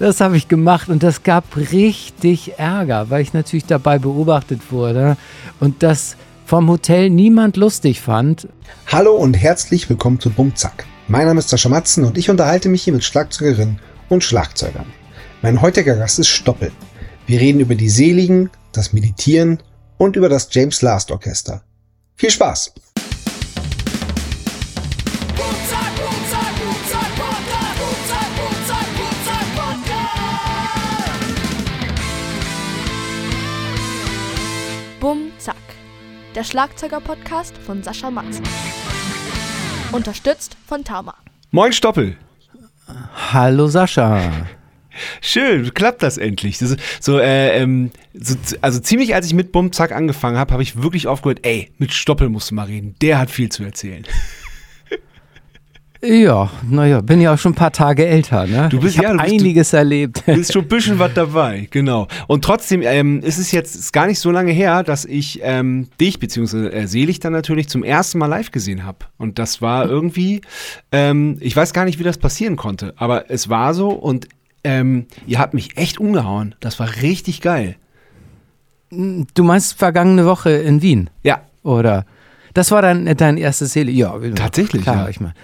Das 0.00 0.20
habe 0.20 0.36
ich 0.36 0.48
gemacht 0.48 0.88
und 0.88 1.04
das 1.04 1.22
gab 1.22 1.56
richtig 1.56 2.58
Ärger, 2.58 3.10
weil 3.10 3.22
ich 3.22 3.32
natürlich 3.32 3.66
dabei 3.66 4.00
beobachtet 4.00 4.72
wurde 4.72 5.16
und 5.60 5.84
das 5.84 6.16
vom 6.46 6.68
Hotel 6.68 7.10
niemand 7.10 7.56
lustig 7.56 8.00
fand. 8.00 8.48
Hallo 8.88 9.14
und 9.14 9.34
herzlich 9.34 9.88
willkommen 9.88 10.18
zu 10.18 10.30
Bumzack. 10.30 10.84
Mein 11.06 11.28
Name 11.28 11.38
ist 11.38 11.48
Sascha 11.48 11.68
Matzen 11.68 12.02
und 12.02 12.18
ich 12.18 12.28
unterhalte 12.28 12.68
mich 12.70 12.82
hier 12.82 12.92
mit 12.92 13.04
Schlagzeugerinnen 13.04 13.78
und 14.08 14.24
Schlagzeugern. 14.24 14.86
Mein 15.42 15.62
heutiger 15.62 15.94
Gast 15.94 16.18
ist 16.18 16.26
Stoppel. 16.26 16.72
Wir 17.28 17.40
reden 17.40 17.60
über 17.60 17.76
die 17.76 17.88
Seligen, 17.88 18.50
das 18.72 18.92
Meditieren 18.92 19.62
und 19.96 20.16
über 20.16 20.28
das 20.28 20.48
James 20.50 20.82
Last 20.82 21.12
Orchester. 21.12 21.62
Viel 22.16 22.32
Spaß! 22.32 22.74
Der 36.44 36.50
Schlagzeuger-Podcast 36.50 37.56
von 37.56 37.82
Sascha 37.82 38.10
Matzen. 38.10 38.44
Unterstützt 39.92 40.58
von 40.66 40.84
Tama. 40.84 41.14
Moin 41.52 41.72
Stoppel. 41.72 42.18
Hallo 43.32 43.66
Sascha. 43.68 44.46
Schön, 45.22 45.72
klappt 45.72 46.02
das 46.02 46.18
endlich. 46.18 46.58
Das 46.58 46.76
so, 47.00 47.18
äh, 47.18 47.56
ähm, 47.56 47.92
so, 48.12 48.36
also 48.60 48.78
ziemlich 48.78 49.14
als 49.14 49.26
ich 49.26 49.32
mit 49.32 49.52
Bum 49.52 49.72
Zack 49.72 49.92
angefangen 49.92 50.36
habe, 50.36 50.52
habe 50.52 50.62
ich 50.62 50.82
wirklich 50.82 51.06
aufgehört, 51.06 51.38
ey, 51.44 51.70
mit 51.78 51.94
Stoppel 51.94 52.28
musst 52.28 52.50
du 52.50 52.56
mal 52.56 52.66
reden. 52.66 52.94
Der 53.00 53.18
hat 53.18 53.30
viel 53.30 53.48
zu 53.48 53.64
erzählen. 53.64 54.04
Ja, 56.04 56.50
naja, 56.68 57.00
bin 57.00 57.20
ja 57.20 57.32
auch 57.32 57.38
schon 57.38 57.52
ein 57.52 57.56
paar 57.56 57.72
Tage 57.72 58.06
älter, 58.06 58.46
ne? 58.46 58.68
Du 58.68 58.78
bist 58.78 58.96
ich 58.96 59.02
ja 59.02 59.12
du 59.12 59.18
bist, 59.18 59.32
einiges 59.32 59.72
erlebt. 59.72 60.22
Du 60.26 60.34
bist 60.34 60.52
schon 60.52 60.62
ein 60.62 60.68
bisschen 60.68 60.98
was 60.98 61.14
dabei, 61.14 61.66
genau. 61.70 62.08
Und 62.26 62.44
trotzdem 62.44 62.82
ähm, 62.82 63.20
ist 63.20 63.38
es 63.38 63.52
jetzt 63.52 63.74
ist 63.74 63.92
gar 63.92 64.06
nicht 64.06 64.18
so 64.18 64.30
lange 64.30 64.52
her, 64.52 64.82
dass 64.82 65.04
ich 65.06 65.40
ähm, 65.42 65.88
dich, 66.00 66.18
beziehungsweise 66.18 66.72
äh, 66.72 66.86
Selig 66.86 67.20
dann 67.20 67.32
natürlich, 67.32 67.68
zum 67.68 67.82
ersten 67.82 68.18
Mal 68.18 68.26
live 68.26 68.50
gesehen 68.50 68.84
habe. 68.84 68.98
Und 69.16 69.38
das 69.38 69.62
war 69.62 69.88
irgendwie, 69.88 70.42
ähm, 70.92 71.38
ich 71.40 71.56
weiß 71.56 71.72
gar 71.72 71.86
nicht, 71.86 71.98
wie 71.98 72.04
das 72.04 72.18
passieren 72.18 72.56
konnte, 72.56 72.92
aber 72.96 73.30
es 73.30 73.48
war 73.48 73.72
so 73.72 73.88
und 73.88 74.28
ähm, 74.62 75.06
ihr 75.26 75.38
habt 75.38 75.54
mich 75.54 75.76
echt 75.76 75.98
umgehauen. 75.98 76.54
Das 76.60 76.78
war 76.78 76.88
richtig 77.02 77.40
geil. 77.40 77.76
Du 78.90 79.42
meinst 79.42 79.78
vergangene 79.78 80.26
Woche 80.26 80.50
in 80.50 80.82
Wien? 80.82 81.10
Ja. 81.22 81.40
Oder? 81.62 82.04
Das 82.52 82.70
war 82.70 82.82
dann 82.82 83.04
dein 83.16 83.36
erstes 83.36 83.72
Selig? 83.72 83.96
Ja, 83.96 84.14
Tatsächlich, 84.36 84.82
klar, 84.82 85.04
ja. 85.04 85.08
ich 85.08 85.20
meine. 85.20 85.34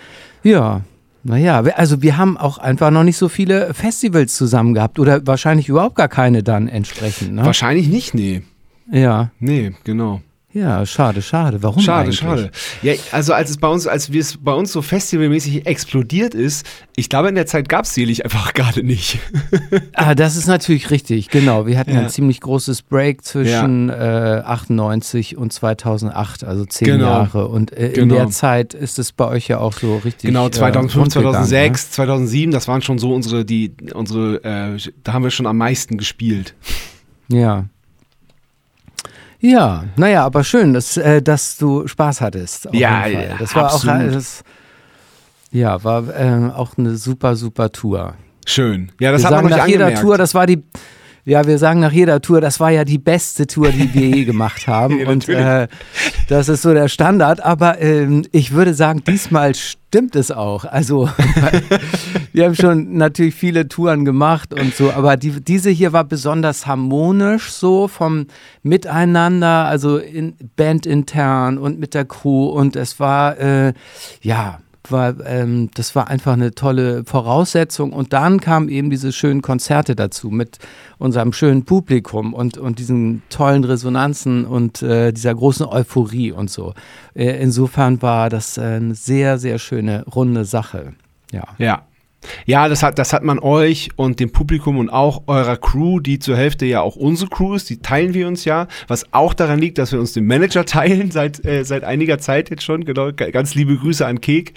Ja, 0.42 0.82
naja, 1.22 1.60
also 1.76 2.02
wir 2.02 2.16
haben 2.16 2.38
auch 2.38 2.58
einfach 2.58 2.90
noch 2.90 3.04
nicht 3.04 3.18
so 3.18 3.28
viele 3.28 3.74
Festivals 3.74 4.34
zusammen 4.34 4.72
gehabt 4.72 4.98
oder 4.98 5.26
wahrscheinlich 5.26 5.68
überhaupt 5.68 5.96
gar 5.96 6.08
keine 6.08 6.42
dann 6.42 6.66
entsprechend. 6.66 7.34
Ne? 7.34 7.44
Wahrscheinlich 7.44 7.88
nicht, 7.88 8.14
nee. 8.14 8.42
Ja. 8.90 9.30
Nee, 9.38 9.72
genau. 9.84 10.22
Ja, 10.52 10.84
schade, 10.84 11.22
schade. 11.22 11.62
Warum 11.62 11.80
Schade, 11.80 12.06
eigentlich? 12.06 12.18
schade. 12.18 12.50
Ja, 12.82 12.94
also 13.12 13.32
als 13.34 13.50
es 13.50 13.56
bei 13.58 13.68
uns, 13.68 13.86
als 13.86 14.10
wir 14.10 14.20
es 14.20 14.36
bei 14.36 14.52
uns 14.52 14.72
so 14.72 14.82
festivalmäßig 14.82 15.64
explodiert 15.66 16.34
ist, 16.34 16.66
ich 16.96 17.08
glaube 17.08 17.28
in 17.28 17.36
der 17.36 17.46
Zeit 17.46 17.68
gab 17.68 17.84
es 17.84 17.94
Selig 17.94 18.24
einfach 18.24 18.52
gerade 18.54 18.82
nicht. 18.82 19.20
Ah, 19.94 20.16
das 20.16 20.34
ist 20.34 20.48
natürlich 20.48 20.90
richtig, 20.90 21.28
genau. 21.28 21.66
Wir 21.66 21.78
hatten 21.78 21.92
Ja. 21.94 22.00
ein 22.00 22.08
ziemlich 22.08 22.40
großes 22.40 22.82
Break 22.82 23.24
zwischen 23.24 23.90
äh, 23.90 24.42
98 24.44 25.36
und 25.36 25.52
2008, 25.52 26.42
also 26.42 26.64
zehn 26.64 26.86
Genau. 26.88 27.04
Jahre. 27.06 27.46
Und 27.46 27.72
äh, 27.72 27.86
in 27.88 28.08
Genau. 28.08 28.14
der 28.16 28.28
Zeit 28.30 28.74
ist 28.74 28.98
es 28.98 29.12
bei 29.12 29.28
euch 29.28 29.46
ja 29.46 29.58
auch 29.58 29.74
so 29.74 29.98
richtig. 30.04 30.28
Genau, 30.28 30.48
äh, 30.48 30.50
2005, 30.50 30.96
rund 31.00 31.14
gegangen, 31.14 31.46
2006, 31.46 31.90
2007, 31.92 32.50
das 32.50 32.66
waren 32.66 32.82
schon 32.82 32.98
so 32.98 33.14
unsere, 33.14 33.44
die, 33.44 33.72
unsere, 33.94 34.42
äh, 34.42 34.76
da 35.04 35.12
haben 35.12 35.22
wir 35.22 35.30
schon 35.30 35.46
am 35.46 35.58
meisten 35.58 35.96
gespielt. 35.96 36.54
Ne? 37.28 37.40
Ja. 37.40 37.64
Ja, 39.40 39.84
naja, 39.96 40.24
aber 40.24 40.44
schön, 40.44 40.74
dass, 40.74 40.96
äh, 40.96 41.22
dass 41.22 41.56
du 41.56 41.86
Spaß 41.86 42.20
hattest. 42.20 42.68
auf 42.68 42.74
Ja, 42.74 43.06
jeden 43.06 43.20
Fall. 43.20 43.30
ja, 43.30 43.36
das 43.38 43.54
war 43.56 43.64
absolut. 43.64 44.08
auch 44.08 44.12
das, 44.12 44.42
ja, 45.50 45.82
war 45.82 46.08
äh, 46.08 46.50
auch 46.54 46.76
eine 46.78 46.96
super, 46.96 47.34
super 47.36 47.72
Tour. 47.72 48.14
Schön. 48.46 48.92
Ja, 49.00 49.12
das 49.12 49.22
wir 49.22 49.26
hat 49.30 49.42
man 49.42 49.48
sagen 49.50 49.60
nach 49.60 49.66
jeder 49.66 49.84
angemerkt. 49.86 50.02
Tour, 50.06 50.18
das 50.18 50.34
war 50.34 50.46
die, 50.46 50.62
ja, 51.24 51.46
wir 51.46 51.58
sagen 51.58 51.80
nach 51.80 51.92
jeder 51.92 52.20
Tour, 52.20 52.40
das 52.40 52.60
war 52.60 52.70
ja 52.70 52.84
die 52.84 52.98
beste 52.98 53.46
Tour, 53.46 53.70
die 53.70 53.92
wir 53.92 54.08
je 54.08 54.24
gemacht 54.30 54.66
haben. 54.66 54.98
Ja, 54.98 55.08
und 55.08 55.28
äh, 55.28 55.68
das 56.28 56.48
ist 56.48 56.62
so 56.62 56.72
der 56.72 56.88
Standard. 56.88 57.44
Aber 57.44 57.80
ähm, 57.80 58.24
ich 58.32 58.52
würde 58.52 58.74
sagen, 58.74 59.02
diesmal 59.06 59.54
stimmt 59.54 60.16
es 60.16 60.30
auch. 60.30 60.64
Also 60.64 61.10
wir 62.32 62.44
haben 62.44 62.54
schon 62.54 62.96
natürlich 62.96 63.34
viele 63.34 63.68
Touren 63.68 64.04
gemacht 64.04 64.54
und 64.54 64.74
so, 64.74 64.92
aber 64.92 65.16
die, 65.16 65.40
diese 65.40 65.70
hier 65.70 65.92
war 65.92 66.04
besonders 66.04 66.66
harmonisch 66.66 67.50
so 67.50 67.88
vom 67.88 68.26
Miteinander, 68.62 69.66
also 69.66 69.98
in, 69.98 70.34
bandintern 70.56 71.58
und 71.58 71.78
mit 71.78 71.94
der 71.94 72.04
Crew 72.04 72.46
und 72.46 72.76
es 72.76 73.00
war 73.00 73.38
äh, 73.38 73.72
ja 74.22 74.60
war, 74.88 75.14
ähm, 75.26 75.70
das 75.74 75.94
war 75.94 76.08
einfach 76.08 76.32
eine 76.32 76.54
tolle 76.54 77.04
Voraussetzung. 77.04 77.92
Und 77.92 78.12
dann 78.12 78.40
kamen 78.40 78.68
eben 78.68 78.90
diese 78.90 79.12
schönen 79.12 79.42
Konzerte 79.42 79.94
dazu 79.94 80.30
mit 80.30 80.58
unserem 80.98 81.32
schönen 81.32 81.64
Publikum 81.64 82.34
und, 82.34 82.58
und 82.58 82.78
diesen 82.78 83.22
tollen 83.30 83.64
Resonanzen 83.64 84.44
und 84.46 84.82
äh, 84.82 85.12
dieser 85.12 85.34
großen 85.34 85.66
Euphorie 85.66 86.32
und 86.32 86.50
so. 86.50 86.74
Äh, 87.14 87.40
insofern 87.42 88.00
war 88.02 88.30
das 88.30 88.58
eine 88.58 88.94
sehr, 88.94 89.38
sehr 89.38 89.58
schöne, 89.58 90.04
runde 90.06 90.44
Sache. 90.44 90.94
Ja. 91.32 91.44
Ja. 91.58 91.82
Ja, 92.44 92.68
das 92.68 92.82
hat, 92.82 92.98
das 92.98 93.12
hat 93.12 93.22
man 93.22 93.38
euch 93.38 93.90
und 93.96 94.20
dem 94.20 94.30
Publikum 94.30 94.78
und 94.78 94.90
auch 94.90 95.22
eurer 95.26 95.56
Crew, 95.56 96.00
die 96.00 96.18
zur 96.18 96.36
Hälfte 96.36 96.66
ja 96.66 96.80
auch 96.80 96.96
unsere 96.96 97.30
Crew 97.30 97.54
ist, 97.54 97.70
die 97.70 97.78
teilen 97.78 98.14
wir 98.14 98.28
uns 98.28 98.44
ja, 98.44 98.68
was 98.88 99.12
auch 99.12 99.34
daran 99.34 99.58
liegt, 99.58 99.78
dass 99.78 99.92
wir 99.92 100.00
uns 100.00 100.12
den 100.12 100.26
Manager 100.26 100.64
teilen 100.66 101.10
seit, 101.10 101.44
äh, 101.44 101.64
seit 101.64 101.84
einiger 101.84 102.18
Zeit 102.18 102.50
jetzt 102.50 102.62
schon. 102.62 102.84
Genau, 102.84 103.12
ganz 103.12 103.54
liebe 103.54 103.76
Grüße 103.76 104.06
an 104.06 104.20
Kek. 104.20 104.54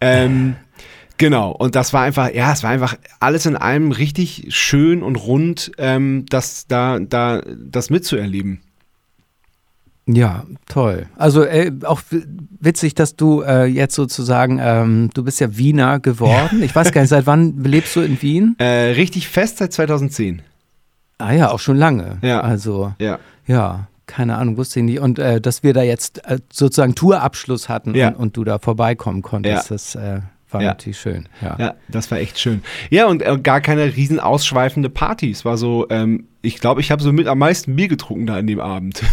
Ähm, 0.00 0.56
genau, 1.16 1.52
und 1.52 1.76
das 1.76 1.92
war 1.92 2.02
einfach, 2.02 2.32
ja, 2.32 2.52
es 2.52 2.62
war 2.62 2.70
einfach 2.70 2.96
alles 3.20 3.46
in 3.46 3.56
allem 3.56 3.92
richtig 3.92 4.46
schön 4.48 5.02
und 5.02 5.16
rund, 5.16 5.72
ähm, 5.78 6.26
das, 6.28 6.66
da, 6.66 6.98
da, 6.98 7.42
das 7.56 7.90
mitzuerleben. 7.90 8.60
Ja, 10.08 10.44
toll. 10.66 11.06
Also 11.16 11.42
äh, 11.42 11.72
auch 11.84 12.00
witzig, 12.60 12.94
dass 12.94 13.16
du 13.16 13.42
äh, 13.42 13.64
jetzt 13.64 13.94
sozusagen, 13.96 14.60
ähm, 14.62 15.10
du 15.14 15.24
bist 15.24 15.40
ja 15.40 15.56
Wiener 15.56 15.98
geworden. 15.98 16.62
Ich 16.62 16.74
weiß 16.74 16.92
gar 16.92 17.00
nicht, 17.00 17.10
seit 17.10 17.26
wann 17.26 17.62
lebst 17.64 17.96
du 17.96 18.00
in 18.02 18.20
Wien? 18.22 18.54
Äh, 18.60 18.92
richtig 18.92 19.28
fest 19.28 19.58
seit 19.58 19.72
2010. 19.72 20.42
Ah 21.18 21.32
ja, 21.32 21.50
auch 21.50 21.58
schon 21.58 21.76
lange. 21.76 22.18
Ja. 22.22 22.40
Also 22.40 22.94
Ja. 23.00 23.18
Ja, 23.46 23.88
keine 24.06 24.36
Ahnung, 24.36 24.56
wusste 24.56 24.78
ich 24.80 24.84
nicht. 24.86 25.00
Und 25.00 25.18
äh, 25.18 25.40
dass 25.40 25.62
wir 25.64 25.72
da 25.74 25.82
jetzt 25.82 26.24
äh, 26.26 26.38
sozusagen 26.52 26.94
Tourabschluss 26.94 27.68
hatten 27.68 27.94
Ja. 27.96 28.08
und, 28.08 28.14
und 28.16 28.36
du 28.36 28.44
da 28.44 28.58
vorbeikommen 28.60 29.22
konntest, 29.22 29.70
Ja. 29.70 29.74
das 29.74 29.94
äh, 29.96 30.20
war 30.50 30.60
Ja. 30.62 30.68
natürlich 30.68 31.00
schön. 31.00 31.28
Ja. 31.42 31.56
Ja, 31.58 31.74
das 31.88 32.08
war 32.12 32.18
echt 32.18 32.38
schön. 32.38 32.62
Ja, 32.90 33.06
und 33.06 33.22
äh, 33.22 33.36
gar 33.42 33.60
keine 33.60 33.96
riesen 33.96 34.20
ausschweifende 34.20 34.88
Party. 34.88 35.32
Es 35.32 35.44
war 35.44 35.56
so, 35.56 35.86
ähm, 35.90 36.28
ich 36.42 36.60
glaube, 36.60 36.80
ich 36.80 36.92
habe 36.92 37.02
so 37.02 37.12
mit 37.12 37.26
am 37.26 37.38
meisten 37.38 37.74
Bier 37.74 37.88
getrunken 37.88 38.26
da 38.26 38.36
an 38.36 38.46
dem 38.46 38.60
Abend. 38.60 39.02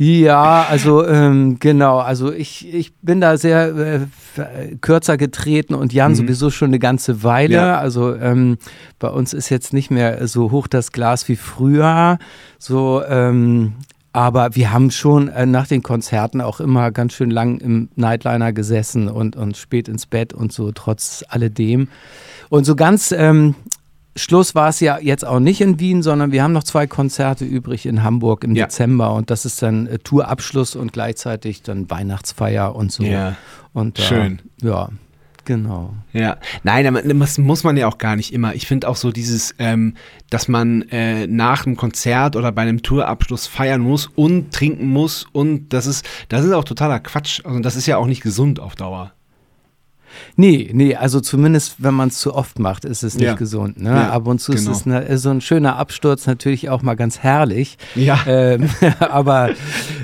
Ja, 0.00 0.64
also 0.70 1.04
ähm, 1.04 1.58
genau, 1.58 1.98
also 1.98 2.32
ich, 2.32 2.72
ich 2.72 2.94
bin 2.98 3.20
da 3.20 3.36
sehr 3.36 3.76
äh, 3.76 4.76
kürzer 4.80 5.16
getreten 5.16 5.74
und 5.74 5.92
Jan 5.92 6.14
sowieso 6.14 6.50
schon 6.50 6.68
eine 6.68 6.78
ganze 6.78 7.24
Weile. 7.24 7.56
Mhm. 7.56 7.64
Ja. 7.64 7.78
Also 7.80 8.14
ähm, 8.14 8.58
bei 9.00 9.08
uns 9.08 9.32
ist 9.32 9.48
jetzt 9.48 9.72
nicht 9.72 9.90
mehr 9.90 10.28
so 10.28 10.52
hoch 10.52 10.68
das 10.68 10.92
Glas 10.92 11.28
wie 11.28 11.34
früher. 11.34 12.18
So, 12.60 13.02
ähm, 13.08 13.74
aber 14.12 14.54
wir 14.54 14.72
haben 14.72 14.92
schon 14.92 15.28
äh, 15.28 15.46
nach 15.46 15.66
den 15.66 15.82
Konzerten 15.82 16.40
auch 16.40 16.60
immer 16.60 16.92
ganz 16.92 17.14
schön 17.14 17.32
lang 17.32 17.58
im 17.58 17.88
Nightliner 17.96 18.52
gesessen 18.52 19.08
und, 19.08 19.34
und 19.34 19.56
spät 19.56 19.88
ins 19.88 20.06
Bett 20.06 20.32
und 20.32 20.52
so, 20.52 20.70
trotz 20.70 21.24
alledem. 21.28 21.88
Und 22.50 22.64
so 22.64 22.76
ganz 22.76 23.10
ähm, 23.10 23.56
Schluss 24.18 24.54
war 24.54 24.68
es 24.68 24.80
ja 24.80 24.98
jetzt 25.00 25.24
auch 25.26 25.40
nicht 25.40 25.60
in 25.60 25.80
Wien, 25.80 26.02
sondern 26.02 26.32
wir 26.32 26.42
haben 26.42 26.52
noch 26.52 26.64
zwei 26.64 26.86
Konzerte 26.86 27.44
übrig 27.44 27.86
in 27.86 28.02
Hamburg 28.02 28.44
im 28.44 28.54
Ja. 28.54 28.66
Dezember 28.66 29.14
und 29.14 29.30
das 29.30 29.44
ist 29.44 29.62
dann 29.62 29.86
äh, 29.86 29.98
Tourabschluss 29.98 30.76
und 30.76 30.92
gleichzeitig 30.92 31.62
dann 31.62 31.88
Weihnachtsfeier 31.90 32.74
und 32.74 32.92
so. 32.92 33.02
Ja. 33.04 33.36
Und, 33.72 33.98
äh, 33.98 34.02
Schön. 34.02 34.40
Ja, 34.60 34.90
genau. 35.44 35.94
Ja, 36.12 36.36
nein, 36.62 37.18
das 37.18 37.38
muss 37.38 37.64
man 37.64 37.76
ja 37.76 37.86
auch 37.86 37.98
gar 37.98 38.16
nicht 38.16 38.32
immer. 38.32 38.54
Ich 38.54 38.66
finde 38.66 38.88
auch 38.88 38.96
so 38.96 39.12
dieses, 39.12 39.54
ähm, 39.58 39.94
dass 40.30 40.48
man 40.48 40.82
äh, 40.90 41.26
nach 41.26 41.64
einem 41.64 41.76
Konzert 41.76 42.36
oder 42.36 42.52
bei 42.52 42.62
einem 42.62 42.82
Tourabschluss 42.82 43.46
feiern 43.46 43.80
muss 43.80 44.10
und 44.14 44.52
trinken 44.52 44.88
muss 44.88 45.26
und 45.32 45.72
das 45.72 45.86
ist, 45.86 46.06
das 46.28 46.44
ist 46.44 46.52
auch 46.52 46.64
totaler 46.64 47.00
Quatsch. 47.00 47.40
Also 47.44 47.60
das 47.60 47.76
ist 47.76 47.86
ja 47.86 47.96
auch 47.96 48.06
nicht 48.06 48.22
gesund 48.22 48.60
auf 48.60 48.74
Dauer. 48.74 49.12
Nee, 50.36 50.70
nee, 50.72 50.94
also 50.94 51.20
zumindest 51.20 51.76
wenn 51.78 51.94
man 51.94 52.08
es 52.08 52.18
zu 52.18 52.34
oft 52.34 52.58
macht, 52.58 52.84
ist 52.84 53.02
es 53.02 53.14
nicht 53.14 53.24
Ja. 53.24 53.34
gesund. 53.34 53.80
Ne? 53.80 53.90
Ja, 53.90 54.10
Ab 54.10 54.26
und 54.26 54.40
zu 54.40 54.52
genau. 54.52 54.70
ist 54.70 54.76
es 54.78 54.86
ne, 54.86 55.18
so 55.18 55.30
ein 55.30 55.40
schöner 55.40 55.76
Absturz 55.76 56.26
natürlich 56.26 56.68
auch 56.70 56.82
mal 56.82 56.94
ganz 56.94 57.18
herrlich. 57.20 57.76
Ja. 57.94 58.18
Ähm, 58.26 58.68
aber 59.00 59.50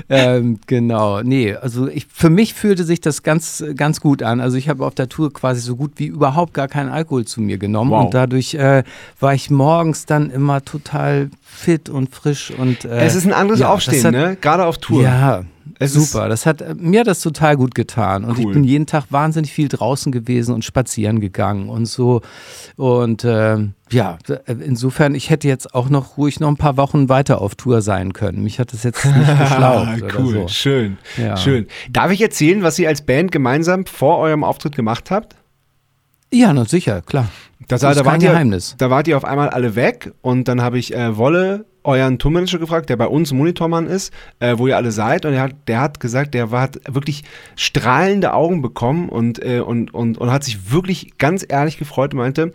ähm, 0.09 0.59
genau, 0.67 1.21
nee, 1.21 1.55
also 1.55 1.87
ich, 1.87 2.07
für 2.13 2.29
mich 2.29 2.53
fühlte 2.53 2.83
sich 2.83 3.01
das 3.01 3.23
ganz, 3.23 3.63
ganz 3.75 4.01
gut 4.01 4.21
an. 4.23 4.39
Also 4.41 4.57
ich 4.57 4.69
habe 4.69 4.85
auf 4.85 4.95
der 4.95 5.09
Tour 5.09 5.31
quasi 5.33 5.61
so 5.61 5.75
gut 5.75 5.93
wie 5.97 6.07
überhaupt 6.07 6.53
gar 6.53 6.67
keinen 6.67 6.89
Alkohol 6.89 7.25
zu 7.25 7.41
mir 7.41 7.57
genommen 7.57 7.91
Wow. 7.91 8.05
und 8.05 8.13
dadurch 8.13 8.53
äh, 8.55 8.83
war 9.19 9.33
ich 9.33 9.49
morgens 9.49 10.05
dann 10.05 10.29
immer 10.29 10.63
total 10.63 11.29
fit 11.41 11.89
und 11.89 12.13
frisch 12.13 12.51
und 12.51 12.85
äh, 12.85 12.99
es 13.05 13.15
ist 13.15 13.25
ein 13.25 13.33
anderes 13.33 13.59
ja, 13.61 13.69
Aufstehen, 13.71 14.03
hat- 14.03 14.11
ne? 14.11 14.37
Gerade 14.39 14.65
auf 14.65 14.77
Tour. 14.77 15.03
Ja, 15.03 15.43
Es 15.79 15.93
super. 15.93 16.29
Das 16.29 16.45
hat 16.45 16.61
äh, 16.61 16.73
mir 16.75 17.01
hat 17.01 17.07
das 17.07 17.21
total 17.21 17.57
gut 17.57 17.75
getan 17.75 18.23
und 18.23 18.37
Cool. 18.37 18.39
ich 18.39 18.51
bin 18.53 18.63
jeden 18.63 18.85
Tag 18.85 19.05
wahnsinnig 19.09 19.51
viel 19.51 19.67
draußen 19.67 20.11
gewesen 20.11 20.53
und 20.55 20.63
spazieren 20.65 21.19
gegangen 21.19 21.69
und 21.69 21.85
so 21.85 22.21
und 22.77 23.23
ähm, 23.25 23.73
ja, 23.91 24.17
äh, 24.27 24.53
insofern 24.63 25.15
ich 25.15 25.29
hätte 25.29 25.47
jetzt 25.47 25.75
auch 25.75 25.89
noch 25.89 26.17
ruhig 26.17 26.39
noch 26.39 26.47
ein 26.49 26.57
paar 26.57 26.77
Wochen 26.77 27.09
weiter 27.09 27.41
auf 27.41 27.55
Tour 27.55 27.81
sein 27.81 28.13
können. 28.13 28.41
Mich 28.43 28.59
hat 28.59 28.73
das 28.73 28.83
jetzt 28.83 29.05
nicht 29.05 29.15
geschlaucht 29.39 30.01
oder 30.03 30.19
cool, 30.19 30.33
so. 30.33 30.47
schön, 30.47 30.97
Ja. 31.17 31.37
schön. 31.37 31.67
Darf 31.91 32.11
ich 32.11 32.21
erzählen, 32.21 32.63
was 32.63 32.79
ihr 32.79 32.87
als 32.89 33.01
Band 33.03 33.31
gemeinsam 33.31 33.85
vor 33.85 34.17
eurem 34.19 34.43
Auftritt 34.43 34.75
gemacht 34.75 35.11
habt? 35.11 35.35
Ja, 36.33 36.51
na 36.53 36.65
sicher, 36.65 37.01
klar. 37.01 37.29
Das, 37.67 37.81
ist 37.81 37.87
da, 37.89 37.93
kein 37.95 38.05
wart 38.05 38.23
ihr, 38.23 38.31
Geheimnis. 38.31 38.75
da 38.77 38.89
wart 38.89 39.07
ihr 39.07 39.15
auf 39.17 39.25
einmal 39.25 39.49
alle 39.49 39.75
weg 39.75 40.11
und 40.21 40.47
dann 40.47 40.61
habe 40.61 40.77
ich 40.77 40.93
äh, 40.93 41.15
Wolle, 41.17 41.65
euren 41.85 42.19
Tourmanager, 42.19 42.59
gefragt, 42.59 42.89
der 42.89 42.97
bei 42.97 43.07
uns 43.07 43.31
Monitormann 43.31 43.87
ist, 43.87 44.13
äh, 44.39 44.57
wo 44.57 44.67
ihr 44.67 44.75
alle 44.77 44.91
seid 44.91 45.25
und 45.25 45.33
er 45.33 45.41
hat, 45.43 45.55
der 45.67 45.79
hat 45.81 45.99
gesagt, 45.99 46.33
der 46.33 46.51
war, 46.51 46.61
hat 46.61 46.79
wirklich 46.89 47.23
strahlende 47.55 48.33
Augen 48.33 48.61
bekommen 48.61 49.09
und, 49.09 49.43
äh, 49.43 49.59
und, 49.59 49.93
und, 49.93 50.17
und 50.17 50.31
hat 50.31 50.43
sich 50.43 50.71
wirklich 50.71 51.17
ganz 51.17 51.45
ehrlich 51.47 51.77
gefreut 51.77 52.13
und 52.13 52.19
meinte, 52.19 52.51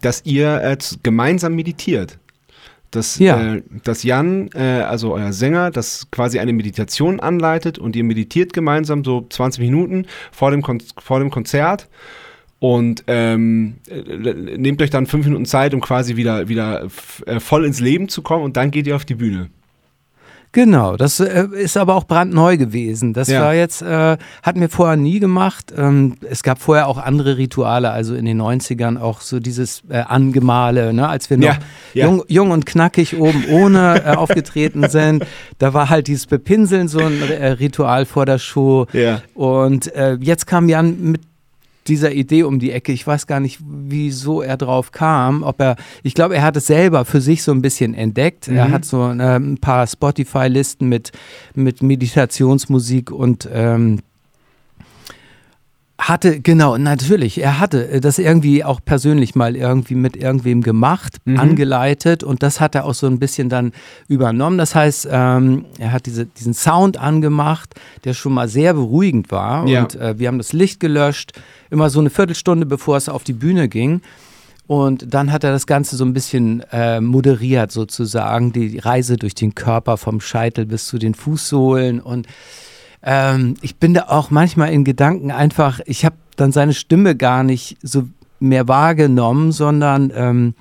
dass 0.00 0.24
ihr 0.24 0.62
äh, 0.62 0.76
gemeinsam 1.02 1.54
meditiert. 1.54 2.18
Dass, 2.90 3.18
Ja. 3.18 3.54
äh, 3.54 3.62
dass 3.82 4.04
Jan, 4.04 4.50
äh, 4.54 4.82
also 4.82 5.14
euer 5.14 5.32
Sänger, 5.32 5.70
das 5.72 6.08
quasi 6.12 6.38
eine 6.38 6.52
Meditation 6.52 7.18
anleitet 7.18 7.78
und 7.78 7.96
ihr 7.96 8.04
meditiert 8.04 8.52
gemeinsam 8.52 9.02
so 9.04 9.26
20 9.28 9.60
Minuten 9.60 10.06
vor 10.30 10.50
dem, 10.52 10.62
Kon 10.62 10.80
vor 10.98 11.18
dem 11.18 11.30
Konzert 11.30 11.88
und 12.64 13.04
ähm, 13.08 13.74
äh, 13.90 14.56
nehmt 14.56 14.80
euch 14.80 14.88
dann 14.88 15.04
fünf 15.04 15.26
Minuten 15.26 15.44
Zeit, 15.44 15.74
um 15.74 15.82
quasi 15.82 16.16
wieder, 16.16 16.48
wieder 16.48 16.86
äh, 17.26 17.38
voll 17.38 17.66
ins 17.66 17.78
Leben 17.78 18.08
zu 18.08 18.22
kommen 18.22 18.42
und 18.42 18.56
dann 18.56 18.70
geht 18.70 18.86
ihr 18.86 18.96
auf 18.96 19.04
die 19.04 19.16
Bühne. 19.16 19.50
Genau, 20.52 20.96
das 20.96 21.20
äh, 21.20 21.46
ist 21.52 21.76
aber 21.76 21.94
auch 21.94 22.04
brandneu 22.04 22.56
gewesen. 22.56 23.12
Das 23.12 23.28
Ja. 23.28 23.42
war 23.42 23.54
jetzt, 23.54 23.82
äh, 23.82 24.16
hatten 24.42 24.60
wir 24.62 24.70
vorher 24.70 24.96
nie 24.96 25.20
gemacht. 25.20 25.74
Ähm, 25.76 26.14
es 26.30 26.42
gab 26.42 26.58
vorher 26.58 26.88
auch 26.88 26.96
andere 26.96 27.36
Rituale, 27.36 27.90
also 27.90 28.14
in 28.14 28.24
den 28.24 28.40
90ern 28.40 28.96
auch 28.98 29.20
so 29.20 29.40
dieses 29.40 29.82
äh, 29.90 29.96
Angemale, 29.98 30.94
ne? 30.94 31.06
als 31.06 31.28
wir 31.28 31.36
noch 31.36 31.46
Ja, 31.48 31.58
ja. 31.92 32.06
Jung, 32.06 32.22
jung 32.28 32.50
und 32.50 32.64
knackig 32.64 33.18
oben 33.20 33.44
ohne 33.50 34.16
aufgetreten 34.16 34.88
sind. 34.88 35.26
Da 35.58 35.74
war 35.74 35.90
halt 35.90 36.06
dieses 36.06 36.26
Bepinseln 36.26 36.88
so 36.88 37.00
ein 37.00 37.20
Ritual 37.60 38.06
vor 38.06 38.24
der 38.24 38.38
Show. 38.38 38.86
Und 39.34 39.92
jetzt 40.20 40.46
kam 40.46 40.68
Jan 40.70 41.10
mit 41.12 41.20
dieser 41.86 42.12
Idee 42.12 42.42
um 42.44 42.58
die 42.58 42.72
Ecke. 42.72 42.92
Ich 42.92 43.06
weiß 43.06 43.26
gar 43.26 43.40
nicht, 43.40 43.60
wieso 43.64 44.42
er 44.42 44.56
drauf 44.56 44.92
kam. 44.92 45.42
Ob 45.42 45.60
er, 45.60 45.76
ich 46.02 46.14
glaube, 46.14 46.36
er 46.36 46.42
hat 46.42 46.56
es 46.56 46.66
selber 46.66 47.04
für 47.04 47.20
sich 47.20 47.42
so 47.42 47.52
ein 47.52 47.62
bisschen 47.62 47.94
entdeckt. 47.94 48.48
Er 48.48 48.70
hat 48.70 48.84
so 48.84 49.02
äh, 49.02 49.36
ein 49.36 49.58
paar 49.58 49.86
Spotify-Listen 49.86 50.88
mit, 50.88 51.12
mit 51.54 51.82
Meditationsmusik 51.82 53.10
und 53.10 53.48
ähm, 53.52 54.00
hatte, 56.08 56.40
genau, 56.40 56.76
natürlich, 56.76 57.40
er 57.40 57.60
hatte 57.60 57.88
äh, 57.88 58.00
das 58.00 58.18
irgendwie 58.18 58.64
auch 58.64 58.80
persönlich 58.84 59.34
mal 59.34 59.56
irgendwie 59.56 59.94
mit 59.94 60.16
irgendwem 60.16 60.62
gemacht, 60.62 61.16
angeleitet 61.26 62.22
und 62.22 62.42
das 62.42 62.60
hat 62.60 62.74
er 62.74 62.84
auch 62.84 62.94
so 62.94 63.06
ein 63.06 63.18
bisschen 63.18 63.48
dann 63.48 63.72
übernommen. 64.08 64.58
Das 64.58 64.74
heißt, 64.74 65.08
ähm, 65.10 65.64
er 65.78 65.92
hat 65.92 66.06
diese, 66.06 66.26
diesen 66.26 66.54
Sound 66.54 66.98
angemacht, 66.98 67.74
der 68.04 68.14
schon 68.14 68.32
mal 68.34 68.48
sehr 68.48 68.74
beruhigend 68.74 69.30
war 69.30 69.66
Ja. 69.66 69.82
und 69.82 69.94
äh, 69.96 70.18
wir 70.18 70.28
haben 70.28 70.38
das 70.38 70.52
Licht 70.52 70.80
gelöscht, 70.80 71.32
immer 71.70 71.90
so 71.90 72.00
eine 72.00 72.10
Viertelstunde 72.10 72.66
bevor 72.66 72.96
es 72.96 73.08
auf 73.08 73.24
die 73.24 73.32
Bühne 73.32 73.68
ging. 73.68 74.00
Und 74.66 75.12
dann 75.12 75.30
hat 75.30 75.44
er 75.44 75.52
das 75.52 75.66
Ganze 75.66 75.96
so 75.96 76.06
ein 76.06 76.14
bisschen 76.14 76.62
äh, 76.72 76.98
moderiert, 77.00 77.70
sozusagen, 77.70 78.50
die 78.52 78.78
Reise 78.78 79.16
durch 79.18 79.34
den 79.34 79.54
Körper 79.54 79.98
vom 79.98 80.22
Scheitel 80.22 80.64
bis 80.64 80.86
zu 80.86 80.96
den 80.96 81.14
Fußsohlen 81.14 82.00
und 82.00 82.26
ähm, 83.04 83.54
ich 83.60 83.76
bin 83.76 83.94
da 83.94 84.06
auch 84.08 84.30
manchmal 84.30 84.72
in 84.72 84.84
Gedanken 84.84 85.30
einfach, 85.30 85.80
ich 85.86 86.04
habe 86.04 86.16
dann 86.36 86.52
seine 86.52 86.74
Stimme 86.74 87.16
gar 87.16 87.42
nicht 87.42 87.76
so 87.82 88.08
mehr 88.40 88.66
wahrgenommen, 88.66 89.52
sondern 89.52 90.12
ähm, 90.14 90.54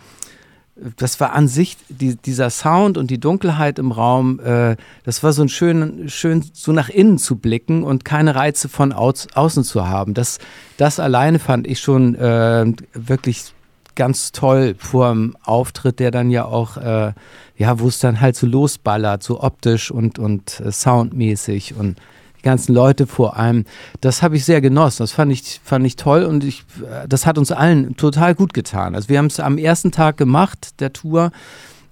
das 0.97 1.19
war 1.19 1.33
an 1.33 1.47
sich, 1.47 1.77
die, 1.87 2.15
dieser 2.15 2.49
Sound 2.49 2.97
und 2.97 3.09
die 3.11 3.19
Dunkelheit 3.19 3.79
im 3.79 3.91
Raum, 3.91 4.39
äh, 4.39 4.75
das 5.03 5.23
war 5.23 5.31
so 5.31 5.43
ein 5.43 5.49
schön, 5.49 6.09
schön 6.09 6.43
so 6.51 6.71
nach 6.71 6.89
innen 6.89 7.17
zu 7.17 7.37
blicken 7.37 7.83
und 7.83 8.05
keine 8.05 8.35
Reize 8.35 8.69
von 8.69 8.91
aus, 8.91 9.27
außen 9.33 9.63
zu 9.63 9.87
haben. 9.87 10.13
Das, 10.13 10.39
das 10.77 10.99
alleine 10.99 11.39
fand 11.39 11.67
ich 11.67 11.79
schon 11.79 12.15
äh, 12.15 12.65
wirklich 12.93 13.53
ganz 13.95 14.31
toll 14.31 14.75
vor 14.77 15.11
dem 15.11 15.37
Auftritt, 15.43 15.99
der 15.99 16.09
dann 16.09 16.31
ja 16.31 16.45
auch, 16.45 16.77
äh, 16.77 17.13
ja, 17.57 17.79
wo 17.79 17.87
es 17.87 17.99
dann 17.99 18.19
halt 18.19 18.35
so 18.35 18.47
losballert, 18.47 19.21
so 19.21 19.41
optisch 19.41 19.91
und, 19.91 20.17
und 20.17 20.59
äh, 20.59 20.71
soundmäßig 20.71 21.75
und 21.75 21.97
die 22.43 22.49
ganzen 22.49 22.73
Leute 22.73 23.07
vor 23.07 23.37
einem. 23.37 23.65
Das 24.01 24.21
habe 24.21 24.35
ich 24.35 24.45
sehr 24.45 24.59
genossen. 24.59 25.03
Das 25.03 25.13
fand 25.13 25.31
ich, 25.31 25.61
fand 25.63 25.85
ich 25.85 25.95
toll 25.95 26.23
und 26.23 26.43
ich, 26.43 26.65
äh, 26.81 27.07
das 27.07 27.25
hat 27.25 27.37
uns 27.37 27.51
allen 27.51 27.95
total 27.95 28.35
gut 28.35 28.53
getan. 28.53 28.95
Also 28.95 29.09
wir 29.09 29.17
haben 29.17 29.27
es 29.27 29.39
am 29.39 29.57
ersten 29.57 29.91
Tag 29.91 30.17
gemacht, 30.17 30.79
der 30.79 30.93
Tour, 30.93 31.31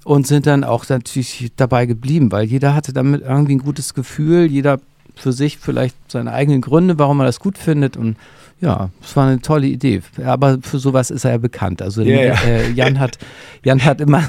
und 0.03 0.27
sind 0.27 0.48
dann 0.48 0.63
auch 0.63 0.88
natürlich 0.89 1.51
dabei 1.56 1.86
geblieben, 1.86 2.31
weil 2.31 2.45
jeder 2.45 2.74
hatte 2.74 2.92
damit 2.92 3.21
irgendwie 3.21 3.56
ein 3.56 3.59
gutes 3.59 3.94
Gefühl, 3.94 4.45
jeder 4.45 4.80
für 5.15 5.31
sich 5.31 5.57
vielleicht 5.57 5.95
seine 6.07 6.31
eigenen 6.31 6.62
Gründe, 6.62 6.97
warum 6.97 7.19
er 7.19 7.25
das 7.25 7.39
gut 7.39 7.57
findet 7.57 7.97
und 7.97 8.18
ja, 8.62 8.92
es 9.04 9.15
war 9.15 9.27
eine 9.27 9.42
tolle 9.42 9.65
Idee. 9.65 10.01
Aber 10.24 10.59
für 10.62 10.77
sowas 10.77 11.09
ist 11.09 11.25
er 11.25 11.31
ja 11.31 11.38
bekannt. 11.39 11.81
Also 11.81 12.04
ja. 12.04 12.36
Äh, 12.45 12.71
Jan 12.74 13.00
hat, 13.00 13.18
Jan 13.63 13.83
hat 13.83 14.00
immer, 14.01 14.24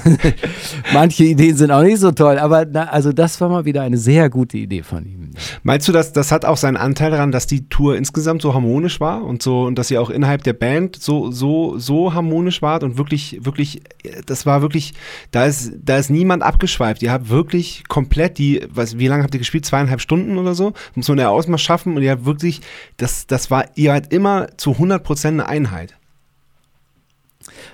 manche 0.95 1.25
Ideen 1.25 1.55
sind 1.55 1.71
auch 1.71 1.83
nicht 1.83 1.99
so 1.99 2.13
toll, 2.13 2.39
aber 2.39 2.65
na, 2.65 2.85
also 2.85 3.13
das 3.13 3.39
war 3.43 3.51
mal 3.51 3.67
wieder 3.67 3.83
eine 3.83 3.99
sehr 3.99 4.31
gute 4.31 4.57
Idee 4.57 4.83
von 4.83 5.05
ihm. 5.05 5.22
Meinst 5.63 5.89
du, 5.89 5.93
dass 5.93 6.13
das 6.13 6.33
hat 6.33 6.45
auch 6.45 6.57
seinen 6.57 6.77
Anteil 6.77 7.11
daran, 7.11 7.33
dass 7.33 7.47
die 7.47 7.69
Tour 7.69 7.97
insgesamt 7.97 8.43
so 8.43 8.55
harmonisch 8.55 9.01
war 9.01 9.25
und 9.25 9.43
so 9.43 9.63
und 9.63 9.79
dass 9.79 9.91
ihr 9.91 10.01
auch 10.01 10.11
innerhalb 10.11 10.43
der 10.43 10.53
Band 10.53 10.97
so 10.97 11.31
so 11.31 11.79
so 11.79 12.15
harmonisch 12.15 12.63
wart 12.63 12.85
und 12.85 12.99
wirklich 12.99 13.39
wirklich 13.45 13.83
das 14.27 14.47
war 14.47 14.63
wirklich 14.63 14.95
da 15.31 15.47
ist 15.47 15.73
da 15.83 15.97
ist 15.97 16.11
niemand 16.11 16.43
abgeschweift. 16.43 17.03
Ihr 17.03 17.13
habt 17.13 17.29
wirklich 17.29 17.85
komplett 17.89 18.39
die 18.39 18.67
was 18.71 18.99
wie 18.99 19.09
lange 19.09 19.23
habt 19.23 19.35
ihr 19.35 19.41
gespielt? 19.41 19.67
Zweieinhalb 19.67 20.01
Stunden 20.01 20.39
oder 20.39 20.55
so? 20.55 20.73
Muss 20.95 21.09
man 21.09 21.19
ja 21.19 21.29
Ausmaß 21.29 21.61
schaffen 21.61 21.97
und 21.97 22.03
ihr 22.03 22.11
habt 22.11 22.25
wirklich 22.25 22.61
das 22.97 23.27
das 23.27 23.51
war 23.51 23.67
ihr 23.75 23.93
halt 23.93 24.13
immer 24.13 24.49
zu 24.57 24.73
100 24.73 25.03
Prozent 25.03 25.41
eine 25.41 25.49
Einheit. 25.49 25.97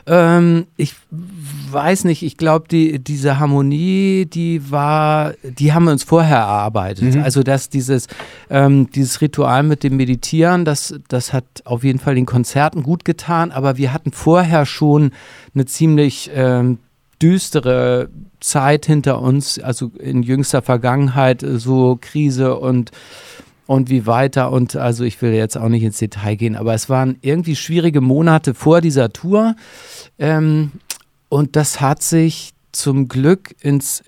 Ähm, 0.07 0.67
ich 0.77 0.95
weiß 1.11 2.05
nicht, 2.05 2.23
ich 2.23 2.37
glaube, 2.37 2.67
die, 2.69 2.99
diese 2.99 3.39
Harmonie, 3.39 4.27
die 4.27 4.71
war, 4.71 5.35
die 5.43 5.73
haben 5.73 5.85
wir 5.85 5.93
uns 5.93 6.05
vorher 6.05 6.39
erarbeitet. 6.39 7.17
Also, 7.17 7.43
dass 7.43 7.69
dieses, 7.69 8.07
ähm, 8.51 8.91
dieses 8.91 9.21
Ritual 9.21 9.63
mit 9.63 9.83
dem 9.83 9.97
Meditieren, 9.97 10.65
das, 10.65 10.95
das 11.09 11.33
hat 11.33 11.45
auf 11.65 11.85
jeden 11.85 11.99
Fall 11.99 12.15
den 12.15 12.27
Konzerten 12.27 12.83
gut 12.83 13.05
getan, 13.05 13.51
aber 13.53 13.77
wir 13.77 13.93
hatten 13.93 14.13
vorher 14.13 14.67
schon 14.67 15.13
eine 15.55 15.67
ziemlich 15.67 16.31
ähm, 16.35 16.79
düstere 17.21 18.09
Zeit 18.41 18.87
hinter 18.87 19.21
uns, 19.21 19.59
also 19.59 19.91
in 19.99 20.23
jüngster 20.23 20.63
Vergangenheit, 20.63 21.43
äh, 21.43 21.59
so 21.59 21.99
Krise 22.01 22.57
und 22.57 22.93
und 23.69 23.91
wie 23.91 24.07
weiter. 24.07 24.51
Und 24.51 24.77
also 24.77 25.05
ich 25.05 25.21
will 25.21 25.35
jetzt 25.35 25.59
auch 25.59 25.69
nicht 25.69 25.83
ins 25.83 25.99
Detail 25.99 26.37
gehen, 26.37 26.57
aber 26.57 26.73
es 26.73 26.89
waren 26.89 27.19
irgendwie 27.21 27.55
schwierige 27.55 28.01
Monate 28.01 28.55
vor 28.55 28.81
dieser 28.81 29.13
Tour. 29.13 29.57
Ähm, 30.19 30.73
und 31.29 31.55
das 31.55 31.79
hat 31.79 32.03
sich 32.03 32.55
zum 32.73 33.09
Glück 33.09 33.55
ins, 33.61 34.03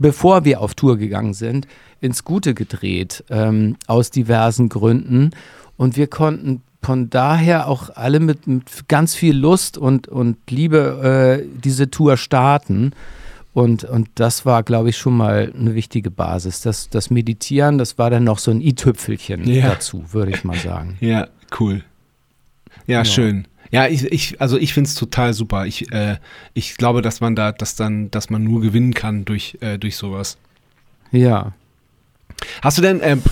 bevor 0.00 0.44
wir 0.44 0.60
auf 0.60 0.74
Tour 0.74 0.98
gegangen 0.98 1.32
sind, 1.32 1.68
ins 2.00 2.24
Gute 2.24 2.54
gedreht, 2.54 3.22
ähm, 3.30 3.76
aus 3.86 4.10
diversen 4.10 4.68
Gründen. 4.68 5.30
Und 5.76 5.96
wir 5.96 6.08
konnten 6.08 6.62
von 6.82 7.08
daher 7.08 7.68
auch 7.68 7.90
alle 7.94 8.18
mit, 8.18 8.48
mit 8.48 8.88
ganz 8.88 9.14
viel 9.14 9.36
Lust 9.36 9.78
und, 9.78 10.08
und 10.08 10.38
Liebe 10.50 11.40
äh, 11.40 11.60
diese 11.62 11.88
Tour 11.88 12.16
starten. 12.16 12.90
Und, 13.54 13.84
und 13.84 14.08
das 14.16 14.44
war, 14.44 14.62
glaube 14.64 14.90
ich, 14.90 14.98
schon 14.98 15.16
mal 15.16 15.52
eine 15.56 15.74
wichtige 15.76 16.10
Basis. 16.10 16.60
Das, 16.60 16.90
das 16.90 17.08
Meditieren, 17.10 17.78
das 17.78 17.96
war 17.98 18.10
dann 18.10 18.24
noch 18.24 18.38
so 18.40 18.50
ein 18.50 18.60
i-Tüpfelchen 18.60 19.44
Ja. 19.48 19.68
dazu, 19.68 20.04
würde 20.12 20.32
ich 20.32 20.42
mal 20.44 20.56
sagen. 20.58 20.96
Ja, 21.00 21.28
cool. 21.60 21.84
Ja, 22.86 22.98
Ja. 22.98 23.04
schön. 23.04 23.46
Ja, 23.70 23.86
ich, 23.88 24.04
ich, 24.12 24.40
also 24.40 24.56
ich 24.58 24.74
finde 24.74 24.88
es 24.88 24.94
total 24.94 25.34
super. 25.34 25.66
Ich, 25.66 25.90
äh, 25.92 26.16
ich 26.52 26.76
glaube, 26.76 27.00
dass 27.02 27.20
man 27.20 27.34
da, 27.34 27.50
dass 27.52 27.74
dann, 27.76 28.10
dass 28.10 28.28
man 28.30 28.44
nur 28.44 28.60
gewinnen 28.60 28.92
kann 28.94 29.24
durch, 29.24 29.56
äh, 29.60 29.78
durch 29.78 29.96
sowas. 29.96 30.36
Ja. 31.10 31.52
Hast 32.62 32.78
du 32.78 32.82
denn, 32.82 33.00
ähm, 33.02 33.22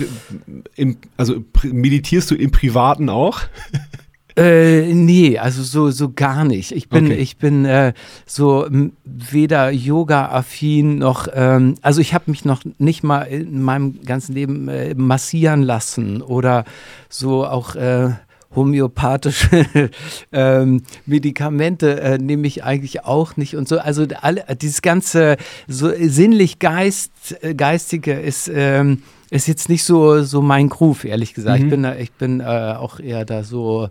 im, 0.76 0.96
also 1.16 1.44
meditierst 1.64 2.30
du 2.30 2.34
im 2.36 2.50
Privaten 2.52 3.08
auch? 3.08 3.40
Äh, 4.36 4.92
nee, 4.94 5.38
also 5.38 5.62
so, 5.62 5.90
so 5.90 6.12
gar 6.12 6.44
nicht. 6.44 6.72
Ich 6.72 6.88
bin, 6.88 7.06
Okay. 7.06 7.14
ich 7.16 7.36
bin 7.36 7.64
äh, 7.64 7.92
so 8.26 8.66
weder 9.04 9.70
Yoga-affin 9.70 10.98
noch, 10.98 11.28
ähm, 11.34 11.74
also 11.82 12.00
ich 12.00 12.14
habe 12.14 12.30
mich 12.30 12.44
noch 12.44 12.62
nicht 12.78 13.02
mal 13.02 13.22
in 13.22 13.62
meinem 13.62 14.02
ganzen 14.04 14.34
Leben 14.34 14.68
äh, 14.68 14.94
massieren 14.94 15.62
lassen 15.62 16.22
oder 16.22 16.64
so 17.08 17.46
auch 17.46 17.74
äh, 17.74 18.10
homöopathische 18.54 19.90
ähm, 20.32 20.82
Medikamente 21.06 22.00
äh, 22.00 22.18
nehme 22.18 22.46
ich 22.46 22.64
eigentlich 22.64 23.04
auch 23.04 23.36
nicht 23.36 23.56
und 23.56 23.68
so. 23.68 23.78
Also 23.78 24.06
alle, 24.20 24.44
dieses 24.60 24.82
ganze 24.82 25.36
so 25.68 25.90
sinnlich 25.98 26.58
Geist, 26.58 27.12
äh, 27.42 27.54
geistige 27.54 28.12
ist 28.12 28.50
ähm, 28.54 29.02
ist 29.32 29.46
jetzt 29.48 29.68
nicht 29.68 29.84
so 29.84 30.22
so 30.22 30.42
mein 30.42 30.68
Groove, 30.68 31.04
ehrlich 31.04 31.32
gesagt. 31.34 31.60
Mhm. 31.60 31.64
Ich 31.66 31.70
bin 31.70 31.82
da, 31.82 31.94
ich 31.96 32.12
bin 32.12 32.40
äh, 32.40 32.44
auch 32.78 33.00
eher 33.00 33.24
da 33.24 33.42
so 33.44 33.88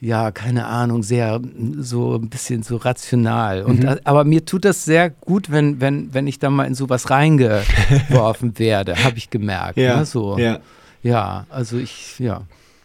ja, 0.00 0.30
keine 0.30 0.66
Ahnung, 0.66 1.02
sehr 1.02 1.40
so 1.78 2.14
ein 2.14 2.28
bisschen 2.28 2.62
so 2.62 2.76
rational. 2.76 3.62
Und, 3.64 3.82
Mhm. 3.82 3.96
aber 4.04 4.22
mir 4.22 4.44
tut 4.44 4.64
das 4.64 4.84
sehr 4.84 5.10
gut, 5.10 5.50
wenn, 5.50 5.80
wenn, 5.80 6.14
wenn 6.14 6.28
ich 6.28 6.38
da 6.38 6.50
mal 6.50 6.66
in 6.66 6.76
sowas 6.76 7.10
reingeworfen 7.10 8.58
werde, 8.60 9.02
habe 9.02 9.18
ich 9.18 9.28
gemerkt. 9.30 9.76
Ja, 9.76 9.96
ne? 9.98 10.04
so. 10.06 10.38
ja. 10.38 10.58
Ja, 11.02 11.46
also 11.48 11.78
ich, 11.78 12.18
ja, 12.18 12.42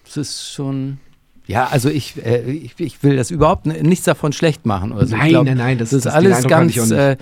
es 0.07 0.17
ist 0.17 0.51
schon. 0.53 0.97
Ja, 1.47 1.67
also 1.71 1.89
ich, 1.89 2.23
äh, 2.25 2.41
ich, 2.51 2.73
ich 2.79 3.03
will 3.03 3.15
das 3.17 3.31
überhaupt 3.31 3.65
nichts 3.65 4.05
davon 4.05 4.31
schlecht 4.33 4.65
machen 4.65 4.91
oder 4.91 5.05
so. 5.07 5.15
Nein, 5.17 5.29
glaub, 5.29 5.45
nein, 5.45 5.57
nein, 5.57 5.77
das- 5.77 5.89
das 5.89 6.05
ist 6.05 6.11
alles 6.11 6.47
ganz, 6.47 6.77
äh, 6.91 7.17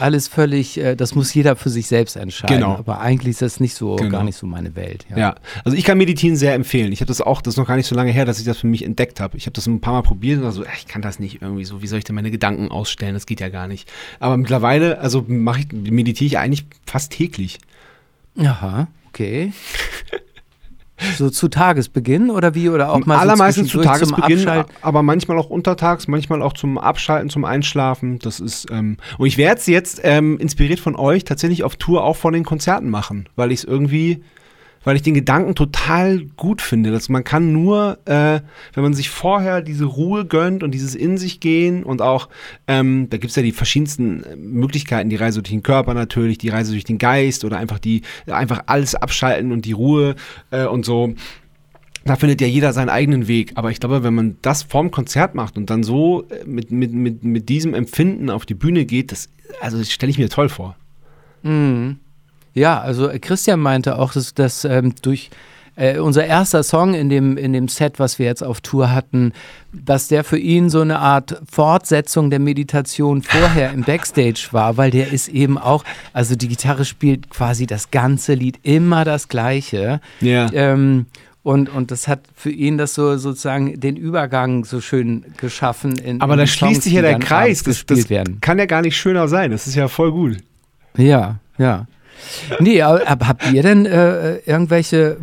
alles 0.00 0.28
völlig, 0.28 0.78
äh, 0.78 0.96
das 0.96 1.14
muss 1.14 1.32
jeder 1.34 1.56
für 1.56 1.68
sich 1.70 1.86
selbst 1.86 2.16
entscheiden. 2.16 2.56
Genau. 2.56 2.76
Aber 2.76 3.00
eigentlich 3.00 3.30
ist 3.32 3.42
das 3.42 3.60
nicht 3.60 3.74
so, 3.74 3.96
Genau. 3.96 4.10
gar 4.10 4.24
nicht 4.24 4.36
so 4.36 4.46
meine 4.46 4.74
Welt. 4.74 5.04
Ja. 5.10 5.16
Ja, 5.18 5.34
also 5.64 5.76
ich 5.76 5.84
kann 5.84 5.98
Meditieren 5.98 6.36
sehr 6.36 6.54
empfehlen. 6.54 6.92
Ich 6.92 7.00
habe 7.00 7.08
das 7.08 7.20
auch, 7.20 7.42
das 7.42 7.54
ist 7.54 7.58
noch 7.58 7.66
gar 7.66 7.76
nicht 7.76 7.86
so 7.86 7.94
lange 7.94 8.10
her, 8.10 8.24
dass 8.24 8.38
ich 8.38 8.44
das 8.44 8.58
für 8.58 8.66
mich 8.66 8.84
entdeckt 8.84 9.20
habe. 9.20 9.36
Ich 9.36 9.44
habe 9.46 9.52
das 9.52 9.66
ein 9.66 9.80
paar 9.80 9.92
Mal 9.94 10.02
probiert 10.02 10.38
und 10.38 10.44
war 10.44 10.52
so, 10.52 10.64
ich 10.64 10.86
kann 10.86 11.02
das 11.02 11.18
nicht 11.18 11.42
irgendwie 11.42 11.64
so, 11.64 11.82
wie 11.82 11.86
soll 11.86 11.98
ich 11.98 12.04
denn 12.04 12.14
meine 12.14 12.30
Gedanken 12.30 12.68
ausstellen? 12.70 13.14
Das 13.14 13.26
geht 13.26 13.40
ja 13.40 13.48
gar 13.48 13.68
nicht. 13.68 13.90
Aber 14.18 14.36
mittlerweile, 14.36 14.98
also 15.00 15.24
mache 15.28 15.60
ich, 15.60 15.72
meditiere 15.72 16.26
ich 16.26 16.38
eigentlich 16.38 16.64
fast 16.86 17.12
täglich. 17.12 17.58
Aha, 18.38 18.88
okay. 19.08 19.52
So 21.16 21.30
zu 21.30 21.48
Tagesbeginn 21.48 22.30
oder 22.30 22.54
wie? 22.54 22.68
Oder 22.68 22.92
auch 22.92 23.04
mal 23.06 23.18
Allermeistens 23.18 23.70
so 23.70 23.80
zu 23.80 23.84
zwischendurch 23.88 24.08
zum 24.08 24.22
Tagesbeginn, 24.22 24.64
aber 24.80 25.02
manchmal 25.02 25.38
auch 25.38 25.50
untertags, 25.50 26.08
manchmal 26.08 26.42
auch 26.42 26.52
zum 26.52 26.78
Abschalten, 26.78 27.30
zum 27.30 27.44
Einschlafen. 27.44 28.18
Das 28.18 28.40
ist, 28.40 28.66
ähm, 28.70 28.96
und 29.18 29.26
ich 29.26 29.36
werde 29.38 29.60
es 29.60 29.66
jetzt 29.66 30.00
ähm, 30.04 30.38
inspiriert 30.38 30.80
von 30.80 30.96
euch 30.96 31.24
tatsächlich 31.24 31.64
auf 31.64 31.76
Tour 31.76 32.04
auch 32.04 32.16
von 32.16 32.32
den 32.32 32.44
Konzerten 32.44 32.90
machen, 32.90 33.28
weil 33.36 33.52
ich 33.52 33.60
es 33.60 33.64
irgendwie, 33.64 34.22
weil 34.84 34.96
ich 34.96 35.02
den 35.02 35.14
Gedanken 35.14 35.54
total 35.54 36.24
gut 36.36 36.60
finde, 36.60 36.90
dass 36.90 37.08
man 37.08 37.24
kann 37.24 37.52
nur, 37.52 37.98
äh, 38.04 38.40
wenn 38.74 38.82
man 38.82 38.94
sich 38.94 39.10
vorher 39.10 39.62
diese 39.62 39.84
Ruhe 39.84 40.24
gönnt 40.24 40.62
und 40.62 40.72
dieses 40.72 40.94
in 40.94 41.18
sich 41.18 41.40
gehen 41.40 41.84
und 41.84 42.02
auch, 42.02 42.28
ähm, 42.66 43.08
da 43.10 43.16
gibt's 43.16 43.36
ja 43.36 43.42
die 43.42 43.52
verschiedensten 43.52 44.24
äh, 44.24 44.36
Möglichkeiten, 44.36 45.10
die 45.10 45.16
Reise 45.16 45.42
durch 45.42 45.52
den 45.52 45.62
Körper 45.62 45.94
natürlich, 45.94 46.38
die 46.38 46.48
Reise 46.48 46.72
durch 46.72 46.84
den 46.84 46.98
Geist 46.98 47.44
oder 47.44 47.58
einfach 47.58 47.78
die, 47.78 48.02
einfach 48.26 48.64
alles 48.66 48.94
abschalten 48.94 49.52
und 49.52 49.64
die 49.64 49.72
Ruhe 49.72 50.16
äh, 50.50 50.66
und 50.66 50.84
so. 50.84 51.14
Da 52.04 52.16
findet 52.16 52.40
ja 52.40 52.48
jeder 52.48 52.72
seinen 52.72 52.88
eigenen 52.88 53.28
Weg. 53.28 53.52
Aber 53.54 53.70
ich 53.70 53.78
glaube, 53.78 54.02
wenn 54.02 54.14
man 54.14 54.36
das 54.42 54.64
vorm 54.64 54.90
Konzert 54.90 55.36
macht 55.36 55.56
und 55.56 55.70
dann 55.70 55.84
so 55.84 56.24
äh, 56.28 56.44
mit, 56.44 56.72
mit, 56.72 56.92
mit, 56.92 57.22
mit 57.22 57.48
diesem 57.48 57.74
Empfinden 57.74 58.30
auf 58.30 58.44
die 58.44 58.54
Bühne 58.54 58.84
geht, 58.84 59.12
das, 59.12 59.28
also 59.60 59.78
das 59.78 59.92
stelle 59.92 60.10
ich 60.10 60.18
mir 60.18 60.28
toll 60.28 60.48
vor. 60.48 60.76
Mhm. 61.42 61.98
Ja, 62.54 62.80
also 62.80 63.08
äh, 63.08 63.18
Christian 63.18 63.60
meinte 63.60 63.98
auch, 63.98 64.12
dass, 64.12 64.34
dass 64.34 64.64
ähm, 64.64 64.94
durch 65.02 65.30
äh, 65.76 65.98
unser 65.98 66.26
erster 66.26 66.62
Song 66.62 66.94
in 66.94 67.08
dem, 67.08 67.36
in 67.36 67.52
dem 67.52 67.68
Set, 67.68 67.98
was 67.98 68.18
wir 68.18 68.26
jetzt 68.26 68.42
auf 68.42 68.60
Tour 68.60 68.92
hatten, 68.92 69.32
dass 69.72 70.08
der 70.08 70.22
für 70.22 70.38
ihn 70.38 70.68
so 70.68 70.80
eine 70.80 70.98
Art 70.98 71.40
Fortsetzung 71.50 72.30
der 72.30 72.40
Meditation 72.40 73.22
vorher 73.22 73.72
im 73.72 73.82
Backstage 73.82 74.48
war, 74.50 74.76
weil 74.76 74.90
der 74.90 75.12
ist 75.12 75.28
eben 75.28 75.56
auch, 75.56 75.84
also 76.12 76.36
die 76.36 76.48
Gitarre 76.48 76.84
spielt 76.84 77.30
quasi 77.30 77.66
das 77.66 77.90
ganze 77.90 78.34
Lied 78.34 78.58
immer 78.62 79.04
das 79.04 79.28
gleiche. 79.28 80.00
Ja. 80.20 80.50
Ähm, 80.52 81.06
und, 81.42 81.70
und 81.70 81.90
das 81.90 82.06
hat 82.06 82.20
für 82.36 82.50
ihn 82.50 82.78
das 82.78 82.94
so 82.94 83.16
sozusagen 83.16 83.80
den 83.80 83.96
Übergang 83.96 84.64
so 84.64 84.80
schön 84.80 85.24
geschaffen. 85.38 85.98
In, 85.98 86.20
Aber 86.20 86.34
in 86.34 86.40
da 86.40 86.46
schließt 86.46 86.82
sich 86.82 86.92
ja 86.92 87.02
der 87.02 87.18
Kreis. 87.18 87.64
Das, 87.64 87.84
das 87.84 88.10
werden. 88.10 88.40
kann 88.40 88.58
ja 88.58 88.66
gar 88.66 88.82
nicht 88.82 88.96
schöner 88.96 89.26
sein. 89.26 89.50
Das 89.50 89.66
ist 89.66 89.74
ja 89.74 89.88
voll 89.88 90.12
gut. 90.12 90.36
Ja, 90.96 91.40
ja. 91.58 91.86
Nee, 92.60 92.82
aber, 92.82 93.04
habt 93.06 93.52
ihr 93.52 93.62
denn 93.62 93.86
äh, 93.86 94.36
irgendwelche 94.38 95.16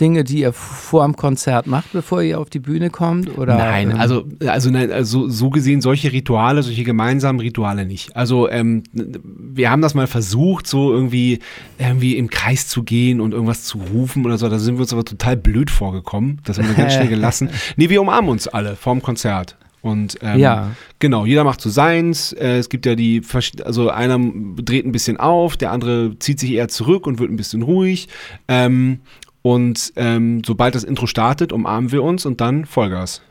Dinge, 0.00 0.24
die 0.24 0.40
ihr 0.40 0.52
vor 0.52 1.04
dem 1.04 1.16
Konzert 1.16 1.66
macht, 1.66 1.92
bevor 1.92 2.22
ihr 2.22 2.40
auf 2.40 2.50
die 2.50 2.58
Bühne 2.58 2.90
kommt? 2.90 3.38
Oder, 3.38 3.56
Nein, 3.56 3.90
ähm, 3.90 4.00
also, 4.00 4.24
also, 4.46 4.70
nein, 4.70 4.90
also 4.90 5.28
so 5.28 5.50
gesehen 5.50 5.80
solche 5.80 6.12
Rituale, 6.12 6.62
solche 6.62 6.82
gemeinsamen 6.82 7.38
Rituale 7.40 7.84
nicht. 7.84 8.16
Also 8.16 8.48
ähm, 8.48 8.82
wir 8.92 9.70
haben 9.70 9.82
das 9.82 9.94
mal 9.94 10.06
versucht, 10.06 10.66
so 10.66 10.92
irgendwie, 10.92 11.38
irgendwie 11.78 12.16
im 12.16 12.30
Kreis 12.30 12.68
zu 12.68 12.82
gehen 12.82 13.20
und 13.20 13.32
irgendwas 13.32 13.64
zu 13.64 13.78
rufen 13.78 14.24
oder 14.24 14.38
so. 14.38 14.48
Da 14.48 14.58
sind 14.58 14.76
wir 14.76 14.80
uns 14.80 14.92
aber 14.92 15.04
total 15.04 15.36
blöd 15.36 15.70
vorgekommen. 15.70 16.40
Das 16.44 16.58
haben 16.58 16.68
wir 16.68 16.74
ganz 16.74 16.94
schnell 16.94 17.08
gelassen. 17.08 17.50
Nee, 17.76 17.88
wir 17.88 18.00
umarmen 18.00 18.30
uns 18.30 18.48
alle 18.48 18.76
vorm 18.76 19.02
Konzert. 19.02 19.56
Und 19.82 20.16
ähm, 20.22 20.38
Ja. 20.38 20.70
genau, 21.00 21.26
jeder 21.26 21.42
macht 21.44 21.60
so 21.60 21.68
seins. 21.68 22.32
Äh, 22.32 22.58
es 22.58 22.68
gibt 22.68 22.86
ja 22.86 22.94
die, 22.94 23.20
also 23.64 23.90
einer 23.90 24.18
dreht 24.56 24.86
ein 24.86 24.92
bisschen 24.92 25.16
auf, 25.18 25.56
der 25.56 25.72
andere 25.72 26.16
zieht 26.20 26.38
sich 26.40 26.52
eher 26.52 26.68
zurück 26.68 27.06
und 27.06 27.18
wird 27.18 27.30
ein 27.30 27.36
bisschen 27.36 27.62
ruhig. 27.62 28.08
Ähm, 28.48 29.00
und 29.42 29.92
ähm, 29.96 30.42
sobald 30.46 30.76
das 30.76 30.84
Intro 30.84 31.06
startet, 31.06 31.52
umarmen 31.52 31.90
wir 31.90 32.04
uns 32.04 32.24
und 32.26 32.40
dann 32.40 32.64
Vollgas. 32.64 33.22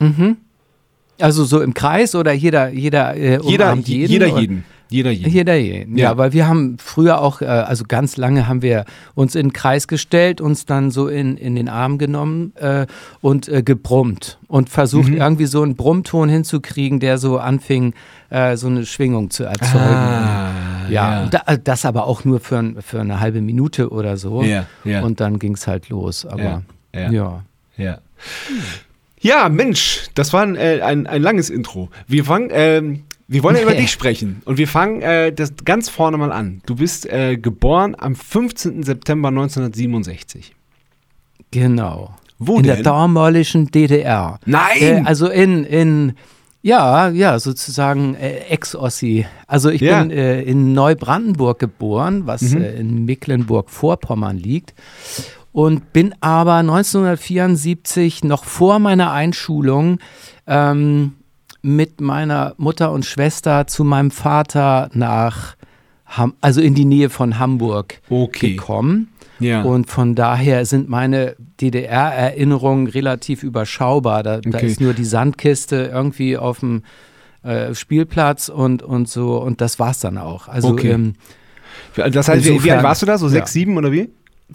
Mhm. 0.00 0.38
Also 1.20 1.44
so 1.44 1.60
im 1.60 1.74
Kreis 1.74 2.14
oder 2.14 2.32
jeder, 2.32 2.70
jeder, 2.70 3.14
äh, 3.14 3.38
Jeder, 3.44 3.66
umarmt 3.66 3.86
jeden? 3.86 4.10
jeder 4.10 4.40
jeden. 4.40 4.64
Jeder 4.92 5.10
jeden. 5.10 5.30
Jeder 5.32 5.54
jeden. 5.56 5.96
Ja, 5.96 6.10
Ja. 6.12 6.16
weil 6.18 6.32
wir 6.32 6.46
haben 6.46 6.76
früher 6.78 7.20
auch, 7.20 7.40
äh, 7.42 7.46
also 7.46 7.84
ganz 7.88 8.16
lange 8.16 8.46
haben 8.48 8.62
wir 8.62 8.84
uns 9.14 9.34
in 9.34 9.48
den 9.48 9.52
Kreis 9.52 9.88
gestellt, 9.88 10.40
uns 10.40 10.66
dann 10.66 10.90
so 10.90 11.08
in, 11.08 11.36
in 11.36 11.54
den 11.56 11.68
Arm 11.68 11.98
genommen 11.98 12.52
äh, 12.56 12.86
und 13.20 13.48
äh, 13.48 13.62
gebrummt 13.62 14.38
und 14.48 14.68
versucht 14.70 15.08
Mhm. 15.08 15.16
irgendwie 15.16 15.46
so 15.46 15.62
einen 15.62 15.74
Brummton 15.76 16.28
hinzukriegen, 16.28 17.00
der 17.00 17.18
so 17.18 17.38
anfing, 17.38 17.94
äh, 18.30 18.56
so 18.56 18.66
eine 18.68 18.84
Schwingung 18.86 19.30
zu 19.30 19.44
erzeugen. 19.44 19.78
Ah, 19.78 20.50
Ja, 20.90 21.22
und 21.24 21.34
da, 21.34 21.42
äh, 21.46 21.58
das 21.62 21.84
aber 21.84 22.06
auch 22.06 22.24
nur 22.24 22.40
für, 22.40 22.74
für 22.80 23.00
eine 23.00 23.20
halbe 23.20 23.40
Minute 23.40 23.90
oder 23.90 24.16
so. 24.16 24.42
Ja, 24.42 24.66
ja. 24.84 25.02
Und 25.02 25.20
dann 25.20 25.38
ging 25.38 25.54
es 25.54 25.66
halt 25.66 25.88
los. 25.88 26.26
Aber 26.26 26.42
Ja, 26.42 26.62
ja. 26.94 27.10
ja. 27.10 27.42
Ja. 27.78 27.98
Ja, 29.20 29.48
Mensch, 29.48 30.08
das 30.14 30.32
war 30.32 30.42
ein, 30.42 30.56
äh, 30.56 30.80
ein, 30.82 31.06
ein 31.06 31.22
langes 31.22 31.48
Intro. 31.48 31.88
Wir 32.08 32.24
fangen, 32.24 32.48
ähm, 32.52 33.04
wir 33.32 33.42
wollen 33.42 33.56
ja 33.56 33.62
über 33.62 33.74
dich 33.74 33.90
sprechen 33.90 34.42
und 34.44 34.58
wir 34.58 34.68
fangen 34.68 35.00
äh, 35.02 35.32
das 35.32 35.52
ganz 35.64 35.88
vorne 35.88 36.16
mal 36.18 36.30
an. 36.32 36.60
Du 36.66 36.76
bist 36.76 37.06
äh, 37.06 37.36
geboren 37.36 37.94
am 37.98 38.14
15. 38.14 38.82
September 38.82 39.28
1967. 39.28 40.54
genau. 41.50 42.14
Wo 42.44 42.56
in 42.56 42.64
denn? 42.64 42.74
der 42.74 42.82
damaligen 42.82 43.70
DDR. 43.70 44.40
Nein! 44.46 44.80
Äh, 44.80 45.02
also 45.04 45.28
in, 45.28 45.62
in 45.64 46.14
ja, 46.60 47.08
ja, 47.08 47.38
sozusagen 47.38 48.14
äh, 48.16 48.38
Ex-Ossi. 48.48 49.26
Also 49.46 49.70
ich 49.70 49.80
Ja. 49.80 50.00
bin 50.02 50.10
äh, 50.10 50.42
in 50.42 50.72
Neubrandenburg 50.74 51.58
geboren, 51.60 52.22
was 52.26 52.42
Mhm. 52.42 52.62
äh, 52.62 52.72
in 52.74 53.04
Mecklenburg-Vorpommern 53.04 54.38
liegt. 54.38 54.74
Und 55.52 55.92
bin 55.92 56.14
aber 56.20 56.54
1974, 56.62 58.24
noch 58.24 58.44
vor 58.44 58.78
meiner 58.78 59.12
Einschulung, 59.12 59.98
ähm, 60.46 61.12
mit 61.62 62.00
meiner 62.00 62.54
Mutter 62.58 62.90
und 62.92 63.04
Schwester 63.06 63.66
zu 63.66 63.84
meinem 63.84 64.10
Vater 64.10 64.90
nach, 64.94 65.54
Ham 66.06 66.34
also 66.40 66.60
in 66.60 66.74
die 66.74 66.84
Nähe 66.84 67.08
von 67.08 67.38
Hamburg 67.38 68.00
Okay. 68.10 68.50
gekommen. 68.56 69.08
Ja. 69.40 69.62
Und 69.62 69.88
von 69.90 70.14
daher 70.14 70.66
sind 70.66 70.88
meine 70.88 71.36
DDR-Erinnerungen 71.60 72.86
relativ 72.86 73.42
überschaubar. 73.42 74.22
Da, 74.22 74.40
da 74.40 74.58
Okay. 74.58 74.66
ist 74.66 74.80
nur 74.80 74.94
die 74.94 75.04
Sandkiste 75.04 75.90
irgendwie 75.92 76.36
auf 76.36 76.60
dem 76.60 76.82
äh, 77.42 77.74
Spielplatz 77.74 78.48
und, 78.48 78.82
und 78.82 79.08
so 79.08 79.38
und 79.38 79.60
das 79.60 79.78
war's 79.78 80.00
dann 80.00 80.18
auch. 80.18 80.48
Also 80.48 80.68
Okay. 80.68 80.90
ähm, 80.92 81.14
das 81.96 82.28
heißt, 82.28 82.44
wie, 82.44 82.48
wie 82.50 82.52
insofern- 82.54 82.76
alt 82.76 82.84
warst 82.84 83.02
du 83.02 83.06
da? 83.06 83.18
So 83.18 83.26
ja. 83.26 83.32
sechs, 83.32 83.52
sieben 83.52 83.76
oder 83.76 83.90
wie? 83.92 84.10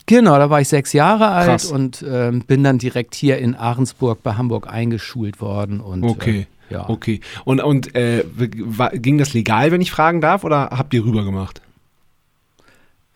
genau, 0.06 0.38
da 0.38 0.50
war 0.52 0.62
ich 0.62 0.68
sechs 0.68 0.94
Jahre 0.94 1.30
alt 1.30 1.48
Krass. 1.50 1.72
und 1.72 2.06
ähm, 2.08 2.44
bin 2.46 2.64
dann 2.64 2.78
direkt 2.78 3.16
hier 3.16 3.40
in 3.40 3.56
Ahrensburg 3.56 4.22
bei 4.24 4.34
Hamburg 4.36 4.68
eingeschult 4.72 5.42
worden. 5.42 5.80
Und, 5.82 6.04
Okay. 6.04 6.42
Äh, 6.42 6.46
ja. 6.70 6.90
Okay. 6.90 7.22
Und, 7.46 7.62
und 7.62 7.96
äh, 7.96 8.24
war, 8.34 8.92
ging 8.92 9.18
das 9.18 9.34
legal, 9.34 9.72
wenn 9.72 9.82
ich 9.82 9.92
fragen 9.92 10.22
darf, 10.22 10.44
oder 10.44 10.70
habt 10.72 10.94
ihr 10.94 11.04
rüber 11.04 11.24
gemacht? 11.24 11.62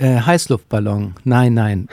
Äh, 0.01 0.19
Heißluftballon. 0.21 1.13
Nein, 1.25 1.53
nein. 1.53 1.87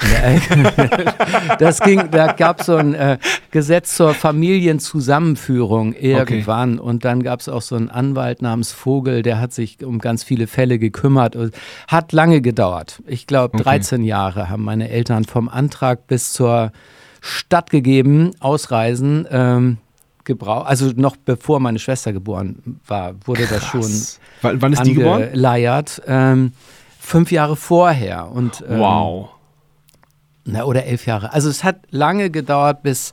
das 1.59 1.81
ging, 1.81 2.11
da 2.11 2.33
gab 2.33 2.61
es 2.61 2.67
so 2.67 2.77
ein 2.77 2.95
äh, 2.95 3.19
Gesetz 3.51 3.97
zur 3.97 4.15
Familienzusammenführung 4.15 5.93
irgendwann 5.93 6.79
und 6.79 7.05
dann 7.05 7.23
gab 7.23 7.41
es 7.41 7.51
auch 7.51 7.61
so 7.61 7.77
einen 7.77 7.91
Anwalt 7.91 8.41
namens 8.41 8.73
Vogel, 8.73 9.21
der 9.21 9.41
hat 9.41 9.53
sich 9.53 9.85
um 9.85 9.99
ganz 9.99 10.25
viele 10.25 10.47
Fälle 10.47 10.79
gekümmert 10.79 11.37
und 11.37 11.55
hat 11.87 12.13
lange 12.13 12.41
gedauert. 12.41 13.03
Ich 13.07 13.27
glaube, 13.27 13.59
Okay. 13.59 13.65
13 13.65 14.05
Jahre 14.05 14.49
haben 14.49 14.65
meine 14.65 14.89
Eltern 14.89 15.25
vom 15.25 15.51
Antrag 15.51 16.07
bis 16.07 16.33
zur 16.33 16.73
stattgegeben, 17.21 18.31
ausreisen. 18.41 19.27
Ähm, 19.31 19.79
gebraucht, 20.29 20.69
also 20.69 20.93
noch 20.95 21.17
bevor 21.17 21.59
meine 21.59 21.81
Schwester 21.81 22.13
geboren 22.13 22.79
war, 22.87 23.15
wurde 23.25 23.47
das 23.49 23.65
schon 23.65 23.83
W 23.83 24.61
wann 24.61 24.73
ist 24.73 24.85
die 24.87 24.95
geboren? 24.95 25.23
angeleiert. 25.25 26.01
Ähm, 26.07 26.53
fünf 27.01 27.33
Jahre 27.33 27.57
vorher. 27.57 28.31
Und, 28.31 28.63
ähm, 28.69 28.79
Wow. 28.79 29.31
Na, 30.45 30.63
oder 30.65 30.85
elf 30.85 31.05
Jahre. 31.07 31.33
Also 31.33 31.51
es 31.51 31.65
hat 31.65 31.81
lange 31.91 32.31
gedauert, 32.31 32.83
bis, 32.85 33.13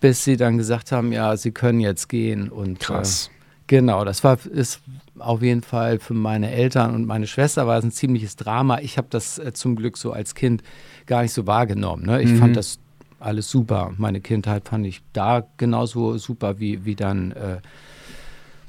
bis 0.00 0.22
sie 0.24 0.36
dann 0.36 0.58
gesagt 0.58 0.92
haben, 0.92 1.10
ja, 1.12 1.36
sie 1.36 1.50
können 1.52 1.80
jetzt 1.80 2.08
gehen. 2.08 2.50
Und, 2.50 2.78
Krass. 2.80 3.30
Äh, 3.32 3.36
genau, 3.66 4.04
das 4.04 4.22
war 4.22 4.38
ist 4.44 4.80
auf 5.18 5.42
jeden 5.42 5.62
Fall 5.62 5.98
für 5.98 6.14
meine 6.14 6.50
Eltern 6.52 6.94
und 6.94 7.04
meine 7.06 7.26
Schwester 7.26 7.66
war 7.66 7.78
es 7.78 7.84
ein 7.84 7.90
ziemliches 7.90 8.36
Drama. 8.36 8.78
Ich 8.80 8.96
habe 8.98 9.08
das 9.10 9.38
äh, 9.38 9.52
zum 9.52 9.74
Glück 9.74 9.96
so 9.96 10.12
als 10.12 10.34
Kind 10.36 10.62
gar 11.06 11.22
nicht 11.22 11.32
so 11.32 11.46
wahrgenommen. 11.48 12.04
Ne? 12.06 12.22
Ich 12.22 12.30
Mhm. 12.30 12.36
fand 12.38 12.56
das 12.56 12.78
alles 13.20 13.50
super. 13.50 13.92
Meine 13.96 14.20
Kindheit 14.20 14.68
fand 14.68 14.86
ich 14.86 15.02
da 15.12 15.44
genauso 15.56 16.18
super 16.18 16.58
wie, 16.60 16.84
wie 16.84 16.94
dann 16.94 17.32
äh, 17.32 17.58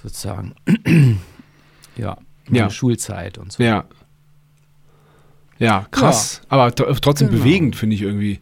sozusagen 0.02 0.56
ja, 1.98 2.18
meine 2.48 2.58
Ja. 2.58 2.70
Schulzeit 2.70 3.38
und 3.38 3.52
so. 3.52 3.62
Ja. 3.64 3.86
Ja, 5.58 5.86
krass. 5.92 6.42
Aber 6.48 6.68
tr- 6.68 7.00
trotzdem 7.02 7.30
Genau. 7.30 7.44
bewegend, 7.44 7.76
finde 7.76 7.96
ich 7.96 8.02
irgendwie. 8.02 8.40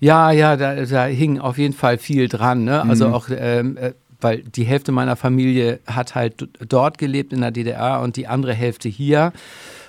Ja, 0.00 0.30
ja, 0.30 0.56
da, 0.56 0.84
da 0.84 1.04
hing 1.06 1.38
auf 1.38 1.58
jeden 1.58 1.74
Fall 1.74 1.98
viel 1.98 2.28
dran. 2.28 2.64
Ne? 2.64 2.82
Also 2.82 3.08
Mhm. 3.08 3.14
auch, 3.14 3.28
ähm, 3.30 3.76
äh, 3.76 3.92
weil 4.20 4.42
die 4.42 4.64
Hälfte 4.64 4.92
meiner 4.92 5.16
Familie 5.16 5.80
hat 5.86 6.14
halt 6.14 6.48
dort 6.68 6.98
gelebt 6.98 7.32
in 7.32 7.40
der 7.40 7.50
DDR 7.50 8.00
und 8.00 8.16
die 8.16 8.28
andere 8.28 8.54
Hälfte 8.54 8.88
hier. 8.88 9.32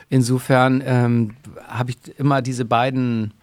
Insofern 0.10 0.82
ähm, 0.86 1.36
habe 1.68 1.92
ich 1.92 1.98
immer 2.20 2.42
diese 2.42 2.66
beiden 2.66 3.34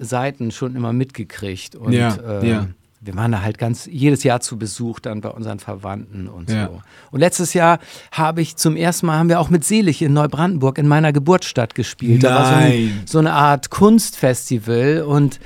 Seiten 0.00 0.50
schon 0.50 0.74
immer 0.76 0.92
mitgekriegt. 0.92 1.76
Und 1.76 1.92
Ja, 1.92 2.16
ähm, 2.40 2.46
ja. 2.46 2.66
wir 3.00 3.14
waren 3.16 3.32
da 3.32 3.42
halt 3.42 3.58
ganz 3.58 3.86
jedes 3.86 4.24
Jahr 4.24 4.40
zu 4.40 4.58
Besuch 4.58 5.00
dann 5.00 5.20
bei 5.20 5.28
unseren 5.30 5.58
Verwandten 5.58 6.26
und 6.28 6.50
Ja. 6.50 6.66
so. 6.66 6.82
Und 7.10 7.20
letztes 7.20 7.54
Jahr 7.54 7.78
habe 8.12 8.40
ich 8.42 8.56
zum 8.56 8.76
ersten 8.76 9.06
Mal 9.06 9.18
haben 9.18 9.28
wir 9.28 9.40
auch 9.40 9.50
mit 9.50 9.64
Selig 9.64 10.02
in 10.02 10.12
Neubrandenburg 10.12 10.78
in 10.78 10.88
meiner 10.88 11.12
Geburtsstadt 11.12 11.74
gespielt. 11.74 12.24
Da 12.24 12.34
war 12.34 12.46
so, 12.46 12.54
ein, 12.54 12.60
Nein. 12.68 13.02
so 13.06 13.18
eine 13.18 13.32
Art 13.32 13.70
Kunstfestival 13.70 15.02
und 15.02 15.40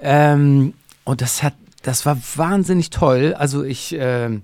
ähm, 0.00 0.74
und 1.04 1.20
das 1.20 1.42
hat 1.42 1.54
das 1.82 2.04
war 2.04 2.18
wahnsinnig 2.36 2.90
toll. 2.90 3.34
Also 3.38 3.62
ich 3.62 3.94
ähm, 3.98 4.42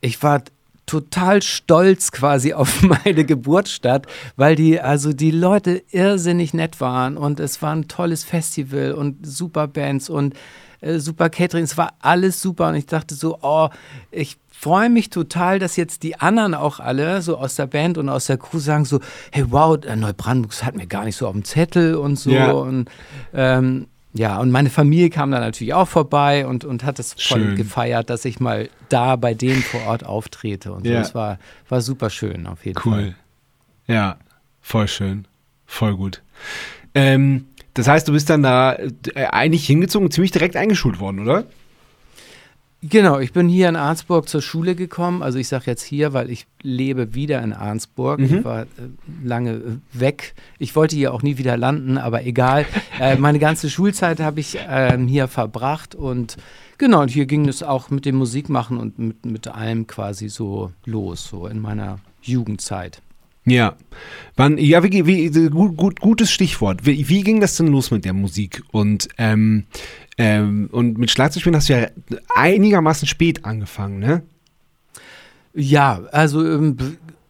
ich 0.00 0.22
war 0.22 0.42
total 0.86 1.42
stolz 1.42 2.12
quasi 2.12 2.52
auf 2.54 2.82
meine 3.04 3.24
Geburtsstadt, 3.24 4.06
weil 4.36 4.54
die, 4.56 4.80
also 4.80 5.12
die 5.12 5.32
Leute 5.32 5.82
irrsinnig 5.90 6.54
nett 6.54 6.80
waren 6.80 7.16
und 7.16 7.40
es 7.40 7.60
war 7.62 7.74
ein 7.74 7.88
tolles 7.88 8.24
Festival 8.24 8.92
und 8.92 9.26
super 9.26 9.66
Bands 9.66 10.08
und 10.08 10.34
äh, 10.80 10.98
super 10.98 11.28
Catering. 11.28 11.64
Es 11.64 11.76
war 11.76 11.94
alles 12.00 12.40
super 12.40 12.68
und 12.68 12.76
ich 12.76 12.86
dachte 12.86 13.14
so, 13.14 13.38
oh, 13.42 13.68
ich 14.10 14.36
freue 14.50 14.88
mich 14.88 15.10
total, 15.10 15.58
dass 15.58 15.76
jetzt 15.76 16.02
die 16.02 16.18
anderen 16.18 16.54
auch 16.54 16.80
alle 16.80 17.20
so 17.20 17.36
aus 17.36 17.56
der 17.56 17.66
Band 17.66 17.98
und 17.98 18.08
aus 18.08 18.26
der 18.26 18.38
Crew 18.38 18.58
sagen 18.58 18.84
so, 18.84 19.00
hey 19.32 19.44
wow, 19.48 19.76
äh, 19.84 19.96
Neubrandenburg 19.96 20.62
hat 20.64 20.76
mir 20.76 20.86
gar 20.86 21.04
nicht 21.04 21.16
so 21.16 21.26
auf 21.26 21.32
dem 21.32 21.44
Zettel 21.44 21.96
und 21.96 22.16
so 22.16 22.30
Ja. 22.30 22.52
und 22.52 22.88
ähm, 23.34 23.86
ja, 24.16 24.38
und 24.38 24.50
meine 24.50 24.70
Familie 24.70 25.10
kam 25.10 25.30
da 25.30 25.40
natürlich 25.40 25.74
auch 25.74 25.88
vorbei 25.88 26.46
und, 26.46 26.64
und 26.64 26.84
hat 26.84 26.98
es 26.98 27.12
voll 27.12 27.42
Schön. 27.42 27.56
gefeiert, 27.56 28.10
dass 28.10 28.24
ich 28.24 28.40
mal 28.40 28.68
da 28.88 29.16
bei 29.16 29.34
denen 29.34 29.62
vor 29.62 29.82
Ort 29.86 30.04
auftrete. 30.04 30.72
Und 30.72 30.86
so. 30.86 30.92
Ja. 30.92 31.00
Das 31.00 31.14
war, 31.14 31.38
war 31.68 31.80
super 31.80 32.10
schön 32.10 32.46
auf 32.46 32.64
jeden 32.64 32.80
Fall. 32.80 32.92
Cool. 32.92 33.14
Ja, 33.86 34.16
voll 34.60 34.88
schön. 34.88 35.26
Voll 35.66 35.96
gut. 35.96 36.22
Ähm, 36.94 37.46
das 37.74 37.88
heißt, 37.88 38.08
du 38.08 38.12
bist 38.12 38.30
dann 38.30 38.42
da 38.42 38.74
äh, 38.74 39.26
eigentlich 39.30 39.66
hingezogen, 39.66 40.10
ziemlich 40.10 40.30
direkt 40.30 40.56
eingeschult 40.56 40.98
worden, 40.98 41.20
oder? 41.20 41.44
Genau, 42.88 43.18
ich 43.18 43.32
bin 43.32 43.48
hier 43.48 43.68
in 43.68 43.76
Arnsburg 43.76 44.28
zur 44.28 44.42
Schule 44.42 44.74
gekommen. 44.74 45.22
Also 45.22 45.38
ich 45.38 45.48
sage 45.48 45.64
jetzt 45.66 45.82
hier, 45.82 46.12
weil 46.12 46.30
ich 46.30 46.46
lebe 46.62 47.14
wieder 47.14 47.42
in 47.42 47.52
Arnsburg. 47.52 48.20
Mhm. 48.20 48.24
Ich 48.24 48.44
war 48.44 48.62
äh, 48.62 48.66
lange 49.24 49.50
äh, 49.52 49.78
weg. 49.92 50.34
Ich 50.58 50.76
wollte 50.76 50.94
hier 50.94 51.12
auch 51.12 51.22
nie 51.22 51.38
wieder 51.38 51.56
landen, 51.56 51.98
aber 51.98 52.24
egal. 52.24 52.66
äh, 53.00 53.16
meine 53.16 53.38
ganze 53.38 53.70
Schulzeit 53.70 54.20
habe 54.20 54.40
ich 54.40 54.58
ähm, 54.68 55.08
hier 55.08 55.26
verbracht 55.26 55.94
und 55.94 56.36
genau, 56.78 57.02
und 57.02 57.10
hier 57.10 57.26
ging 57.26 57.48
es 57.48 57.62
auch 57.62 57.90
mit 57.90 58.04
dem 58.04 58.16
Musikmachen 58.16 58.78
und 58.78 58.98
mit, 58.98 59.26
mit 59.26 59.48
allem 59.48 59.86
quasi 59.86 60.28
so 60.28 60.70
los, 60.84 61.26
so 61.28 61.46
in 61.46 61.60
meiner 61.60 61.98
Jugendzeit. 62.22 63.00
Ja. 63.46 63.76
Wann, 64.34 64.58
ja, 64.58 64.82
wie, 64.82 65.06
wie, 65.06 65.30
gut, 65.48 65.76
gut, 65.76 66.00
gutes 66.00 66.30
Stichwort. 66.30 66.84
Wie, 66.84 67.08
wie 67.08 67.22
ging 67.22 67.40
das 67.40 67.56
denn 67.56 67.68
los 67.68 67.90
mit 67.90 68.04
der 68.04 68.12
Musik? 68.12 68.62
Und, 68.72 69.08
ähm, 69.16 69.64
ähm, 70.18 70.68
und 70.72 70.98
mit 70.98 71.10
Schlagzeugspielen 71.10 71.56
hast 71.56 71.68
du 71.68 71.80
ja 71.80 71.88
einigermaßen 72.34 73.08
spät 73.08 73.44
angefangen, 73.44 74.00
ne? 74.00 74.22
Ja, 75.54 76.02
also, 76.12 76.44
ähm, 76.44 76.76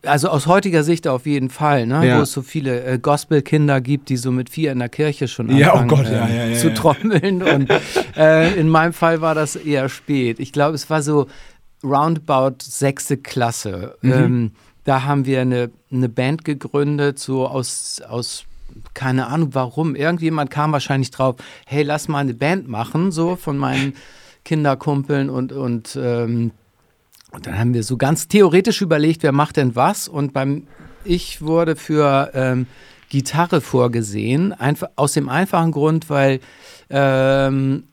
also 0.02 0.28
aus 0.28 0.46
heutiger 0.46 0.82
Sicht 0.82 1.06
auf 1.06 1.26
jeden 1.26 1.50
Fall, 1.50 1.86
ne? 1.86 2.06
Ja. 2.06 2.18
wo 2.18 2.22
es 2.22 2.32
so 2.32 2.42
viele 2.42 2.82
äh, 2.82 2.98
Gospelkinder 2.98 3.80
gibt, 3.80 4.08
die 4.08 4.16
so 4.16 4.32
mit 4.32 4.50
vier 4.50 4.72
in 4.72 4.78
der 4.78 4.88
Kirche 4.88 5.28
schon 5.28 5.54
Ja, 5.56 5.74
oh 5.74 5.78
anfangen 5.78 6.04
Gott, 6.04 6.12
ja, 6.12 6.28
ja, 6.28 6.58
zu 6.58 6.74
trommeln. 6.74 7.42
Und 7.42 7.70
äh, 8.16 8.58
in 8.58 8.68
meinem 8.68 8.92
Fall 8.92 9.20
war 9.20 9.34
das 9.34 9.54
eher 9.54 9.88
spät. 9.88 10.40
Ich 10.40 10.52
glaube, 10.52 10.74
es 10.74 10.88
war 10.90 11.02
so 11.02 11.28
roundabout 11.84 12.56
sechste 12.62 13.16
Klasse. 13.16 13.96
Mhm. 14.02 14.12
Ähm, 14.12 14.50
da 14.86 15.02
haben 15.02 15.26
wir 15.26 15.42
eine, 15.42 15.70
eine 15.92 16.08
Band 16.08 16.44
gegründet, 16.44 17.18
so 17.18 17.46
aus, 17.46 18.00
aus 18.08 18.44
keine 18.94 19.26
Ahnung 19.26 19.50
warum. 19.52 19.94
Irgendjemand 19.94 20.50
kam 20.50 20.72
wahrscheinlich 20.72 21.10
drauf, 21.10 21.36
hey, 21.66 21.82
lass 21.82 22.08
mal 22.08 22.20
eine 22.20 22.34
Band 22.34 22.68
machen, 22.68 23.12
so 23.12 23.36
von 23.36 23.58
meinen 23.58 23.94
Kinderkumpeln 24.44 25.28
und, 25.28 25.52
und 25.52 25.98
ähm, 26.00 26.52
und 27.32 27.46
dann 27.46 27.58
haben 27.58 27.74
wir 27.74 27.82
so 27.82 27.98
ganz 27.98 28.28
theoretisch 28.28 28.80
überlegt, 28.80 29.22
wer 29.22 29.32
macht 29.32 29.56
denn 29.58 29.76
was? 29.76 30.08
Und 30.08 30.32
beim 30.32 30.68
ich 31.04 31.42
wurde 31.42 31.76
für 31.76 32.30
ähm, 32.34 32.66
Gitarre 33.08 33.60
vorgesehen, 33.60 34.52
einfach 34.52 34.88
aus 34.96 35.12
dem 35.12 35.28
einfachen 35.28 35.72
Grund, 35.72 36.08
weil 36.08 36.40
ähm, 36.90 37.84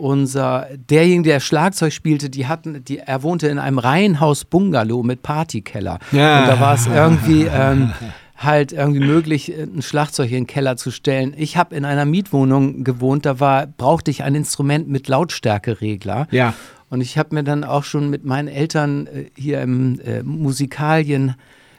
unser 0.00 0.66
derjenige, 0.88 1.30
der 1.30 1.40
Schlagzeug 1.40 1.92
spielte, 1.92 2.30
die 2.30 2.46
hatten, 2.46 2.82
die, 2.84 2.98
er 2.98 3.22
wohnte 3.22 3.48
in 3.48 3.58
einem 3.58 3.78
Reihenhaus-Bungalow 3.78 5.02
mit 5.02 5.22
Partykeller. 5.22 5.98
Ja. 6.12 6.40
Und 6.40 6.48
da 6.48 6.60
war 6.60 6.74
es 6.74 6.86
irgendwie 6.86 7.42
ähm, 7.52 7.92
halt 8.36 8.72
irgendwie 8.72 9.00
möglich, 9.00 9.52
ein 9.56 9.82
Schlagzeug 9.82 10.30
in 10.30 10.36
den 10.38 10.46
Keller 10.46 10.76
zu 10.76 10.90
stellen. 10.90 11.34
Ich 11.36 11.56
habe 11.56 11.74
in 11.76 11.84
einer 11.84 12.04
Mietwohnung 12.06 12.84
gewohnt, 12.84 13.26
da 13.26 13.38
war, 13.38 13.66
brauchte 13.66 14.10
ich 14.10 14.22
ein 14.22 14.34
Instrument 14.34 14.88
mit 14.88 15.08
Lautstärkeregler. 15.08 16.26
Ja. 16.30 16.54
Und 16.88 17.02
ich 17.02 17.18
habe 17.18 17.34
mir 17.34 17.44
dann 17.44 17.62
auch 17.62 17.84
schon 17.84 18.10
mit 18.10 18.24
meinen 18.24 18.48
Eltern 18.48 19.06
äh, 19.06 19.26
hier 19.36 19.60
im 19.60 20.00
äh, 20.00 20.22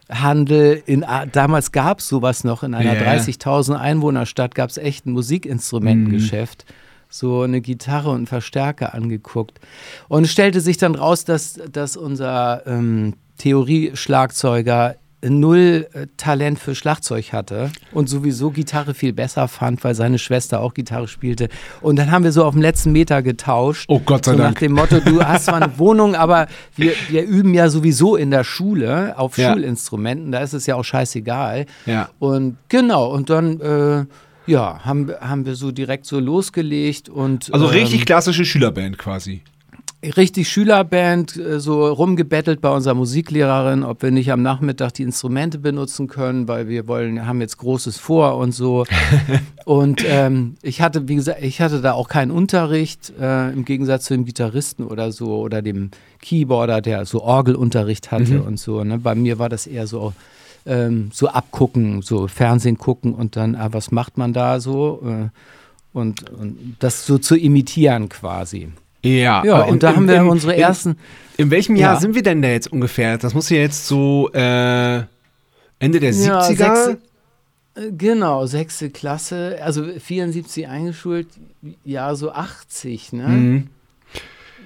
Musikalienhandel, 0.10 0.82
in, 0.86 1.04
A- 1.04 1.26
damals 1.26 1.72
gab 1.72 2.00
es 2.00 2.08
sowas 2.08 2.44
noch, 2.44 2.64
in 2.64 2.74
einer 2.74 2.94
Ja. 2.96 3.12
30.000 3.14 3.76
Einwohnerstadt 3.76 4.56
gab 4.56 4.70
es 4.70 4.78
echt 4.78 5.06
ein 5.06 5.12
Musikinstrumentengeschäft. 5.12 6.66
So 7.14 7.42
eine 7.42 7.60
Gitarre 7.62 8.10
und 8.10 8.16
einen 8.16 8.28
Verstärker 8.28 8.94
angeguckt. 8.96 9.60
Und 10.08 10.24
es 10.24 10.32
stellte 10.32 10.62
sich 10.62 10.78
dann 10.78 10.96
raus, 10.96 11.26
dass, 11.26 11.60
dass 11.72 11.98
unser 11.98 12.66
ähm, 12.66 13.16
Theorie-Schlagzeuger 13.38 14.96
null 15.24 15.88
äh, 15.94 16.08
Talent 16.18 16.58
für 16.58 16.74
Schlagzeug 16.74 17.32
hatte 17.32 17.72
und 17.92 18.10
sowieso 18.10 18.50
Gitarre 18.50 18.94
viel 18.94 19.14
besser 19.14 19.48
fand, 19.48 19.84
weil 19.84 19.94
seine 19.94 20.18
Schwester 20.18 20.62
auch 20.62 20.74
Gitarre 20.74 21.08
spielte. 21.08 21.50
Und 21.82 21.98
dann 21.98 22.12
haben 22.12 22.24
wir 22.24 22.32
so 22.32 22.44
auf 22.44 22.54
dem 22.54 22.62
letzten 22.62 22.92
Meter 22.92 23.22
getauscht. 23.22 23.86
Oh 23.88 24.00
Gott 24.00 24.26
sei 24.26 24.32
so 24.32 24.38
Dank. 24.40 24.56
Nach 24.56 24.60
dem 24.60 24.72
Motto, 24.72 25.00
du 25.00 25.24
hast 25.24 25.46
zwar 25.46 25.56
eine 25.62 25.72
Wohnung, 25.78 26.16
aber 26.16 26.48
wir, 26.76 26.94
wir 27.10 27.24
üben 27.24 27.54
ja 27.54 27.70
sowieso 27.70 28.16
in 28.16 28.32
der 28.32 28.44
Schule 28.44 29.18
auf 29.18 29.38
Ja. 29.38 29.52
Schulinstrumenten, 29.54 30.32
da 30.32 30.40
ist 30.40 30.54
es 30.54 30.66
ja 30.66 30.76
auch 30.76 30.86
scheißegal. 30.86 31.66
Ja. 31.86 32.10
Und 32.18 32.58
genau, 32.70 33.12
und 33.12 33.30
dann 33.30 33.62
äh, 33.62 34.06
ja, 34.52 34.82
haben, 34.84 35.08
wir- 35.08 35.20
haben 35.22 35.46
wir 35.46 35.56
so 35.56 35.72
direkt 35.72 36.06
so 36.06 36.20
losgelegt 36.20 37.10
und 37.10 37.52
Also 37.54 37.66
ähm, 37.66 37.72
richtig 37.72 38.06
klassische 38.06 38.46
Schülerband 38.46 38.98
quasi. 38.98 39.42
richtig 40.18 40.50
Schülerband, 40.50 41.38
äh, 41.38 41.60
so 41.60 41.88
rumgebettelt 41.88 42.60
bei 42.60 42.70
unserer 42.70 42.96
Musiklehrerin, 42.96 43.84
ob 43.84 44.02
wir 44.02 44.10
nicht 44.12 44.32
am 44.32 44.42
Nachmittag 44.42 44.94
die 44.96 45.04
Instrumente 45.04 45.60
benutzen 45.60 46.08
können, 46.08 46.48
weil 46.48 46.68
wir 46.68 46.88
wollen, 46.88 47.28
haben 47.28 47.40
jetzt 47.40 47.58
Großes 47.58 47.98
vor 48.00 48.38
und 48.38 48.52
so. 48.52 48.86
und 49.66 50.04
ähm, 50.08 50.56
ich 50.64 50.82
hatte, 50.82 51.08
wie 51.08 51.16
gesagt, 51.16 51.44
ich 51.44 51.62
hatte 51.62 51.82
da 51.82 51.94
auch 51.94 52.10
keinen 52.10 52.32
Unterricht, 52.32 53.14
äh, 53.20 53.52
im 53.52 53.64
Gegensatz 53.64 54.06
zu 54.06 54.16
dem 54.16 54.26
Gitarristen 54.26 54.86
oder 54.86 55.12
so 55.12 55.38
oder 55.40 55.62
dem 55.62 55.92
Keyboarder, 56.22 56.82
der 56.82 57.06
so 57.06 57.22
Orgelunterricht 57.22 58.12
hatte 58.12 58.42
und 58.42 58.60
so. 58.60 58.84
Ne? 58.84 58.98
Bei 58.98 59.14
mir 59.16 59.38
war 59.40 59.50
das 59.50 59.68
eher 59.68 59.86
so. 59.88 60.14
Ähm, 60.66 61.10
so 61.12 61.28
abgucken, 61.28 62.02
so 62.04 62.28
Fernsehen 62.28 62.78
gucken 62.78 63.14
und 63.16 63.36
dann, 63.36 63.56
ah, 63.56 63.70
was 63.72 63.92
macht 63.92 64.18
man 64.18 64.32
da 64.34 64.60
so? 64.60 65.02
Äh, 65.06 65.30
und, 65.94 66.30
und 66.30 66.76
das 66.80 67.06
so 67.06 67.18
zu 67.18 67.36
imitieren 67.36 68.10
quasi. 68.10 68.70
Ja. 69.04 69.44
Ja, 69.44 69.56
aber 69.56 69.66
in- 69.68 69.72
und 69.74 69.84
da 69.84 69.90
in- 69.90 69.96
haben 69.96 70.08
wir 70.08 70.18
in- 70.22 70.30
unsere 70.30 70.54
in- 70.54 70.62
ersten. 70.62 70.98
In 71.38 71.50
welchem 71.50 71.76
Jahr 71.76 71.96
Ja. 71.96 72.00
sind 72.00 72.14
wir 72.14 72.22
denn 72.22 72.42
da 72.44 72.50
jetzt 72.50 72.72
ungefähr? 72.72 73.18
Das 73.18 73.34
muss 73.34 73.50
ja 73.50 73.58
jetzt 73.58 73.88
so 73.88 74.30
äh, 74.34 74.98
Ende 75.80 76.00
der 76.00 76.12
Ja, 76.12 76.42
70er. 76.42 76.56
sechs- 76.86 76.88
Äh, 77.74 77.92
Genau, 77.98 78.46
sechste 78.46 78.90
Klasse, 78.90 79.58
also 79.64 79.84
74 79.98 80.68
eingeschult, 80.68 81.28
ja, 81.86 82.14
so 82.16 82.32
80, 82.34 83.14
ne? 83.14 83.28
Mhm. 83.30 83.68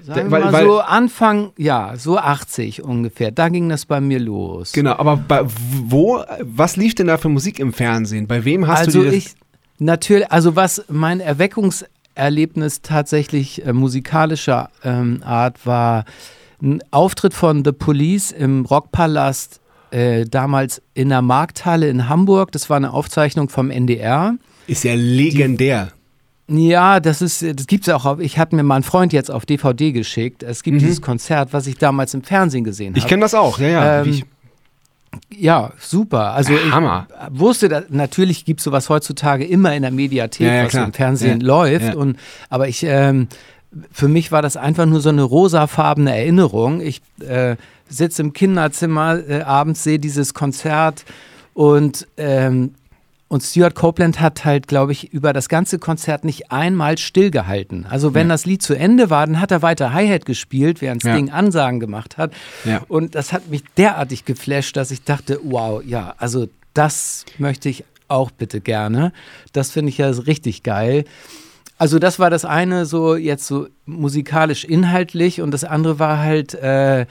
Sagen 0.05 0.29
Weil- 0.29 0.53
weil- 0.53 0.65
so 0.65 0.79
Anfang, 0.81 1.51
ja, 1.57 1.93
so 1.97 2.19
80 2.19 2.83
ungefähr. 2.83 3.31
Da 3.31 3.49
ging 3.49 3.69
das 3.69 3.87
bei 3.87 3.99
mir 3.99 4.19
los. 4.19 4.71
Genau, 4.71 4.91
aber 4.91 5.17
bei, 5.17 5.41
wo, 5.43 6.23
was 6.41 6.75
lief 6.77 6.93
denn 6.93 7.07
da 7.07 7.17
für 7.17 7.29
Musik 7.29 7.59
im 7.59 7.73
Fernsehen? 7.73 8.27
Bei 8.27 8.45
wem 8.45 8.67
hast 8.67 8.87
also 8.87 9.01
du 9.03 9.09
ich, 9.09 9.33
natürlich, 9.79 10.31
also 10.31 10.55
was 10.55 10.85
mein 10.89 11.21
Erweckungserlebnis 11.21 12.83
tatsächlich 12.83 13.65
äh, 13.65 13.73
musikalischer 13.73 14.69
ähm, 14.83 15.21
Art 15.25 15.65
war, 15.65 16.05
ein 16.61 16.83
Auftritt 16.91 17.33
von 17.33 17.65
The 17.65 17.71
Police 17.71 18.31
im 18.31 18.65
Rockpalast, 18.65 19.59
äh, 19.89 20.25
damals 20.25 20.81
in 20.93 21.09
der 21.09 21.23
Markthalle 21.23 21.89
in 21.89 22.09
Hamburg. 22.09 22.51
Das 22.51 22.69
war 22.69 22.77
eine 22.77 22.93
Aufzeichnung 22.93 23.49
vom 23.49 23.71
NDR. 23.71 24.35
ist 24.67 24.83
ja 24.83 24.93
legendär. 24.93 25.89
Ja, 26.47 26.99
das 26.99 27.21
ist, 27.23 27.41
das 27.41 27.65
gibt's 27.65 27.89
auch. 27.89 28.19
Ich 28.19 28.37
hatte 28.37 28.55
mir 28.55 28.61
mal 28.63 28.75
einen 28.75 28.83
Freund 28.83 29.13
jetzt 29.13 29.31
auf 29.31 29.45
DVD 29.47 29.91
geschickt. 29.91 30.43
Es 30.43 30.61
gibt 30.61 30.79
dieses 30.79 31.01
Konzert, 31.01 31.53
was 31.53 31.65
ich 31.65 31.77
damals 31.77 32.13
im 32.13 32.21
Fernsehen 32.21 32.63
gesehen 32.63 32.87
habe. 32.89 32.99
Mhm. 32.99 33.03
Ich 33.03 33.07
kenne 33.07 33.21
das 33.21 33.33
auch, 33.33 33.57
ja, 33.59 33.67
ja. 33.67 34.01
Ähm, 34.03 34.21
Ja, 35.35 35.71
super. 35.79 36.33
Also 36.33 36.53
Hammer. 36.71 37.07
ich 37.33 37.39
wusste, 37.39 37.67
dass, 37.69 37.85
natürlich 37.89 38.45
gibt 38.45 38.59
es 38.59 38.63
sowas 38.65 38.89
heutzutage 38.89 39.45
immer 39.45 39.73
in 39.75 39.81
der 39.81 39.91
Mediathek, 39.91 40.45
Ja, 40.45 40.53
ja, 40.55 40.63
was 40.65 40.69
klar. 40.71 40.85
im 40.85 40.93
Fernsehen 40.93 41.41
Ja, 41.41 41.47
läuft. 41.47 41.85
ja. 41.85 41.95
Und, 41.95 42.17
aber 42.49 42.67
ich, 42.67 42.83
ähm, 42.83 43.27
für 43.91 44.07
mich 44.07 44.31
war 44.31 44.41
das 44.41 44.55
einfach 44.57 44.85
nur 44.85 45.01
so 45.01 45.09
eine 45.09 45.23
rosafarbene 45.23 46.15
Erinnerung. 46.15 46.79
Ich 46.81 47.01
äh, 47.27 47.55
sitze 47.89 48.21
im 48.21 48.33
Kinderzimmer 48.33 49.17
äh, 49.27 49.41
abends, 49.41 49.83
sehe 49.83 49.99
dieses 49.99 50.33
Konzert 50.33 51.05
und 51.53 52.07
ähm, 52.17 52.75
und 53.27 53.41
Stuart 53.41 53.73
Copeland 53.75 54.19
hat 54.21 54.45
halt, 54.45 54.67
glaube 54.67 54.91
ich, 54.91 55.11
über 55.11 55.33
das 55.33 55.49
ganze 55.49 55.79
Konzert 55.79 56.23
nicht 56.25 56.51
einmal 56.51 56.97
stillgehalten. 56.97 57.85
Also 57.89 58.13
wenn 58.13 58.29
das 58.29 58.45
Lied 58.45 58.61
zu 58.61 58.75
Ende 58.75 59.09
war, 59.09 59.25
dann 59.25 59.41
hat 59.41 59.51
er 59.51 59.61
weiter 59.61 59.93
Hi-Hat 59.93 60.25
gespielt, 60.25 60.79
während 60.81 61.03
Ja. 61.03 61.13
Sting 61.13 61.31
Ansagen 61.31 61.79
gemacht 61.79 62.17
hat. 62.17 62.33
Ja. 62.65 62.81
Und 62.87 63.15
das 63.15 63.33
hat 63.33 63.49
mich 63.49 63.63
derartig 63.77 64.25
geflasht, 64.25 64.77
dass 64.77 64.91
ich 64.91 65.03
dachte, 65.03 65.39
wow, 65.43 65.81
ja, 65.83 66.13
also 66.19 66.47
das 66.75 67.25
möchte 67.39 67.67
ich 67.67 67.83
auch 68.07 68.29
bitte 68.29 68.61
gerne. 68.61 69.11
Das 69.53 69.71
finde 69.71 69.89
ich 69.89 69.97
ja 69.97 70.07
richtig 70.09 70.61
geil. 70.61 71.05
Also 71.77 71.99
das 71.99 72.19
war 72.19 72.29
das 72.29 72.45
eine 72.45 72.85
so 72.85 73.15
jetzt 73.15 73.47
so 73.47 73.67
musikalisch 73.85 74.63
inhaltlich 74.63 75.41
und 75.41 75.51
das 75.51 75.63
andere 75.63 75.99
war 75.99 76.19
halt, 76.19 76.53
äh, 76.53 77.05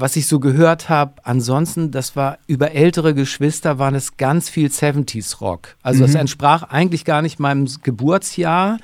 was 0.00 0.16
ich 0.16 0.26
so 0.26 0.38
gehört 0.40 0.88
habe. 0.88 1.14
Ansonsten, 1.24 1.90
das 1.90 2.14
war 2.16 2.38
über 2.46 2.72
ältere 2.72 3.14
Geschwister 3.14 3.78
waren 3.78 3.94
es 3.94 4.16
ganz 4.16 4.48
viel 4.48 4.68
70s 4.68 5.40
Rock. 5.40 5.76
Also 5.82 6.04
es 6.04 6.14
entsprach 6.14 6.62
eigentlich 6.64 7.04
gar 7.04 7.22
nicht 7.22 7.38
meinem 7.40 7.68
Geburtsjahr. 7.82 8.78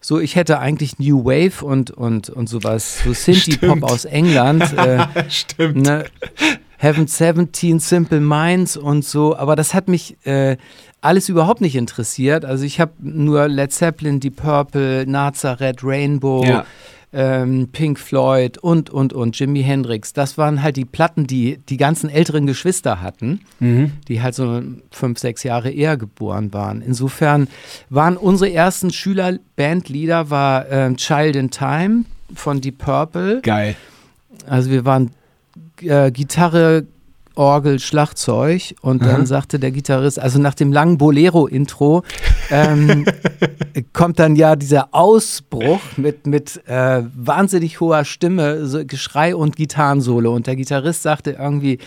So, 0.00 0.20
ich 0.20 0.36
hätte 0.36 0.58
eigentlich 0.60 0.98
New 0.98 1.24
Wave 1.24 1.64
und, 1.64 1.90
und, 1.90 2.30
und 2.30 2.48
sowas, 2.48 3.00
so 3.02 3.12
Synthie-Pop 3.12 3.82
aus 3.90 4.04
England. 4.04 4.72
Äh, 4.76 5.06
Stimmt. 5.28 5.78
ne, 5.78 6.04
Heaven 6.76 7.08
17, 7.08 7.80
Simple 7.80 8.20
Minds 8.20 8.76
und 8.76 9.04
so, 9.04 9.36
aber 9.36 9.56
das 9.56 9.74
hat 9.74 9.88
mich 9.88 10.16
äh, 10.24 10.56
alles 11.00 11.28
überhaupt 11.28 11.60
nicht 11.60 11.74
interessiert. 11.74 12.44
Also 12.44 12.64
ich 12.64 12.78
habe 12.78 12.92
nur 13.00 13.48
Led 13.48 13.72
Zeppelin, 13.72 14.20
Deep 14.20 14.36
Purple, 14.36 15.04
Nazareth, 15.06 15.82
Rainbow, 15.82 16.44
Ja. 16.44 16.64
Ähm, 17.12 17.68
Pink 17.72 17.98
Floyd 17.98 18.58
und, 18.58 18.90
und, 18.90 19.12
und 19.12 19.38
Jimi 19.38 19.62
Hendrix. 19.62 20.12
Das 20.12 20.36
waren 20.36 20.62
halt 20.62 20.76
die 20.76 20.84
Platten, 20.84 21.26
die 21.26 21.58
die 21.68 21.76
ganzen 21.78 22.10
älteren 22.10 22.46
Geschwister 22.46 23.00
hatten, 23.00 23.40
Mhm. 23.60 23.92
die 24.08 24.20
halt 24.22 24.34
so 24.34 24.62
fünf, 24.90 25.18
sechs 25.18 25.42
Jahre 25.42 25.70
eher 25.70 25.96
geboren 25.96 26.52
waren. 26.52 26.82
Insofern 26.82 27.48
waren 27.88 28.16
unsere 28.16 28.52
ersten 28.52 28.90
Schülerbandlieder 28.92 30.30
war 30.30 30.68
ähm, 30.70 30.96
Child 30.96 31.36
in 31.36 31.50
Time 31.50 32.04
von 32.34 32.60
Deep 32.60 32.78
Purple. 32.78 33.40
Geil. 33.42 33.74
Also 34.46 34.70
wir 34.70 34.84
waren 34.84 35.10
äh, 35.80 36.10
Gitarre, 36.10 36.86
Orgel, 37.38 37.78
Schlagzeug 37.78 38.74
und 38.82 39.04
dann 39.04 39.24
sagte 39.24 39.58
der 39.58 39.70
Gitarrist, 39.70 40.18
also 40.18 40.40
nach 40.40 40.54
dem 40.54 40.72
langen 40.72 40.98
Bolero-Intro 40.98 42.02
ähm, 42.50 43.04
kommt 43.92 44.18
dann 44.18 44.34
ja 44.34 44.56
dieser 44.56 44.88
Ausbruch 44.92 45.80
mit, 45.96 46.26
mit 46.26 46.60
äh, 46.66 47.02
wahnsinnig 47.14 47.80
hoher 47.80 48.04
Stimme, 48.04 48.66
so 48.66 48.84
Geschrei 48.84 49.36
und 49.36 49.54
Gitarrensolo. 49.54 50.34
Und 50.34 50.48
der 50.48 50.56
Gitarrist 50.56 51.02
sagte 51.02 51.36
irgendwie, 51.38 51.78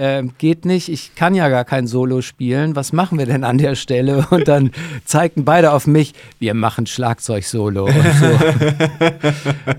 äh, 0.00 0.24
geht 0.38 0.64
nicht, 0.64 0.88
ich 0.88 1.14
kann 1.14 1.34
ja 1.34 1.50
gar 1.50 1.64
kein 1.64 1.86
Solo 1.86 2.22
spielen, 2.22 2.74
was 2.74 2.94
machen 2.94 3.18
wir 3.18 3.26
denn 3.26 3.44
an 3.44 3.58
der 3.58 3.74
Stelle? 3.74 4.26
Und 4.30 4.48
dann 4.48 4.70
zeigten 5.04 5.44
beide 5.44 5.72
auf 5.72 5.86
mich, 5.86 6.14
wir 6.38 6.54
machen 6.54 6.86
Schlagzeug-Solo 6.86 7.84
und 7.84 7.94
so. 7.94 8.30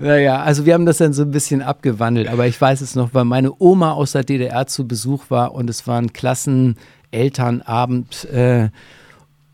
Naja, 0.00 0.40
also 0.42 0.64
wir 0.66 0.74
haben 0.74 0.86
das 0.86 0.98
dann 0.98 1.12
so 1.12 1.22
ein 1.22 1.32
bisschen 1.32 1.62
abgewandelt, 1.62 2.28
aber 2.28 2.46
ich 2.46 2.60
weiß 2.60 2.80
es 2.80 2.94
noch, 2.94 3.14
weil 3.14 3.24
meine 3.24 3.52
Oma 3.58 3.92
aus 3.92 4.12
der 4.12 4.22
DDR 4.24 4.66
zu 4.66 4.86
Besuch 4.86 5.24
war 5.28 5.54
und 5.54 5.68
es 5.68 5.86
war 5.86 5.98
ein 5.98 6.12
Klassenelternabend 6.12 8.24
äh, 8.26 8.68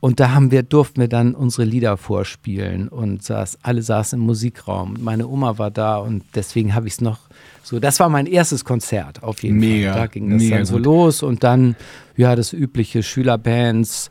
und 0.00 0.20
da 0.20 0.32
haben 0.32 0.50
wir, 0.50 0.62
durften 0.62 1.00
wir 1.00 1.08
dann 1.08 1.34
unsere 1.34 1.64
Lieder 1.64 1.96
vorspielen 1.96 2.88
und 2.88 3.22
saß, 3.22 3.58
alle 3.62 3.82
saßen 3.82 4.18
im 4.18 4.26
Musikraum. 4.26 4.96
Meine 5.00 5.26
Oma 5.26 5.58
war 5.58 5.70
da 5.70 5.96
und 5.96 6.24
deswegen 6.34 6.74
habe 6.74 6.86
ich 6.86 6.94
es 6.94 7.00
noch 7.00 7.27
so, 7.68 7.78
das 7.80 8.00
war 8.00 8.08
mein 8.08 8.24
erstes 8.24 8.64
Konzert 8.64 9.22
auf 9.22 9.42
jeden 9.42 9.58
Mega, 9.58 9.92
Fall. 9.92 10.00
Da 10.00 10.06
ging 10.06 10.30
das 10.30 10.48
dann 10.48 10.64
so 10.64 10.76
gut. 10.76 10.86
los 10.86 11.22
und 11.22 11.44
dann, 11.44 11.76
ja, 12.16 12.34
das 12.34 12.54
übliche 12.54 13.02
Schülerbands, 13.02 14.08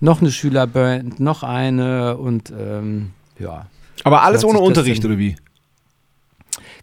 noch 0.00 0.20
eine 0.20 0.30
Schülerband, 0.30 1.18
noch 1.18 1.42
eine 1.42 2.18
und 2.18 2.50
ähm, 2.50 3.12
ja. 3.38 3.64
Aber 4.04 4.24
alles 4.24 4.44
ohne 4.44 4.58
Unterricht, 4.58 5.02
oder 5.06 5.16
wie? 5.16 5.36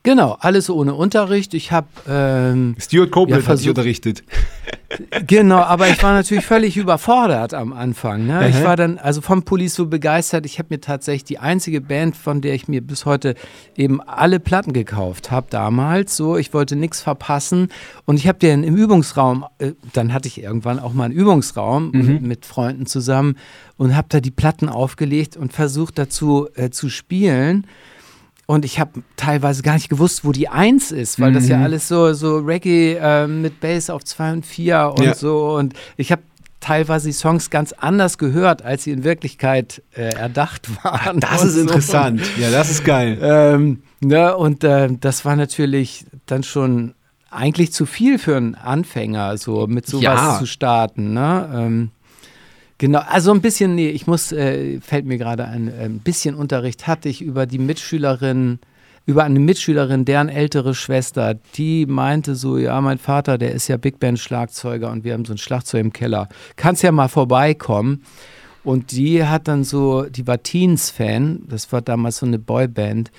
Genau, 0.06 0.38
alles 0.39 0.70
ohne 0.70 0.94
Unterricht. 0.94 1.54
Ich 1.54 1.72
habe 1.74 1.88
ähm, 2.08 2.76
Stuart 2.80 3.12
Copeland 3.12 3.44
Ja, 3.44 3.50
hat 3.50 3.58
dich 3.58 3.65
versuch- 3.65 3.70
unterrichtet. 3.70 4.24
Genau, 5.28 5.58
aber 5.58 5.89
ich 5.89 6.02
war 6.04 6.13
natürlich 6.13 6.46
völlig 6.46 6.78
überfordert 6.78 7.54
am 7.54 7.74
Anfang. 7.74 8.28
Ne? 8.28 8.48
Ich 8.50 8.63
war 8.63 8.78
dann 8.78 8.98
also 8.98 9.20
vom 9.20 9.44
Police 9.44 9.74
so 9.76 9.88
begeistert. 9.88 10.46
Ich 10.46 10.58
habe 10.58 10.68
mir 10.70 10.80
tatsächlich 10.80 11.26
die 11.26 11.38
einzige 11.39 11.82
Band, 11.82 12.15
von 12.15 12.39
der 12.39 12.54
ich 12.54 12.70
mir 12.70 12.80
bis 12.82 13.06
heute 13.06 13.36
eben 13.76 14.00
alle 14.00 14.39
Platten 14.39 14.72
gekauft 14.72 15.32
habe 15.32 15.48
damals. 15.50 16.15
So, 16.15 16.38
ich 16.38 16.54
wollte 16.54 16.78
nichts 16.78 17.02
verpassen 17.02 17.70
und 18.06 18.18
ich 18.18 18.28
habe 18.30 18.39
den 18.39 18.63
im 18.63 18.78
Übungsraum. 18.78 19.44
Äh, 19.58 19.74
dann 19.91 20.13
hatte 20.13 20.30
ich 20.30 20.41
irgendwann 20.41 20.80
auch 20.80 20.94
mal 20.94 21.06
einen 21.06 21.13
Übungsraum 21.13 21.91
Mhm. 21.91 22.20
mit 22.22 22.46
Freunden 22.46 22.86
zusammen 22.86 23.36
und 23.76 23.98
habe 23.98 24.08
da 24.10 24.22
die 24.22 24.32
Platten 24.32 24.70
aufgelegt 24.70 25.36
und 25.36 25.52
versucht 25.52 25.98
dazu 25.98 26.48
äh, 26.56 26.70
zu 26.70 26.88
spielen. 26.89 27.68
Und 28.47 28.63
ich 28.63 28.79
habe 28.79 29.01
teilweise 29.15 29.63
gar 29.63 29.73
nicht 29.73 29.89
gewusst, 29.89 30.23
wo 30.23 30.31
die 30.31 30.49
Eins 30.49 30.91
ist, 30.91 31.19
weil 31.19 31.34
das 31.34 31.47
ja 31.47 31.58
Mhm. 31.58 31.63
alles 31.63 31.88
so, 31.88 32.13
so 32.13 32.38
Reggae 32.38 32.93
äh, 33.01 33.27
mit 33.27 33.60
Bass 33.60 33.89
auf 33.89 34.03
2 34.03 34.34
und 34.34 34.45
4 34.45 34.93
und 34.97 35.03
Ja. 35.03 35.13
so. 35.15 35.55
Und 35.58 35.73
ich 35.97 36.12
habe 36.12 36.21
teilweise 36.60 37.08
die 37.10 37.13
Songs 37.13 37.49
ganz 37.49 37.73
anders 37.73 38.17
gehört, 38.19 38.63
als 38.63 38.84
sie 38.84 38.91
in 38.91 39.03
Wirklichkeit 39.03 39.81
äh, 39.95 40.13
erdacht 40.15 40.69
waren. 40.84 41.19
Das 41.19 41.43
ist 41.43 41.55
so. 41.55 41.62
interessant. 41.62 42.21
Ja, 42.38 42.51
das 42.51 42.69
ist 42.69 42.84
geil. 42.86 43.17
Ähm, 43.21 43.81
ne, 43.99 44.36
und 44.38 44.63
äh, 44.63 44.89
das 44.99 45.25
war 45.25 45.36
natürlich 45.36 46.05
dann 46.27 46.43
schon 46.43 46.93
eigentlich 47.31 47.73
zu 47.73 47.86
viel 47.86 48.17
für 48.19 48.38
einen 48.38 48.55
Anfänger, 48.55 49.38
so 49.38 49.67
mit 49.67 49.88
sowas 49.88 50.03
Ja. 50.03 50.38
zu 50.39 50.45
starten. 50.45 51.13
Ne? 51.13 51.49
Ähm, 51.53 51.89
genau, 52.78 53.02
also 53.08 53.32
ein 53.32 53.42
bisschen, 53.42 53.76
nee, 53.76 53.90
ich 53.90 54.08
muss, 54.08 54.32
äh, 54.32 54.80
fällt 54.82 55.06
mir 55.06 55.18
gerade 55.18 55.46
ein, 55.48 55.68
äh, 55.68 55.86
ein 55.86 56.00
bisschen 56.00 56.36
Unterricht 56.36 56.88
hatte 56.88 57.10
ich 57.10 57.22
über 57.22 57.46
die 57.46 57.60
Mitschülerin, 57.60 58.60
über 59.06 59.24
eine 59.24 59.40
Mitschülerin, 59.40 60.06
deren 60.06 60.30
ältere 60.30 60.74
Schwester, 60.74 61.36
die 61.56 61.86
meinte 61.86 62.36
so, 62.36 62.58
ja, 62.58 62.80
mein 62.82 62.98
Vater, 62.98 63.38
der 63.38 63.52
ist 63.52 63.68
ja 63.68 63.78
Big 63.78 64.00
Band 64.00 64.20
Schlagzeuger 64.20 64.92
und 64.92 65.04
wir 65.04 65.14
haben 65.14 65.26
so 65.26 65.34
ein 65.34 65.38
Schlagzeug 65.38 65.82
im 65.82 65.94
Keller. 65.94 66.28
Kannst 66.56 66.82
ja 66.84 66.92
mal 66.92 67.08
vorbeikommen. 67.08 68.04
Und 68.64 68.94
die 68.94 69.24
hat 69.24 69.48
dann 69.48 69.64
so, 69.64 70.06
die 70.06 70.26
war 70.26 70.42
Teens-Fan, 70.42 71.44
das 71.48 71.72
war 71.72 71.84
damals 71.84 72.18
so 72.18 72.26
eine 72.26 72.40
Boyband. 72.40 73.12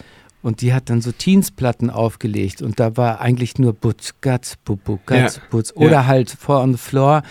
Und 0.43 0.61
die 0.61 0.75
hat 0.75 0.91
dann 0.91 1.01
so 1.01 1.13
Teens-Platten 1.13 1.89
aufgelegt. 1.89 2.63
Und 2.63 2.81
da 2.81 2.97
war 2.97 3.21
eigentlich 3.21 3.57
nur 3.57 3.73
Butz, 3.73 4.15
Gatz, 4.21 4.57
Bubu, 4.65 4.99
Gatz, 5.07 5.37
Ja. 5.37 5.43
Butz. 5.51 5.73
Ja. 5.77 5.87
Oder 5.87 6.07
halt 6.07 6.31
Four 6.31 6.63
on 6.63 6.73
the 6.73 6.79
Floor. 6.79 7.23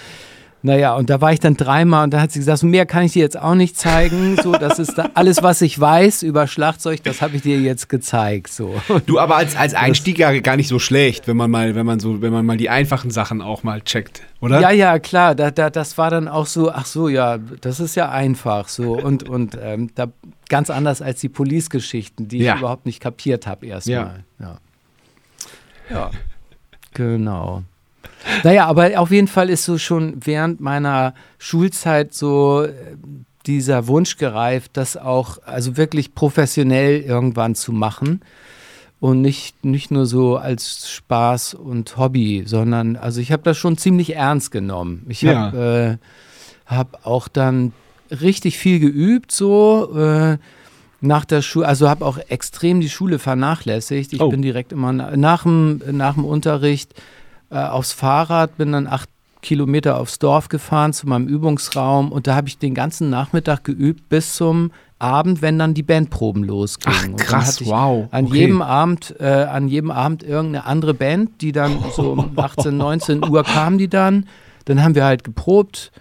Naja, 0.66 0.96
und 0.96 1.12
da 1.12 1.22
war 1.22 1.32
ich 1.32 1.40
dann 1.40 1.56
dreimal 1.56 2.06
und 2.06 2.12
da 2.12 2.20
hat 2.20 2.32
sie 2.32 2.40
gesagt, 2.40 2.58
so 2.58 2.66
mehr 2.66 2.88
kann 2.88 3.04
ich 3.04 3.14
dir 3.14 3.22
jetzt 3.22 3.40
auch 3.40 3.54
nicht 3.54 3.78
zeigen. 3.78 4.36
So, 4.42 4.54
das 4.54 4.80
ist 4.80 4.98
da 4.98 5.12
alles, 5.14 5.44
was 5.44 5.62
ich 5.62 5.80
weiß 5.80 6.24
über 6.24 6.48
Schlagzeug, 6.48 7.04
das 7.04 7.22
habe 7.22 7.36
ich 7.36 7.44
dir 7.44 7.60
jetzt 7.62 7.88
gezeigt. 7.88 8.52
So. 8.52 8.74
Du, 9.06 9.20
aber 9.20 9.36
als, 9.36 9.56
als 9.56 9.76
Einstieg 9.76 10.18
ja 10.18 10.40
gar 10.40 10.56
nicht 10.56 10.68
so 10.68 10.80
schlecht, 10.80 11.28
wenn 11.28 11.38
man 11.38 11.52
mal, 11.52 11.76
wenn 11.76 11.86
man 11.86 12.00
so, 12.00 12.24
wenn 12.24 12.34
man 12.34 12.48
mal 12.48 12.58
die 12.58 12.72
einfachen 12.72 13.12
Sachen 13.12 13.44
auch 13.44 13.62
mal 13.62 13.82
checkt, 13.82 14.24
oder? 14.42 14.60
Ja, 14.60 14.72
ja, 14.72 14.98
klar, 14.98 15.36
da, 15.36 15.52
da, 15.52 15.70
das 15.70 16.00
war 16.00 16.10
dann 16.10 16.28
auch 16.28 16.48
so, 16.48 16.72
ach 16.72 16.88
so, 16.88 17.10
ja, 17.10 17.38
das 17.62 17.80
ist 17.80 17.94
ja 17.94 18.10
einfach 18.10 18.68
so 18.68 18.98
und, 18.98 19.30
und 19.30 19.56
ähm, 19.62 19.92
da, 19.94 20.08
ganz 20.50 20.72
anders 20.72 21.00
als 21.04 21.20
die 21.22 21.30
Police-Geschichten, 21.30 22.28
die 22.28 22.40
Ja. 22.40 22.54
ich 22.56 22.60
überhaupt 22.62 22.88
nicht 22.88 23.00
kapiert 23.02 23.46
habe 23.46 23.68
erstmal. 23.68 24.24
Ja. 24.40 24.58
ja. 25.92 26.10
Genau. 26.96 27.62
Naja, 28.44 28.66
aber 28.68 29.00
auf 29.00 29.12
jeden 29.12 29.28
Fall 29.28 29.50
ist 29.50 29.66
so 29.66 29.78
schon 29.78 30.16
während 30.24 30.60
meiner 30.62 31.14
Schulzeit 31.38 32.14
so 32.14 32.64
äh, 32.64 32.72
dieser 33.46 33.88
Wunsch 33.88 34.18
gereift, 34.18 34.72
das 34.74 34.98
auch, 34.98 35.38
also 35.46 35.78
wirklich 35.78 36.16
professionell 36.16 37.02
irgendwann 37.02 37.54
zu 37.56 37.72
machen 37.72 38.22
und 39.00 39.22
nicht, 39.22 39.64
nicht 39.64 39.92
nur 39.92 40.06
so 40.08 40.38
als 40.38 40.90
Spaß 40.90 41.54
und 41.54 41.96
Hobby, 41.98 42.44
sondern 42.48 42.96
also 42.96 43.22
ich 43.22 43.32
habe 43.32 43.44
das 43.44 43.58
schon 43.58 43.78
ziemlich 43.78 44.16
ernst 44.16 44.50
genommen. 44.52 45.06
Ich 45.10 45.24
habe 45.26 46.00
äh, 46.68 46.74
hab 46.74 47.06
auch 47.06 47.28
dann 47.28 47.74
richtig 48.10 48.58
viel 48.58 48.80
geübt, 48.80 49.32
so 49.32 49.96
äh, 49.96 50.38
nach 51.02 51.26
der 51.26 51.44
Schule, 51.44 51.68
also 51.68 51.88
habe 51.88 52.04
auch 52.04 52.18
extrem 52.30 52.82
die 52.82 52.90
Schule 52.90 53.20
vernachlässigt. 53.20 54.12
Ich 54.14 54.22
Oh. 54.22 54.30
bin 54.30 54.42
direkt 54.42 54.72
immer 54.72 54.92
na- 54.92 55.16
nach 55.16 55.44
dem, 55.44 55.82
nach 55.92 56.16
dem 56.16 56.26
Unterricht 56.26 56.94
äh, 57.50 57.58
aufs 57.58 57.94
Fahrrad, 57.94 58.58
bin 58.58 58.72
dann 58.72 58.88
acht 58.88 59.10
Kilometer 59.42 60.00
aufs 60.00 60.18
Dorf 60.20 60.50
gefahren 60.50 60.92
zu 60.92 61.08
meinem 61.08 61.28
Übungsraum 61.28 62.12
und 62.12 62.26
da 62.28 62.36
habe 62.36 62.48
ich 62.48 62.58
den 62.58 62.74
ganzen 62.74 63.10
Nachmittag 63.10 63.64
geübt 63.64 64.10
bis 64.10 64.36
zum 64.36 64.72
Abend, 64.98 65.42
wenn 65.42 65.60
dann 65.60 65.74
die 65.74 65.84
Bandproben 65.84 66.44
losgingen. 66.44 67.16
Ach, 67.20 67.24
krass, 67.24 67.64
wow, 67.66 68.08
An 68.12 68.26
okay. 68.26 68.38
jedem 68.38 68.62
Abend, 68.62 69.16
äh, 69.20 69.26
an 69.26 69.68
jedem 69.68 69.92
Abend 69.92 70.24
irgendeine 70.24 70.66
andere 70.66 70.94
Band, 70.94 71.42
die 71.42 71.52
dann 71.52 71.78
so 71.96 72.14
um 72.14 72.32
18, 72.36 72.76
19 72.76 73.30
Uhr 73.30 73.44
kam 73.44 73.78
die 73.78 73.88
dann. 73.88 74.28
Dann 74.66 74.84
haben 74.84 74.96
wir 74.96 75.06
halt 75.06 75.24
geprobt 75.24 75.92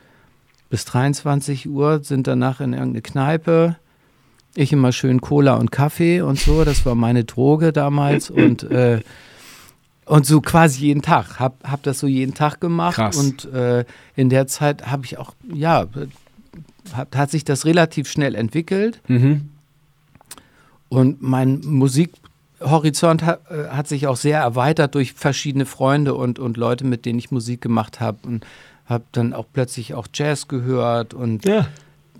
bis 0.70 0.86
23 0.86 1.68
Uhr, 1.68 2.02
sind 2.02 2.26
danach 2.26 2.60
in 2.60 2.72
irgendeine 2.72 3.02
Kneipe. 3.02 3.76
Ich 4.56 4.72
immer 4.72 4.92
schön 4.92 5.20
Cola 5.20 5.56
und 5.56 5.70
Kaffee 5.70 6.22
und 6.22 6.38
so, 6.38 6.64
das 6.64 6.86
war 6.86 6.94
meine 6.94 7.24
Droge 7.24 7.72
damals 7.72 8.30
und 8.30 8.62
äh, 8.62 9.00
und 10.06 10.26
so 10.26 10.40
quasi 10.40 10.80
jeden 10.86 11.02
Tag, 11.02 11.38
hab, 11.40 11.54
hab 11.68 11.82
das 11.82 11.98
so 12.00 12.06
jeden 12.06 12.34
Tag 12.34 12.60
gemacht 12.60 12.96
Krass. 12.96 13.16
und 13.16 13.46
äh, 13.52 13.84
in 14.16 14.28
der 14.28 14.46
Zeit 14.46 14.86
habe 14.90 15.04
ich 15.06 15.18
auch, 15.18 15.34
ja, 15.52 15.86
hat, 16.92 17.16
hat 17.16 17.30
sich 17.30 17.44
das 17.44 17.64
relativ 17.64 18.08
schnell 18.10 18.34
entwickelt 18.34 19.00
Mhm. 19.08 19.48
und 20.88 21.22
mein 21.22 21.60
Musikhorizont 21.64 23.22
hat, 23.24 23.40
äh, 23.50 23.68
hat 23.68 23.88
sich 23.88 24.06
auch 24.06 24.16
sehr 24.16 24.40
erweitert 24.40 24.94
durch 24.94 25.12
verschiedene 25.14 25.66
Freunde 25.66 26.14
und, 26.14 26.38
und 26.38 26.56
Leute, 26.56 26.84
mit 26.84 27.04
denen 27.06 27.18
ich 27.18 27.30
Musik 27.30 27.60
gemacht 27.60 28.00
habe. 28.00 28.18
Und 28.26 28.46
habe 28.86 29.04
dann 29.12 29.32
auch 29.32 29.46
plötzlich 29.50 29.94
auch 29.94 30.06
Jazz 30.12 30.46
gehört 30.46 31.14
und 31.14 31.46
Ja. 31.46 31.66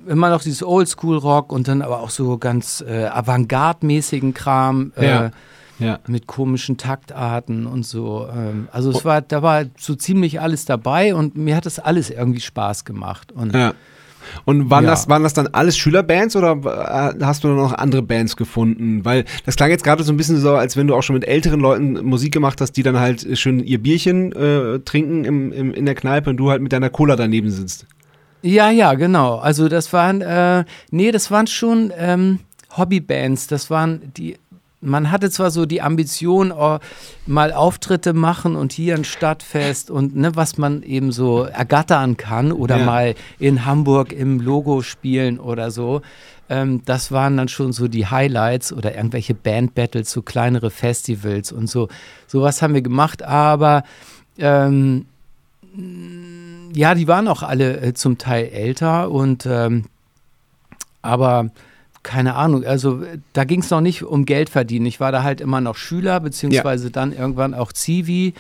immer 0.09 0.31
noch 0.31 0.43
dieses 0.43 0.63
Oldschool-Rock 0.63 1.53
und 1.53 1.69
dann 1.69 1.83
aber 1.83 2.01
auch 2.01 2.09
so 2.09 2.39
ganz 2.39 2.83
äh, 2.87 3.07
avantgarde-mäßigen 3.09 4.33
Kram. 4.33 4.93
Äh, 4.97 5.07
Ja. 5.07 5.31
Ja. 5.85 5.99
mit 6.07 6.27
komischen 6.27 6.77
Taktarten 6.77 7.67
und 7.67 7.85
so. 7.85 8.27
Ähm, 8.35 8.69
also 8.73 8.91
es 8.91 9.05
war, 9.05 9.21
da 9.23 9.43
war 9.43 9.65
so 9.79 9.95
ziemlich 9.95 10.41
alles 10.41 10.65
dabei 10.65 11.15
und 11.15 11.37
mir 11.37 11.57
hat 11.57 11.67
das 11.67 11.79
alles 11.79 12.11
irgendwie 12.11 12.41
Spaß 12.41 12.85
gemacht. 12.85 13.33
Und 13.33 13.55
Ja. 13.55 13.75
Und 14.47 14.71
waren, 14.71 14.85
Ja. 14.85 14.91
das, 14.91 15.07
waren 15.11 15.23
das 15.23 15.35
dann 15.35 15.49
alles 15.49 15.77
Schülerbands 15.77 16.35
oder 16.35 16.53
äh, 17.19 17.23
hast 17.25 17.45
du 17.45 17.49
dann 17.49 17.59
noch 17.59 17.75
andere 17.75 18.01
Bands 18.03 18.37
gefunden? 18.37 19.05
Weil 19.05 19.27
das 19.45 19.55
klang 19.57 19.69
jetzt 19.69 19.85
gerade 19.85 20.03
so 20.03 20.13
ein 20.13 20.17
bisschen 20.17 20.39
so, 20.39 20.55
als 20.55 20.79
wenn 20.79 20.87
du 20.87 20.95
auch 20.95 21.03
schon 21.03 21.13
mit 21.15 21.29
älteren 21.29 21.61
Leuten 21.61 22.03
Musik 22.05 22.33
gemacht 22.33 22.59
hast, 22.63 22.73
die 22.73 22.83
dann 22.83 22.99
halt 22.99 23.39
schön 23.39 23.61
ihr 23.61 23.83
Bierchen 23.83 24.33
äh, 24.33 24.79
trinken 24.81 25.25
im, 25.27 25.53
im, 25.53 25.75
in 25.75 25.85
der 25.85 25.95
Kneipe 25.95 26.31
und 26.31 26.39
du 26.39 26.51
halt 26.51 26.63
mit 26.63 26.73
deiner 26.73 26.89
Cola 26.89 27.17
daneben 27.17 27.51
sitzt. 27.51 27.85
Ja, 28.41 28.71
ja, 28.71 28.95
genau. 28.95 29.37
Also 29.37 29.69
das 29.69 29.93
waren, 29.93 30.23
äh, 30.23 30.65
nee, 30.91 31.11
das 31.13 31.31
waren 31.31 31.47
schon 31.47 31.93
ähm, 31.99 32.41
Hobbybands. 32.77 33.47
Das 33.47 33.71
waren 33.71 34.13
die, 34.17 34.37
man 34.85 35.11
hatte 35.11 35.31
zwar 35.31 35.51
so 35.51 35.67
die 35.67 35.83
Ambition, 35.83 36.53
oh, 36.53 36.79
mal 37.27 37.53
Auftritte 37.53 38.13
machen 38.13 38.55
und 38.57 38.73
hier 38.73 38.95
ein 38.95 39.05
Stadtfest 39.05 39.91
und 39.91 40.15
ne, 40.17 40.37
was 40.37 40.59
man 40.59 40.83
eben 40.83 41.11
so 41.13 41.43
ergattern 41.45 42.17
kann 42.17 42.53
oder 42.53 42.79
Ja. 42.79 42.85
mal 42.85 43.15
in 43.39 43.65
Hamburg 43.65 44.13
im 44.13 44.41
Logo 44.41 44.83
spielen 44.83 45.41
oder 45.41 45.71
so. 45.71 46.03
Ähm, 46.49 46.83
das 46.85 47.11
waren 47.11 47.37
dann 47.37 47.49
schon 47.49 47.73
so 47.73 47.89
die 47.89 48.07
Highlights 48.07 48.73
oder 48.73 48.95
irgendwelche 48.95 49.35
Bandbattles, 49.35 50.11
so 50.11 50.21
kleinere 50.23 50.71
Festivals 50.71 51.53
und 51.53 51.69
so. 51.69 51.89
Sowas 52.27 52.61
haben 52.61 52.75
wir 52.75 52.83
gemacht, 52.83 53.23
aber 53.23 53.83
ähm, 54.39 55.07
ja, 56.75 56.95
die 56.95 57.09
waren 57.09 57.29
auch 57.29 57.43
alle 57.43 57.81
äh, 57.81 57.95
zum 57.95 58.19
Teil 58.19 58.47
älter 58.49 59.11
und 59.11 59.47
ähm, 59.47 59.85
aber 61.03 61.51
keine 62.05 62.37
Ahnung, 62.37 62.65
also 62.65 63.03
da 63.33 63.43
ging 63.43 63.61
es 63.61 63.71
noch 63.71 63.81
nicht 63.81 64.05
um 64.05 64.27
Geld 64.27 64.51
verdienen. 64.51 64.87
Ich 64.87 65.01
war 65.01 65.11
da 65.11 65.25
halt 65.25 65.41
immer 65.41 65.61
noch 65.61 65.77
Schüler, 65.77 66.21
beziehungsweise 66.21 66.93
dann 66.93 67.13
irgendwann 67.13 67.55
auch 67.55 67.73
Zivi. 67.73 68.35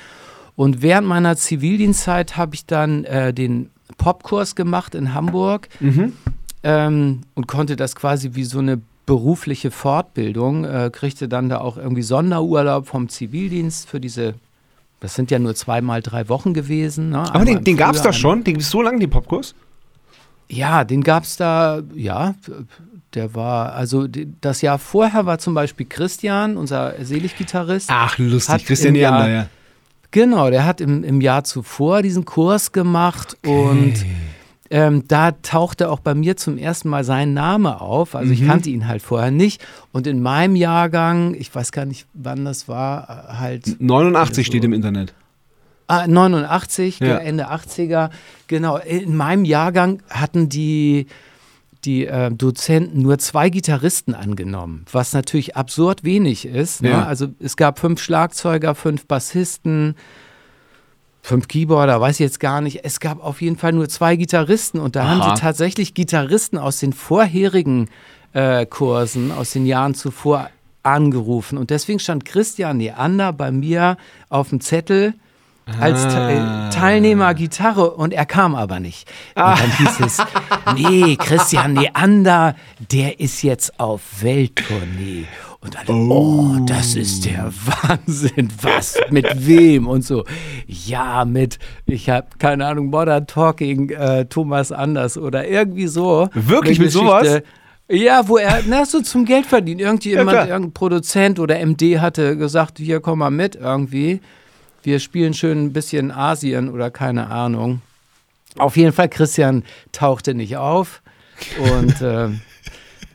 Und 0.55 0.83
während 0.83 1.09
meiner 1.09 1.37
Zivildienstzeit 1.37 2.37
habe 2.37 2.55
ich 2.55 2.66
dann 2.66 3.05
äh, 3.05 3.35
den 3.35 3.70
Popkurs 3.98 4.55
gemacht 4.55 4.94
in 4.94 5.14
Hamburg 5.14 5.68
ähm, 6.62 7.22
und 7.35 7.48
konnte 7.48 7.74
das 7.74 7.96
quasi 7.96 8.31
wie 8.35 8.44
so 8.44 8.61
eine 8.61 8.81
berufliche 9.07 9.70
Fortbildung, 9.70 10.64
äh, 10.64 10.90
kriegte 10.92 11.29
dann 11.29 11.48
da 11.48 11.59
auch 11.59 11.77
irgendwie 11.77 12.03
Sonderurlaub 12.03 12.87
vom 12.87 13.09
Zivildienst 13.09 13.88
für 13.88 14.00
diese, 14.00 14.35
das 15.00 15.14
sind 15.14 15.31
ja 15.31 15.38
nur 15.38 15.55
zweimal 15.55 16.03
drei 16.03 16.29
Wochen 16.29 16.55
gewesen. 16.55 17.11
Ne? 17.11 17.18
Aber 17.35 17.44
den, 17.44 17.64
den 17.64 17.77
gab 17.77 17.94
es 17.94 18.03
doch 18.03 18.14
schon? 18.14 18.44
Den 18.44 18.55
gibt 18.55 18.62
es 18.62 18.70
so 18.70 18.81
lange, 18.81 19.00
den 19.00 19.11
Popkurs? 19.11 19.55
ja, 20.48 20.85
den 20.85 21.03
gab 21.03 21.24
es 21.24 21.37
da, 21.37 21.83
ja, 21.94 22.35
der 23.14 23.35
war, 23.35 23.72
also 23.74 24.07
das 24.40 24.61
Jahr 24.62 24.79
vorher 24.79 25.27
war 25.27 25.38
zum 25.38 25.55
Beispiel 25.55 25.87
Christian, 25.88 26.57
unser 26.57 26.94
Seliggitarrist. 27.03 27.88
Ach, 27.92 28.18
lustig. 28.18 28.66
Christian 28.66 28.94
Jahr- 28.94 29.29
ja. 29.29 29.46
Genau, 30.11 30.48
der 30.50 30.64
hat 30.64 30.81
im, 30.81 31.03
im 31.03 31.20
Jahr 31.20 31.42
zuvor 31.44 32.03
diesen 32.03 32.24
Kurs 32.24 32.70
gemacht 32.72 33.37
und 33.44 33.94
ähm, 34.70 35.05
da 35.09 35.33
tauchte 35.33 35.90
auch 35.90 36.00
bei 36.00 36.14
mir 36.14 36.37
zum 36.37 36.57
ersten 36.57 36.88
Mal 36.88 37.05
sein 37.05 37.35
Name 37.35 37.81
auf. 37.81 38.14
Also 38.14 38.29
Mhm. 38.29 38.33
ich 38.33 38.46
kannte 38.46 38.70
ihn 38.70 38.87
halt 38.88 39.03
vorher 39.03 39.31
nicht. 39.31 39.64
Und 39.92 40.07
in 40.07 40.22
meinem 40.22 40.57
Jahrgang, 40.57 41.35
ich 41.35 41.55
weiß 41.55 41.70
gar 41.72 41.85
nicht, 41.85 42.07
wann 42.14 42.44
das 42.44 42.66
war, 42.68 43.29
äh, 43.29 43.33
halt 43.35 43.81
89 43.81 44.46
so- 44.46 44.50
steht 44.53 44.64
im 44.64 44.72
Internet. 44.72 45.14
Ah, 45.87 46.07
89, 46.07 47.00
Ja. 47.00 47.18
Ende 47.18 47.50
80er. 47.50 48.11
Genau, 48.46 48.79
in 48.79 49.16
meinem 49.16 49.44
Jahrgang 49.44 50.00
hatten 50.09 50.48
die, 50.48 51.09
die 51.84 52.06
äh, 52.06 52.30
Dozenten 52.30 53.02
nur 53.02 53.18
zwei 53.18 53.50
Gitarristen 53.50 54.14
angenommen, 54.14 54.84
was 54.90 55.12
natürlich 55.12 55.56
absurd 55.56 56.04
wenig 56.04 56.46
ist. 56.46 56.82
Ne? 56.82 56.90
Ja. 56.90 57.04
Also 57.04 57.28
es 57.40 57.56
gab 57.56 57.78
fünf 57.78 58.00
Schlagzeuger, 58.02 58.74
fünf 58.74 59.06
Bassisten, 59.06 59.94
fünf 61.22 61.48
Keyboarder, 61.48 62.00
weiß 62.00 62.16
ich 62.16 62.20
jetzt 62.20 62.40
gar 62.40 62.60
nicht. 62.60 62.84
Es 62.84 63.00
gab 63.00 63.22
auf 63.22 63.40
jeden 63.40 63.56
Fall 63.56 63.72
nur 63.72 63.88
zwei 63.88 64.16
Gitarristen 64.16 64.78
und 64.78 64.96
da 64.96 65.08
haben 65.08 65.20
Aha. 65.20 65.36
sie 65.36 65.40
tatsächlich 65.40 65.94
Gitarristen 65.94 66.58
aus 66.58 66.78
den 66.78 66.92
vorherigen 66.92 67.88
äh, 68.32 68.66
Kursen, 68.66 69.32
aus 69.32 69.52
den 69.52 69.66
Jahren 69.66 69.94
zuvor 69.94 70.50
angerufen. 70.82 71.56
Und 71.58 71.70
deswegen 71.70 71.98
stand 71.98 72.24
Christian 72.24 72.76
Neander 72.76 73.32
bei 73.32 73.50
mir 73.50 73.96
auf 74.28 74.50
dem 74.50 74.60
Zettel 74.60 75.14
als 75.81 76.03
Te 76.03 76.14
Ah. 76.16 76.68
äh, 76.68 76.70
Teilnehmer 76.70 77.35
Gitarre 77.35 77.92
und 77.92 78.12
er 78.12 78.27
kam 78.27 78.55
aber 78.55 78.81
nicht. 78.81 79.11
Und 79.35 79.44
dann 79.44 79.77
hieß 79.79 80.00
es, 80.00 80.18
nee, 80.77 81.16
Christian 81.16 81.72
Neander, 81.74 82.55
der 82.92 83.20
ist 83.20 83.42
jetzt 83.42 83.79
auf 83.81 84.00
Welttournee. 84.22 85.24
Und 85.61 85.79
alle, 85.79 85.98
oh. 85.98 86.57
das 86.66 86.94
ist 86.94 87.24
der 87.24 87.50
Wahnsinn. 87.83 88.50
Was? 88.61 88.98
Mit 89.11 89.46
wem? 89.46 89.88
Und 89.88 90.05
so, 90.05 90.24
ja, 90.66 91.24
mit, 91.24 91.59
ich 91.87 92.11
habe 92.11 92.27
keine 92.38 92.66
Ahnung, 92.66 92.90
Modern 92.90 93.27
Talking, 93.27 93.88
äh, 93.88 94.27
Thomas 94.27 94.72
Anders 94.72 95.16
oder 95.16 95.48
irgendwie 95.48 95.87
so. 95.87 96.29
Wirklich 96.35 96.79
mit 96.79 96.90
sowas? 96.92 97.40
Ja, 97.88 98.29
wo 98.29 98.37
er, 98.37 98.62
na, 98.66 98.85
so 98.85 99.00
zum 99.00 99.24
Geld 99.24 99.46
verdienen. 99.46 99.81
Irgendjemand, 99.81 100.31
klar. 100.31 100.48
irgendein 100.48 100.72
Produzent 100.72 101.38
oder 101.38 101.59
MD 101.64 101.98
hatte 101.98 102.37
gesagt, 102.37 102.79
hier 102.79 103.00
komm 103.00 103.20
mal 103.20 103.31
mit 103.31 103.57
irgendwie. 103.57 104.20
Wir 104.84 105.00
spielen 105.00 105.32
schön 105.32 105.64
ein 105.64 105.72
bisschen 105.72 106.10
Asien 106.10 106.68
oder 106.68 106.90
keine 106.90 107.30
Ahnung. 107.30 107.80
Auf 108.58 108.76
jeden 108.76 108.92
Fall, 108.92 109.08
Christian 109.08 109.64
tauchte 109.92 110.34
nicht 110.34 110.58
auf. 110.58 111.00
Und, 111.58 112.02
äh, 112.02 112.28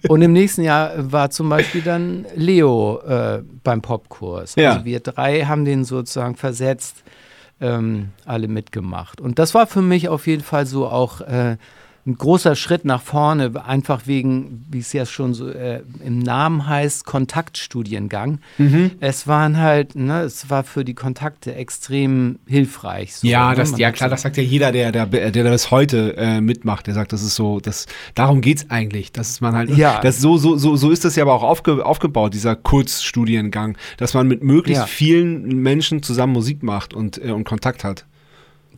und 0.07 0.21
im 0.23 0.33
nächsten 0.33 0.63
Jahr 0.63 1.11
war 1.11 1.29
zum 1.29 1.47
Beispiel 1.47 1.81
dann 1.83 2.25
Leo 2.35 2.99
äh, 3.07 3.43
beim 3.63 3.83
Popkurs. 3.83 4.55
Ja. 4.55 4.73
Also 4.73 4.85
wir 4.85 4.99
drei 4.99 5.43
haben 5.43 5.63
den 5.63 5.83
sozusagen 5.83 6.35
versetzt, 6.35 7.03
ähm, 7.61 8.09
alle 8.25 8.47
mitgemacht. 8.47 9.21
Und 9.21 9.37
das 9.37 9.53
war 9.53 9.67
für 9.67 9.83
mich 9.83 10.09
auf 10.09 10.25
jeden 10.25 10.43
Fall 10.43 10.65
so 10.65 10.87
auch 10.87 11.21
äh, 11.21 11.57
ein 12.09 12.17
großer 12.17 12.55
Schritt 12.55 12.85
nach 12.85 13.01
vorne, 13.01 13.51
einfach 13.65 14.07
wegen, 14.07 14.65
wie 14.69 14.79
es 14.79 14.91
ja 14.93 15.05
schon 15.05 15.33
so 15.33 15.47
äh, 15.49 15.81
im 16.03 16.19
Namen 16.19 16.67
heißt, 16.67 17.05
Kontaktstudiengang. 17.05 18.39
Mhm. 18.57 18.91
Es 18.99 19.27
waren 19.27 19.57
halt, 19.57 19.95
ne, 19.95 20.21
es 20.21 20.49
war 20.49 20.63
für 20.63 20.83
die 20.83 20.95
Kontakte 20.95 21.53
extrem 21.55 22.39
hilfreich. 22.47 23.15
So, 23.15 23.27
ja, 23.27 23.51
ne? 23.51 23.55
das, 23.55 23.77
ja 23.77 23.91
klar, 23.91 24.09
das 24.09 24.23
sagt 24.23 24.37
ja 24.37 24.43
jeder, 24.43 24.71
der, 24.71 24.91
der, 24.91 25.05
der 25.05 25.43
das 25.43 25.71
heute 25.71 26.17
äh, 26.17 26.41
mitmacht. 26.41 26.87
Der 26.87 26.93
sagt, 26.93 27.13
das 27.13 27.21
ist 27.21 27.35
so, 27.35 27.59
das, 27.59 27.85
darum 28.15 28.41
geht's 28.41 28.65
eigentlich. 28.69 29.11
Das 29.11 29.29
ist 29.29 29.41
man 29.41 29.55
halt, 29.55 29.69
Ja. 29.69 30.01
das 30.01 30.19
so, 30.19 30.37
so, 30.37 30.57
so, 30.57 30.75
so 30.75 30.89
ist 30.91 31.05
das 31.05 31.15
ja 31.15 31.23
aber 31.23 31.33
auch 31.33 31.43
aufge, 31.43 31.85
aufgebaut, 31.85 32.33
dieser 32.33 32.55
Kurzstudiengang, 32.55 33.77
dass 33.97 34.13
man 34.13 34.27
mit 34.27 34.43
möglichst 34.43 34.81
Ja. 34.81 34.87
vielen 34.87 35.61
Menschen 35.61 36.01
zusammen 36.01 36.33
Musik 36.33 36.63
macht 36.63 36.93
und, 36.93 37.23
äh, 37.23 37.31
und 37.31 37.43
Kontakt 37.43 37.83
hat. 37.83 38.05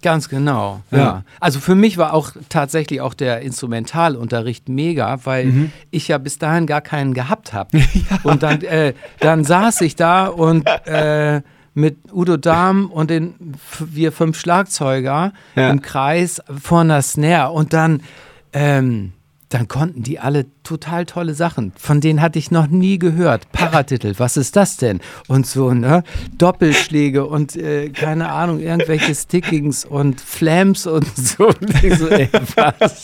Ganz 0.01 0.29
genau. 0.29 0.81
Ja. 0.91 0.97
Ja. 0.97 1.23
Also 1.39 1.59
für 1.59 1.75
mich 1.75 1.97
war 1.97 2.13
auch 2.13 2.31
tatsächlich 2.49 3.01
auch 3.01 3.13
der 3.13 3.41
Instrumentalunterricht 3.41 4.67
mega, 4.69 5.19
weil 5.25 5.45
Mhm. 5.45 5.71
ich 5.91 6.07
ja 6.07 6.17
bis 6.17 6.37
dahin 6.39 6.65
gar 6.67 6.81
keinen 6.81 7.13
gehabt 7.13 7.53
habe. 7.53 7.79
Und 8.23 8.43
dann, 8.43 8.61
äh, 8.61 8.93
dann 9.19 9.43
saß 9.43 9.81
ich 9.81 9.95
da 9.95 10.25
und 10.27 10.67
äh, 10.85 11.41
mit 11.73 11.97
Udo 12.11 12.37
Dahm 12.37 12.91
und 12.91 13.09
den 13.09 13.35
wir 13.79 14.11
fünf 14.11 14.39
Schlagzeuger 14.39 15.31
Ja. 15.55 15.69
im 15.69 15.81
Kreis 15.81 16.41
vor 16.61 16.81
einer 16.81 17.01
Snare 17.01 17.51
und 17.51 17.73
dann 17.73 18.01
ähm, 18.53 19.13
dann 19.51 19.67
konnten 19.67 20.01
die 20.01 20.17
alle 20.17 20.45
total 20.63 21.05
tolle 21.05 21.33
Sachen. 21.33 21.73
Von 21.77 22.01
denen 22.01 22.21
hatte 22.21 22.39
ich 22.39 22.51
noch 22.51 22.67
nie 22.67 22.97
gehört. 22.97 23.51
Paratitel, 23.51 24.13
was 24.17 24.37
ist 24.37 24.55
das 24.55 24.77
denn? 24.77 25.01
Und 25.27 25.45
so, 25.45 25.73
ne? 25.73 26.03
Doppelschläge 26.37 27.25
und 27.25 27.55
äh, 27.55 27.89
keine 27.89 28.31
Ahnung, 28.31 28.59
irgendwelche 28.59 29.13
Stickings 29.13 29.85
und 29.85 30.19
Flams 30.21 30.87
und 30.87 31.05
so. 31.17 31.47
Und 31.47 31.83
ich 31.83 31.95
so 31.97 32.07
ey, 32.07 32.29
was? 32.55 33.03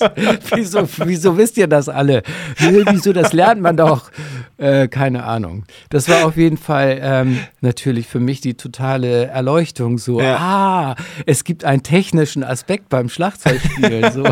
Wieso, 0.55 0.87
wieso 1.05 1.37
wisst 1.37 1.57
ihr 1.57 1.67
das 1.67 1.89
alle? 1.89 2.23
Wieso, 2.57 3.13
das 3.13 3.33
lernt 3.33 3.61
man 3.61 3.77
doch. 3.77 4.09
Äh, 4.57 4.87
keine 4.87 5.23
Ahnung. 5.25 5.65
Das 5.89 6.09
war 6.09 6.25
auf 6.25 6.35
jeden 6.37 6.57
Fall 6.57 6.97
ähm, 7.01 7.39
natürlich 7.61 8.07
für 8.07 8.19
mich 8.19 8.41
die 8.41 8.55
totale 8.55 9.25
Erleuchtung. 9.27 9.97
So, 9.97 10.19
Ja. 10.21 10.37
ah, 10.37 10.95
es 11.25 11.43
gibt 11.43 11.63
einen 11.63 11.83
technischen 11.83 12.43
Aspekt 12.43 12.89
beim 12.89 13.09
Schlagzeugspielen. 13.09 14.11
So, 14.13 14.23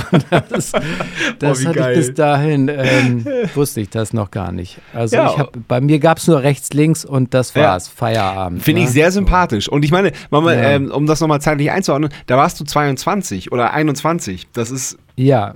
das 0.50 0.72
das 1.40 1.60
Oh, 1.60 1.62
wie 1.62 1.68
hatte 1.68 1.80
geil. 1.80 2.00
ich 2.00 2.05
bis 2.08 2.14
dahin, 2.16 2.68
ähm, 2.70 3.26
wusste 3.56 3.82
ich 3.82 3.90
das 3.90 4.14
noch 4.14 4.32
gar 4.32 4.52
nicht. 4.52 4.80
Also 4.94 5.16
Ja. 5.16 5.32
ich 5.32 5.38
hab, 5.38 5.58
bei 5.68 5.82
mir 5.82 6.00
gab 6.00 6.18
es 6.18 6.28
nur 6.28 6.42
rechts, 6.44 6.72
links 6.74 7.06
und 7.06 7.34
das 7.34 7.54
Ja. 7.54 7.64
war's. 7.64 7.88
Feierabend. 7.88 8.64
Finde 8.64 8.82
ich 8.82 8.88
ne? 8.88 8.94
sehr 8.94 9.12
sympathisch. 9.12 9.68
Und 9.70 9.84
ich 9.86 9.92
meine, 9.92 10.12
Mama, 10.30 10.54
Ja. 10.54 10.62
ähm, 10.72 10.92
um 10.92 11.06
das 11.06 11.22
nochmal 11.22 11.42
zeitlich 11.42 11.72
einzuordnen, 11.72 12.12
da 12.28 12.38
warst 12.38 12.60
du 12.60 12.64
22 12.64 13.52
oder 13.52 13.74
21. 13.74 14.48
Das 14.54 14.72
ist, 14.72 14.98
Ja. 15.16 15.56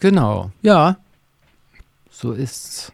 Genau. 0.00 0.50
Ja. 0.62 0.96
So 2.10 2.32
ist's. 2.32 2.92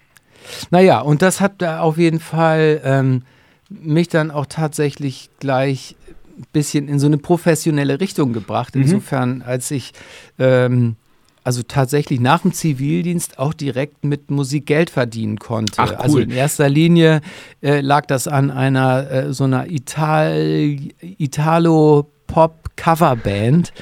Naja, 0.71 1.01
und 1.01 1.23
das 1.23 1.41
hat 1.41 1.55
da 1.63 1.81
auf 1.81 1.99
jeden 1.99 2.21
Fall 2.21 2.81
ähm, 2.85 3.23
mich 3.69 4.09
dann 4.09 4.31
auch 4.31 4.47
tatsächlich 4.47 5.31
gleich 5.41 5.97
ein 6.39 6.47
bisschen 6.53 6.89
in 6.89 6.99
so 6.99 7.07
eine 7.07 7.19
professionelle 7.19 8.01
Richtung 8.01 8.33
gebracht. 8.33 8.75
Mhm. 8.75 8.83
Insofern, 8.83 9.43
als 9.43 9.71
ich 9.71 9.93
ähm, 10.39 10.97
also 11.45 11.63
tatsächlich 11.63 12.21
nach 12.21 12.43
dem 12.43 12.53
Zivildienst 12.53 13.39
auch 13.39 13.55
direkt 13.55 14.05
mit 14.05 14.31
Musik 14.31 14.67
Geld 14.67 14.91
verdienen 14.91 15.39
konnte. 15.39 15.73
Ach, 15.79 15.91
cool. 15.91 15.97
Also 15.97 16.19
in 16.19 16.31
erster 16.31 16.69
Linie 16.69 17.23
äh, 17.63 17.81
lag 17.81 18.05
das 18.07 18.29
an 18.29 18.51
einer 18.51 19.11
äh, 19.11 19.33
so 19.33 19.45
einer 19.45 19.71
Ital 19.71 20.77
Italo-Pop-Coverband. 21.01 23.73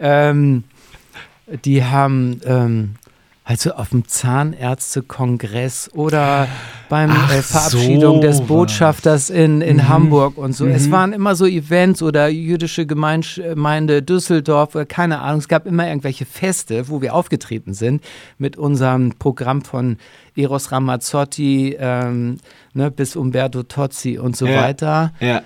Ähm, 0.00 0.64
die 1.64 1.84
haben 1.84 2.40
ähm, 2.44 2.96
also 3.50 3.72
auf 3.72 3.88
dem 3.88 4.06
Zahnärztekongress 4.06 5.90
oder 5.94 6.48
beim 6.90 7.10
äh, 7.10 7.40
Verabschiedung 7.42 8.20
des 8.20 8.36
sowas. 8.36 8.46
Botschafters 8.48 9.30
in, 9.30 9.62
in 9.62 9.76
Mhm. 9.78 9.88
Hamburg 9.88 10.36
und 10.36 10.52
so. 10.52 10.66
Es 10.66 10.86
Mhm. 10.86 10.92
waren 10.92 11.12
immer 11.14 11.34
so 11.34 11.46
Events 11.46 12.02
oder 12.02 12.28
jüdische 12.28 12.82
Gemeinsch- 12.82 13.40
Gemeinde 13.42 14.02
Düsseldorf, 14.02 14.74
oder 14.74 14.84
keine 14.84 15.20
Ahnung. 15.20 15.38
Es 15.40 15.48
gab 15.48 15.66
immer 15.66 15.88
irgendwelche 15.88 16.26
Feste, 16.26 16.88
wo 16.90 17.00
wir 17.00 17.14
aufgetreten 17.14 17.72
sind 17.72 18.04
mit 18.36 18.58
unserem 18.58 19.12
Programm 19.18 19.62
von 19.62 19.96
Eros 20.36 20.70
Ramazzotti 20.70 21.74
ähm, 21.80 22.36
ne, 22.74 22.90
bis 22.90 23.16
Umberto 23.16 23.62
Tozzi 23.62 24.18
und 24.18 24.36
so 24.36 24.46
Ja. 24.46 24.62
weiter 24.62 25.12
ja. 25.20 25.40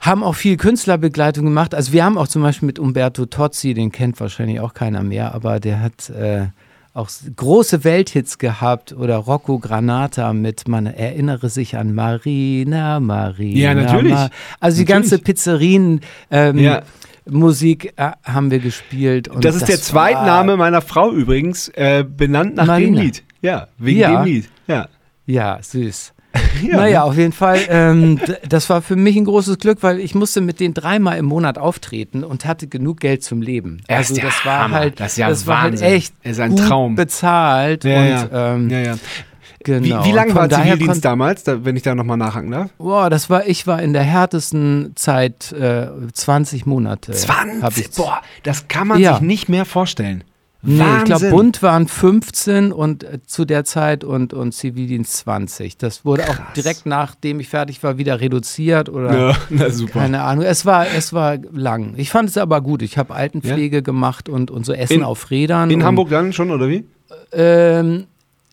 haben 0.00 0.22
auch 0.22 0.34
viel 0.34 0.56
Künstlerbegleitung 0.58 1.44
gemacht. 1.46 1.74
Also 1.74 1.92
wir 1.92 2.04
haben 2.04 2.18
auch 2.18 2.28
zum 2.28 2.42
Beispiel 2.42 2.66
mit 2.66 2.78
Umberto 2.78 3.24
Tozzi, 3.26 3.72
den 3.74 3.90
kennt 3.90 4.20
wahrscheinlich 4.20 4.60
auch 4.60 4.74
keiner 4.74 5.02
mehr, 5.02 5.34
aber 5.34 5.58
der 5.60 5.80
hat 5.80 6.10
äh, 6.10 6.48
auch 6.96 7.08
große 7.36 7.84
Welthits 7.84 8.38
gehabt 8.38 8.92
oder 8.92 9.16
Rocco 9.16 9.58
Granata 9.58 10.32
mit, 10.32 10.66
man 10.66 10.86
erinnere 10.86 11.50
sich 11.50 11.76
an 11.76 11.94
Marina, 11.94 13.00
Marina. 13.00 13.58
Ja, 13.58 13.74
natürlich. 13.74 14.12
Ma 14.12 14.30
also 14.60 14.76
die 14.78 14.82
Natürlich. 14.82 14.86
ganze 14.88 15.18
Pizzerien 15.18 16.00
ähm, 16.30 16.58
Ja. 16.58 16.82
Musik 17.28 17.92
äh, 17.96 18.12
haben 18.24 18.50
wir 18.50 18.60
gespielt. 18.60 19.28
Und 19.28 19.44
Das 19.44 19.56
ist 19.56 19.68
der 19.68 19.76
war- 19.76 19.82
Zweitname 19.82 20.56
meiner 20.56 20.80
Frau 20.80 21.12
übrigens, 21.12 21.68
äh, 21.70 22.04
benannt 22.08 22.54
nach 22.54 22.66
Marina. 22.66 22.98
dem 22.98 23.04
Lied. 23.04 23.24
Ja, 23.42 23.68
wegen 23.78 23.98
Ja. 24.00 24.22
dem 24.22 24.24
Lied. 24.24 24.48
Ja. 24.66 24.88
Ja, 25.26 25.58
süß. 25.60 26.12
Ja. 26.62 26.76
Naja, 26.76 27.02
auf 27.04 27.16
jeden 27.16 27.32
Fall. 27.32 27.58
Ähm, 27.68 28.18
das 28.48 28.68
war 28.70 28.82
für 28.82 28.96
mich 28.96 29.16
ein 29.16 29.24
großes 29.24 29.58
Glück, 29.58 29.82
weil 29.82 30.00
ich 30.00 30.14
musste 30.14 30.40
mit 30.40 30.60
denen 30.60 30.74
dreimal 30.74 31.18
im 31.18 31.24
Monat 31.26 31.58
auftreten 31.58 32.24
und 32.24 32.44
hatte 32.44 32.66
genug 32.66 33.00
Geld 33.00 33.22
zum 33.22 33.42
Leben. 33.42 33.82
Also 33.88 34.14
der 34.14 34.24
das 34.24 34.44
war 34.44 34.58
Hammer. 34.64 34.76
halt, 34.76 35.00
Das 35.00 35.12
ist 35.12 35.18
ja 35.18 35.46
war 35.46 35.62
halt 35.62 35.80
echt 35.82 36.14
Ist 36.22 36.40
ein 36.40 36.56
Traum. 36.56 36.94
bezahlt 36.94 37.84
Ja, 37.84 37.98
und 38.00 38.08
ja. 38.08 38.54
Ähm, 38.54 38.70
ja, 38.70 38.78
ja. 38.80 38.94
genau. 39.62 40.04
Wie, 40.04 40.08
wie 40.08 40.12
lange 40.12 40.34
war 40.34 40.48
Zivildienst 40.48 41.04
damals, 41.04 41.44
da, 41.44 41.64
wenn 41.64 41.76
ich 41.76 41.82
da 41.82 41.94
nochmal 41.94 42.16
nachhaken 42.16 42.50
darf? 42.50 42.70
Boah, 42.78 43.10
das 43.10 43.28
war, 43.30 43.46
ich 43.46 43.66
war 43.66 43.82
in 43.82 43.92
der 43.92 44.02
härtesten 44.02 44.92
Zeit 44.96 45.52
äh, 45.52 45.88
20 46.12 46.66
Monate. 46.66 47.12
hab 47.12 47.72
20? 47.72 47.84
ich, 47.86 47.90
Boah, 47.96 48.20
das 48.42 48.68
kann 48.68 48.88
man 48.88 48.98
Ja. 49.00 49.14
sich 49.14 49.22
nicht 49.22 49.48
mehr 49.48 49.64
vorstellen. 49.64 50.24
Nee, 50.62 50.82
ich 50.98 51.04
glaube. 51.04 51.30
Bund 51.30 51.62
waren 51.62 51.86
15 51.86 52.72
und 52.72 53.04
äh, 53.04 53.20
zu 53.24 53.44
der 53.44 53.64
Zeit 53.64 54.02
und, 54.02 54.34
und 54.34 54.52
Zivildienst 54.52 55.16
20. 55.18 55.76
Das 55.76 56.04
wurde 56.04 56.24
auch 56.24 56.34
Krass. 56.34 56.52
direkt 56.56 56.86
nachdem 56.86 57.38
ich 57.38 57.48
fertig 57.48 57.82
war 57.84 57.98
wieder 57.98 58.20
reduziert 58.20 58.88
oder 58.88 59.28
Ja, 59.30 59.36
na 59.50 59.70
super. 59.70 60.00
Keine 60.00 60.22
Ahnung, 60.22 60.44
es 60.44 60.66
war, 60.66 60.86
es 60.88 61.12
war 61.12 61.36
lang. 61.52 61.94
Ich 61.98 62.10
fand 62.10 62.28
es 62.30 62.36
aber 62.36 62.60
gut. 62.62 62.82
Ich 62.82 62.98
habe 62.98 63.14
Altenpflege 63.14 63.82
gemacht 63.82 64.28
und, 64.28 64.50
und 64.50 64.66
so 64.66 64.72
Essen 64.72 64.94
In- 64.94 65.02
auf 65.04 65.30
Rädern. 65.30 65.70
In 65.70 65.80
und, 65.80 65.84
Hamburg 65.86 66.10
dann 66.10 66.32
schon, 66.32 66.50
oder 66.50 66.68
wie? 66.68 66.84
Ähm, 67.32 68.04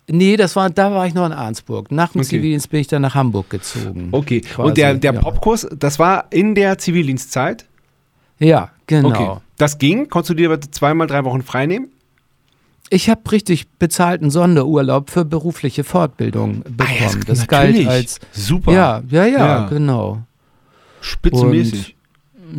nee, 0.07 0.35
das 0.37 0.55
war, 0.55 0.69
da 0.69 0.91
war 0.91 1.07
ich 1.07 1.13
noch 1.15 1.25
in 1.25 1.31
Arnsburg. 1.31 1.91
Nach 1.91 2.11
dem 2.11 2.19
Okay. 2.21 2.29
Zivildienst 2.29 2.69
bin 2.69 2.81
ich 2.81 2.87
dann 2.87 3.01
nach 3.01 3.15
Hamburg 3.15 3.49
gezogen. 3.49 4.09
Okay. 4.11 4.41
Quasi, 4.41 4.67
Und 4.69 4.77
der, 4.77 4.93
der 4.95 5.13
ja. 5.13 5.19
Popkurs, 5.21 5.67
das 5.75 5.97
war 5.97 6.25
in 6.29 6.53
der 6.53 6.77
Zivildienstzeit? 6.77 7.65
Ja, 8.39 8.69
genau. 8.85 9.09
Okay. 9.09 9.41
Das 9.57 9.77
ging? 9.79 10.09
Konntest 10.09 10.31
du 10.31 10.33
dir 10.35 10.51
aber 10.51 10.59
zweimal 10.61 11.07
drei 11.07 11.23
Wochen 11.23 11.41
frei 11.41 11.65
nehmen? 11.65 11.87
Ich 12.93 13.09
habe 13.09 13.31
richtig 13.31 13.67
bezahlten 13.79 14.29
Sonderurlaub 14.29 15.09
für 15.09 15.25
berufliche 15.25 15.83
Fortbildung 15.83 16.61
bekommen. 16.61 17.23
das 17.25 17.47
galt 17.47 17.69
natürlich. 17.71 17.89
als. 17.89 18.19
Super. 18.31 18.71
Ja, 18.71 19.01
ja, 19.09 19.25
ja, 19.25 19.37
Ja. 19.39 19.67
genau. 19.67 20.21
Spitzenmäßig. 21.01 21.95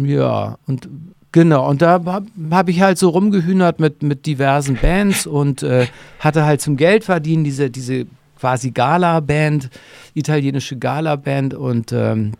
Ja, 0.03 0.59
und 0.67 0.89
genau, 1.33 1.69
und 1.69 1.83
da 1.83 2.01
habe 2.05 2.27
hab 2.51 2.69
ich 2.69 2.81
halt 2.81 2.99
so 2.99 3.11
rumgehühnert 3.11 3.79
mit, 3.79 4.03
mit 4.03 4.27
diversen 4.27 4.77
Bands 4.77 5.27
und 5.27 5.63
äh, 5.63 5.87
hatte 6.19 6.45
halt 6.45 6.61
zum 6.61 6.77
Geld 6.77 7.05
verdienen 7.05 7.45
diese, 7.45 7.71
diese 7.71 8.07
quasi 8.39 8.73
Gala-Band, 8.73 9.71
italienische 10.15 10.77
Gala-Band 10.77 11.55
und 11.55 11.93
ähm, 11.93 12.33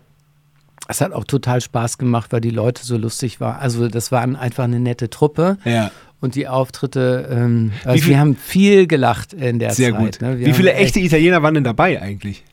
es 0.87 1.01
hat 1.01 1.13
auch 1.13 1.23
total 1.23 1.61
Spaß 1.61 1.97
gemacht, 1.97 2.31
weil 2.33 2.41
die 2.41 2.51
Leute 2.51 2.85
so 2.85 2.97
lustig 2.97 3.39
waren. 3.39 3.59
Also 3.59 3.87
das 3.87 4.11
war 4.11 4.21
einfach 4.21 4.65
eine 4.65 4.79
nette 4.79 5.09
Truppe 5.09 5.57
Ja. 5.63 5.91
Und 6.25 6.35
die 6.35 6.47
Auftritte, 6.49 7.29
ähm, 7.31 7.71
also 7.85 8.01
viel- 8.03 8.09
wir 8.11 8.19
haben 8.19 8.35
viel 8.35 8.85
gelacht 8.87 9.31
in 9.31 9.59
der 9.59 9.71
Sehr 9.71 9.91
Zeit. 9.93 9.99
gut. 10.01 10.21
Ne? 10.21 10.39
Wie 10.39 10.51
viele 10.53 10.73
echt- 10.73 10.97
echte 10.97 10.99
Italiener 10.99 11.41
waren 11.41 11.53
denn 11.53 11.63
dabei 11.63 12.01
eigentlich? 12.01 12.43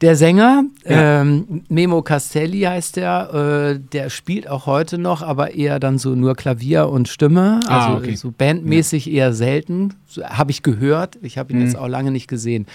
Der 0.00 0.16
Sänger, 0.16 0.64
Ja. 0.84 1.20
ähm, 1.22 1.62
Memo 1.68 2.02
Castelli 2.02 2.62
heißt 2.62 2.96
der, 2.96 3.76
äh, 3.76 3.80
der 3.92 4.10
spielt 4.10 4.48
auch 4.50 4.66
heute 4.66 4.98
noch, 4.98 5.22
aber 5.22 5.54
eher 5.54 5.78
dann 5.78 5.98
so 5.98 6.16
nur 6.16 6.34
Klavier 6.34 6.88
und 6.88 7.08
Stimme. 7.08 7.60
Ah, 7.68 7.86
Also 7.86 7.98
okay. 7.98 8.16
so 8.16 8.32
bandmäßig 8.36 9.08
eher 9.10 9.32
selten. 9.32 9.94
So, 10.08 10.24
habe 10.24 10.50
ich 10.50 10.64
gehört. 10.64 11.16
Ich 11.22 11.38
habe 11.38 11.52
ihn 11.52 11.60
Mhm. 11.60 11.64
jetzt 11.66 11.76
auch 11.78 11.86
lange 11.86 12.10
nicht 12.10 12.26
gesehen. 12.26 12.66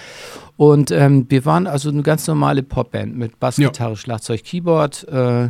Und 0.55 0.91
ähm, 0.91 1.25
wir 1.29 1.43
waren 1.45 1.67
also 1.67 1.89
eine 1.89 2.01
ganz 2.01 2.25
normale 2.25 2.63
Popband 2.63 3.17
mit 3.17 3.38
Bassgitarre, 3.41 3.97
Schlagzeug, 3.97 4.43
Keyboard 4.45 5.05
äh, 5.09 5.49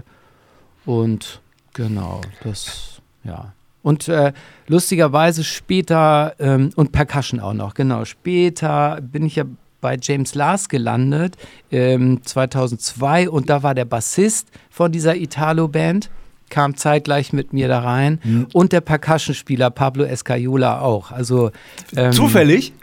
und 0.85 1.41
genau, 1.73 2.21
das, 2.43 2.99
ja. 3.23 3.53
Und 3.81 4.07
äh, 4.09 4.33
lustigerweise 4.67 5.43
später, 5.43 6.35
ähm, 6.39 6.71
und 6.75 6.91
Percussion 6.91 7.39
auch 7.39 7.53
noch, 7.53 7.73
genau, 7.73 8.03
später 8.05 8.99
bin 9.01 9.25
ich 9.25 9.37
ja 9.37 9.45
bei 9.81 9.97
James 10.01 10.35
Lars 10.35 10.67
gelandet, 10.67 11.37
ähm, 11.71 12.19
2002, 12.23 13.29
und 13.29 13.49
da 13.49 13.63
war 13.63 13.73
der 13.73 13.85
Bassist 13.85 14.49
von 14.69 14.91
dieser 14.91 15.15
Italo-Band, 15.15 16.09
kam 16.49 16.75
zeitgleich 16.75 17.31
mit 17.31 17.53
mir 17.53 17.67
da 17.69 17.79
rein, 17.79 18.19
Mhm. 18.23 18.47
und 18.53 18.73
der 18.73 18.81
Percussionspieler 18.81 19.69
Pablo 19.69 20.03
Escayola 20.03 20.81
auch. 20.81 21.11
Also, 21.11 21.51
ähm, 21.95 22.11
Zufällig? 22.11 22.73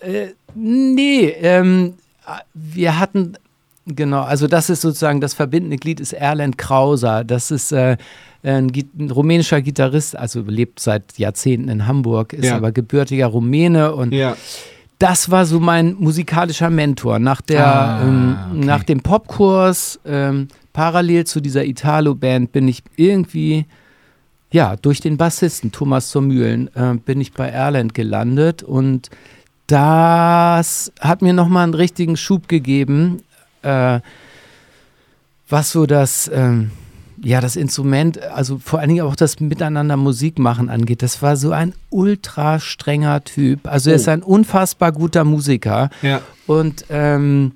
äh, 0.00 0.28
nee, 0.54 1.26
ähm, 1.28 1.94
wir 2.54 2.98
hatten, 2.98 3.34
genau, 3.86 4.22
also 4.22 4.46
das 4.46 4.70
ist 4.70 4.80
sozusagen 4.80 5.20
das 5.20 5.34
verbindende 5.34 5.76
Glied 5.76 6.00
ist 6.00 6.12
Erland 6.14 6.56
Krauser. 6.56 7.24
Das 7.24 7.50
ist 7.50 7.72
äh, 7.72 7.96
ein, 8.42 8.70
ein 8.98 9.10
rumänischer 9.10 9.60
Gitarrist, 9.62 10.16
also 10.16 10.42
lebt 10.42 10.80
seit 10.80 11.18
Jahrzehnten 11.18 11.68
in 11.68 11.86
Hamburg, 11.86 12.32
ist 12.32 12.46
Ja. 12.46 12.56
aber 12.56 12.72
gebürtiger 12.72 13.26
Rumäne 13.26 13.94
und 13.94 14.12
Ja. 14.12 14.36
das 14.98 15.30
war 15.30 15.44
so 15.46 15.58
mein 15.60 15.94
musikalischer 15.98 16.70
Mentor. 16.70 17.18
Nach, 17.18 17.40
der, 17.40 17.66
Ah, 17.66 18.02
ähm, 18.02 18.36
okay. 18.52 18.64
nach 18.66 18.82
dem 18.84 19.00
Popkurs, 19.00 19.98
ähm, 20.06 20.48
parallel 20.72 21.24
zu 21.26 21.40
dieser 21.40 21.64
Italo-Band 21.64 22.52
bin 22.52 22.68
ich 22.68 22.82
irgendwie, 22.96 23.66
ja, 24.52 24.76
durch 24.76 25.00
den 25.00 25.16
Bassisten 25.16 25.72
Thomas 25.72 26.10
Somühlen 26.12 26.70
äh, 26.76 26.94
bin 26.94 27.20
ich 27.20 27.32
bei 27.32 27.48
Erland 27.48 27.92
gelandet 27.94 28.62
und 28.62 29.10
das 29.66 30.92
hat 31.00 31.22
mir 31.22 31.32
nochmal 31.32 31.64
einen 31.64 31.74
richtigen 31.74 32.16
Schub 32.16 32.48
gegeben, 32.48 33.22
äh, 33.62 34.00
was 35.48 35.72
so 35.72 35.86
das, 35.86 36.30
ähm, 36.32 36.70
ja, 37.22 37.40
das 37.40 37.56
Instrument, 37.56 38.22
also 38.22 38.58
vor 38.58 38.78
allen 38.78 38.88
Dingen 38.90 39.04
auch 39.04 39.16
das 39.16 39.40
Miteinander 39.40 39.96
Musik 39.96 40.38
machen 40.38 40.68
angeht. 40.70 41.02
Das 41.02 41.20
war 41.22 41.36
so 41.36 41.50
ein 41.52 41.74
ultra 41.90 42.60
strenger 42.60 43.24
Typ. 43.24 43.66
Also 43.66 43.90
er 43.90 43.96
ist 43.96 44.08
Oh. 44.08 44.12
ein 44.12 44.22
unfassbar 44.22 44.92
guter 44.92 45.24
Musiker 45.24 45.90
Ja. 46.02 46.20
und 46.46 46.84
ähm, 46.90 47.52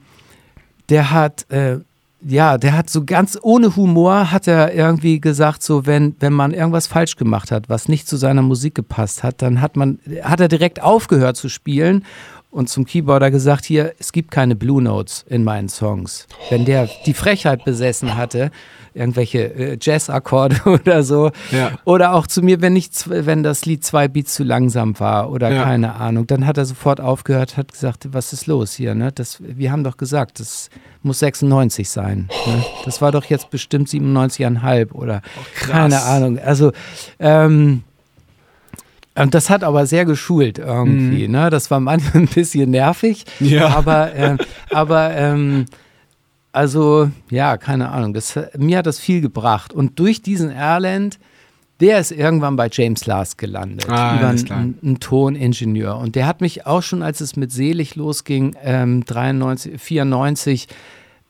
der 0.88 1.10
hat, 1.10 1.50
äh, 1.50 1.78
ja, 2.24 2.58
der 2.58 2.76
hat 2.76 2.90
so 2.90 3.04
ganz 3.04 3.38
ohne 3.42 3.74
Humor 3.76 4.30
hat 4.30 4.46
er 4.46 4.74
irgendwie 4.74 5.20
gesagt, 5.20 5.62
so 5.62 5.86
wenn, 5.86 6.14
wenn 6.20 6.32
man 6.32 6.52
irgendwas 6.52 6.86
falsch 6.86 7.16
gemacht 7.16 7.50
hat, 7.50 7.68
was 7.68 7.88
nicht 7.88 8.06
zu 8.08 8.16
seiner 8.16 8.42
Musik 8.42 8.74
gepasst 8.74 9.22
hat, 9.22 9.42
dann 9.42 9.60
hat 9.60 9.76
man, 9.76 9.98
hat 10.22 10.40
er 10.40 10.48
direkt 10.48 10.82
aufgehört 10.82 11.36
zu 11.36 11.48
spielen 11.48 12.04
und 12.50 12.68
zum 12.68 12.84
Keyboarder 12.84 13.30
gesagt, 13.30 13.64
hier, 13.64 13.94
es 13.98 14.12
gibt 14.12 14.30
keine 14.30 14.54
Blue 14.54 14.82
Notes 14.82 15.24
in 15.28 15.42
meinen 15.42 15.68
Songs. 15.68 16.26
Wenn 16.50 16.64
der 16.64 16.88
die 17.06 17.14
Frechheit 17.14 17.64
besessen 17.64 18.16
hatte, 18.16 18.50
irgendwelche 18.94 19.38
äh, 19.54 19.78
Jazz-Akkorde 19.80 20.56
oder 20.66 21.02
so, 21.02 21.30
Ja. 21.50 21.72
oder 21.84 22.14
auch 22.14 22.26
zu 22.26 22.42
mir, 22.42 22.60
wenn, 22.60 22.76
ich, 22.76 22.90
wenn 23.06 23.42
das 23.42 23.64
Lied 23.64 23.84
zwei 23.84 24.08
Beats 24.08 24.34
zu 24.34 24.44
langsam 24.44 24.98
war 25.00 25.30
oder 25.30 25.50
Ja. 25.50 25.64
keine 25.64 25.94
Ahnung, 25.96 26.26
dann 26.26 26.46
hat 26.46 26.58
er 26.58 26.64
sofort 26.64 27.00
aufgehört, 27.00 27.56
hat 27.56 27.72
gesagt, 27.72 28.08
was 28.12 28.32
ist 28.32 28.46
los 28.46 28.72
hier? 28.74 28.94
Ne? 28.94 29.12
Das, 29.12 29.38
wir 29.40 29.72
haben 29.72 29.84
doch 29.84 29.96
gesagt, 29.96 30.40
das 30.40 30.70
muss 31.02 31.18
96 31.20 31.88
sein. 31.90 32.28
Ne? 32.46 32.64
Das 32.84 33.00
war 33.02 33.12
doch 33.12 33.24
jetzt 33.24 33.50
bestimmt 33.50 33.88
97,5 33.88 34.92
oder 34.92 35.22
krass. 35.54 35.70
keine 35.70 36.02
Ahnung. 36.02 36.38
Also 36.38 36.72
ähm, 37.18 37.82
und 39.14 39.34
das 39.34 39.50
hat 39.50 39.62
aber 39.62 39.84
sehr 39.84 40.06
geschult 40.06 40.58
irgendwie. 40.58 41.28
Ne? 41.28 41.50
Das 41.50 41.70
war 41.70 41.80
manchmal 41.80 42.22
ein 42.22 42.28
bisschen 42.28 42.70
nervig, 42.70 43.24
Mhm. 43.40 43.46
Ja. 43.48 43.68
aber, 43.76 44.14
ähm, 44.14 44.38
aber 44.70 45.10
ähm, 45.14 45.66
also 46.52 47.10
ja, 47.30 47.56
keine 47.56 47.90
Ahnung. 47.90 48.14
Das, 48.14 48.38
mir 48.56 48.78
hat 48.78 48.86
das 48.86 48.98
viel 48.98 49.20
gebracht. 49.20 49.72
Und 49.72 49.98
durch 49.98 50.22
diesen 50.22 50.50
Erland, 50.50 51.18
der 51.80 51.98
ist 51.98 52.12
irgendwann 52.12 52.56
bei 52.56 52.68
James 52.70 53.06
Last 53.06 53.38
gelandet, 53.38 53.88
Ah, 53.88 54.16
über 54.16 54.28
einen, 54.28 54.78
einen 54.82 55.00
Toningenieur. 55.00 55.96
Und 55.96 56.14
der 56.14 56.26
hat 56.26 56.40
mich 56.40 56.66
auch 56.66 56.82
schon, 56.82 57.02
als 57.02 57.20
es 57.20 57.36
mit 57.36 57.50
Selig 57.50 57.96
losging, 57.96 58.54
ähm, 58.62 59.04
93, 59.04 59.80
94, 59.80 60.68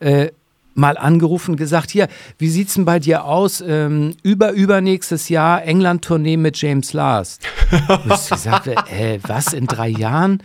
äh, 0.00 0.28
mal 0.74 0.96
angerufen 0.96 1.52
und 1.52 1.56
gesagt, 1.56 1.90
hier, 1.90 2.08
wie 2.38 2.48
sieht's 2.48 2.74
denn 2.74 2.84
bei 2.84 2.98
dir 2.98 3.24
aus? 3.24 3.62
Ähm, 3.66 4.14
über 4.22 4.52
übernächstes 4.52 5.28
Jahr 5.28 5.62
England-Tournee 5.64 6.36
mit 6.36 6.60
James 6.60 6.92
Last. 6.92 7.42
Und 7.88 8.12
ich 8.12 8.18
sagte, 8.38 8.74
äh, 8.90 9.18
was, 9.22 9.52
in 9.52 9.66
drei 9.66 9.88
Jahren? 9.88 10.42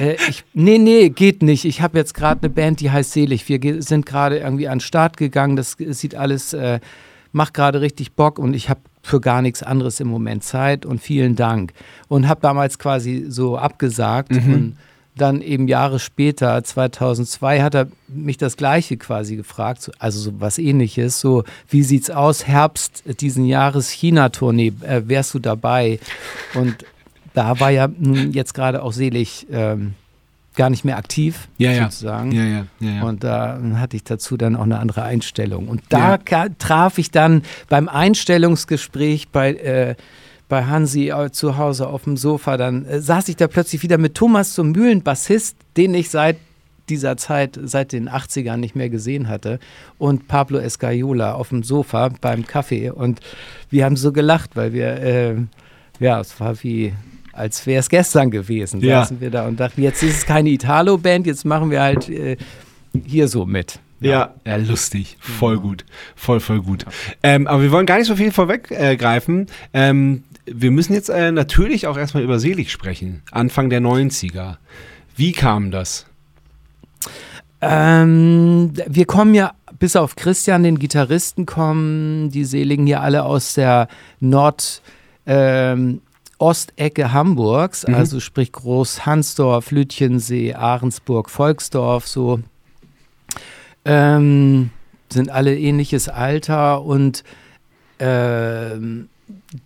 Äh, 0.00 0.16
ich, 0.28 0.44
nee, 0.54 0.78
nee, 0.78 1.08
geht 1.10 1.42
nicht. 1.42 1.64
Ich 1.64 1.80
habe 1.80 1.98
jetzt 1.98 2.14
gerade 2.14 2.40
eine 2.42 2.50
Band, 2.50 2.80
die 2.80 2.90
heißt 2.90 3.12
Selig. 3.12 3.48
Wir 3.48 3.82
sind 3.82 4.06
gerade 4.06 4.38
irgendwie 4.38 4.68
an 4.68 4.78
den 4.78 4.80
Start 4.80 5.16
gegangen. 5.16 5.56
Das 5.56 5.76
sieht 5.78 6.14
alles, 6.14 6.52
äh, 6.52 6.80
macht 7.32 7.54
gerade 7.54 7.80
richtig 7.80 8.12
Bock 8.12 8.38
und 8.38 8.54
ich 8.54 8.68
habe 8.70 8.80
für 9.02 9.20
gar 9.20 9.42
nichts 9.42 9.62
anderes 9.62 10.00
im 10.00 10.08
Moment 10.08 10.42
Zeit 10.42 10.84
und 10.84 11.00
vielen 11.00 11.36
Dank. 11.36 11.72
Und 12.08 12.26
habe 12.28 12.40
damals 12.40 12.78
quasi 12.78 13.26
so 13.28 13.56
abgesagt 13.56 14.32
und 14.32 14.76
dann 15.16 15.40
eben 15.40 15.66
Jahre 15.68 15.98
später, 15.98 16.62
2002, 16.62 17.62
hat 17.62 17.74
er 17.74 17.86
mich 18.08 18.36
das 18.36 18.56
Gleiche 18.56 18.96
quasi 18.98 19.36
gefragt, 19.36 19.80
so- 19.80 19.92
also 19.98 20.18
so 20.20 20.40
was 20.40 20.58
ähnliches, 20.58 21.20
so 21.20 21.44
wie 21.68 21.82
sieht's 21.84 22.10
aus, 22.10 22.46
Herbst 22.46 23.02
diesen 23.20 23.46
Jahres 23.46 23.90
China-Tournee, 23.90 24.72
äh, 24.82 25.02
wärst 25.06 25.32
du 25.34 25.38
dabei? 25.38 26.00
Und 26.54 26.84
da 27.36 27.60
war 27.60 27.70
ja 27.70 27.86
nun 27.98 28.32
jetzt 28.32 28.54
gerade 28.54 28.82
auch 28.82 28.92
selig 28.92 29.46
ähm, 29.50 29.92
gar 30.54 30.70
nicht 30.70 30.86
mehr 30.86 30.96
aktiv, 30.96 31.48
Ja, 31.58 31.70
ja. 31.70 31.84
sozusagen. 31.84 32.32
Ja, 32.32 32.64
ja. 32.80 33.02
Und 33.02 33.22
da 33.22 33.60
hatte 33.74 33.94
ich 33.94 34.04
dazu 34.04 34.38
dann 34.38 34.56
auch 34.56 34.62
eine 34.62 34.78
andere 34.78 35.02
Einstellung. 35.02 35.68
Und 35.68 35.82
da 35.90 36.16
traf 36.16 36.96
ich 36.96 37.10
dann 37.10 37.42
beim 37.68 37.90
Einstellungsgespräch 37.90 39.28
bei, 39.28 39.52
äh, 39.52 39.96
bei 40.48 40.64
Hansi 40.64 41.10
äh, 41.10 41.30
zu 41.30 41.58
Hause 41.58 41.88
auf 41.88 42.04
dem 42.04 42.16
Sofa, 42.16 42.56
dann 42.56 42.86
äh, 42.86 43.00
saß 43.02 43.28
ich 43.28 43.36
da 43.36 43.48
plötzlich 43.48 43.82
wieder 43.82 43.98
mit 43.98 44.14
Thomas 44.14 44.54
zum 44.54 44.72
Mühlen, 44.72 45.02
Bassist, 45.02 45.58
den 45.76 45.92
ich 45.92 46.08
seit 46.08 46.38
dieser 46.88 47.18
Zeit, 47.18 47.58
seit 47.62 47.92
den 47.92 48.08
80ern 48.08 48.56
nicht 48.56 48.76
mehr 48.76 48.88
gesehen 48.88 49.28
hatte, 49.28 49.58
und 49.98 50.26
Pablo 50.26 50.56
Escayola 50.58 51.34
auf 51.34 51.50
dem 51.50 51.64
Sofa 51.64 52.08
beim 52.22 52.46
Kaffee. 52.46 52.88
Und 52.88 53.20
wir 53.68 53.84
haben 53.84 53.96
so 53.96 54.10
gelacht, 54.12 54.56
weil 54.56 54.72
wir, 54.72 55.02
äh, 55.02 55.34
ja, 55.98 56.18
es 56.20 56.40
war 56.40 56.62
wie, 56.62 56.94
als 57.36 57.66
wäre 57.66 57.80
es 57.80 57.88
gestern 57.88 58.30
gewesen. 58.30 58.80
Ja. 58.80 59.00
Saßen 59.00 59.20
wir 59.20 59.30
da 59.30 59.46
und 59.46 59.60
dachten, 59.60 59.82
jetzt 59.82 60.02
ist 60.02 60.18
es 60.18 60.26
keine 60.26 60.50
Italo-Band, 60.50 61.26
jetzt 61.26 61.44
machen 61.44 61.70
wir 61.70 61.82
halt 61.82 62.08
äh, 62.08 62.36
hier 63.04 63.28
so 63.28 63.46
mit. 63.46 63.80
Ja, 64.00 64.34
ja, 64.44 64.56
lustig. 64.56 65.16
Voll 65.20 65.58
gut. 65.58 65.84
Voll, 66.14 66.40
voll 66.40 66.60
gut. 66.60 66.84
Ähm, 67.22 67.46
aber 67.46 67.62
wir 67.62 67.72
wollen 67.72 67.86
gar 67.86 67.96
nicht 67.98 68.08
so 68.08 68.16
viel 68.16 68.30
vorweggreifen. 68.30 69.46
Äh, 69.72 69.88
ähm, 69.88 70.24
wir 70.44 70.70
müssen 70.70 70.92
jetzt 70.92 71.08
äh, 71.08 71.32
natürlich 71.32 71.86
auch 71.86 71.96
erstmal 71.96 72.22
über 72.22 72.38
Selig 72.38 72.70
sprechen. 72.70 73.22
Anfang 73.30 73.70
der 73.70 73.80
90er. 73.80 74.56
Wie 75.16 75.32
kam 75.32 75.70
das? 75.70 76.06
Ähm, 77.62 78.72
wir 78.86 79.06
kommen 79.06 79.34
ja, 79.34 79.54
bis 79.78 79.96
auf 79.96 80.14
Christian, 80.14 80.62
den 80.62 80.78
Gitarristen, 80.78 81.46
kommen 81.46 82.30
die 82.30 82.44
Seligen 82.44 82.86
ja 82.86 83.00
alle 83.00 83.24
aus 83.24 83.54
der 83.54 83.88
Nord- 84.20 84.82
ähm, 85.26 86.00
Ostecke 86.38 87.12
Hamburgs, 87.12 87.84
also 87.84 88.20
sprich 88.20 88.52
Groß-Hansdorf, 88.52 89.70
Lütchensee, 89.70 90.54
Ahrensburg, 90.54 91.30
Volksdorf, 91.30 92.06
so. 92.06 92.40
Ähm, 93.84 94.70
sind 95.08 95.30
alle 95.30 95.56
ähnliches 95.56 96.08
Alter 96.08 96.82
und 96.82 97.24
ähm, 97.98 99.08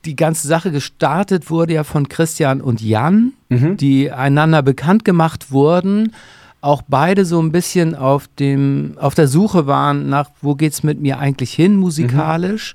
die 0.05 0.17
ganze 0.17 0.47
Sache 0.47 0.71
gestartet 0.71 1.51
wurde 1.51 1.75
ja 1.75 1.85
von 1.85 2.09
Christian 2.09 2.61
und 2.61 2.81
Jan, 2.81 3.33
die 3.77 4.11
einander 4.13 4.63
bekannt 4.63 5.05
gemacht 5.05 5.51
wurden, 5.51 6.13
auch 6.61 6.83
beide 6.87 7.25
so 7.25 7.41
ein 7.41 7.53
bisschen 7.53 7.95
auf 7.95 8.29
dem, 8.39 8.97
auf 8.99 9.15
der 9.15 9.29
Suche 9.29 9.67
waren 9.67 10.09
nach, 10.09 10.31
wo 10.43 10.55
geht's 10.55 10.83
mit 10.83 11.01
mir 11.01 11.19
eigentlich 11.19 11.53
hin 11.53 11.77
musikalisch, 11.77 12.75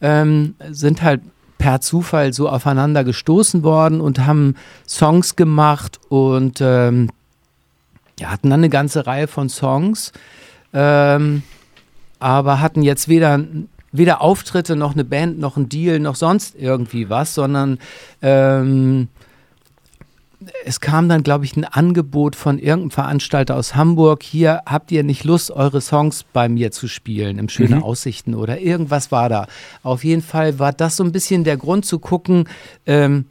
ähm, 0.00 0.54
sind 0.70 1.02
halt 1.02 1.22
per 1.64 1.80
Zufall 1.80 2.34
so 2.34 2.46
aufeinander 2.46 3.04
gestoßen 3.04 3.62
worden 3.62 4.02
und 4.02 4.26
haben 4.26 4.54
Songs 4.86 5.34
gemacht 5.34 5.98
und 6.10 6.60
ähm, 6.60 7.08
ja, 8.20 8.28
hatten 8.28 8.50
dann 8.50 8.60
eine 8.60 8.68
ganze 8.68 9.06
Reihe 9.06 9.28
von 9.28 9.48
Songs, 9.48 10.12
ähm, 10.74 11.42
aber 12.18 12.60
hatten 12.60 12.82
jetzt 12.82 13.08
weder, 13.08 13.40
weder 13.92 14.20
Auftritte 14.20 14.76
noch 14.76 14.92
eine 14.92 15.06
Band 15.06 15.38
noch 15.38 15.56
ein 15.56 15.70
Deal 15.70 16.00
noch 16.00 16.16
sonst 16.16 16.54
irgendwie 16.54 17.08
was, 17.08 17.32
sondern 17.32 17.78
ähm, 18.20 19.08
es 20.64 20.80
kam 20.80 21.08
dann, 21.08 21.22
glaube 21.22 21.44
ich, 21.44 21.56
ein 21.56 21.64
Angebot 21.64 22.36
von 22.36 22.58
irgendeinem 22.58 22.90
Veranstalter 22.90 23.56
aus 23.56 23.74
Hamburg. 23.74 24.22
Hier 24.22 24.62
habt 24.66 24.92
ihr 24.92 25.02
nicht 25.02 25.24
Lust, 25.24 25.50
eure 25.50 25.80
Songs 25.80 26.24
bei 26.32 26.48
mir 26.48 26.70
zu 26.70 26.88
spielen, 26.88 27.38
im 27.38 27.48
Schöne 27.48 27.82
Aussichten 27.82 28.34
oder 28.34 28.60
irgendwas 28.60 29.12
war 29.12 29.28
da. 29.28 29.46
Auf 29.82 30.04
jeden 30.04 30.22
Fall 30.22 30.58
war 30.58 30.72
das 30.72 30.96
so 30.96 31.04
ein 31.04 31.12
bisschen 31.12 31.44
der 31.44 31.56
Grund 31.56 31.84
zu 31.84 31.98
gucken, 31.98 32.48
ähm, 32.86 33.26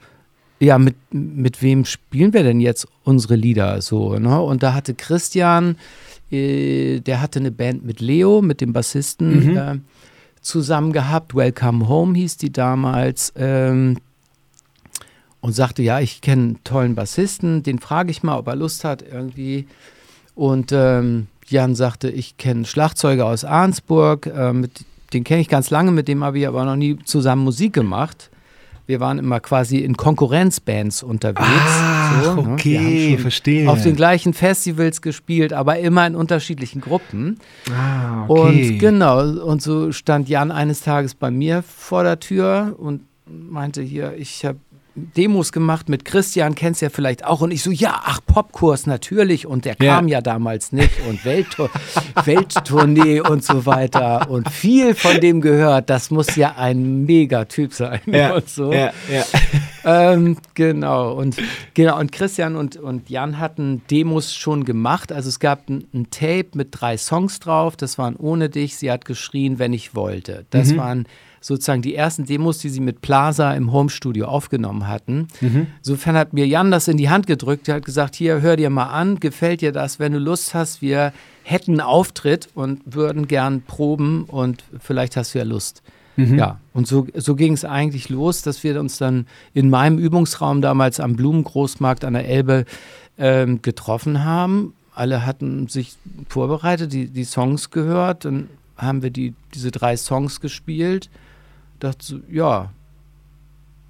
ja, 0.60 0.78
mit, 0.78 0.96
mit 1.12 1.62
wem 1.62 1.84
spielen 1.84 2.32
wir 2.32 2.44
denn 2.44 2.62
jetzt 2.62 2.88
unsere 3.04 3.36
Lieder 3.36 3.82
so, 3.82 4.18
ne? 4.18 4.42
Und 4.42 4.64
da 4.64 4.74
hatte 4.74 4.94
Christian, 4.94 5.76
äh, 6.32 7.02
der 7.02 7.22
hatte 7.22 7.40
eine 7.40 7.52
Band 7.52 7.84
mit 7.84 8.00
Leo, 8.00 8.42
mit 8.42 8.62
dem 8.62 8.72
Bassisten, 8.72 9.58
äh, 9.58 9.80
zusammen 10.42 10.94
gehabt. 10.94 11.36
Welcome 11.36 11.88
Home 11.88 12.18
hieß 12.18 12.38
die 12.38 12.52
damals. 12.52 13.34
Ähm, 13.36 13.98
und 15.44 15.52
sagte, 15.52 15.84
ja, 15.84 16.00
ich 16.00 16.22
kenne 16.22 16.42
einen 16.42 16.64
tollen 16.64 16.96
Bassisten, 16.96 17.64
den 17.64 17.80
frage 17.80 18.12
ich 18.12 18.24
mal, 18.24 18.38
ob 18.38 18.48
er 18.48 18.56
Lust 18.56 18.86
hat 18.86 19.04
irgendwie. 19.04 19.68
Und 20.36 20.72
ähm, 20.72 21.28
Jan 21.46 21.76
sagte, 21.76 22.10
ich 22.10 22.38
kenne 22.38 22.60
einen 22.60 22.66
Schlagzeuger 22.66 23.26
aus 23.26 23.44
Arnsburg, 23.44 24.26
äh, 24.28 24.54
mit, 24.54 24.86
den 25.12 25.26
kenne 25.26 25.42
ich 25.42 25.50
ganz 25.50 25.70
lange, 25.70 25.92
mit 25.92 26.08
dem 26.08 26.24
habe 26.24 26.40
ich 26.40 26.48
aber 26.48 26.64
noch 26.64 26.78
nie 26.78 26.98
zusammen 27.04 27.44
Musik 27.44 27.74
gemacht. 27.74 28.30
Wir 28.88 29.02
waren 29.02 29.20
immer 29.20 29.42
quasi 29.42 29.80
in 29.80 29.98
Konkurrenzbands 29.98 31.04
unterwegs. 31.04 31.44
Ach, 31.46 32.24
so, 32.24 32.42
ne? 32.42 32.54
okay, 32.54 33.12
schon 33.12 33.20
verstehe. 33.20 33.70
Auf 33.70 33.84
den 33.84 33.98
gleichen 33.98 34.34
Festivals 34.34 35.02
gespielt, 35.02 35.52
aber 35.52 35.78
immer 35.78 36.08
in 36.08 36.16
unterschiedlichen 36.16 36.80
Gruppen. 36.80 37.38
Ah, 37.70 38.24
Und 38.28 38.80
genau, 38.80 39.20
und 39.44 39.62
so 39.62 39.92
stand 39.92 40.30
Jan 40.30 40.52
eines 40.52 40.80
Tages 40.80 41.16
bei 41.16 41.32
mir 41.32 41.64
vor 41.64 42.04
der 42.04 42.22
Tür 42.22 42.76
und 42.78 43.02
meinte 43.26 43.82
hier, 43.82 44.16
ich 44.18 44.46
habe 44.46 44.58
Demos 44.96 45.52
gemacht 45.52 45.90
mit 45.90 46.06
Christian, 46.06 46.54
kennst 46.54 46.82
ja 46.82 46.90
vielleicht 46.90 47.26
auch. 47.26 47.42
Und 47.42 47.50
ich 47.52 47.64
so, 47.64 47.72
ja, 47.72 48.00
ach, 48.06 48.20
Popkurs 48.26 48.86
natürlich. 48.86 49.48
Und 49.48 49.66
der 49.66 49.76
Ja. 49.82 49.96
kam 49.96 50.08
ja 50.08 50.22
damals 50.22 50.72
nicht. 50.72 50.92
Und 51.10 51.26
Welttour 51.26 51.70
Welttournee 52.26 53.20
und 53.22 53.44
so 53.44 53.66
weiter. 53.66 54.30
Und 54.30 54.50
viel 54.50 54.94
von 54.96 55.20
dem 55.20 55.42
gehört. 55.42 55.90
Das 55.90 56.12
muss 56.12 56.36
ja 56.36 56.56
ein 56.58 57.06
Megatyp 57.06 57.74
sein. 57.74 58.02
Ja, 58.06 58.36
Und 58.36 58.50
so. 58.50 58.72
ja, 58.72 58.92
ja. 59.12 59.24
Ähm, 59.86 60.38
genau. 60.54 61.14
Und, 61.14 61.38
genau. 61.74 62.00
und 62.00 62.12
Christian 62.12 62.56
und, 62.56 62.78
und 62.78 63.10
Jan 63.10 63.40
hatten 63.40 63.82
Demos 63.90 64.34
schon 64.36 64.64
gemacht. 64.64 65.12
Also 65.12 65.30
es 65.30 65.40
gab 65.40 65.70
ein, 65.70 65.86
ein 65.94 66.08
Tape 66.12 66.50
mit 66.54 66.70
drei 66.72 66.98
Songs 66.98 67.40
drauf. 67.40 67.76
Das 67.76 67.98
waren 67.98 68.16
Ohne 68.16 68.50
dich. 68.50 68.78
Sie 68.78 68.92
hat 68.92 69.06
geschrien, 69.06 69.60
wenn 69.60 69.74
ich 69.74 69.96
wollte. 69.96 70.46
Das 70.52 70.78
waren 70.78 71.06
sozusagen 71.44 71.82
die 71.82 71.94
ersten 71.94 72.26
Demos, 72.26 72.60
die 72.60 72.70
sie 72.70 72.80
mit 72.80 73.02
Plaza 73.02 73.54
im 73.54 73.74
Homestudio 73.74 74.26
aufgenommen 74.26 74.88
hatten. 74.88 75.28
Insofern 75.80 76.16
hat 76.16 76.32
mir 76.32 76.48
Jan 76.48 76.72
das 76.72 76.88
in 76.88 76.96
die 76.96 77.10
Hand 77.10 77.28
gedrückt. 77.28 77.68
Er 77.68 77.76
hat 77.76 77.86
gesagt, 77.86 78.16
hier, 78.16 78.42
hör 78.42 78.56
dir 78.56 78.70
mal 78.70 78.86
an, 78.86 79.20
gefällt 79.20 79.60
dir 79.62 79.74
das? 79.74 80.00
Wenn 80.00 80.14
du 80.14 80.20
Lust 80.20 80.54
hast, 80.54 80.82
wir 80.82 81.12
hätten 81.44 81.72
einen 81.72 81.82
Auftritt 81.82 82.48
und 82.56 82.82
würden 82.86 83.28
gern 83.28 83.62
proben 83.62 84.24
und 84.24 84.64
vielleicht 84.80 85.18
hast 85.18 85.34
du 85.34 85.40
ja 85.40 85.44
Lust. 85.44 85.84
Ja, 86.38 86.60
und 86.74 86.88
so, 86.88 87.08
so 87.16 87.36
ging 87.36 87.54
es 87.54 87.66
eigentlich 87.66 88.08
los, 88.10 88.44
dass 88.44 88.64
wir 88.64 88.80
uns 88.80 88.98
dann 88.98 89.26
in 89.54 89.70
meinem 89.70 89.98
Übungsraum 89.98 90.62
damals 90.62 91.00
am 91.00 91.16
Blumengroßmarkt 91.16 92.06
an 92.06 92.14
der 92.14 92.28
Elbe 92.28 92.66
ähm, 93.18 93.62
getroffen 93.62 94.24
haben. 94.24 94.74
Alle 94.94 95.26
hatten 95.26 95.68
sich 95.68 95.96
vorbereitet, 96.30 96.94
die, 96.94 97.08
die 97.08 97.24
Songs 97.24 97.72
gehört, 97.72 98.26
dann 98.26 98.48
haben 98.78 99.02
wir 99.02 99.10
die, 99.10 99.34
diese 99.54 99.72
drei 99.72 99.98
Songs 99.98 100.40
gespielt. 100.40 101.10
Dachte 101.80 102.06
so, 102.06 102.20
ja, 102.30 102.70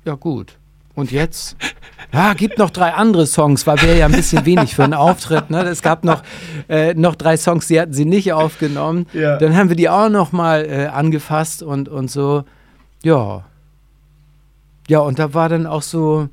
ja 0.06 0.16
gut. 0.16 0.58
Und 0.96 1.12
jetzt? 1.12 1.56
Ja, 2.12 2.34
gibt 2.34 2.60
noch 2.60 2.70
drei 2.70 2.94
andere 2.94 3.26
Songs, 3.26 3.66
weil 3.66 3.82
wäre 3.82 3.98
ja 3.98 4.06
ein 4.06 4.12
bisschen 4.12 4.46
wenig 4.46 4.76
für 4.76 4.84
einen 4.84 4.94
Auftritt. 4.94 5.50
Ne? 5.50 5.64
Es 5.64 5.82
gab 5.82 6.04
noch, 6.04 6.22
äh, 6.70 6.94
noch 6.94 7.16
drei 7.16 7.38
Songs, 7.38 7.68
die 7.68 7.82
hatten 7.82 7.94
sie 7.94 8.06
nicht 8.06 8.34
aufgenommen. 8.34 9.08
Ja. 9.14 9.38
Dann 9.38 9.56
haben 9.56 9.70
wir 9.70 9.76
die 9.76 9.90
auch 9.90 10.10
noch 10.10 10.32
mal 10.32 10.66
äh, 10.66 10.86
angefasst 10.88 11.64
und, 11.64 11.90
und 11.90 12.12
so. 12.12 12.44
Ja. 13.02 13.46
Ja, 14.88 15.00
und 15.00 15.18
da 15.18 15.34
war 15.34 15.50
dann 15.50 15.66
auch 15.66 15.82
so, 15.82 16.30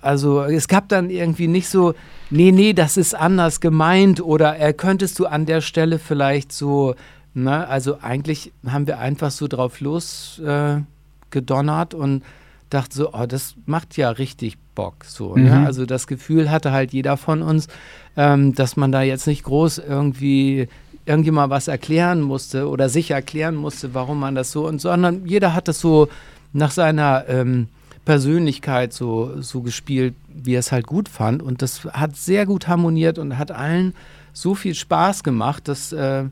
also 0.00 0.42
es 0.42 0.66
gab 0.66 0.88
dann 0.88 1.10
irgendwie 1.10 1.46
nicht 1.46 1.68
so, 1.68 1.94
nee, 2.30 2.50
nee, 2.50 2.72
das 2.72 2.96
ist 2.96 3.14
anders 3.14 3.60
gemeint 3.60 4.20
oder 4.20 4.58
äh, 4.58 4.72
könntest 4.72 5.18
du 5.20 5.26
an 5.26 5.46
der 5.46 5.60
Stelle 5.60 6.00
vielleicht 6.00 6.50
so, 6.50 6.96
ne, 7.34 7.66
also 7.68 7.98
eigentlich 8.00 8.52
haben 8.66 8.86
wir 8.86 8.98
einfach 8.98 9.30
so 9.30 9.48
drauf 9.48 9.80
losgedonnert 9.80 10.80
äh, 10.80 11.30
gedonnert 11.30 11.94
und 11.94 12.22
dachte 12.70 12.96
so, 12.96 13.12
oh, 13.12 13.26
das 13.26 13.54
macht 13.66 13.96
ja 13.96 14.10
richtig 14.10 14.58
Bock. 14.74 15.04
So, 15.04 15.36
ne? 15.36 15.50
Mhm. 15.50 15.66
Also 15.66 15.86
das 15.86 16.06
Gefühl 16.06 16.50
hatte 16.50 16.72
halt 16.72 16.92
jeder 16.92 17.16
von 17.16 17.42
uns, 17.42 17.68
ähm, 18.16 18.54
dass 18.54 18.76
man 18.76 18.92
da 18.92 19.02
jetzt 19.02 19.26
nicht 19.26 19.44
groß 19.44 19.78
irgendwie 19.78 20.68
irgendjemand 21.06 21.50
was 21.50 21.68
erklären 21.68 22.20
musste 22.20 22.68
oder 22.68 22.88
sich 22.88 23.10
erklären 23.10 23.54
musste, 23.54 23.94
warum 23.94 24.20
man 24.20 24.34
das 24.34 24.52
so 24.52 24.66
und 24.66 24.80
sondern 24.80 25.24
jeder 25.26 25.54
hat 25.54 25.66
das 25.66 25.80
so 25.80 26.08
nach 26.52 26.70
seiner 26.70 27.24
ähm, 27.28 27.68
Persönlichkeit 28.04 28.92
so, 28.92 29.42
so 29.42 29.60
gespielt, 29.60 30.14
wie 30.28 30.54
er 30.54 30.60
es 30.60 30.72
halt 30.72 30.86
gut 30.86 31.10
fand. 31.10 31.42
Und 31.42 31.60
das 31.60 31.84
hat 31.84 32.16
sehr 32.16 32.46
gut 32.46 32.66
harmoniert 32.66 33.18
und 33.18 33.36
hat 33.36 33.50
allen 33.50 33.94
so 34.32 34.54
viel 34.54 34.74
Spaß 34.74 35.24
gemacht, 35.24 35.68
dass, 35.68 35.92
äh, 35.92 36.24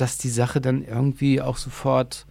dass 0.00 0.18
die 0.18 0.30
Sache 0.30 0.60
dann 0.60 0.82
irgendwie 0.82 1.40
auch 1.40 1.56
sofort 1.56 2.26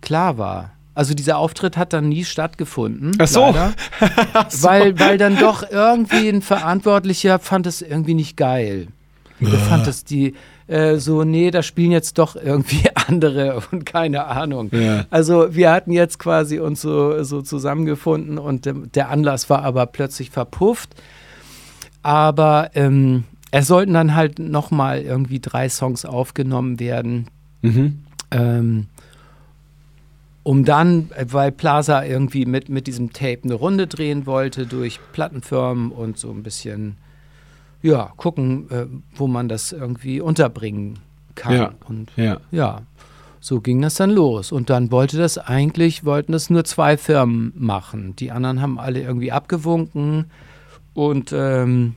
klar 0.00 0.38
war. 0.38 0.72
Also 0.94 1.14
dieser 1.14 1.38
Auftritt 1.38 1.76
hat 1.76 1.92
dann 1.92 2.08
nie 2.08 2.24
stattgefunden. 2.24 3.12
Ach 3.18 3.28
so. 3.28 3.46
leider. 3.46 3.72
Weil, 4.60 4.98
weil 4.98 5.18
dann 5.18 5.38
doch 5.38 5.62
irgendwie 5.70 6.28
ein 6.28 6.42
Verantwortlicher 6.42 7.38
fand 7.38 7.66
es 7.66 7.80
irgendwie 7.80 8.14
nicht 8.14 8.36
geil. 8.36 8.88
Der 9.40 9.58
fand 9.58 9.86
es 9.86 10.04
die 10.04 10.34
äh, 10.70 10.98
so, 10.98 11.24
nee, 11.24 11.50
da 11.50 11.62
spielen 11.62 11.90
jetzt 11.90 12.18
doch 12.18 12.36
irgendwie 12.36 12.82
andere 13.08 13.60
und 13.70 13.84
keine 13.84 14.26
Ahnung. 14.26 14.70
Ja. 14.72 15.04
Also 15.10 15.54
wir 15.54 15.72
hatten 15.72 15.90
jetzt 15.90 16.18
quasi 16.18 16.60
uns 16.60 16.80
so, 16.80 17.22
so 17.24 17.42
zusammengefunden 17.42 18.38
und 18.38 18.70
der 18.94 19.08
Anlass 19.08 19.50
war 19.50 19.62
aber 19.62 19.86
plötzlich 19.86 20.30
verpufft. 20.30 20.90
Aber 22.02 22.70
ähm, 22.74 23.24
es 23.50 23.66
sollten 23.66 23.94
dann 23.94 24.14
halt 24.14 24.38
nochmal 24.38 25.00
irgendwie 25.02 25.40
drei 25.40 25.68
Songs 25.68 26.04
aufgenommen 26.04 26.78
werden. 26.78 27.26
Mhm. 27.62 28.00
Ähm, 28.30 28.86
um 30.42 30.64
dann, 30.64 31.10
weil 31.28 31.52
Plaza 31.52 32.04
irgendwie 32.04 32.46
mit, 32.46 32.68
mit 32.68 32.86
diesem 32.86 33.12
Tape 33.12 33.40
eine 33.44 33.54
Runde 33.54 33.86
drehen 33.86 34.24
wollte 34.26 34.66
durch 34.66 34.98
Plattenfirmen 35.12 35.90
und 35.92 36.16
so 36.16 36.30
ein 36.30 36.42
bisschen, 36.42 36.96
ja, 37.82 38.12
gucken, 38.16 38.70
äh, 38.70 38.86
wo 39.14 39.26
man 39.26 39.48
das 39.48 39.72
irgendwie 39.72 40.20
unterbringen 40.20 40.98
kann. 41.34 41.54
Ja. 41.54 41.74
Und 41.86 42.10
Ja. 42.16 42.38
ja, 42.50 42.82
so 43.40 43.60
ging 43.60 43.82
das 43.82 43.94
dann 43.96 44.10
los. 44.10 44.50
Und 44.52 44.70
dann 44.70 44.90
wollte 44.90 45.18
das 45.18 45.36
eigentlich, 45.38 46.04
wollten 46.04 46.32
das 46.32 46.50
nur 46.50 46.64
zwei 46.64 46.96
Firmen 46.96 47.52
machen. 47.56 48.16
Die 48.16 48.30
anderen 48.30 48.62
haben 48.62 48.78
alle 48.78 49.00
irgendwie 49.00 49.32
abgewunken. 49.32 50.26
Und, 50.94 51.32
ähm, 51.34 51.96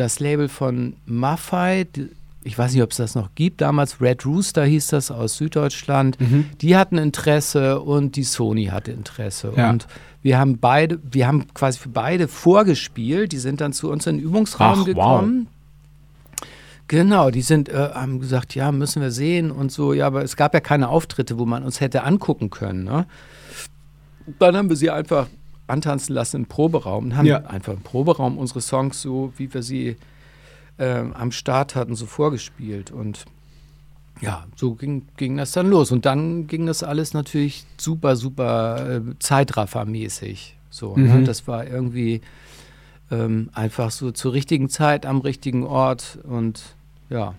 das 0.00 0.20
Label 0.20 0.48
von 0.48 0.94
Maffei, 1.06 1.86
ich 2.44 2.56
weiß 2.56 2.72
nicht, 2.72 2.82
ob 2.82 2.92
es 2.92 2.96
das 2.96 3.14
noch 3.14 3.30
gibt, 3.34 3.60
damals 3.60 4.00
Red 4.00 4.24
Rooster 4.24 4.64
hieß 4.64 4.88
das 4.88 5.10
aus 5.10 5.36
Süddeutschland, 5.36 6.20
Mhm. 6.20 6.46
die 6.60 6.76
hatten 6.76 6.96
Interesse 6.98 7.80
und 7.80 8.16
die 8.16 8.24
Sony 8.24 8.66
hatte 8.66 8.92
Interesse. 8.92 9.52
Ja. 9.56 9.70
Und 9.70 9.86
wir 10.22 10.38
haben 10.38 10.58
beide, 10.58 10.98
wir 11.02 11.26
haben 11.26 11.46
quasi 11.54 11.78
für 11.78 11.88
beide 11.90 12.26
vorgespielt. 12.28 13.32
Die 13.32 13.38
sind 13.38 13.60
dann 13.60 13.72
zu 13.72 13.90
uns 13.90 14.06
in 14.06 14.16
den 14.16 14.24
Übungsraum 14.24 14.72
Ach, 14.72 14.78
wow. 14.78 14.84
gekommen. 14.86 15.46
Genau, 16.88 17.30
die 17.30 17.42
sind, 17.42 17.68
äh, 17.68 17.90
haben 17.94 18.18
gesagt, 18.18 18.54
ja, 18.54 18.72
müssen 18.72 19.02
wir 19.02 19.10
sehen 19.10 19.50
und 19.50 19.70
so. 19.70 19.92
Ja, 19.92 20.06
aber 20.06 20.22
es 20.24 20.36
gab 20.36 20.54
ja 20.54 20.60
keine 20.60 20.88
Auftritte, 20.88 21.38
wo 21.38 21.44
man 21.44 21.62
uns 21.62 21.80
hätte 21.80 22.02
angucken 22.02 22.48
können. 22.50 22.84
Ne? 22.84 23.06
Dann 24.38 24.56
haben 24.56 24.68
wir 24.70 24.76
sie 24.76 24.90
einfach 24.90 25.26
antanzen 25.68 26.14
lassen 26.14 26.36
im 26.38 26.46
Proberaum 26.46 27.04
und 27.06 27.16
haben 27.16 27.26
Ja. 27.26 27.38
einfach 27.46 27.72
im 27.74 27.80
Proberaum 27.80 28.38
unsere 28.38 28.60
Songs 28.60 29.00
so, 29.02 29.32
wie 29.36 29.52
wir 29.52 29.62
sie 29.62 29.96
ähm, 30.78 31.12
am 31.14 31.32
Start 31.32 31.74
hatten, 31.74 31.94
so 31.94 32.06
vorgespielt. 32.06 32.90
Und 32.90 33.24
ja, 34.20 34.46
so 34.56 34.74
ging, 34.74 35.06
ging 35.16 35.36
das 35.36 35.52
dann 35.52 35.68
los. 35.70 35.92
Und 35.92 36.04
dann 36.06 36.46
ging 36.46 36.66
das 36.66 36.82
alles 36.82 37.14
natürlich 37.14 37.64
super, 37.78 38.16
super 38.16 38.96
äh, 38.96 39.00
Zeitraffermäßig. 39.18 40.56
So, 40.70 40.96
ne? 40.96 41.14
Mhm. 41.18 41.24
Das 41.24 41.46
war 41.48 41.66
irgendwie 41.66 42.20
ähm, 43.10 43.50
einfach 43.54 43.90
so 43.90 44.10
zur 44.10 44.32
richtigen 44.32 44.68
Zeit 44.68 45.06
am 45.06 45.20
richtigen 45.20 45.64
Ort. 45.64 46.18
Und 46.24 46.60
ja, 47.10 47.34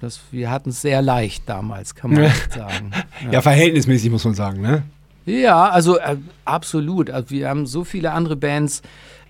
das, 0.00 0.20
wir 0.30 0.50
hatten 0.50 0.70
es 0.70 0.80
sehr 0.80 1.02
leicht 1.02 1.48
damals, 1.48 1.94
kann 1.94 2.12
man 2.12 2.24
Ja. 2.24 2.30
sagen. 2.54 2.90
Ja. 3.30 3.40
verhältnismäßig 3.42 4.10
muss 4.10 4.24
man 4.24 4.34
sagen, 4.34 4.60
ne? 4.60 4.82
Ja, 5.26 5.68
also 5.68 5.98
äh, 5.98 6.16
absolut. 6.44 7.10
Also 7.10 7.30
wir 7.30 7.48
haben 7.48 7.66
so 7.66 7.84
viele 7.84 8.12
andere 8.12 8.36
Bands 8.36 8.82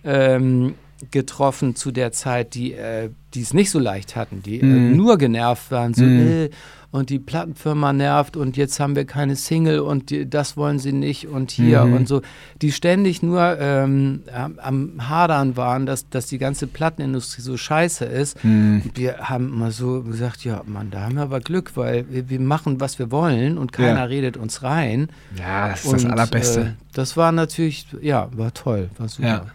ähm, 0.05 0.75
getroffen 1.11 1.75
zu 1.75 1.91
der 1.91 2.13
Zeit, 2.13 2.55
die 2.55 2.73
äh, 2.75 3.11
es 3.37 3.55
nicht 3.55 3.71
so 3.71 3.79
leicht 3.79 4.15
hatten, 4.17 4.43
die 4.43 4.61
äh, 4.61 4.65
Mhm. 4.65 4.97
nur 4.97 5.19
genervt 5.19 5.71
waren, 5.71 5.95
so 5.95 6.05
Mhm. 6.05 6.49
Und 6.93 7.11
die 7.11 7.19
Plattenfirma 7.19 7.93
nervt 7.93 8.37
und 8.37 8.57
jetzt 8.57 8.79
haben 8.79 8.95
wir 8.95 9.05
keine 9.07 9.35
Single 9.35 9.81
und 9.81 10.11
die, 10.11 10.29
das 10.31 10.57
wollen 10.57 10.79
sie 10.79 10.93
nicht 10.93 11.27
und 11.27 11.51
hier 11.51 11.85
Mhm. 11.87 11.95
und 11.95 12.07
so, 12.09 12.23
die 12.61 12.71
ständig 12.71 13.23
nur 13.23 13.59
ähm, 13.59 14.21
am, 14.63 15.09
Hadern 15.09 15.57
waren, 15.57 15.87
dass, 15.87 16.09
dass 16.11 16.27
die 16.27 16.39
ganze 16.39 16.67
Plattenindustrie 16.69 17.43
so 17.43 17.57
scheiße 17.57 18.05
ist. 18.05 18.45
Mhm. 18.45 18.83
Und 18.85 18.97
wir 18.99 19.17
haben 19.31 19.49
immer 19.49 19.71
so 19.73 20.03
gesagt, 20.03 20.45
ja, 20.45 20.63
Mann, 20.67 20.91
da 20.91 21.01
haben 21.03 21.15
wir 21.17 21.23
aber 21.23 21.41
Glück, 21.41 21.73
weil 21.77 22.05
wir, 22.11 22.29
wir 22.29 22.39
machen, 22.41 22.79
was 22.79 22.99
wir 22.99 23.11
wollen 23.11 23.57
und 23.59 23.73
keiner 23.73 24.01
Ja. 24.01 24.05
redet 24.05 24.37
uns 24.37 24.63
rein. 24.63 25.09
Ja, 25.39 25.71
das 25.71 25.85
ist 25.85 25.93
Und, 25.93 26.05
das 26.05 26.11
Allerbeste. 26.13 26.61
Äh, 26.61 26.71
das 26.93 27.17
war 27.17 27.33
natürlich, 27.33 27.87
ja, 28.03 28.29
war 28.37 28.53
toll, 28.55 28.91
war 28.99 29.09
super. 29.09 29.47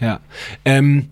Ja. 0.00 0.06
Ja. 0.06 0.20
Ähm, 0.64 1.08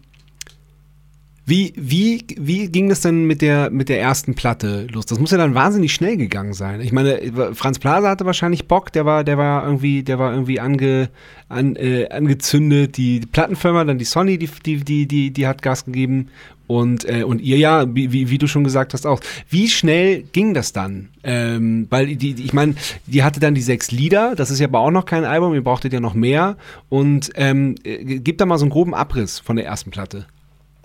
wie, 1.46 1.74
wie, 1.76 2.24
wie 2.38 2.68
ging 2.68 2.88
das 2.88 3.02
denn 3.02 3.26
mit 3.26 3.42
der, 3.42 3.70
mit 3.70 3.90
der 3.90 4.00
ersten 4.00 4.34
Platte 4.34 4.86
los? 4.90 5.04
Das 5.04 5.18
muss 5.18 5.30
ja 5.30 5.36
dann 5.36 5.54
wahnsinnig 5.54 5.92
schnell 5.92 6.16
gegangen 6.16 6.54
sein. 6.54 6.80
Ich 6.80 6.90
meine, 6.90 7.20
Franz 7.54 7.78
Plaza 7.78 8.08
hatte 8.08 8.24
wahrscheinlich 8.24 8.66
Bock, 8.66 8.92
der 8.92 9.04
war, 9.04 9.24
der 9.24 9.36
war 9.36 9.64
irgendwie, 9.64 10.02
der 10.02 10.18
war 10.18 10.32
irgendwie 10.32 10.58
ange, 10.58 11.10
an, 11.50 11.76
äh, 11.76 12.08
angezündet. 12.08 12.96
Die, 12.96 13.20
die 13.20 13.26
Plattenfirma, 13.26 13.84
dann 13.84 13.98
die 13.98 14.06
Sony, 14.06 14.38
die, 14.38 14.48
die, 14.64 14.84
die, 14.84 15.06
die, 15.06 15.30
die 15.32 15.46
hat 15.46 15.60
Gas 15.60 15.84
gegeben. 15.84 16.28
Und, 16.66 17.06
äh, 17.06 17.24
und 17.24 17.42
ihr 17.42 17.58
ja, 17.58 17.84
wie, 17.94 18.30
wie, 18.30 18.38
du 18.38 18.46
schon 18.46 18.64
gesagt 18.64 18.94
hast, 18.94 19.06
auch. 19.06 19.20
Wie 19.50 19.68
schnell 19.68 20.22
ging 20.32 20.54
das 20.54 20.72
dann? 20.72 21.10
Ähm, 21.22 21.88
weil 21.90 22.06
die, 22.06 22.32
die, 22.32 22.42
ich 22.42 22.54
meine, 22.54 22.74
die 23.06 23.22
hatte 23.22 23.38
dann 23.38 23.54
die 23.54 23.60
sechs 23.60 23.90
Lieder, 23.90 24.34
das 24.34 24.50
ist 24.50 24.60
ja 24.60 24.66
aber 24.66 24.80
auch 24.80 24.90
noch 24.90 25.04
kein 25.04 25.24
Album, 25.24 25.52
ihr 25.52 25.62
brauchtet 25.62 25.92
ja 25.92 26.00
noch 26.00 26.14
mehr. 26.14 26.56
Und 26.88 27.32
ähm, 27.34 27.74
äh, 27.84 28.18
gib 28.18 28.38
da 28.38 28.46
mal 28.46 28.56
so 28.56 28.64
einen 28.64 28.70
groben 28.70 28.94
Abriss 28.94 29.40
von 29.40 29.56
der 29.56 29.66
ersten 29.66 29.90
Platte. 29.90 30.26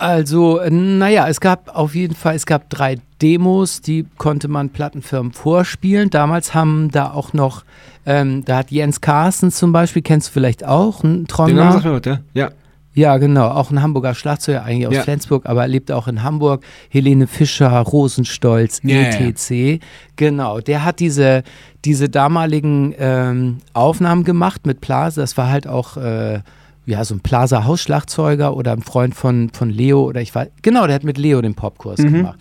Also, 0.00 0.58
äh, 0.60 0.70
naja, 0.70 1.28
es 1.28 1.40
gab 1.40 1.76
auf 1.76 1.94
jeden 1.94 2.14
Fall, 2.14 2.34
es 2.34 2.46
gab 2.46 2.70
drei 2.70 2.96
Demos, 3.20 3.82
die 3.82 4.06
konnte 4.16 4.48
man 4.48 4.70
Plattenfirmen 4.70 5.32
vorspielen. 5.32 6.08
Damals 6.08 6.54
haben 6.54 6.90
da 6.90 7.10
auch 7.10 7.34
noch, 7.34 7.64
ähm, 8.06 8.42
da 8.46 8.56
hat 8.58 8.70
Jens 8.70 9.02
Carsten 9.02 9.50
zum 9.50 9.72
Beispiel, 9.72 10.00
kennst 10.00 10.28
du 10.28 10.32
vielleicht 10.32 10.64
auch, 10.64 11.04
ein 11.04 11.18
Den 11.18 11.26
Trommler. 11.28 11.74
mir 11.76 11.84
heute, 11.84 12.20
ja. 12.32 12.50
Ja, 12.94 13.18
genau, 13.18 13.48
auch 13.48 13.70
ein 13.70 13.82
Hamburger 13.82 14.14
Schlagzeuger, 14.14 14.64
eigentlich 14.64 14.88
aus 14.88 14.94
Ja. 14.94 15.02
Flensburg, 15.02 15.46
aber 15.46 15.68
lebt 15.68 15.92
auch 15.92 16.08
in 16.08 16.22
Hamburg. 16.24 16.64
Helene 16.88 17.26
Fischer, 17.28 17.68
Rosenstolz, 17.78 18.80
ja. 18.82 19.02
ETC. 19.02 19.80
Genau, 20.16 20.60
der 20.60 20.84
hat 20.84 20.98
diese, 20.98 21.44
diese 21.84 22.08
damaligen 22.08 22.94
ähm, 22.98 23.58
Aufnahmen 23.74 24.24
gemacht 24.24 24.66
mit 24.66 24.80
Plaza. 24.80 25.20
Das 25.20 25.36
war 25.36 25.50
halt 25.50 25.68
auch 25.68 25.98
äh, 25.98 26.40
ja, 26.90 27.04
so 27.04 27.14
ein 27.14 27.20
Plaza-Hausschlagzeuger 27.20 28.56
oder 28.56 28.72
ein 28.72 28.82
Freund 28.82 29.14
von, 29.14 29.50
von 29.52 29.70
Leo 29.70 30.02
oder 30.04 30.20
ich 30.20 30.34
weiß, 30.34 30.48
genau, 30.62 30.86
der 30.86 30.96
hat 30.96 31.04
mit 31.04 31.18
Leo 31.18 31.40
den 31.40 31.54
Popkurs 31.54 32.00
Mhm. 32.00 32.12
gemacht. 32.12 32.38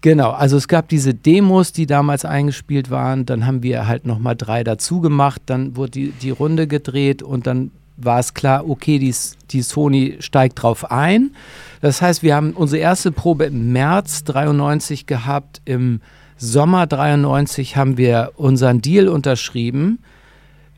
Genau, 0.00 0.30
also 0.30 0.56
es 0.56 0.66
gab 0.66 0.88
diese 0.88 1.14
Demos, 1.14 1.72
die 1.72 1.86
damals 1.86 2.24
eingespielt 2.24 2.90
waren, 2.90 3.24
dann 3.24 3.46
haben 3.46 3.62
wir 3.62 3.86
halt 3.86 4.04
nochmal 4.04 4.34
drei 4.34 4.64
dazu 4.64 5.00
gemacht, 5.00 5.42
dann 5.46 5.76
wurde 5.76 5.92
die, 5.92 6.10
die 6.10 6.30
Runde 6.30 6.66
gedreht 6.66 7.22
und 7.22 7.46
dann 7.46 7.70
war 7.96 8.18
es 8.18 8.34
klar, 8.34 8.68
okay, 8.68 8.98
die, 8.98 9.14
die 9.50 9.62
Sony 9.62 10.16
steigt 10.18 10.60
drauf 10.62 10.90
ein. 10.90 11.36
Das 11.80 12.02
heißt, 12.02 12.24
wir 12.24 12.34
haben 12.34 12.52
unsere 12.52 12.80
erste 12.80 13.12
Probe 13.12 13.44
im 13.44 13.72
März 13.72 14.24
93 14.24 15.06
gehabt, 15.06 15.62
im 15.66 16.00
Sommer 16.36 16.88
93 16.88 17.76
haben 17.76 17.96
wir 17.96 18.32
unseren 18.34 18.80
Deal 18.82 19.08
unterschrieben 19.08 20.00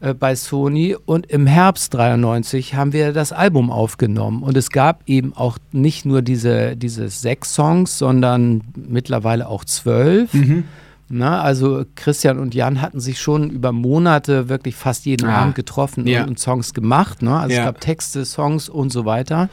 äh, 0.05 0.15
bei 0.15 0.35
Sony 0.37 0.97
und 1.07 1.27
im 1.27 1.47
Herbst 1.47 1.95
93 1.95 2.75
haben 2.75 2.93
wir 2.93 3.13
das 3.13 3.33
Album 3.33 3.71
aufgenommen 3.71 4.43
und 4.43 4.57
es 4.57 4.71
gab 4.71 5.03
eben 5.07 5.33
auch 5.35 5.59
nicht 5.73 6.05
nur 6.05 6.23
diese, 6.23 6.77
diese 6.77 7.09
sechs 7.09 7.55
Songs, 7.55 7.99
sondern 7.99 8.63
mittlerweile 8.77 9.49
auch 9.49 9.65
zwölf. 9.65 10.33
Mhm. 10.35 10.65
Na, 11.09 11.43
also 11.43 11.85
Christian 11.97 12.39
und 12.39 12.55
Jan 12.55 12.81
hatten 12.81 12.99
sich 12.99 13.21
schon 13.21 13.51
über 13.51 13.73
Monate 13.73 14.49
wirklich 14.49 14.75
fast 14.75 15.05
jeden 15.05 15.29
Ah, 15.29 15.43
Abend 15.43 15.55
getroffen 15.55 16.07
ja. 16.07 16.23
und, 16.23 16.31
und 16.31 16.39
Songs 16.39 16.73
gemacht. 16.73 17.21
Ne? 17.23 17.37
Also 17.39 17.55
Ja. 17.55 17.61
es 17.61 17.67
gab 17.67 17.81
Texte, 17.81 18.25
Songs 18.25 18.69
und 18.71 18.91
so 18.91 19.05
weiter. 19.05 19.49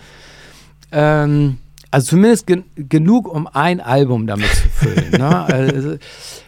Ähm, 0.93 1.57
also 1.91 2.07
zumindest 2.11 2.47
gen 2.47 2.63
genug, 2.75 3.27
um 3.27 3.47
ein 3.47 3.79
Album 3.81 4.25
damit 4.27 4.47
zu 4.49 4.69
füllen. 4.69 5.11
ne? 5.11 5.43
also, 5.45 5.97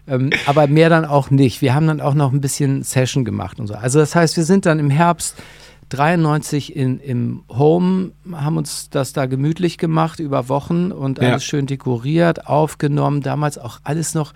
ähm, 0.07 0.29
aber 0.45 0.67
mehr 0.67 0.89
dann 0.89 1.05
auch 1.05 1.29
nicht. 1.29 1.61
Wir 1.61 1.73
haben 1.75 1.87
dann 1.87 2.01
auch 2.01 2.13
noch 2.13 2.31
ein 2.31 2.41
bisschen 2.41 2.83
Session 2.83 3.25
gemacht 3.25 3.59
und 3.59 3.67
so. 3.67 3.75
Also 3.75 3.99
das 3.99 4.15
heißt, 4.15 4.37
wir 4.37 4.45
sind 4.45 4.65
dann 4.65 4.79
im 4.79 4.89
Herbst 4.89 5.35
93 5.89 6.75
in, 6.75 6.99
im 6.99 7.43
Home, 7.49 8.11
haben 8.31 8.57
uns 8.57 8.89
das 8.89 9.13
da 9.13 9.25
gemütlich 9.25 9.77
gemacht 9.77 10.19
über 10.19 10.49
Wochen 10.49 10.91
und 10.91 11.19
Ja. 11.19 11.29
alles 11.31 11.43
schön 11.43 11.65
dekoriert, 11.67 12.47
aufgenommen. 12.47 13.21
Damals 13.21 13.57
auch 13.57 13.79
alles 13.83 14.13
noch, 14.13 14.33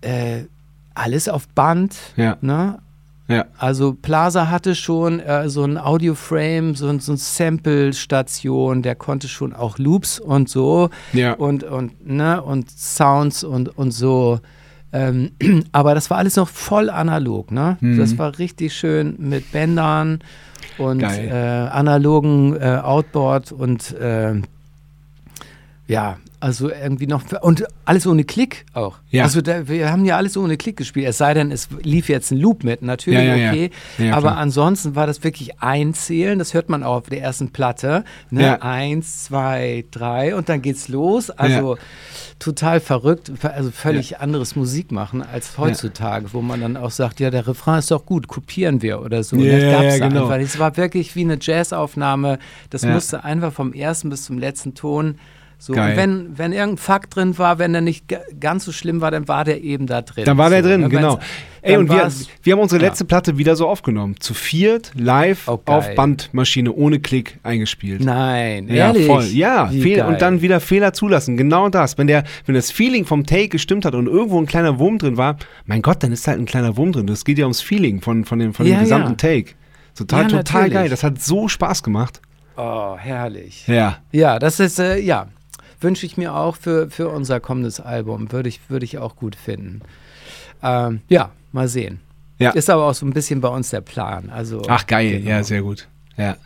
äh, 0.00 0.44
alles 0.94 1.28
auf 1.28 1.48
Band. 1.48 1.96
Ja. 2.16 2.38
Ne? 2.40 2.78
Ja. 3.26 3.46
Also 3.58 3.94
Plaza 3.94 4.50
hatte 4.50 4.74
schon 4.74 5.18
äh, 5.20 5.48
so 5.48 5.64
ein 5.64 5.78
Audioframe, 5.78 6.74
so, 6.74 6.88
ein- 6.88 7.00
so 7.00 7.12
eine 7.12 7.18
Sample-Station, 7.18 8.82
der 8.82 8.94
konnte 8.96 9.28
schon 9.28 9.54
auch 9.54 9.78
Loops 9.78 10.18
und 10.18 10.48
so 10.48 10.90
Ja. 11.14 11.32
und, 11.32 11.64
und, 11.64 12.06
ne, 12.06 12.42
und 12.42 12.70
Sounds 12.70 13.42
und, 13.44 13.76
und 13.78 13.92
so. 13.92 14.40
Ähm, 14.92 15.30
aber 15.72 15.94
das 15.94 16.10
war 16.10 16.18
alles 16.18 16.36
noch 16.36 16.48
voll 16.48 16.90
analog, 16.90 17.50
ne? 17.50 17.78
Mhm. 17.80 17.98
Das 17.98 18.16
war 18.18 18.38
richtig 18.38 18.74
schön 18.74 19.14
mit 19.18 19.50
Bändern 19.52 20.18
und 20.78 21.02
äh, 21.02 21.30
analogen 21.30 22.54
äh, 22.60 22.80
Outboard 22.82 23.52
und 23.52 23.90
äh, 23.92 24.34
ja, 25.86 26.16
also 26.44 26.70
irgendwie 26.70 27.06
noch 27.06 27.22
und 27.40 27.64
alles 27.86 28.06
ohne 28.06 28.24
Klick 28.24 28.66
auch. 28.74 28.98
Ja. 29.08 29.24
Also 29.24 29.40
da, 29.40 29.66
wir 29.66 29.90
haben 29.90 30.04
ja 30.04 30.18
alles 30.18 30.36
ohne 30.36 30.58
Klick 30.58 30.76
gespielt. 30.76 31.08
Es 31.08 31.16
sei 31.16 31.32
denn, 31.32 31.50
es 31.50 31.68
lief 31.82 32.10
jetzt 32.10 32.32
ein 32.32 32.38
Loop 32.38 32.64
mit, 32.64 32.82
natürlich 32.82 33.18
Ja, 33.18 33.34
ja, 33.34 33.50
okay. 33.50 33.70
Aber 34.12 34.28
klar. 34.28 34.36
ansonsten 34.36 34.94
war 34.94 35.06
das 35.06 35.24
wirklich 35.24 35.62
einzählen. 35.62 36.38
Das 36.38 36.52
hört 36.52 36.68
man 36.68 36.82
auch 36.82 36.96
auf 36.96 37.08
der 37.08 37.22
ersten 37.22 37.50
Platte. 37.50 38.04
Ne? 38.28 38.60
Eins, 38.60 39.24
zwei, 39.24 39.86
drei 39.90 40.36
und 40.36 40.50
dann 40.50 40.60
geht's 40.60 40.88
los. 40.88 41.30
Also 41.30 41.78
total 42.38 42.80
verrückt, 42.80 43.32
also 43.42 43.70
völlig 43.70 44.18
anderes 44.20 44.54
Musik 44.54 44.92
machen 44.92 45.22
als 45.22 45.56
heutzutage, 45.56 46.34
wo 46.34 46.42
man 46.42 46.60
dann 46.60 46.76
auch 46.76 46.90
sagt, 46.90 47.20
ja, 47.20 47.30
der 47.30 47.46
Refrain 47.46 47.78
ist 47.78 47.90
doch 47.90 48.04
gut, 48.04 48.28
kopieren 48.28 48.82
wir 48.82 49.00
oder 49.00 49.22
so. 49.22 49.36
Ja, 49.36 49.58
das 49.58 49.72
gab's 49.72 49.98
ja, 49.98 50.08
genau. 50.08 50.26
einfach. 50.26 50.38
Es 50.40 50.58
war 50.58 50.76
wirklich 50.76 51.16
wie 51.16 51.22
eine 51.22 51.38
Jazzaufnahme. 51.40 52.38
Das 52.68 52.84
musste 52.84 53.24
einfach 53.24 53.52
vom 53.52 53.72
ersten 53.72 54.10
bis 54.10 54.24
zum 54.24 54.38
letzten 54.38 54.74
Ton 54.74 55.18
so. 55.64 55.72
Geil. 55.72 55.92
Und 55.92 55.96
wenn, 55.96 56.38
wenn 56.38 56.52
irgendein 56.52 56.78
Fakt 56.78 57.16
drin 57.16 57.36
war, 57.38 57.58
wenn 57.58 57.72
der 57.72 57.80
nicht 57.82 58.08
ga- 58.08 58.20
ganz 58.38 58.64
so 58.64 58.72
schlimm 58.72 59.00
war, 59.00 59.10
dann 59.10 59.26
war 59.28 59.44
der 59.44 59.62
eben 59.62 59.86
da 59.86 60.02
drin. 60.02 60.24
Dann 60.24 60.38
war 60.38 60.50
der 60.50 60.62
so, 60.62 60.68
drin, 60.68 60.80
ne? 60.82 60.88
genau. 60.88 61.18
Ey, 61.62 61.78
und 61.78 61.88
wir, 61.90 62.10
wir 62.42 62.52
haben 62.52 62.60
unsere 62.60 62.82
Ja. 62.82 62.88
letzte 62.88 63.06
Platte 63.06 63.38
wieder 63.38 63.56
so 63.56 63.66
aufgenommen. 63.66 64.16
Zu 64.20 64.34
viert, 64.34 64.92
live, 64.94 65.48
Oh, 65.48 65.58
auf 65.64 65.94
Bandmaschine, 65.94 66.70
ohne 66.70 67.00
Klick 67.00 67.38
eingespielt. 67.42 68.04
Nein, 68.04 68.68
Ja, 68.68 68.88
ehrlich. 68.88 69.06
voll. 69.06 69.24
Ja, 69.24 69.68
Fehl, 69.68 70.02
und 70.02 70.20
dann 70.20 70.42
wieder 70.42 70.60
Fehler 70.60 70.92
zulassen. 70.92 71.38
Genau 71.38 71.70
das. 71.70 71.96
Wenn, 71.96 72.06
der, 72.06 72.24
wenn 72.44 72.54
das 72.54 72.70
Feeling 72.70 73.06
vom 73.06 73.24
Take 73.24 73.48
gestimmt 73.48 73.86
hat 73.86 73.94
und 73.94 74.06
irgendwo 74.06 74.38
ein 74.38 74.44
kleiner 74.46 74.78
Wurm 74.78 74.98
drin 74.98 75.16
war, 75.16 75.36
mein 75.64 75.80
Gott, 75.80 76.02
dann 76.02 76.12
ist 76.12 76.28
halt 76.28 76.38
ein 76.38 76.44
kleiner 76.44 76.76
Wurm 76.76 76.92
drin. 76.92 77.06
Das 77.06 77.24
geht 77.24 77.38
ja 77.38 77.46
ums 77.46 77.62
Feeling 77.62 78.02
von, 78.02 78.26
von 78.26 78.38
dem, 78.38 78.52
von 78.52 78.66
dem 78.66 78.74
Ja, 78.74 78.80
gesamten 78.80 79.10
ja. 79.12 79.14
Take. 79.16 79.52
Total, 79.96 80.22
Ja, 80.22 80.28
total 80.28 80.42
natürlich. 80.62 80.72
geil. 80.74 80.88
Das 80.90 81.02
hat 81.02 81.22
so 81.22 81.48
Spaß 81.48 81.82
gemacht. 81.82 82.20
Oh, 82.56 82.96
herrlich. 82.98 83.66
Ja. 83.66 83.98
Ja, 84.12 84.38
das 84.38 84.60
ist, 84.60 84.78
äh, 84.78 84.98
ja, 84.98 85.26
wünsche 85.84 86.04
ich 86.04 86.16
mir 86.16 86.34
auch 86.34 86.56
für, 86.56 86.90
für 86.90 87.08
unser 87.08 87.38
kommendes 87.38 87.78
Album. 87.78 88.32
Würde 88.32 88.48
ich, 88.48 88.58
würde 88.68 88.84
ich 88.84 88.98
auch 88.98 89.14
gut 89.14 89.36
finden. 89.36 89.82
Ähm, 90.62 91.02
ja, 91.08 91.30
mal 91.52 91.68
sehen. 91.68 92.00
Ja. 92.40 92.50
Ist 92.50 92.68
aber 92.68 92.86
auch 92.86 92.94
so 92.94 93.06
ein 93.06 93.12
bisschen 93.12 93.40
bei 93.40 93.48
uns 93.48 93.70
der 93.70 93.80
Plan. 93.82 94.30
Also, 94.30 94.62
Ach, 94.66 94.84
geil. 94.88 95.20
Genau. 95.20 95.30
Ja, 95.30 95.44
sehr 95.44 95.62
gut. 95.62 95.86
Ja. 96.16 96.36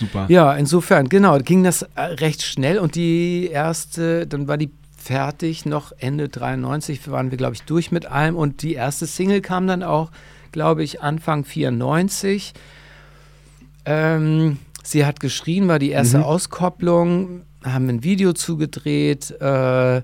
Super. 0.00 0.26
Ja, 0.28 0.54
insofern, 0.54 1.08
genau, 1.08 1.38
ging 1.38 1.62
das 1.62 1.82
äh, 1.82 2.00
recht 2.00 2.42
schnell 2.42 2.78
und 2.80 2.96
die 2.96 3.46
erste, 3.46 4.26
dann 4.26 4.48
war 4.48 4.56
die 4.56 4.70
fertig, 4.96 5.64
noch 5.66 5.92
Ende 5.98 6.28
93 6.28 7.08
waren 7.08 7.30
wir, 7.30 7.38
glaube 7.38 7.54
ich, 7.54 7.62
durch 7.62 7.92
mit 7.92 8.06
allem 8.06 8.34
und 8.34 8.62
die 8.62 8.74
erste 8.74 9.06
Single 9.06 9.40
kam 9.40 9.68
dann 9.68 9.84
auch, 9.84 10.10
glaube 10.50 10.82
ich, 10.82 11.00
Anfang 11.02 11.44
94. 11.44 12.54
Ähm, 13.84 14.58
sie 14.82 15.06
hat 15.06 15.20
geschrien, 15.20 15.68
war 15.68 15.78
die 15.78 15.90
erste 15.90 16.18
Mhm. 16.18 16.24
Auskopplung, 16.24 17.42
haben 17.64 17.88
ein 17.88 18.04
Video 18.04 18.32
zugedreht 18.32 19.30
äh, 19.40 20.02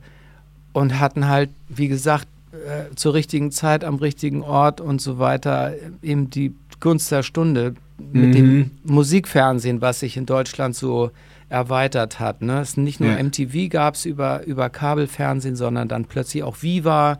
und 0.72 0.98
hatten 1.00 1.28
halt, 1.28 1.50
wie 1.68 1.88
gesagt, 1.88 2.26
äh, 2.52 2.94
zur 2.94 3.14
richtigen 3.14 3.50
Zeit 3.52 3.84
am 3.84 3.96
richtigen 3.96 4.42
Ort 4.42 4.80
und 4.80 5.00
so 5.00 5.18
weiter 5.18 5.72
eben 6.02 6.30
die 6.30 6.54
Gunst 6.80 7.10
der 7.12 7.22
Stunde 7.22 7.74
mit 7.98 8.28
Mhm. 8.30 8.32
dem 8.32 8.70
Musikfernsehen, 8.84 9.80
was 9.80 10.00
sich 10.00 10.16
in 10.16 10.26
Deutschland 10.26 10.74
so 10.74 11.10
erweitert 11.48 12.18
hat. 12.18 12.42
Ne? 12.42 12.60
Es 12.60 12.76
nicht 12.76 12.98
nur 13.00 13.12
Ja. 13.12 13.18
MTV 13.22 13.68
gab 13.70 13.94
es 13.94 14.04
über, 14.04 14.44
über 14.44 14.68
Kabelfernsehen, 14.70 15.54
sondern 15.56 15.86
dann 15.88 16.04
plötzlich 16.06 16.42
auch 16.42 16.62
Viva. 16.62 17.18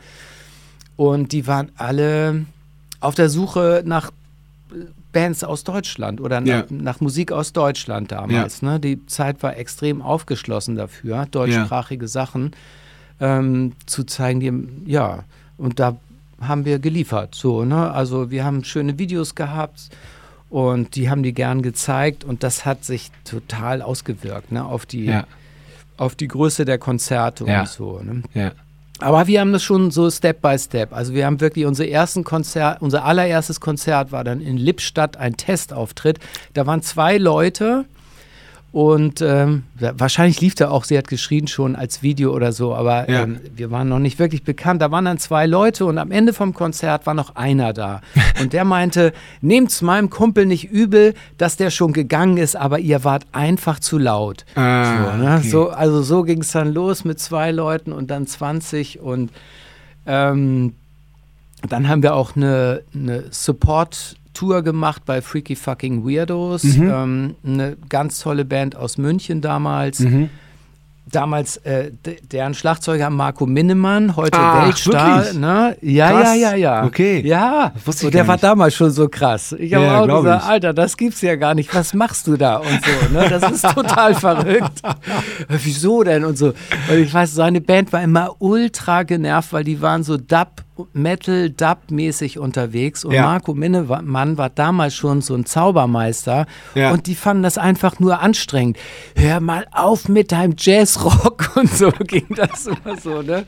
Und 0.97 1.31
die 1.33 1.47
waren 1.47 1.71
alle 1.77 2.45
auf 3.01 3.15
der 3.15 3.29
Suche 3.29 3.83
nach 3.87 4.11
Bands 5.15 5.43
aus 5.45 5.65
Deutschland 5.65 6.21
oder 6.21 6.41
nach, 6.43 6.47
Ja. 6.47 6.65
nach 6.71 7.01
Musik 7.01 7.33
aus 7.33 7.55
Deutschland 7.55 8.13
damals. 8.13 8.61
Ne? 8.61 8.79
Die 8.79 9.07
Zeit 9.07 9.43
war 9.43 9.57
extrem 9.57 10.03
aufgeschlossen 10.03 10.77
dafür, 10.77 11.27
deutschsprachige 11.31 12.07
Sachen 12.09 12.51
ähm, 13.21 13.73
zu 13.87 14.05
zeigen, 14.05 14.41
die, 14.41 14.91
ja, 14.93 15.25
und 15.57 15.79
da 15.81 15.97
haben 16.41 16.65
wir 16.67 16.79
geliefert. 16.81 17.35
So, 17.35 17.65
ne? 17.65 17.91
Also 17.93 18.31
wir 18.31 18.45
haben 18.45 18.65
schöne 18.65 18.99
Videos 18.99 19.35
gehabt 19.35 19.89
und 20.51 20.97
die 20.97 21.09
haben 21.09 21.23
die 21.23 21.33
gern 21.33 21.63
gezeigt 21.63 22.25
und 22.25 22.43
das 22.43 22.67
hat 22.67 22.85
sich 22.85 23.11
total 23.25 23.81
ausgewirkt 23.81 24.53
ne? 24.53 24.65
auf, 24.65 24.85
die, 24.85 25.05
Ja. 25.07 25.25
auf 25.97 26.15
die 26.17 26.29
Größe 26.29 26.65
der 26.65 26.79
Konzerte 26.79 27.47
Ja. 27.47 27.61
und 27.61 27.69
so. 27.69 28.01
Ne? 28.03 28.23
Ja. 28.35 28.53
Aber 29.01 29.27
wir 29.27 29.41
haben 29.41 29.53
das 29.53 29.63
schon 29.63 29.91
so 29.91 30.09
Step 30.11 30.41
by 30.41 30.57
Step. 30.59 30.93
Also 30.93 31.15
wir 31.15 31.27
haben 31.27 31.41
wirklich 31.41 31.67
unser 31.67 31.87
ersten 31.87 32.23
Konzert, 32.23 32.81
unser 32.81 33.05
allererstes 33.05 33.61
Konzert 33.61 34.13
war 34.13 34.23
dann 34.23 34.41
in 34.41 34.57
Lippstadt 34.57 35.17
ein 35.17 35.37
Testauftritt. 35.37 36.21
Da 36.53 36.67
waren 36.67 36.81
zwei 36.83 37.19
Leute 37.19 37.87
und 38.75 39.23
ähm, 39.23 39.63
wahrscheinlich 39.79 40.41
lief 40.41 40.57
da 40.57 40.69
auch, 40.69 40.83
sie 40.83 40.99
hat 40.99 41.07
geschrien 41.07 41.47
schon 41.47 41.77
als 41.77 42.03
Video 42.03 42.35
oder 42.35 42.51
so, 42.51 42.75
aber 42.75 43.09
Ja. 43.09 43.23
ähm, 43.23 43.39
wir 43.55 43.71
waren 43.71 43.89
noch 43.89 44.01
nicht 44.01 44.19
wirklich 44.19 44.43
bekannt. 44.43 44.83
Da 44.83 44.91
waren 44.91 45.05
dann 45.05 45.19
zwei 45.19 45.47
Leute 45.47 45.85
und 45.87 45.97
am 45.97 46.11
Ende 46.11 46.33
vom 46.33 46.55
Konzert 46.55 47.07
war 47.07 47.15
noch 47.15 47.37
einer 47.37 47.73
da. 47.73 48.01
Und 48.41 48.53
der 48.53 48.65
meinte, 48.65 49.13
nehmt's 49.41 49.81
meinem 49.81 50.11
Kumpel 50.11 50.45
nicht 50.47 50.73
übel, 50.73 51.15
dass 51.39 51.57
der 51.57 51.71
schon 51.71 51.93
gegangen 51.93 52.37
ist, 52.37 52.57
aber 52.57 52.81
ihr 52.81 53.05
wart 53.05 53.27
einfach 53.31 53.79
zu 53.79 53.97
laut. 53.97 54.45
Ah, 54.57 55.13
so, 55.13 55.17
ne? 55.23 55.37
okay. 55.39 55.49
so, 55.49 55.69
also 55.71 56.03
so 56.03 56.25
ging 56.25 56.41
es 56.41 56.51
dann 56.51 56.75
los 56.75 57.05
mit 57.05 57.21
zwei 57.21 57.53
Leuten 57.53 57.93
und 57.93 58.11
dann 58.11 58.27
20 58.27 58.99
und 58.99 59.31
ähm, 60.05 60.75
dann 61.69 61.89
haben 61.89 62.03
wir 62.03 62.17
auch 62.17 62.35
eine, 62.35 62.83
eine 62.93 63.31
Support-Tour 64.35 64.63
gemacht 64.63 65.03
bei 65.07 65.23
Freaky 65.23 65.55
Fucking 65.57 66.05
Weirdos, 66.05 66.65
Mhm. 66.65 66.91
ähm, 66.91 67.35
eine 67.47 67.77
ganz 67.89 68.19
tolle 68.19 68.45
Band 68.45 68.77
aus 68.77 68.99
München 68.99 69.41
damals. 69.41 70.01
Mhm. 70.01 70.29
damals 71.13 71.59
äh, 71.59 71.93
deren 72.33 72.55
Schlagzeuger 72.55 73.11
Marco 73.11 73.45
Minnemann, 73.47 74.17
heute 74.17 74.39
Ach, 74.41 74.65
Weltstar. 74.67 75.35
Ne? 75.35 75.77
Ja, 75.83 76.11
Krass. 76.11 76.29
ja, 76.29 76.35
ja, 76.35 76.55
ja. 76.57 76.85
Okay. 76.87 77.21
Ja, 77.25 77.73
wusste 77.85 78.05
ich 78.05 78.07
und 78.07 78.15
der 78.15 78.27
war 78.27 78.39
damals 78.39 78.75
schon 78.75 78.91
so 78.91 79.07
krass. 79.09 79.53
Ich 79.59 79.75
habe 79.75 79.85
Ja, 79.85 80.01
auch 80.01 80.07
gesagt, 80.23 80.43
ich. 80.45 80.49
Alter, 80.49 80.73
das 80.73 80.97
gibt's 80.97 81.21
ja 81.21 81.37
gar 81.37 81.55
nicht. 81.55 81.73
Was 81.75 81.93
machst 81.93 82.27
du 82.27 82.37
da? 82.39 82.57
Und 82.57 82.81
so, 82.83 83.13
ne? 83.13 83.29
Das 83.29 83.49
ist 83.53 83.63
total 83.75 84.15
verrückt. 84.15 84.81
Wieso 85.49 86.03
denn? 86.03 86.25
Und 86.25 86.39
so. 86.39 86.47
Und 86.49 86.99
ich 86.99 87.13
weiß, 87.13 87.35
seine 87.35 87.61
Band 87.61 87.93
war 87.93 88.03
immer 88.03 88.35
ultra 88.41 89.03
genervt, 89.03 89.53
weil 89.53 89.63
die 89.65 89.81
waren 89.83 90.03
so 90.05 90.17
Dub, 90.17 90.64
Metal, 90.93 91.51
Dub-mäßig 91.51 92.39
unterwegs. 92.39 93.05
Und 93.05 93.13
Ja. 93.13 93.23
Marco 93.23 93.55
Minnemann 93.55 94.37
war 94.39 94.51
damals 94.51 94.95
schon 94.95 95.21
so 95.21 95.35
ein 95.35 95.47
Zaubermeister. 95.47 96.47
Ja. 96.75 96.91
Und 96.93 97.07
die 97.07 97.15
fanden 97.15 97.43
das 97.43 97.59
einfach 97.59 98.01
nur 98.01 98.21
anstrengend. 98.21 98.77
Hör 99.17 99.41
mal 99.41 99.67
auf 99.73 100.09
mit 100.09 100.33
deinem 100.33 100.55
Jazzrock 100.59 101.53
und 101.57 101.71
so 101.71 101.91
ging 101.91 102.27
das 102.35 102.67
immer 102.67 102.97
so, 103.01 103.23
ne? 103.23 103.45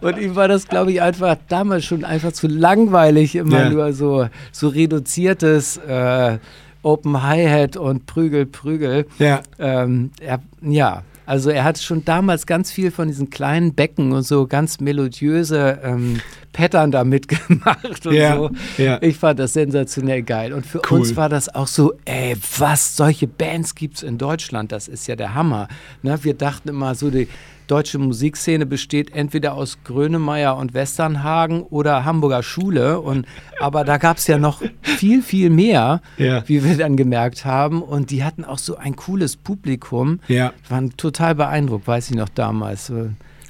Und 0.00 0.18
ihm 0.18 0.34
war 0.36 0.48
das, 0.48 0.66
glaube 0.68 0.92
ich, 0.92 1.00
einfach 1.02 1.36
damals 1.48 1.84
schon 1.84 2.04
einfach 2.04 2.32
zu 2.32 2.46
langweilig, 2.48 3.36
immer 3.36 3.60
Ja. 3.64 3.70
nur 3.70 3.92
so, 3.92 4.28
so 4.52 4.68
reduziertes 4.68 5.76
äh, 5.78 6.38
Open 6.82 7.22
Hi-Hat 7.22 7.76
und 7.76 8.06
Prügel, 8.06 8.46
Prügel. 8.46 9.06
Ja. 9.18 9.40
Ähm, 9.58 10.10
er, 10.20 10.40
ja, 10.62 11.02
also 11.26 11.50
er 11.50 11.64
hat 11.64 11.78
schon 11.78 12.04
damals 12.04 12.46
ganz 12.46 12.70
viel 12.70 12.92
von 12.92 13.08
diesen 13.08 13.30
kleinen 13.30 13.74
Becken 13.74 14.12
und 14.12 14.22
so 14.22 14.46
ganz 14.46 14.78
melodiöse 14.78 15.80
ähm, 15.82 16.20
Pattern 16.56 16.90
da 16.90 17.04
mitgemacht 17.04 18.06
und 18.06 18.14
Ja, 18.14 18.36
so. 18.36 18.50
ja. 18.78 18.98
Ich 19.02 19.16
fand 19.18 19.38
das 19.38 19.52
sensationell 19.52 20.22
geil. 20.22 20.52
Und 20.54 20.64
für 20.64 20.80
Cool. 20.90 21.00
uns 21.00 21.14
war 21.16 21.28
das 21.28 21.54
auch 21.54 21.66
so, 21.66 21.92
ey, 22.06 22.34
was, 22.58 22.96
solche 22.96 23.26
Bands 23.26 23.74
gibt 23.74 23.96
es 23.98 24.02
in 24.02 24.16
Deutschland, 24.16 24.72
das 24.72 24.88
ist 24.88 25.06
ja 25.06 25.16
der 25.16 25.34
Hammer. 25.34 25.68
Ne? 26.02 26.18
Wir 26.22 26.34
dachten 26.34 26.70
immer 26.70 26.94
so, 26.94 27.10
die 27.10 27.28
deutsche 27.66 27.98
Musikszene 27.98 28.64
besteht 28.64 29.12
entweder 29.14 29.54
aus 29.54 29.78
Grönemeyer 29.84 30.56
und 30.56 30.72
Westernhagen 30.72 31.62
oder 31.62 32.04
Hamburger 32.04 32.42
Schule. 32.44 33.00
Und, 33.00 33.26
aber 33.60 33.84
da 33.84 33.98
gab 33.98 34.18
es 34.18 34.26
ja 34.28 34.38
noch 34.38 34.62
viel, 34.82 35.20
viel 35.20 35.50
mehr, 35.50 36.00
Ja. 36.16 36.42
wie 36.48 36.62
wir 36.64 36.76
dann 36.78 36.96
gemerkt 36.96 37.44
haben. 37.44 37.82
Und 37.82 38.10
die 38.12 38.22
hatten 38.24 38.44
auch 38.44 38.58
so 38.58 38.76
ein 38.76 38.94
cooles 38.96 39.36
Publikum. 39.36 40.20
Ja. 40.28 40.52
Waren 40.68 40.96
total 40.96 41.34
beeindruckt, 41.34 41.86
weiß 41.88 42.10
ich 42.10 42.16
noch 42.16 42.28
damals. 42.28 42.90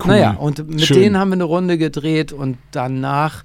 Cool. 0.01 0.09
Naja, 0.09 0.33
und 0.33 0.69
mit 0.69 0.83
Schön. 0.83 1.01
denen 1.01 1.19
haben 1.19 1.31
wir 1.31 1.35
eine 1.35 1.45
Runde 1.45 1.79
gedreht 1.79 2.33
und 2.33 2.59
danach 2.71 3.45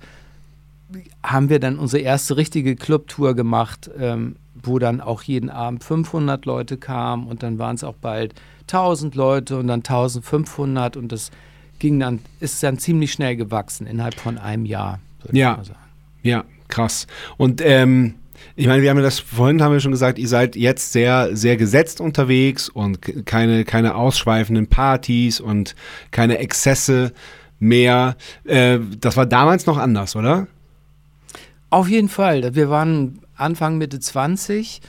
haben 1.23 1.49
wir 1.49 1.59
dann 1.59 1.77
unsere 1.79 2.03
erste 2.03 2.35
richtige 2.37 2.75
Clubtour 2.75 3.33
gemacht, 3.35 3.89
ähm, 3.97 4.35
wo 4.61 4.77
dann 4.79 4.99
auch 5.01 5.23
jeden 5.23 5.49
Abend 5.49 5.83
500 5.83 6.45
Leute 6.45 6.77
kamen 6.77 7.27
und 7.27 7.43
dann 7.43 7.57
waren 7.57 7.75
es 7.75 7.83
auch 7.83 7.95
bald 7.95 8.33
1000 8.63 9.15
Leute 9.15 9.57
und 9.57 9.67
dann 9.67 9.79
1500 9.79 10.97
und 10.97 11.11
das 11.11 11.31
ging 11.79 11.99
dann, 11.99 12.19
ist 12.39 12.61
dann 12.61 12.77
ziemlich 12.77 13.11
schnell 13.13 13.35
gewachsen 13.35 13.87
innerhalb 13.87 14.15
von 14.15 14.37
einem 14.37 14.65
Jahr. 14.65 14.99
würde 15.23 15.37
Ja. 15.37 15.51
ich 15.51 15.57
mal 15.57 15.65
sagen. 15.65 15.79
Ja, 16.23 16.43
krass. 16.67 17.07
Und 17.37 17.61
ähm, 17.63 18.15
ich 18.55 18.67
meine, 18.67 18.81
wir 18.81 18.89
haben 18.89 18.97
ja 18.97 19.03
das 19.03 19.19
vorhin 19.19 19.61
haben 19.61 19.73
wir 19.73 19.79
schon 19.79 19.91
gesagt, 19.91 20.19
ihr 20.19 20.27
seid 20.27 20.55
jetzt 20.55 20.91
sehr, 20.91 21.35
sehr 21.35 21.57
gesetzt 21.57 22.01
unterwegs 22.01 22.69
und 22.69 23.25
keine, 23.25 23.65
keine 23.65 23.95
ausschweifenden 23.95 24.67
Partys 24.67 25.39
und 25.39 25.75
keine 26.11 26.37
Exzesse 26.39 27.13
mehr. 27.59 28.15
Äh, 28.43 28.79
das 28.99 29.17
war 29.17 29.25
damals 29.25 29.65
noch 29.65 29.77
anders, 29.77 30.15
oder? 30.15 30.47
Auf 31.69 31.87
jeden 31.87 32.09
Fall. 32.09 32.53
Wir 32.55 32.69
waren 32.69 33.21
Anfang, 33.35 33.77
Mitte 33.77 33.99
20 33.99 34.81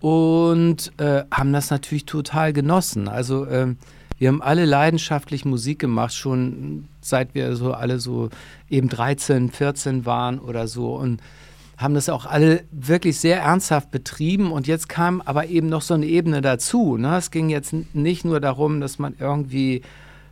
und 0.00 0.92
äh, 0.98 1.24
haben 1.30 1.52
das 1.52 1.70
natürlich 1.70 2.06
total 2.06 2.52
genossen. 2.52 3.08
Also 3.08 3.46
ähm, 3.46 3.76
wir 4.18 4.28
haben 4.28 4.42
alle 4.42 4.64
leidenschaftlich 4.64 5.44
Musik 5.44 5.78
gemacht, 5.78 6.14
schon 6.14 6.88
seit 7.00 7.34
wir 7.34 7.56
so 7.56 7.72
alle 7.72 7.98
so 7.98 8.30
eben 8.68 8.88
13, 8.88 9.50
14 9.50 10.06
waren 10.06 10.38
oder 10.38 10.68
so 10.68 10.94
und 10.94 11.20
haben 11.80 11.94
das 11.94 12.10
auch 12.10 12.26
alle 12.26 12.64
wirklich 12.70 13.18
sehr 13.18 13.40
ernsthaft 13.40 13.90
betrieben 13.90 14.52
und 14.52 14.66
jetzt 14.66 14.88
kam 14.88 15.22
aber 15.22 15.46
eben 15.46 15.68
noch 15.70 15.80
so 15.80 15.94
eine 15.94 16.04
Ebene 16.04 16.42
dazu. 16.42 16.98
Ne? 16.98 17.16
Es 17.16 17.30
ging 17.30 17.48
jetzt 17.48 17.74
nicht 17.94 18.24
nur 18.24 18.38
darum, 18.38 18.82
dass 18.82 18.98
man 18.98 19.14
irgendwie 19.18 19.80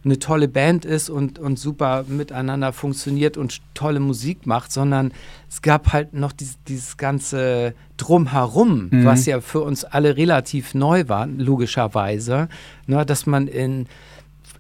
eine 0.05 0.19
tolle 0.19 0.47
Band 0.47 0.85
ist 0.85 1.09
und, 1.09 1.39
und 1.39 1.59
super 1.59 2.05
miteinander 2.07 2.73
funktioniert 2.73 3.37
und 3.39 3.61
tolle 3.75 3.99
Musik 3.99 4.47
macht, 4.47 4.71
sondern 4.73 5.13
es 5.49 5.63
gab 5.63 5.93
halt 5.93 6.13
noch 6.13 6.33
dieses, 6.33 6.63
dieses 6.69 6.97
ganze 6.99 7.75
Drumherum, 7.97 8.91
was 9.05 9.27
ja 9.27 9.41
für 9.41 9.61
uns 9.61 9.85
alle 9.85 10.17
relativ 10.17 10.75
neu 10.75 11.09
war, 11.09 11.27
logischerweise, 11.27 12.49
ne? 12.87 13.05
dass 13.07 13.27
man 13.27 13.49
in, 13.49 13.87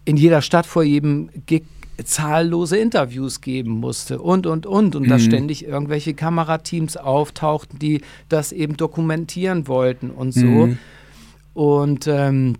in 0.04 0.16
jeder 0.16 0.42
Stadt 0.42 0.66
vor 0.66 0.82
jedem 0.82 1.28
Gig 1.46 1.64
zahllose 2.04 2.76
Interviews 2.78 3.40
geben 3.40 3.72
musste 3.72 4.20
und, 4.20 4.46
und, 4.46 4.66
und. 4.66 4.94
Und 4.94 5.08
dass 5.08 5.22
ständig 5.22 5.64
irgendwelche 5.64 6.14
Kamerateams 6.14 6.96
auftauchten, 6.96 7.78
die 7.78 8.02
das 8.28 8.52
eben 8.52 8.76
dokumentieren 8.76 9.66
wollten 9.68 10.10
und 10.10 10.32
so. 10.32 10.46
Mhm. 10.46 10.78
Und 11.54 12.06
ähm, 12.06 12.56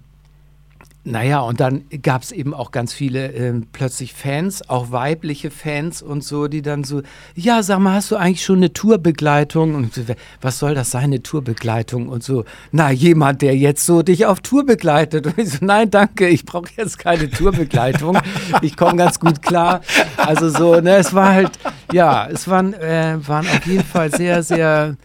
naja, 1.09 1.41
und 1.41 1.59
dann 1.59 1.85
gab 2.03 2.23
es 2.23 2.33
eben 2.33 2.53
auch 2.53 2.71
ganz 2.71 2.93
viele 2.93 3.33
ähm, 3.33 3.67
plötzlich 3.73 4.13
Fans, 4.13 4.69
auch 4.69 4.91
weibliche 4.91 5.51
Fans 5.51 6.03
und 6.03 6.23
so, 6.23 6.49
die 6.49 6.61
dann 6.61 6.85
so, 6.85 7.01
ja, 7.35 7.63
sag 7.63 7.79
mal, 7.79 7.95
hast 7.95 8.11
du 8.11 8.17
eigentlich 8.17 8.45
schon 8.45 8.59
eine 8.59 8.75
Tourbegleitung? 8.75 9.75
Und 9.75 9.99
was 10.43 10.59
soll 10.59 10.75
das 10.75 10.91
sein, 10.91 11.05
eine 11.05 11.23
Tourbegleitung? 11.23 12.09
Und 12.09 12.23
so, 12.23 12.45
na, 12.73 12.91
jemand, 12.91 13.41
der 13.41 13.57
jetzt 13.57 13.87
so 13.87 14.03
dich 14.03 14.27
auf 14.27 14.41
Tour 14.41 14.67
begleitet. 14.67 15.27
Und 15.27 15.39
ich 15.39 15.51
so, 15.51 15.59
nein, 15.65 15.91
danke, 15.91 16.29
ich 16.29 16.45
brauche 16.45 16.69
jetzt 16.77 16.99
keine 16.99 17.31
Tourbegleitung. 17.31 18.19
ich 18.61 18.77
komme 18.77 18.97
ganz 18.97 19.19
gut 19.19 19.41
klar. 19.41 19.81
Also 20.19 20.51
so, 20.51 20.79
ne, 20.81 20.97
es 20.97 21.15
war 21.15 21.33
halt, 21.33 21.53
ja, 21.91 22.29
es 22.29 22.49
waren, 22.49 22.75
äh, 22.75 23.17
waren 23.27 23.47
auf 23.47 23.67
jeden 23.67 23.85
Fall 23.85 24.15
sehr, 24.15 24.43
sehr, 24.43 24.97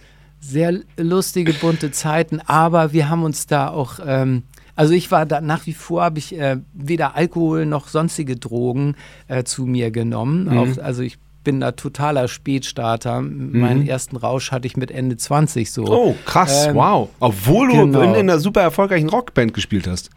sehr 0.42 0.82
lustige, 0.98 1.54
bunte 1.54 1.92
Zeiten, 1.92 2.42
aber 2.42 2.92
wir 2.92 3.10
haben 3.10 3.24
uns 3.24 3.48
da 3.48 3.70
auch, 3.70 4.00
ähm, 4.06 4.44
also 4.76 4.94
ich 4.94 5.12
war 5.12 5.26
da 5.26 5.42
nach 5.42 5.66
wie 5.66 5.74
vor, 5.74 6.04
habe 6.04 6.20
ich 6.20 6.38
äh, 6.38 6.58
weder 6.74 7.16
Alkohol 7.16 7.66
noch 7.66 7.88
sonstige 7.88 8.36
Drogen 8.36 8.96
äh, 9.28 9.44
zu 9.44 9.66
mir 9.66 9.92
genommen. 9.92 10.46
Mhm. 10.46 10.58
Auch, 10.58 10.78
also 10.84 11.04
ich 11.04 11.18
bin 11.44 11.60
da 11.60 11.74
totaler 11.74 12.28
Spätstarter. 12.28 13.22
Meinen 13.22 13.88
ersten 13.88 14.16
Rausch 14.16 14.52
hatte 14.52 14.66
ich 14.66 14.78
mit 14.78 14.92
Ende 14.92 15.18
20 15.18 15.72
so. 15.72 15.86
Oh, 15.86 16.16
krass, 16.26 16.68
Ähm, 16.68 16.76
wow. 16.76 17.10
Obwohl 17.20 17.68
du 17.68 17.74
genau. 17.74 18.02
in, 18.02 18.10
in 18.12 18.30
einer 18.30 18.40
super 18.40 18.62
erfolgreichen 18.62 19.10
Rockband 19.10 19.54
gespielt 19.54 19.88
hast. 19.88 20.10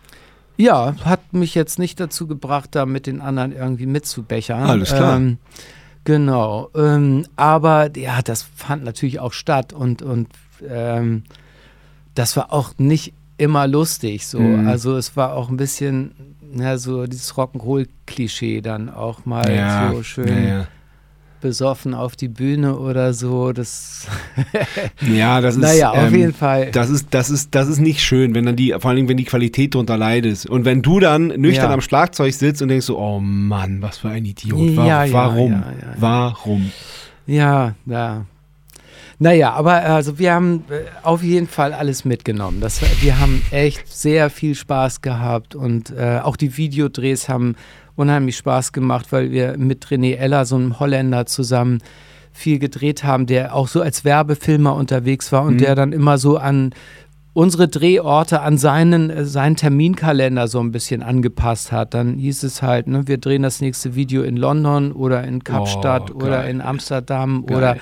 Ja, 0.57 0.94
hat 1.04 1.32
mich 1.32 1.54
jetzt 1.54 1.78
nicht 1.78 2.00
dazu 2.00 2.26
gebracht, 2.26 2.70
da 2.72 2.86
mit 2.86 3.07
den 3.07 3.20
anderen 3.20 3.52
irgendwie 3.52 3.86
mitzubechern. 3.86 4.62
Alles 4.62 4.88
klar. 4.88 5.16
Ähm, 5.16 5.38
genau. 6.04 6.70
Ähm, 6.74 7.26
aber 7.36 7.94
ja, 7.96 8.22
das 8.22 8.42
fand 8.42 8.84
natürlich 8.84 9.20
auch 9.20 9.32
statt 9.32 9.72
und, 9.72 10.00
und 10.02 10.28
ähm, 10.66 11.24
das 12.14 12.36
war 12.36 12.52
auch 12.52 12.72
nicht 12.78 13.12
immer 13.39 13.66
lustig. 13.66 14.26
So. 14.26 14.41
Mhm. 14.41 14.66
Also 14.66 14.97
es 14.97 15.16
war 15.16 15.34
auch 15.34 15.49
ein 15.49 15.57
bisschen, 15.57 16.12
ja, 16.55 16.78
so 16.78 17.07
dieses 17.07 17.34
Rock'n'Roll-Klischee 17.34 18.61
dann 18.61 18.89
auch 18.89 19.24
mal 19.26 19.91
so 19.93 20.03
schön 20.03 20.28
ja, 20.28 20.59
ja. 20.59 20.66
besoffen 21.41 21.93
auf 21.95 22.16
die 22.16 22.28
Bühne 22.28 22.78
oder 22.78 23.12
so. 23.12 23.53
Das 23.53 24.07
Ja, 25.01 25.41
das 25.41 25.57
ist. 25.57 25.62
Naja, 25.62 25.91
auf 25.91 26.09
ähm, 26.09 26.14
jeden 26.14 26.34
Fall. 26.34 26.70
Das 26.70 26.89
ist, 26.89 27.09
das 27.11 27.30
ist, 27.30 27.55
das 27.55 27.68
ist 27.68 27.78
nicht 27.78 28.01
schön, 28.01 28.34
wenn 28.34 28.47
dann 28.47 28.57
die, 28.57 28.74
vor 28.78 28.87
allen 28.87 28.97
Dingen, 28.97 29.09
wenn 29.09 29.16
die 29.18 29.24
Qualität 29.24 29.74
darunter 29.74 29.97
leidet. 29.99 30.47
Und 30.47 30.64
wenn 30.64 30.82
du 30.82 30.99
dann 31.01 31.28
nüchtern 31.28 31.66
Ja. 31.68 31.74
am 31.74 31.80
Schlagzeug 31.80 32.32
sitzt 32.32 32.62
und 32.62 32.68
denkst 32.68 32.87
so, 32.87 32.99
oh 32.99 33.20
Mann, 33.20 33.82
was 33.82 33.99
für 33.99 34.09
ein 34.09 34.24
Idiot. 34.24 34.76
Wa 34.76 34.87
Ja, 34.87 35.05
ja, 35.05 35.12
warum? 35.12 35.53
ja, 35.53 35.59
ja, 35.59 35.64
ja. 35.89 35.95
Warum? 35.99 36.72
Ja, 37.26 37.74
ja. 37.87 38.24
Naja, 39.19 39.53
aber 39.55 39.73
also 39.83 40.19
wir 40.19 40.35
haben 40.35 40.64
äh, 40.69 40.81
auf 41.03 41.23
jeden 41.23 41.47
Fall 41.49 41.73
alles 41.73 42.05
mitgenommen. 42.05 42.61
Das, 42.61 42.81
wir 43.03 43.19
haben 43.19 43.43
echt 43.51 43.89
sehr 43.93 44.29
viel 44.29 44.55
Spaß 44.55 45.01
gehabt 45.01 45.55
und 45.55 45.91
äh, 45.91 46.21
auch 46.23 46.37
die 46.37 46.57
Videodrehs 46.57 47.29
haben 47.29 47.55
unheimlich 47.95 48.37
Spaß 48.37 48.73
gemacht, 48.73 49.07
weil 49.11 49.31
wir 49.31 49.57
mit 49.57 49.87
René 49.87 50.17
Eller, 50.17 50.45
so 50.45 50.57
einem 50.57 50.79
Holländer, 50.79 51.25
zusammen 51.25 51.79
viel 52.33 52.59
gedreht 52.59 53.05
haben, 53.05 53.25
der 53.25 53.55
auch 53.55 53.69
so 53.69 53.81
als 53.81 54.05
Werbefilmer 54.05 54.75
unterwegs 54.75 55.33
war 55.33 55.45
und 55.45 55.55
Mhm. 55.55 55.59
der 55.59 55.75
dann 55.75 55.93
immer 55.93 56.19
so 56.19 56.37
an 56.37 56.75
unsere 57.33 57.69
Drehorte 57.69 58.41
an 58.43 58.59
seinen, 58.59 59.09
äh, 59.09 59.25
seinen 59.25 59.57
Terminkalender 59.57 60.47
so 60.49 60.61
ein 60.61 60.73
bisschen 60.73 61.03
angepasst 61.03 61.73
hat. 61.73 61.95
Dann 61.95 62.19
hieß 62.19 62.43
es 62.43 62.61
halt, 62.62 62.87
ne, 62.87 63.09
wir 63.09 63.17
drehen 63.19 63.43
das 63.43 63.62
nächste 63.62 63.95
Video 63.95 64.23
in 64.23 64.37
London 64.37 64.93
oder 64.93 65.25
in 65.25 65.43
Kapstadt 65.45 66.11
Oh, 66.14 66.25
oder 66.25 66.47
in 66.49 66.61
Amsterdam 66.61 67.45
Geil. 67.47 67.57
oder 67.57 67.77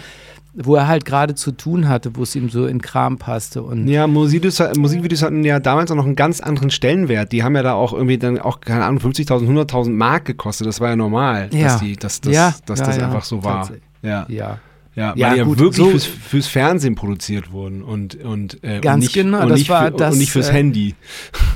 wo 0.57 0.77
er 0.77 0.87
halt 0.87 1.05
gerade 1.05 1.35
zu 1.35 1.53
tun 1.53 1.89
hatte, 1.89 2.15
wo 2.17 2.23
es 2.23 2.35
ihm 2.37 2.49
so 2.49 2.67
in 2.67 2.81
Kram 2.81 3.19
passte. 3.19 3.63
Und 3.63 3.89
Ja, 3.89 4.07
Musikvideos, 4.07 4.63
Musikvideos 4.77 5.23
hatten 5.23 5.45
ja 5.45 5.59
damals 5.59 5.91
auch 5.91 5.97
noch 5.97 6.07
einen 6.07 6.17
ganz 6.17 6.41
anderen 6.41 6.71
Stellenwert. 6.71 7.33
Die 7.33 7.43
haben 7.43 7.57
ja 7.57 7.63
da 7.63 7.75
auch 7.75 7.93
irgendwie 7.93 8.19
dann 8.19 8.39
auch, 8.39 8.61
keine 8.61 8.85
Ahnung, 8.85 9.01
50.000, 9.01 9.49
100.000 9.49 9.91
Mark 9.91 10.25
gekostet. 10.27 10.67
Das 10.69 10.81
war 10.81 10.91
ja 10.91 10.97
normal, 10.97 11.49
Ja. 11.53 11.65
dass, 11.65 11.81
die, 11.81 11.97
dass, 11.97 12.21
dass, 12.21 12.33
Ja, 12.33 12.55
dass 12.67 12.79
ja, 12.81 12.87
das 12.87 12.97
ja, 12.99 13.07
einfach 13.07 13.25
so 13.25 13.43
war. 13.43 13.59
tatsächlich. 13.67 13.85
Ja. 14.03 14.59
Ja. 14.95 15.09
Ja, 15.09 15.11
weil 15.11 15.19
Ja, 15.19 15.35
ja 15.35 15.45
gut, 15.45 15.59
wirklich 15.59 15.77
so- 15.77 15.91
fürs, 15.91 16.05
fürs 16.05 16.47
Fernsehen 16.47 16.95
produziert 16.95 17.51
wurden 17.53 17.83
und, 17.83 18.15
und, 18.17 18.63
äh, 18.63 18.81
Ganz 18.81 18.95
und 18.95 19.01
nicht, 19.01 19.13
genau, 19.15 19.43
und 19.43 19.49
das 19.51 19.59
nicht, 19.59 19.69
war 19.71 19.87
für, 19.87 19.91
das, 19.93 20.13
und 20.15 20.19
nicht 20.21 20.31
fürs 20.33 20.49
äh, 20.51 20.53
Handy. 20.53 20.95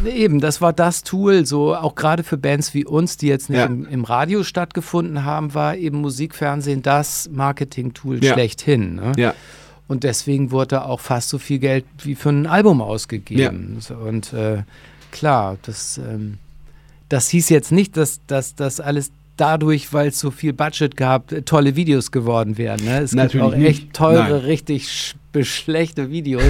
Eben, 0.07 0.41
das 0.41 0.61
war 0.61 0.73
das 0.73 1.03
Tool, 1.05 1.47
so 1.47 1.75
auch 1.75 1.95
gerade 1.95 2.23
für 2.25 2.37
Bands 2.37 2.75
wie 2.75 2.85
uns, 2.85 3.17
die 3.17 3.29
jetzt 3.29 3.49
nicht 3.51 3.59
Ja. 3.59 3.67
im, 3.67 3.87
im 3.87 4.05
Radio 4.05 4.43
stattgefunden 4.43 5.25
haben, 5.25 5.55
war 5.55 5.77
eben 5.77 6.01
Musikfernsehen 6.01 6.83
das 6.83 7.29
Marketing-Tool 7.33 8.23
Ja. 8.25 8.33
schlechthin. 8.35 8.97
Ne? 8.97 9.13
Ja. 9.17 9.35
Und 9.87 10.05
deswegen 10.05 10.51
wurde 10.51 10.85
auch 10.85 11.01
fast 11.01 11.29
so 11.31 11.39
viel 11.39 11.59
Geld 11.61 11.85
wie 12.03 12.15
für 12.15 12.29
ein 12.31 12.47
Album 12.47 12.83
ausgegeben. 12.83 13.77
So, 13.81 13.95
Und 13.95 14.33
äh, 14.35 14.65
klar, 15.13 15.57
das, 15.63 15.97
ähm, 15.99 16.39
das 17.09 17.29
hieß 17.31 17.49
jetzt 17.49 17.73
nicht, 17.73 17.97
dass 17.97 18.21
das 18.27 18.81
alles 18.81 19.11
dadurch, 19.41 19.93
weil 19.93 20.09
es 20.09 20.19
so 20.21 20.31
viel 20.31 20.53
Budget 20.53 20.97
gab, 20.97 21.33
tolle 21.47 21.77
Videos 21.77 22.11
geworden 22.11 22.59
wären. 22.59 22.85
Ne? 22.85 22.99
Es 23.01 23.13
Natürlich 23.13 23.33
gibt 23.33 23.45
auch 23.55 23.57
nicht. 23.57 23.69
echt 23.69 23.93
teure, 23.95 24.23
Nein. 24.31 24.33
richtig 24.45 24.89
sch 24.91 25.15
schlechte 25.43 26.11
Videos. 26.11 26.43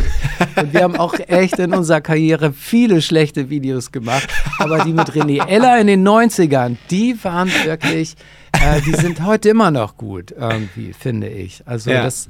Und 0.56 0.72
wir 0.72 0.82
haben 0.82 0.96
auch 0.96 1.12
echt 1.26 1.58
in 1.58 1.74
unserer 1.74 2.00
Karriere 2.00 2.54
viele 2.54 3.02
schlechte 3.02 3.50
Videos 3.50 3.92
gemacht. 3.92 4.26
Aber 4.58 4.82
die 4.82 4.94
mit 4.94 5.10
René 5.12 5.46
Eller 5.46 5.78
in 5.78 5.88
den 5.88 6.08
90ern, 6.08 6.76
die 6.90 7.22
waren 7.22 7.50
wirklich, 7.64 8.14
äh, 8.52 8.80
die 8.80 8.94
sind 8.94 9.22
heute 9.26 9.50
immer 9.50 9.70
noch 9.70 9.98
gut, 9.98 10.30
irgendwie, 10.30 10.94
finde 10.94 11.28
ich. 11.28 11.62
Also 11.66 11.90
Ja. 11.90 12.02
das 12.04 12.28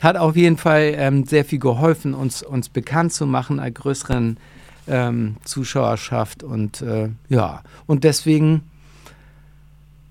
hat 0.00 0.16
auf 0.16 0.34
jeden 0.34 0.56
Fall 0.56 0.94
ähm, 0.96 1.26
sehr 1.26 1.44
viel 1.44 1.60
geholfen, 1.60 2.14
uns, 2.14 2.42
uns 2.42 2.68
bekannt 2.70 3.12
zu 3.12 3.24
machen, 3.26 3.60
einer 3.60 3.70
größeren 3.70 4.38
ähm, 4.88 5.36
Zuschauerschaft. 5.44 6.42
Und 6.42 6.82
äh, 6.82 7.10
ja, 7.28 7.62
und 7.86 8.02
deswegen 8.02 8.62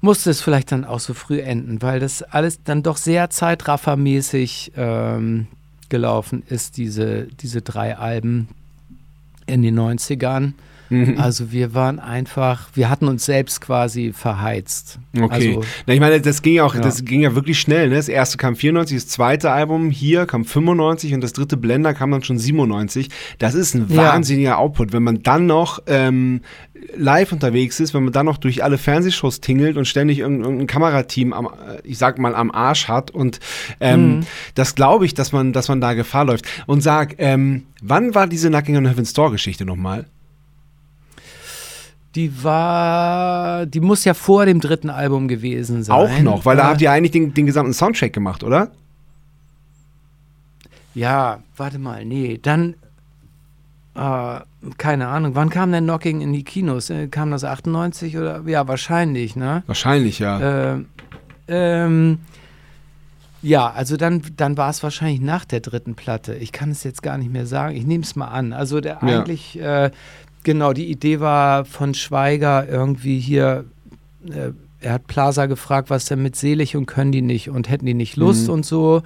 musste 0.01 0.29
es 0.29 0.41
vielleicht 0.41 0.71
dann 0.71 0.85
auch 0.85 0.99
so 0.99 1.13
früh 1.13 1.41
enden, 1.41 1.81
weil 1.81 1.99
das 1.99 2.23
alles 2.23 2.63
dann 2.63 2.83
doch 2.83 2.97
sehr 2.97 3.29
zeitraffermäßig 3.29 4.73
ähm, 4.75 5.47
gelaufen 5.89 6.43
ist, 6.47 6.77
diese, 6.77 7.23
diese 7.25 7.61
drei 7.61 7.97
Alben 7.97 8.47
in 9.45 9.61
den 9.61 9.77
90ern. 9.77 10.53
Mhm. 10.89 11.19
Also 11.19 11.51
wir 11.51 11.73
waren 11.73 11.99
einfach, 11.99 12.69
wir 12.73 12.89
hatten 12.89 13.07
uns 13.07 13.25
selbst 13.25 13.61
quasi 13.61 14.11
verheizt. 14.13 14.99
Okay. 15.15 15.27
Also, 15.29 15.63
Na, 15.85 15.93
ich 15.93 15.99
meine, 15.99 16.19
das 16.19 16.41
ging 16.41 16.55
ja 16.55 16.63
auch, 16.65 16.73
Ja. 16.75 16.81
das 16.81 17.05
ging 17.05 17.21
ja 17.21 17.35
wirklich 17.35 17.59
schnell. 17.59 17.89
Ne? 17.89 17.95
Das 17.95 18.09
erste 18.09 18.37
kam 18.37 18.55
94, 18.55 18.97
das 18.97 19.07
zweite 19.07 19.51
Album 19.51 19.91
hier 19.91 20.25
kam 20.25 20.45
95 20.45 21.13
und 21.13 21.21
das 21.21 21.33
dritte 21.33 21.57
Blender 21.57 21.93
kam 21.93 22.11
dann 22.11 22.23
schon 22.23 22.37
97. 22.39 23.09
Das 23.37 23.53
ist 23.53 23.75
ein 23.75 23.85
Ja. 23.89 23.97
wahnsinniger 24.13 24.57
Output. 24.57 24.91
Wenn 24.93 25.03
man 25.03 25.21
dann 25.21 25.45
noch 25.45 25.79
ähm, 25.87 26.41
live 26.95 27.31
unterwegs 27.33 27.79
ist, 27.79 27.93
wenn 27.93 28.03
man 28.05 28.13
dann 28.13 28.25
noch 28.25 28.37
durch 28.37 28.63
alle 28.63 28.77
Fernsehshows 28.77 29.41
tingelt 29.41 29.77
und 29.77 29.85
ständig 29.85 30.19
irgendein, 30.19 30.43
irgendein 30.45 30.67
Kamerateam 30.67 31.33
am, 31.33 31.45
äh, 31.47 31.49
ich 31.83 31.97
sag 31.97 32.17
mal, 32.17 32.33
am 32.33 32.49
Arsch 32.51 32.87
hat 32.87 33.11
und 33.11 33.39
ähm, 33.79 33.99
Mhm. 34.19 34.25
das 34.55 34.75
glaube 34.75 35.05
ich, 35.05 35.13
dass 35.13 35.31
man, 35.33 35.53
dass 35.53 35.67
man 35.67 35.81
da 35.81 35.93
Gefahr 35.93 36.25
läuft. 36.25 36.45
Und 36.67 36.81
sag, 36.81 37.15
ähm, 37.19 37.63
wann 37.81 38.15
war 38.15 38.27
diese 38.27 38.49
Knocking 38.49 38.77
on 38.77 38.87
Heaven's 38.87 39.13
Door 39.13 39.31
Geschichte 39.31 39.65
nochmal? 39.65 40.05
Die 42.19 42.43
war, 42.43 43.65
die 43.65 43.79
muss 43.79 44.03
ja 44.03 44.13
vor 44.13 44.45
dem 44.45 44.59
dritten 44.59 44.89
Album 44.89 45.29
gewesen 45.29 45.83
sein. 45.83 45.95
Auch 45.95 46.19
noch, 46.19 46.43
weil 46.43 46.57
da 46.57 46.63
Äh, 46.63 46.65
habt 46.71 46.81
ihr 46.81 46.91
eigentlich 46.91 47.11
den, 47.11 47.33
den 47.33 47.45
gesamten 47.45 47.71
Soundtrack 47.73 48.11
gemacht, 48.11 48.43
oder? 48.43 48.71
Ja, 50.95 51.39
warte 51.55 51.79
mal, 51.79 52.03
nee, 52.03 52.37
dann, 52.41 52.75
äh, 53.95 54.39
keine 54.77 55.07
Ahnung, 55.07 55.35
wann 55.35 55.49
kam 55.49 55.71
denn 55.71 55.85
Knocking 55.85 56.19
in 56.19 56.33
die 56.33 56.43
Kinos? 56.43 56.89
Äh, 56.89 57.07
kam 57.07 57.31
das 57.31 57.45
98 57.45 58.17
oder? 58.17 58.41
Ja, 58.45 58.67
wahrscheinlich, 58.67 59.37
ne? 59.37 59.63
Wahrscheinlich, 59.67 60.19
ja. 60.19 60.73
Ähm, 60.73 60.85
ähm, 61.47 62.19
ja, 63.41 63.69
also 63.71 63.95
dann, 63.95 64.21
dann 64.35 64.57
war 64.57 64.69
es 64.69 64.83
wahrscheinlich 64.83 65.21
nach 65.21 65.45
der 65.45 65.61
dritten 65.61 65.95
Platte. 65.95 66.35
Ich 66.35 66.51
kann 66.51 66.71
es 66.71 66.83
jetzt 66.83 67.01
gar 67.01 67.17
nicht 67.17 67.31
mehr 67.31 67.45
sagen. 67.45 67.77
Ich 67.77 67.85
nehme 67.85 68.03
es 68.03 68.17
mal 68.17 68.27
an. 68.27 68.51
Also 68.51 68.81
der 68.81 68.99
Ja. 69.01 69.19
eigentlich, 69.19 69.57
äh, 69.57 69.91
genau, 70.43 70.73
die 70.73 70.89
Idee 70.89 71.19
war 71.19 71.65
von 71.65 71.93
Schweiger 71.93 72.67
irgendwie 72.67 73.19
hier, 73.19 73.65
äh, 74.29 74.51
er 74.81 74.93
hat 74.93 75.07
Plaza 75.07 75.45
gefragt, 75.45 75.89
was 75.89 76.05
denn 76.05 76.21
mit 76.21 76.35
selig 76.35 76.75
und 76.75 76.85
können 76.85 77.11
die 77.11 77.21
nicht 77.21 77.49
und 77.49 77.69
hätten 77.69 77.85
die 77.85 77.93
nicht 77.93 78.15
Lust 78.15 78.47
Mhm. 78.47 78.53
und 78.53 78.65
so. 78.65 79.01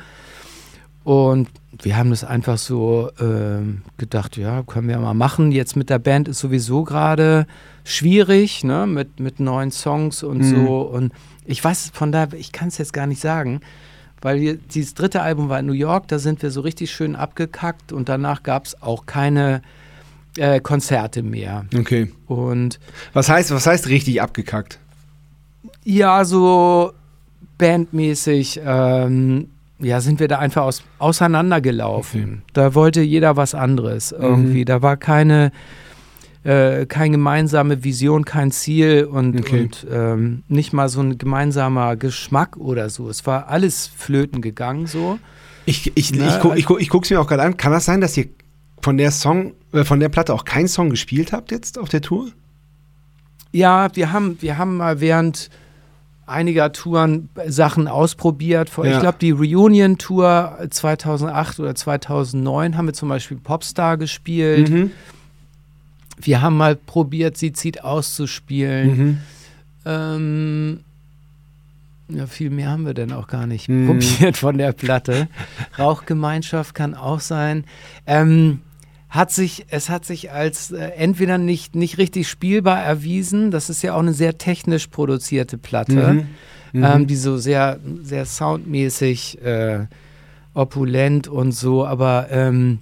Und 1.04 1.50
wir 1.82 1.98
haben 1.98 2.12
das 2.12 2.24
einfach 2.24 2.58
so 2.58 3.10
ähm, 3.20 3.82
gedacht, 3.98 4.38
ja, 4.38 4.64
können 4.64 4.88
wir 4.88 4.98
mal 5.00 5.14
machen. 5.14 5.52
Jetzt 5.52 5.76
mit 5.76 5.90
der 5.90 6.00
Band 6.00 6.28
ist 6.30 6.40
sowieso 6.40 6.84
gerade 6.84 7.46
schwierig, 7.84 8.64
ne, 8.64 8.86
mit, 8.88 9.20
mit 9.20 9.40
neuen 9.40 9.72
Songs 9.72 10.24
und 10.24 10.38
Mhm. 10.40 10.44
so. 10.66 10.82
Und 10.82 11.12
ich 11.46 11.62
weiß 11.64 11.92
von 11.94 12.12
da, 12.14 12.28
ich 12.38 12.52
kann 12.54 12.70
es 12.70 12.78
jetzt 12.78 12.94
gar 12.94 13.08
nicht 13.08 13.20
sagen, 13.20 13.60
weil 14.22 14.40
wir, 14.40 14.56
dieses 14.56 14.94
dritte 14.94 15.22
Album 15.22 15.50
war 15.50 15.60
in 15.60 15.66
New 15.66 15.74
York, 15.74 16.08
da 16.08 16.20
sind 16.20 16.42
wir 16.42 16.52
so 16.52 16.62
richtig 16.62 16.92
schön 16.92 17.18
abgekackt 17.18 17.92
und 17.92 18.08
danach 18.08 18.44
gab 18.44 18.66
es 18.66 18.82
auch 18.82 19.06
keine 19.06 19.62
äh, 20.38 20.60
Konzerte 20.60 21.24
mehr. 21.24 21.66
Okay. 21.78 22.12
Und 22.28 22.80
Was 23.14 23.30
heißt, 23.30 23.52
was 23.52 23.68
heißt 23.68 23.88
richtig 23.88 24.22
abgekackt? 24.22 24.80
ja, 25.86 26.24
so 26.24 26.94
bandmäßig, 27.58 28.62
ähm, 28.66 29.50
ja, 29.80 30.00
sind 30.02 30.20
wir 30.20 30.28
da 30.28 30.40
einfach 30.40 30.64
aus, 30.64 30.84
auseinandergelaufen. 31.00 32.24
Okay. 32.24 32.42
Da 32.54 32.74
wollte 32.76 33.02
jeder 33.02 33.36
was 33.36 33.54
anderes 33.54 34.12
irgendwie. 34.12 34.62
Mhm. 34.62 34.66
Da 34.66 34.82
war 34.82 34.96
keine, 34.98 35.52
äh, 36.44 36.86
keine 36.86 37.12
gemeinsame 37.12 37.84
Vision, 37.84 38.24
kein 38.26 38.52
Ziel 38.52 39.04
und, 39.06 39.38
Okay. 39.40 39.64
und 39.64 39.88
ähm, 39.92 40.44
nicht 40.48 40.72
mal 40.74 40.88
so 40.90 41.02
ein 41.02 41.18
gemeinsamer 41.18 41.96
Geschmack 41.98 42.56
oder 42.58 42.90
so. 42.90 43.10
Es 43.10 43.26
war 43.26 43.50
alles 43.50 43.88
flöten 43.88 44.42
gegangen 44.42 44.88
so. 44.88 45.20
Ich, 45.66 45.92
ich, 45.96 46.14
Na, 46.14 46.28
ich, 46.28 46.40
guck, 46.42 46.58
ich, 46.58 46.66
guck, 46.66 46.82
ich 46.82 46.90
guck's 46.90 47.10
mir 47.10 47.20
auch 47.20 47.28
gerade 47.28 47.44
an. 47.44 47.58
Kann 47.58 47.72
das 47.72 47.86
sein, 47.86 48.00
dass 48.02 48.16
ihr 48.18 48.28
von 48.84 48.98
der 48.98 49.12
Song, 49.12 49.54
äh, 49.72 49.84
von 49.84 50.00
der 50.00 50.10
Platte 50.10 50.34
auch 50.34 50.46
keinen 50.46 50.68
Song 50.68 50.90
gespielt 50.90 51.32
habt 51.32 51.52
jetzt 51.52 51.80
auf 51.80 51.90
der 51.90 52.02
Tour? 52.02 52.30
Ja, 53.52 53.96
wir 53.96 54.12
haben, 54.12 54.38
wir 54.42 54.58
haben 54.58 54.78
mal 54.78 55.00
während 55.00 55.50
einiger 56.26 56.72
Touren 56.72 57.30
Sachen 57.48 57.88
ausprobiert. 57.88 58.72
Ja. 58.78 58.84
Ich 58.86 59.00
glaube, 59.00 59.18
die 59.20 59.32
Reunion-Tour 59.32 60.58
2008 60.70 61.60
oder 61.60 61.76
2009 61.76 62.78
haben 62.78 62.86
wir 62.88 62.94
zum 62.94 63.10
Beispiel 63.10 63.38
Popstar 63.38 63.98
gespielt. 63.98 64.70
Mhm. 64.70 64.92
Wir 66.18 66.42
haben 66.42 66.58
mal 66.58 66.76
probiert, 66.76 67.38
sie 67.38 67.54
zieht 67.54 67.84
auszuspielen. 67.84 68.98
Mhm. 68.98 69.18
Ähm, 69.86 70.80
ja, 72.10 72.28
viel 72.28 72.50
mehr 72.50 72.70
haben 72.70 72.86
wir 72.86 72.94
denn 72.94 73.12
auch 73.12 73.28
gar 73.28 73.46
nicht 73.48 73.68
Mhm. 73.70 73.88
probiert 73.88 74.38
von 74.38 74.58
der 74.58 74.72
Platte. 74.72 75.28
Rauchgemeinschaft 75.80 76.74
kann 76.76 76.96
auch 76.96 77.20
sein. 77.20 77.66
Ähm, 78.08 78.62
hat 79.14 79.30
sich, 79.30 79.66
es 79.70 79.90
hat 79.90 80.06
sich 80.06 80.32
als 80.32 80.72
äh, 80.72 80.86
entweder 80.98 81.38
nicht, 81.38 81.76
nicht 81.76 82.00
richtig 82.00 82.28
spielbar 82.28 82.82
erwiesen, 82.82 83.52
das 83.52 83.70
ist 83.70 83.84
ja 83.84 83.94
auch 83.94 84.00
eine 84.00 84.14
sehr 84.14 84.40
technisch 84.40 84.88
produzierte 84.88 85.60
Platte, 85.60 85.94
Mhm. 86.74 86.80
Mhm. 86.80 86.84
ähm, 86.84 87.08
die 87.08 87.16
so 87.16 87.38
sehr, 87.38 87.80
sehr 88.02 88.26
soundmäßig 88.26 89.40
äh, 89.44 89.86
opulent 90.56 91.28
und 91.28 91.52
so, 91.52 91.86
aber 91.86 92.30
ähm, 92.32 92.80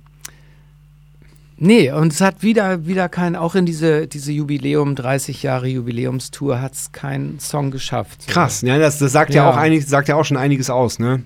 nee, 1.58 1.92
und 1.92 2.14
es 2.14 2.22
hat 2.22 2.44
wieder, 2.44 2.86
wieder 2.88 3.10
kein, 3.10 3.36
auch 3.36 3.56
in 3.56 3.66
diese, 3.66 4.08
diese 4.08 4.32
Jubiläum, 4.32 4.96
30 4.96 5.44
Jahre 5.44 5.68
Jubiläumstour 5.68 6.62
hat 6.62 6.76
es 6.76 6.94
keinen 6.94 7.42
Song 7.42 7.72
geschafft. 7.72 8.28
Krass, 8.28 8.62
ja, 8.62 8.78
das, 8.78 9.00
das 9.00 9.12
sagt 9.12 9.34
ja. 9.34 9.44
Ja. 9.44 9.52
auch 9.52 9.58
einig, 9.58 9.86
sagt 9.86 10.08
ja 10.08 10.16
auch 10.16 10.24
schon 10.24 10.38
einiges 10.38 10.70
aus, 10.70 10.98
ne? 10.98 11.24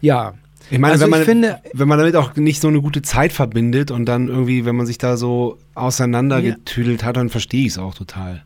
Ja, 0.00 0.32
Ich 0.70 0.78
meine, 0.78 0.92
Also 0.92 1.04
wenn, 1.04 1.10
man, 1.10 1.20
ich 1.20 1.26
finde- 1.26 1.58
wenn 1.72 1.88
man 1.88 1.98
damit 1.98 2.16
auch 2.16 2.34
nicht 2.36 2.60
so 2.60 2.68
eine 2.68 2.80
gute 2.80 3.02
Zeit 3.02 3.32
verbindet 3.32 3.90
und 3.90 4.06
dann 4.06 4.28
irgendwie, 4.28 4.64
wenn 4.64 4.74
man 4.76 4.86
sich 4.86 4.98
da 4.98 5.16
so 5.16 5.58
auseinandergetüdelt 5.74 7.04
hat, 7.04 7.16
dann 7.16 7.28
verstehe 7.28 7.62
ich 7.66 7.72
es 7.72 7.78
auch 7.78 7.94
total. 7.94 8.42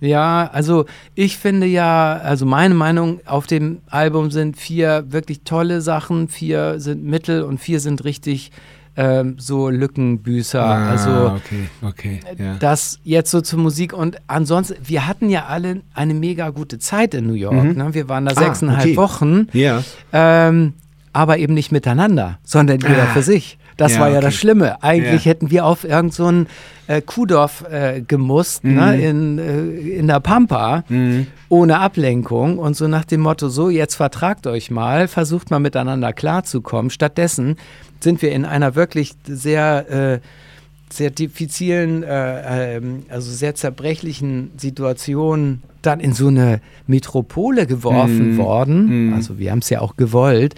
Ja, 0.00 0.48
also 0.52 0.84
ich 1.16 1.38
finde 1.38 1.66
ja, 1.66 2.16
also 2.22 2.46
meine 2.46 2.74
Meinung 2.74 3.20
auf 3.26 3.48
dem 3.48 3.78
Album 3.88 4.30
sind 4.30 4.56
vier 4.56 5.06
wirklich 5.08 5.40
tolle 5.44 5.80
Sachen, 5.80 6.28
vier 6.28 6.78
sind 6.78 7.04
Mittel 7.04 7.42
und 7.42 7.58
vier 7.58 7.80
sind 7.80 8.04
richtig 8.04 8.52
ähm, 8.96 9.36
so 9.38 9.68
Lückenbüßer. 9.70 10.62
also 10.64 11.10
Ah, 11.10 11.36
okay, 11.36 11.68
okay, 11.82 12.20
ja. 12.38 12.56
das 12.60 12.98
jetzt 13.04 13.30
so 13.32 13.40
zur 13.40 13.58
Musik 13.60 13.92
und 13.92 14.16
ansonsten, 14.28 14.76
wir 14.84 15.06
hatten 15.08 15.30
ja 15.30 15.46
alle 15.46 15.82
eine 15.94 16.14
mega 16.14 16.50
gute 16.50 16.78
Zeit 16.78 17.14
in 17.14 17.26
New 17.26 17.34
York. 17.34 17.54
Mhm. 17.54 17.72
Ne? 17.76 17.94
Wir 17.94 18.08
waren 18.08 18.24
da 18.26 18.32
Ah, 18.36 18.40
sechseinhalb 18.40 18.84
okay. 18.86 18.96
Wochen, 18.96 19.46
Ja, 19.52 19.82
ähm, 20.12 20.74
aber 21.18 21.38
eben 21.38 21.52
nicht 21.54 21.72
miteinander, 21.72 22.38
sondern 22.44 22.78
jeder 22.80 23.02
Ah. 23.04 23.12
für 23.12 23.22
sich. 23.22 23.58
Das 23.76 23.94
Ja, 23.94 24.00
war 24.00 24.08
ja 24.10 24.20
das 24.20 24.34
okay. 24.34 24.40
Schlimme. 24.40 24.82
Eigentlich 24.82 25.24
Ja. 25.24 25.30
hätten 25.30 25.50
wir 25.50 25.64
auf 25.66 25.84
irgendein 25.84 26.10
so 26.10 26.92
äh, 26.92 27.00
Kuhdorf 27.02 27.64
äh, 27.70 28.00
gemusst, 28.00 28.64
Mhm. 28.64 28.74
ne? 28.74 29.00
in, 29.00 29.38
äh, 29.38 29.60
in 29.98 30.06
der 30.08 30.20
Pampa 30.20 30.84
mhm. 30.88 31.26
ohne 31.48 31.78
Ablenkung 31.80 32.58
und 32.58 32.76
so 32.76 32.88
nach 32.88 33.04
dem 33.04 33.20
Motto, 33.20 33.48
so 33.50 33.68
jetzt 33.68 33.94
vertragt 33.96 34.46
euch 34.46 34.70
mal, 34.70 35.06
versucht 35.06 35.50
mal 35.50 35.58
miteinander 35.60 36.12
klarzukommen. 36.12 36.90
Stattdessen 36.90 37.56
sind 38.00 38.22
wir 38.22 38.32
in 38.32 38.44
einer 38.44 38.74
wirklich 38.74 39.12
sehr, 39.26 39.90
äh, 39.90 40.20
sehr 40.90 41.10
diffizilen, 41.10 42.02
äh, 42.02 42.76
ähm, 42.76 43.02
also 43.10 43.30
sehr 43.30 43.54
zerbrechlichen 43.54 44.50
Situation 44.56 45.62
dann 45.82 46.00
in 46.00 46.14
so 46.14 46.28
eine 46.28 46.60
Metropole 46.86 47.66
geworfen 47.66 48.32
Mhm. 48.32 48.38
worden. 48.38 49.08
Mhm. 49.08 49.14
Also 49.14 49.38
wir 49.38 49.50
haben 49.50 49.58
es 49.60 49.68
ja 49.70 49.80
auch 49.82 49.96
gewollt. 49.96 50.54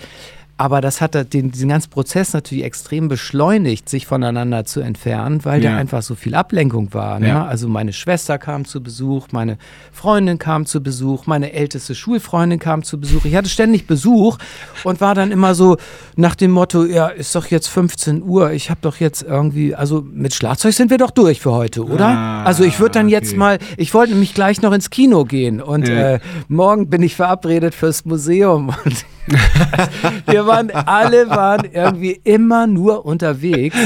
Aber 0.60 0.82
das 0.82 1.00
hat 1.00 1.32
den, 1.32 1.50
diesen 1.50 1.70
ganzen 1.70 1.88
Prozess 1.88 2.34
natürlich 2.34 2.64
extrem 2.64 3.08
beschleunigt, 3.08 3.88
sich 3.88 4.06
voneinander 4.06 4.66
zu 4.66 4.80
entfernen, 4.80 5.42
weil 5.46 5.64
Ja. 5.64 5.70
da 5.70 5.76
einfach 5.78 6.02
so 6.02 6.14
viel 6.14 6.34
Ablenkung 6.34 6.92
war. 6.92 7.18
Ne? 7.18 7.28
Ja. 7.28 7.46
Also 7.46 7.66
meine 7.66 7.94
Schwester 7.94 8.36
kam 8.36 8.66
zu 8.66 8.82
Besuch, 8.82 9.28
meine 9.32 9.56
Freundin 9.90 10.36
kam 10.38 10.66
zu 10.66 10.82
Besuch, 10.82 11.26
meine 11.26 11.54
älteste 11.54 11.94
Schulfreundin 11.94 12.58
kam 12.58 12.82
zu 12.82 13.00
Besuch. 13.00 13.24
Ich 13.24 13.34
hatte 13.36 13.48
ständig 13.48 13.86
Besuch 13.86 14.36
und 14.84 15.00
war 15.00 15.14
dann 15.14 15.30
immer 15.32 15.54
so 15.54 15.78
nach 16.16 16.34
dem 16.34 16.50
Motto, 16.50 16.84
ja, 16.84 17.08
ist 17.08 17.34
doch 17.34 17.46
jetzt 17.46 17.68
15 17.68 18.22
Uhr, 18.22 18.50
ich 18.52 18.68
habe 18.68 18.80
doch 18.82 18.96
jetzt 18.96 19.22
irgendwie, 19.22 19.74
also 19.74 20.04
mit 20.12 20.34
Schlagzeug 20.34 20.74
sind 20.74 20.90
wir 20.90 20.98
doch 20.98 21.10
durch 21.10 21.40
für 21.40 21.52
heute, 21.52 21.86
oder? 21.86 22.06
Ah, 22.08 22.44
also 22.44 22.64
ich 22.64 22.78
würde 22.80 22.92
dann 22.92 23.08
jetzt 23.08 23.30
okay. 23.30 23.38
mal, 23.38 23.58
ich 23.78 23.94
wollte 23.94 24.12
nämlich 24.12 24.34
gleich 24.34 24.60
noch 24.60 24.72
ins 24.74 24.90
Kino 24.90 25.24
gehen 25.24 25.62
und 25.62 25.88
Ja. 25.88 26.16
äh, 26.16 26.20
morgen 26.48 26.90
bin 26.90 27.02
ich 27.02 27.16
verabredet 27.16 27.74
fürs 27.74 28.04
Museum 28.04 28.74
und 28.84 29.06
wir 30.26 30.46
waren, 30.46 30.70
alle 30.70 31.28
waren 31.28 31.64
irgendwie 31.72 32.20
immer 32.24 32.66
nur 32.66 33.04
unterwegs. 33.04 33.76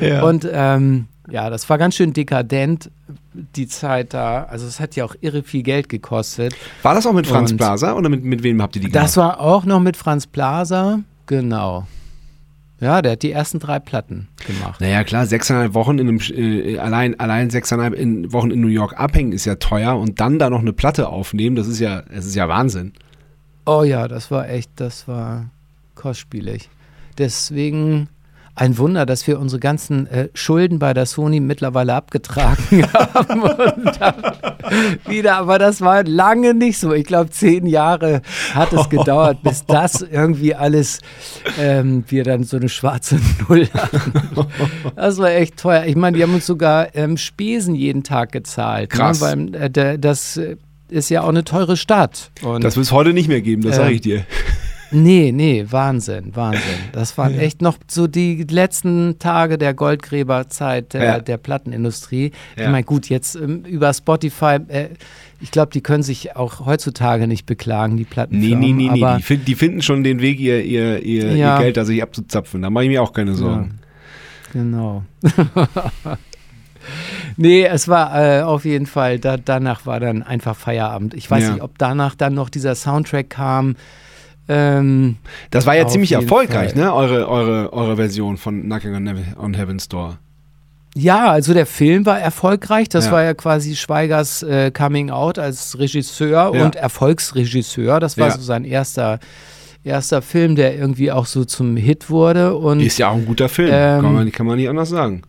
Ja. 0.00 0.22
Und 0.22 0.48
ähm, 0.50 1.06
ja, 1.30 1.50
das 1.50 1.68
war 1.70 1.78
ganz 1.78 1.94
schön 1.96 2.12
dekadent, 2.12 2.90
die 3.32 3.66
Zeit 3.66 4.14
da. 4.14 4.44
Also 4.44 4.66
es 4.66 4.80
hat 4.80 4.96
ja 4.96 5.04
auch 5.04 5.14
irre 5.20 5.42
viel 5.42 5.62
Geld 5.62 5.88
gekostet. 5.88 6.54
War 6.82 6.94
das 6.94 7.06
auch 7.06 7.12
mit 7.12 7.26
Franz 7.26 7.50
Und- 7.52 7.58
Plaza 7.58 7.94
oder 7.94 8.08
mit, 8.08 8.24
mit 8.24 8.42
wem 8.42 8.60
habt 8.62 8.76
ihr 8.76 8.82
die 8.82 8.88
gemacht? 8.90 9.04
Das 9.04 9.16
war 9.16 9.40
auch 9.40 9.64
noch 9.64 9.80
mit 9.80 9.96
Franz 9.96 10.26
Plaza, 10.26 11.00
genau. 11.26 11.86
Ja, 12.80 13.00
der 13.00 13.12
hat 13.12 13.22
die 13.22 13.30
ersten 13.32 13.60
drei 13.60 13.78
Platten 13.78 14.28
gemacht. 14.46 14.80
Naja, 14.80 15.04
klar, 15.04 15.26
sechseinhalb 15.26 15.74
Wochen 15.74 15.98
in 15.98 16.08
einem, 16.08 16.20
äh, 16.34 16.76
allein, 16.78 17.18
allein 17.18 17.48
sechseinhalb 17.48 17.94
in, 17.94 18.32
Wochen 18.32 18.50
in 18.50 18.60
New 18.60 18.68
York 18.68 18.98
abhängen 18.98 19.32
ist 19.32 19.44
ja 19.46 19.54
teuer 19.54 19.96
und 19.96 20.20
dann 20.20 20.38
da 20.38 20.50
noch 20.50 20.60
eine 20.60 20.72
Platte 20.72 21.08
aufnehmen, 21.08 21.56
das 21.56 21.66
ist 21.68 21.78
ja, 21.78 22.02
das 22.02 22.26
ist 22.26 22.34
ja 22.34 22.48
Wahnsinn. 22.48 22.92
Oh 23.66 23.82
ja, 23.82 24.08
das 24.08 24.30
war 24.30 24.48
echt, 24.48 24.70
das 24.76 25.08
war 25.08 25.46
kostspielig. 25.94 26.68
Deswegen 27.18 28.08
ein 28.56 28.78
Wunder, 28.78 29.04
dass 29.04 29.26
wir 29.26 29.40
unsere 29.40 29.58
ganzen 29.58 30.06
äh, 30.06 30.28
Schulden 30.32 30.78
bei 30.78 30.94
der 30.94 31.06
Sony 31.06 31.40
mittlerweile 31.40 31.94
abgetragen 31.94 32.86
haben. 32.92 33.42
Wieder, 35.06 35.38
aber 35.38 35.58
das 35.58 35.80
war 35.80 36.04
lange 36.04 36.54
nicht 36.54 36.78
so. 36.78 36.92
Ich 36.92 37.04
glaube, 37.04 37.30
zehn 37.30 37.66
Jahre 37.66 38.22
hat 38.54 38.72
es 38.72 38.88
gedauert, 38.88 39.42
bis 39.42 39.66
das 39.66 40.02
irgendwie 40.02 40.54
alles, 40.54 41.00
ähm, 41.58 42.04
wir 42.08 42.22
dann 42.22 42.44
so 42.44 42.56
eine 42.56 42.68
schwarze 42.68 43.18
Null 43.48 43.68
hatten. 43.74 44.12
Das 44.94 45.18
war 45.18 45.30
echt 45.30 45.56
teuer. 45.56 45.84
Ich 45.86 45.96
meine, 45.96 46.16
die 46.16 46.22
haben 46.22 46.34
uns 46.34 46.46
sogar 46.46 46.94
ähm, 46.94 47.16
Spesen 47.16 47.74
jeden 47.74 48.04
Tag 48.04 48.30
gezahlt. 48.30 48.90
Krass. 48.90 49.20
Ne? 49.20 49.48
Weil 49.52 49.76
äh, 49.76 49.98
das 49.98 50.36
äh, 50.36 50.56
ist 50.88 51.08
ja 51.10 51.22
auch 51.22 51.28
eine 51.28 51.44
teure 51.44 51.76
Stadt. 51.76 52.30
Und 52.42 52.62
Das 52.64 52.76
wird 52.76 52.86
es 52.86 52.92
heute 52.92 53.12
nicht 53.12 53.28
mehr 53.28 53.40
geben, 53.42 53.62
das 53.62 53.76
Ähm, 53.76 53.82
sage 53.82 53.94
ich 53.94 54.00
dir. 54.00 54.24
Nee, 54.96 55.32
nee, 55.32 55.64
Wahnsinn, 55.70 56.36
Wahnsinn. 56.36 56.60
Das 56.92 57.18
waren 57.18 57.36
echt 57.36 57.60
noch 57.62 57.78
so 57.88 58.06
die 58.06 58.44
letzten 58.48 59.18
Tage 59.18 59.58
der 59.58 59.74
Goldgräberzeit 59.74 60.92
der, 60.94 61.02
Ja. 61.04 61.18
der 61.18 61.36
Plattenindustrie. 61.36 62.30
Ich 62.54 62.62
Ja. 62.62 62.70
meine, 62.70 62.84
gut, 62.84 63.08
jetzt 63.08 63.34
ähm, 63.34 63.64
über 63.64 63.92
Spotify, 63.92 64.58
äh, 64.68 64.90
ich 65.40 65.50
glaube, 65.50 65.72
die 65.72 65.80
können 65.80 66.04
sich 66.04 66.36
auch 66.36 66.64
heutzutage 66.64 67.26
nicht 67.26 67.44
beklagen, 67.44 67.96
die 67.96 68.04
Nee, 68.04 68.08
Plattenfirmen. 68.08 68.60
nee, 68.60 68.72
nee, 68.72 68.90
nee. 68.92 69.02
aber, 69.02 69.16
Die, 69.16 69.22
fin- 69.24 69.44
die 69.44 69.54
finden 69.56 69.82
schon 69.82 70.04
den 70.04 70.20
Weg, 70.20 70.38
ihr, 70.38 70.62
ihr, 70.62 71.02
ihr, 71.02 71.34
Ja. 71.34 71.56
ihr 71.58 71.62
Geld 71.64 71.76
da 71.76 71.84
sich 71.84 72.00
abzuzapfen. 72.00 72.62
Da 72.62 72.70
mache 72.70 72.84
ich 72.84 72.90
mir 72.90 73.02
auch 73.02 73.12
keine 73.12 73.34
Sorgen. 73.34 73.80
Genau. 74.52 75.02
nee, 77.36 77.64
es 77.66 77.88
war 77.88 78.14
äh, 78.38 78.42
auf 78.42 78.64
jeden 78.64 78.86
Fall, 78.86 79.18
da, 79.18 79.36
danach 79.36 79.86
war 79.86 80.00
dann 80.00 80.22
einfach 80.22 80.56
Feierabend. 80.56 81.14
Ich 81.14 81.30
weiß 81.30 81.42
Ja. 81.44 81.50
nicht, 81.52 81.62
ob 81.62 81.78
danach 81.78 82.14
dann 82.14 82.34
noch 82.34 82.48
dieser 82.48 82.74
Soundtrack 82.74 83.30
kam. 83.30 83.76
Ähm, 84.48 85.16
Das 85.50 85.64
war 85.66 85.74
ja 85.74 85.86
ziemlich 85.86 86.12
erfolgreich, 86.12 86.72
Fall. 86.72 86.82
ne? 86.82 86.94
Eure, 86.94 87.28
eure, 87.28 87.72
eure 87.72 87.96
Version 87.96 88.36
von 88.36 88.62
Knocking 88.64 88.94
on, 88.94 89.06
Heaven- 89.06 89.34
on 89.38 89.54
Heaven's 89.54 89.88
Door. 89.88 90.18
Ja, 90.96 91.30
also 91.32 91.54
der 91.54 91.66
Film 91.66 92.06
war 92.06 92.20
erfolgreich. 92.20 92.88
Das 92.88 93.06
Ja. 93.06 93.12
war 93.12 93.22
ja 93.24 93.34
quasi 93.34 93.74
Schweigers 93.74 94.42
äh, 94.44 94.70
Coming 94.70 95.10
Out 95.10 95.38
als 95.38 95.78
Regisseur 95.78 96.54
Ja. 96.54 96.64
und 96.64 96.76
Erfolgsregisseur. 96.76 97.98
Das 98.00 98.16
war 98.18 98.30
so 98.30 98.40
sein 98.42 98.64
erster, 98.64 99.18
erster 99.82 100.22
Film, 100.22 100.54
der 100.54 100.76
irgendwie 100.76 101.10
auch 101.10 101.26
so 101.26 101.44
zum 101.44 101.76
Hit 101.76 102.10
wurde. 102.10 102.54
Und 102.54 102.80
Ist 102.80 102.98
ja 102.98 103.08
auch 103.08 103.16
ein 103.16 103.26
guter 103.26 103.48
Film, 103.48 103.70
Ähm, 103.72 104.02
kann, 104.02 104.12
man, 104.14 104.30
kann 104.32 104.46
man 104.46 104.56
nicht 104.56 104.68
anders 104.68 104.90
sagen. 104.90 105.22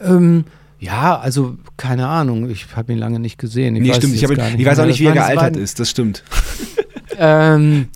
Ähm, 0.00 0.44
ja, 0.78 1.18
also 1.18 1.56
keine 1.76 2.06
Ahnung. 2.08 2.50
Ich 2.50 2.66
habe 2.76 2.92
ihn 2.92 2.98
lange 2.98 3.18
nicht 3.18 3.38
gesehen. 3.38 3.74
Ich 3.76 3.82
nee, 3.82 3.88
weiß 3.90 3.96
stimmt. 3.96 4.14
Ich, 4.14 4.24
hab, 4.24 4.30
nicht 4.30 4.58
ich 4.60 4.66
weiß 4.66 4.78
auch 4.80 4.86
nicht, 4.86 5.00
wie 5.00 5.06
er 5.06 5.12
gealtert 5.12 5.56
ist. 5.56 5.80
Das 5.80 5.90
stimmt. 5.90 6.22
Ähm, 7.16 7.90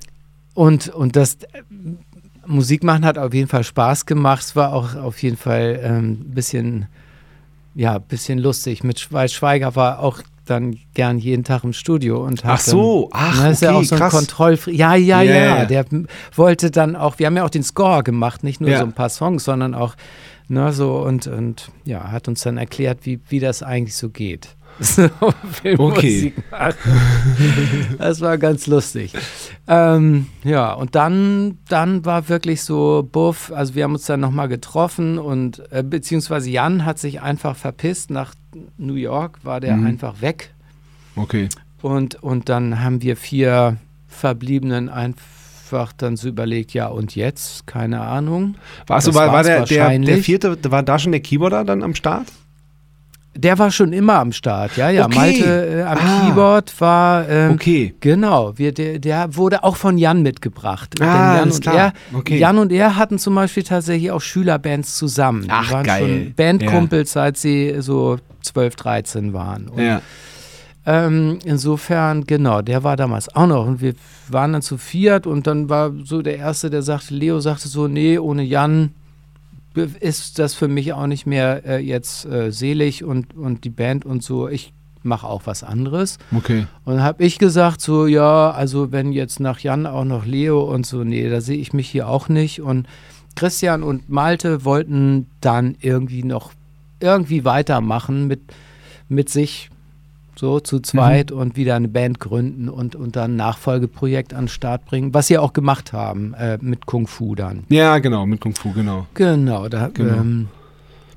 und, 0.55 0.89
und 0.91 1.17
das 1.17 1.35
äh, 1.35 1.63
Musik 2.47 2.85
machen 2.85 3.05
hat 3.05 3.19
auf 3.19 3.35
jeden 3.35 3.49
Fall 3.49 3.65
Spaß 3.65 4.07
gemacht. 4.07 4.43
Es 4.43 4.55
war 4.57 4.73
auch 4.73 4.95
auf 4.95 5.21
jeden 5.23 5.37
Fall 5.37 5.81
ein 5.85 6.31
bisschen, 6.31 6.87
ja, 7.75 7.99
bisschen 7.99 8.39
lustig. 8.39 8.85
Mit 8.85 9.01
Schweiger 9.01 9.77
war 9.77 9.99
auch 10.01 10.21
dann 10.47 10.77
gern 10.95 11.19
jeden 11.19 11.45
Tag 11.45 11.65
im 11.65 11.73
Studio 11.73 12.25
und 12.25 12.45
hat 12.45 12.55
Ach 12.55 12.61
so, 12.61 13.09
dann, 13.13 13.21
ach, 13.23 13.43
Ne, 13.43 13.51
ist 13.51 13.63
ja 13.63 13.71
okay, 13.71 13.79
auch 13.79 13.85
so 13.85 13.95
ein 13.97 13.99
krass. 13.99 14.13
Kontrollfree. 14.13 14.73
Ja, 14.73 14.95
ja, 14.95 15.21
Ja, 15.23 15.35
ja. 15.35 15.65
Der 15.67 15.85
wollte 16.35 16.71
dann 16.71 16.97
auch, 16.97 17.19
wir 17.19 17.27
haben 17.27 17.37
ja 17.37 17.45
auch 17.45 17.51
den 17.51 17.63
Score 17.65 18.03
gemacht, 18.03 18.45
nicht 18.45 18.61
nur 18.61 18.71
Ja. 18.71 18.79
so 18.79 18.85
ein 18.85 18.93
paar 18.93 19.11
Songs, 19.11 19.45
sondern 19.45 19.75
auch, 19.75 19.95
ne, 20.49 20.73
so 20.73 20.99
und, 20.99 21.27
und 21.27 21.71
ja, 21.85 22.11
hat 22.11 22.29
uns 22.29 22.43
dann 22.43 22.57
erklärt, 22.57 23.01
wie, 23.05 23.21
wie 23.29 23.41
das 23.41 23.63
eigentlich 23.63 23.97
so 23.97 24.11
geht. 24.11 24.49
So, 24.81 25.09
machen. 26.53 26.79
Das 27.99 28.21
war 28.21 28.39
ganz 28.39 28.69
lustig. 28.69 29.13
Ähm, 29.67 30.27
ja, 30.45 30.73
und 30.73 30.95
dann, 30.95 31.59
dann 31.69 32.05
war 32.05 32.29
wirklich 32.29 32.63
so 32.63 33.09
Buff, 33.11 33.51
also 33.53 33.75
wir 33.75 33.83
haben 33.83 33.95
uns 33.95 34.07
dann 34.07 34.21
nochmal 34.21 34.47
getroffen 34.49 35.19
und 35.19 35.63
äh, 35.73 35.83
beziehungsweise 35.83 36.51
Jan 36.51 36.85
hat 36.85 37.01
sich 37.01 37.21
einfach 37.21 37.57
verpisst 37.57 38.11
nach 38.11 38.35
New 38.77 38.95
York, 38.95 39.41
war 39.43 39.59
der 39.59 39.77
Mhm. 39.77 39.87
einfach 39.87 40.21
weg. 40.21 40.55
Okay. 41.17 41.49
Und, 41.83 42.23
und 42.23 42.49
dann 42.49 42.81
haben 42.81 43.03
wir 43.03 43.17
vier 43.17 43.79
Verbliebenen 44.07 44.89
einfach 44.89 45.25
dann 45.99 46.17
so 46.17 46.29
überlegt, 46.29 46.73
ja 46.75 46.87
und 46.89 47.15
jetzt? 47.15 47.67
Keine 47.67 48.01
Ahnung. 48.01 48.57
Warst 48.87 49.07
du, 49.07 49.15
war, 49.15 49.33
war 49.33 49.43
der, 49.43 49.65
der, 49.65 49.99
der 49.99 50.19
vierte, 50.19 50.57
war 50.71 50.83
da 50.83 50.99
schon 50.99 51.13
der 51.13 51.21
Keyboarder 51.21 51.65
dann 51.65 51.83
am 51.83 51.95
Start? 51.95 52.27
Der 53.37 53.57
war 53.59 53.71
schon 53.71 53.93
immer 53.93 54.15
am 54.15 54.33
Start, 54.33 54.77
ja, 54.77 54.91
ja. 54.91 55.05
Okay. 55.07 55.15
Malte 55.17 55.79
äh, 55.79 55.83
am 55.83 55.99
Ah. 55.99 56.27
Keyboard 56.27 56.81
war, 56.81 57.29
ähm, 57.29 57.53
Okay. 57.53 57.95
genau, 58.01 58.59
wir, 58.59 58.73
der, 58.73 58.99
der 58.99 59.37
wurde 59.37 59.63
auch 59.63 59.77
von 59.77 59.97
Jan 59.97 60.23
mitgebracht. 60.23 61.01
Ah, 61.01 61.37
Jan 61.37 61.51
und 61.53 61.61
klar. 61.63 61.75
er, 61.77 61.93
Okay. 62.15 62.39
Jan 62.39 62.59
und 62.59 62.73
er 62.73 62.97
hatten 62.97 63.19
zum 63.21 63.37
Beispiel 63.37 63.63
tatsächlich 63.63 64.11
auch 64.11 64.21
Schülerbands 64.23 64.97
zusammen. 64.97 65.43
Die 65.45 65.51
Ach, 65.51 65.71
waren 65.71 65.85
geil. 65.87 66.01
schon 66.01 66.35
Bandkumpels, 66.35 67.13
seit 67.13 67.37
sie 67.37 67.77
so 67.79 68.17
12, 68.43 68.75
13 68.75 69.33
waren. 69.33 69.69
Und 69.69 69.85
Ja. 69.85 70.03
Ähm, 70.87 71.39
insofern, 71.45 72.25
genau, 72.25 72.63
der 72.63 72.83
war 72.83 72.97
damals 72.97 73.35
auch 73.35 73.47
noch 73.47 73.67
und 73.67 73.81
wir 73.81 73.95
waren 74.29 74.55
dann 74.55 74.63
zu 74.63 74.79
viert 74.79 75.27
und 75.27 75.47
dann 75.47 75.69
war 75.69 75.93
so 76.05 76.23
der 76.23 76.39
Erste, 76.39 76.71
der 76.71 76.83
sagte, 76.83 77.15
Leo 77.15 77.41
sagte 77.41 77.69
so, 77.69 77.89
nee, 77.89 78.19
ohne 78.19 78.43
Jan 78.43 78.95
ist 80.01 80.39
das 80.39 80.55
für 80.55 80.69
mich 80.69 80.93
auch 80.93 81.07
nicht 81.07 81.27
mehr 81.27 81.65
äh, 81.67 81.79
jetzt 81.79 82.25
äh, 82.25 82.51
selig 82.51 83.05
und, 83.05 83.37
und 83.37 83.65
die 83.65 83.71
Band 83.71 84.07
und 84.07 84.23
so, 84.23 84.49
ich 84.49 84.73
mache 85.03 85.27
auch 85.27 85.43
was 85.45 85.63
anderes. 85.63 86.19
Okay. 86.35 86.67
Und 86.85 86.95
dann 86.95 87.03
habe 87.03 87.25
ich 87.25 87.39
gesagt, 87.39 87.81
so, 87.81 88.07
ja, 88.07 88.51
also 88.51 88.93
wenn 88.93 89.13
jetzt 89.13 89.41
nach 89.41 89.61
Jan 89.61 89.87
auch 89.87 90.05
noch 90.05 90.25
Leo 90.25 90.63
und 90.63 90.87
so, 90.87 91.05
nee, 91.05 91.29
da 91.29 91.41
sehe 91.41 91.59
ich 91.59 91.73
mich 91.73 91.89
hier 91.89 92.09
auch 92.09 92.29
nicht. 92.29 92.61
Und 92.61 92.87
Christian 93.37 93.83
und 93.83 94.09
Malte 94.09 94.65
wollten 94.65 95.27
dann 95.41 95.77
irgendwie 95.81 96.25
noch 96.25 96.53
irgendwie 97.01 97.45
weitermachen 97.45 98.27
mit, 98.27 98.41
mit 99.09 99.29
sich 99.29 99.71
so 100.39 100.61
zu 100.61 100.79
zweit 100.79 101.33
und 101.33 101.57
wieder 101.57 101.75
eine 101.75 101.89
Band 101.89 102.21
gründen 102.21 102.69
und, 102.69 102.95
und 102.95 103.17
dann 103.17 103.33
ein 103.33 103.37
Nachfolgeprojekt 103.37 104.33
an 104.33 104.43
den 104.45 104.49
Start 104.49 104.85
bringen, 104.85 105.13
was 105.13 105.27
sie 105.27 105.37
auch 105.37 105.53
gemacht 105.53 105.93
haben 105.93 106.33
äh, 106.35 106.59
mit 106.61 106.87
Kung 106.87 107.09
Fu 107.09 107.35
dann. 107.35 107.65
Ja, 107.71 107.99
genau, 107.99 108.25
mit 108.25 108.41
Kung 108.41 108.55
Fu, 108.55 108.73
genau. 108.73 109.07
Genau, 109.15 109.69
da, 109.69 109.89
Genau. 109.93 110.15
Ähm, 110.15 110.49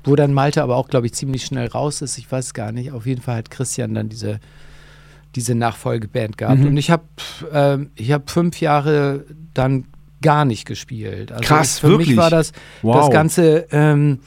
wo 0.04 0.16
dann 0.16 0.34
Malte 0.34 0.62
aber 0.64 0.76
auch, 0.76 0.88
glaube 0.88 1.06
ich, 1.06 1.14
ziemlich 1.14 1.44
schnell 1.44 1.68
raus 1.68 2.02
ist. 2.02 2.18
Ich 2.18 2.30
weiß 2.30 2.54
gar 2.54 2.72
nicht. 2.72 2.90
Auf 2.90 3.06
jeden 3.06 3.22
Fall 3.22 3.36
hat 3.36 3.50
Christian 3.52 3.94
dann 3.94 4.08
diese, 4.08 4.40
diese 5.36 5.54
Nachfolgeband 5.54 6.36
gehabt. 6.36 6.58
Mhm. 6.58 6.66
Und 6.66 6.76
ich 6.76 6.90
habe 6.90 7.04
ich 7.94 8.10
hab 8.10 8.28
fünf 8.28 8.60
Jahre 8.60 9.24
dann 9.54 9.84
gar 10.20 10.44
nicht 10.44 10.66
gespielt. 10.66 11.30
Also 11.30 11.44
Krass, 11.44 11.74
ich, 11.76 11.80
für 11.82 11.88
wirklich? 11.90 12.08
mich 12.08 12.16
war 12.16 12.30
das, 12.30 12.52
Wow. 12.82 12.96
das 12.96 13.10
Ganze, 13.10 13.66
ähm, 13.70 14.18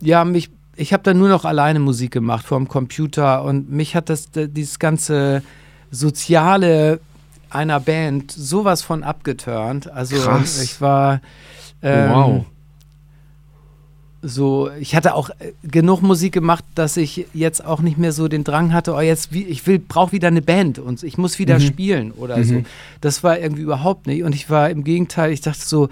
ja, 0.00 0.24
mich, 0.26 0.50
ich 0.76 0.92
habe 0.92 1.02
dann 1.02 1.18
nur 1.18 1.28
noch 1.28 1.44
alleine 1.44 1.78
Musik 1.78 2.10
gemacht 2.12 2.46
vor 2.46 2.58
dem 2.58 2.68
Computer 2.68 3.44
und 3.44 3.70
mich 3.70 3.94
hat 3.94 4.08
das, 4.08 4.28
dieses 4.32 4.78
ganze 4.78 5.42
Soziale 5.90 7.00
einer 7.50 7.80
Band 7.80 8.32
sowas 8.32 8.82
von 8.82 9.04
abgeturnt. 9.04 9.90
Also 9.90 10.16
Krass. 10.16 10.60
ich 10.60 10.80
war 10.80 11.20
ähm, 11.82 12.10
wow. 12.10 12.44
so, 14.22 14.70
ich 14.80 14.96
hatte 14.96 15.14
auch 15.14 15.30
äh, 15.30 15.52
genug 15.62 16.02
Musik 16.02 16.32
gemacht, 16.32 16.64
dass 16.74 16.96
ich 16.96 17.26
jetzt 17.32 17.64
auch 17.64 17.80
nicht 17.80 17.96
mehr 17.98 18.12
so 18.12 18.26
den 18.26 18.42
Drang 18.42 18.72
hatte, 18.72 18.94
oh 18.94 19.00
jetzt, 19.00 19.32
wie, 19.32 19.44
ich 19.44 19.66
will, 19.66 19.78
brauche 19.78 20.12
wieder 20.12 20.28
eine 20.28 20.42
Band 20.42 20.78
und 20.78 21.02
ich 21.02 21.16
muss 21.16 21.38
wieder 21.38 21.56
Mhm. 21.58 21.62
spielen 21.62 22.10
oder 22.12 22.42
so. 22.42 22.62
Das 23.00 23.22
war 23.22 23.38
irgendwie 23.38 23.62
überhaupt 23.62 24.06
nicht. 24.06 24.24
Und 24.24 24.34
ich 24.34 24.50
war 24.50 24.70
im 24.70 24.82
Gegenteil, 24.82 25.30
ich 25.30 25.40
dachte 25.40 25.64
so, 25.64 25.88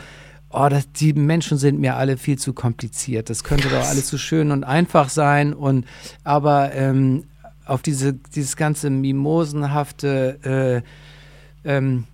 oh, 0.52 0.68
das, 0.68 0.90
die 0.92 1.12
Menschen 1.12 1.58
sind 1.58 1.80
mir 1.80 1.96
alle 1.96 2.16
viel 2.16 2.38
zu 2.38 2.52
kompliziert. 2.52 3.30
Das 3.30 3.44
könnte 3.44 3.68
doch 3.68 3.88
alles 3.88 4.08
so 4.08 4.18
schön 4.18 4.50
und 4.50 4.64
einfach 4.64 5.08
sein. 5.08 5.54
Und 5.54 5.86
aber 6.24 6.72
ähm, 6.74 7.24
auf 7.64 7.82
diese, 7.82 8.12
dieses 8.12 8.56
ganze 8.56 8.90
mimosenhafte 8.90 10.82
äh, 11.64 11.68
ähm, 11.68 12.04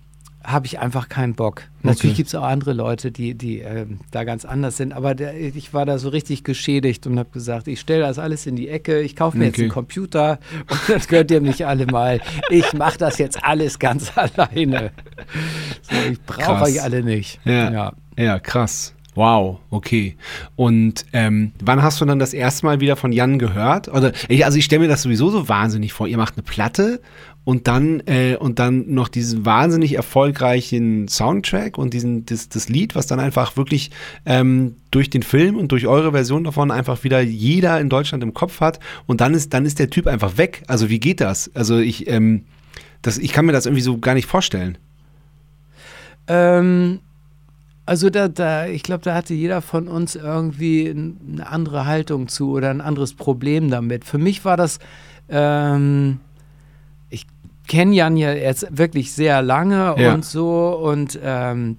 habe 0.51 0.65
ich 0.65 0.79
einfach 0.79 1.09
keinen 1.09 1.35
Bock. 1.35 1.63
Natürlich 1.83 2.11
Okay. 2.11 2.17
gibt 2.17 2.27
es 2.29 2.35
auch 2.35 2.43
andere 2.43 2.73
Leute, 2.73 3.11
die, 3.11 3.35
die 3.35 3.59
ähm, 3.59 3.99
da 4.11 4.23
ganz 4.23 4.45
anders 4.45 4.77
sind, 4.77 4.93
aber 4.93 5.15
der, 5.15 5.39
ich 5.39 5.73
war 5.73 5.85
da 5.85 5.97
so 5.97 6.09
richtig 6.09 6.43
geschädigt 6.43 7.07
und 7.07 7.17
habe 7.19 7.29
gesagt, 7.31 7.67
ich 7.67 7.79
stelle 7.79 8.01
das 8.01 8.19
alles 8.19 8.45
in 8.45 8.55
die 8.55 8.67
Ecke, 8.69 8.99
ich 9.01 9.15
kaufe 9.15 9.37
mir 9.37 9.45
jetzt 9.45 9.55
Okay. 9.55 9.63
einen 9.63 9.71
Computer 9.71 10.39
und 10.69 10.79
das 10.89 11.07
könnt 11.07 11.31
ihr 11.31 11.41
mich 11.41 11.65
alle 11.65 11.85
mal. 11.85 12.19
Ich 12.49 12.73
mache 12.73 12.97
das 12.97 13.17
jetzt 13.17 13.43
alles 13.43 13.79
ganz 13.79 14.11
alleine. 14.17 14.91
So, 15.81 15.95
ich 16.11 16.21
brauche 16.21 16.63
euch 16.63 16.81
alle 16.81 17.03
nicht. 17.03 17.39
Ja. 17.45 17.71
ja. 17.71 17.93
Ja, 18.17 18.39
krass. 18.39 18.93
Wow, 19.15 19.59
okay. 19.69 20.15
Und 20.55 21.05
ähm, 21.13 21.51
wann 21.61 21.81
hast 21.81 21.99
du 21.99 22.05
dann 22.05 22.19
das 22.19 22.33
erste 22.33 22.65
Mal 22.65 22.79
wieder 22.79 22.95
von 22.95 23.11
Jan 23.11 23.37
gehört? 23.39 23.87
Oder 23.89 24.13
ich, 24.29 24.45
also 24.45 24.57
ich 24.57 24.65
stelle 24.65 24.81
mir 24.83 24.87
das 24.87 25.01
sowieso 25.01 25.29
so 25.29 25.49
wahnsinnig 25.49 25.91
vor. 25.93 26.07
Ihr 26.07 26.17
macht 26.17 26.35
eine 26.37 26.43
Platte 26.43 27.01
und 27.49 27.67
dann 27.67 28.03
äh, 28.05 28.35
und 28.35 28.59
dann 28.59 28.93
noch 28.93 29.07
diesen 29.07 29.43
wahnsinnig 29.43 29.95
erfolgreichen 29.95 31.07
Soundtrack 31.07 31.79
und 31.79 31.95
diesen 31.95 32.23
das, 32.27 32.47
das 32.47 32.69
Lied, 32.69 32.93
was 32.93 33.07
dann 33.07 33.19
einfach 33.19 33.57
wirklich 33.57 33.89
ähm, 34.27 34.75
durch 34.91 35.09
den 35.09 35.23
Film 35.23 35.57
und 35.57 35.71
durch 35.71 35.87
eure 35.87 36.11
Version 36.11 36.43
davon 36.43 36.69
einfach 36.69 37.03
wieder 37.03 37.21
jeder 37.21 37.81
in 37.81 37.89
Deutschland 37.89 38.21
im 38.21 38.35
Kopf 38.35 38.61
hat 38.61 38.79
und 39.07 39.19
dann 39.19 39.33
ist 39.33 39.51
dann 39.51 39.65
ist 39.65 39.79
der 39.79 39.89
Typ 39.89 40.05
einfach 40.05 40.37
weg. 40.37 40.61
Also 40.67 40.91
wie 40.91 40.99
geht 40.99 41.21
das? 41.21 41.49
Also 41.55 41.79
ich 41.79 42.07
ähm, 42.07 42.43
das, 43.01 43.17
ich 43.17 43.31
kann 43.31 43.47
mir 43.47 43.51
das 43.51 43.65
irgendwie 43.65 43.81
so 43.81 43.97
gar 43.97 44.13
nicht 44.13 44.27
vorstellen. 44.27 44.77
Ähm, 46.27 46.99
also 47.87 48.11
da, 48.11 48.27
da, 48.27 48.67
ich 48.67 48.83
glaube, 48.83 49.03
da 49.03 49.15
hatte 49.15 49.33
jeder 49.33 49.63
von 49.63 49.87
uns 49.87 50.15
irgendwie 50.15 50.87
eine 50.87 51.47
andere 51.47 51.87
Haltung 51.87 52.27
zu 52.27 52.51
oder 52.51 52.69
ein 52.69 52.81
anderes 52.81 53.15
Problem 53.15 53.71
damit. 53.71 54.05
Für 54.05 54.19
mich 54.19 54.45
war 54.45 54.55
das, 54.55 54.77
ähm, 55.29 56.19
kenne 57.69 57.95
Jan 57.95 58.17
ja 58.17 58.33
jetzt 58.33 58.67
wirklich 58.71 59.13
sehr 59.13 59.41
lange 59.41 59.95
Ja. 59.97 60.13
und 60.13 60.25
so 60.25 60.75
und 60.75 61.17
ähm, 61.23 61.77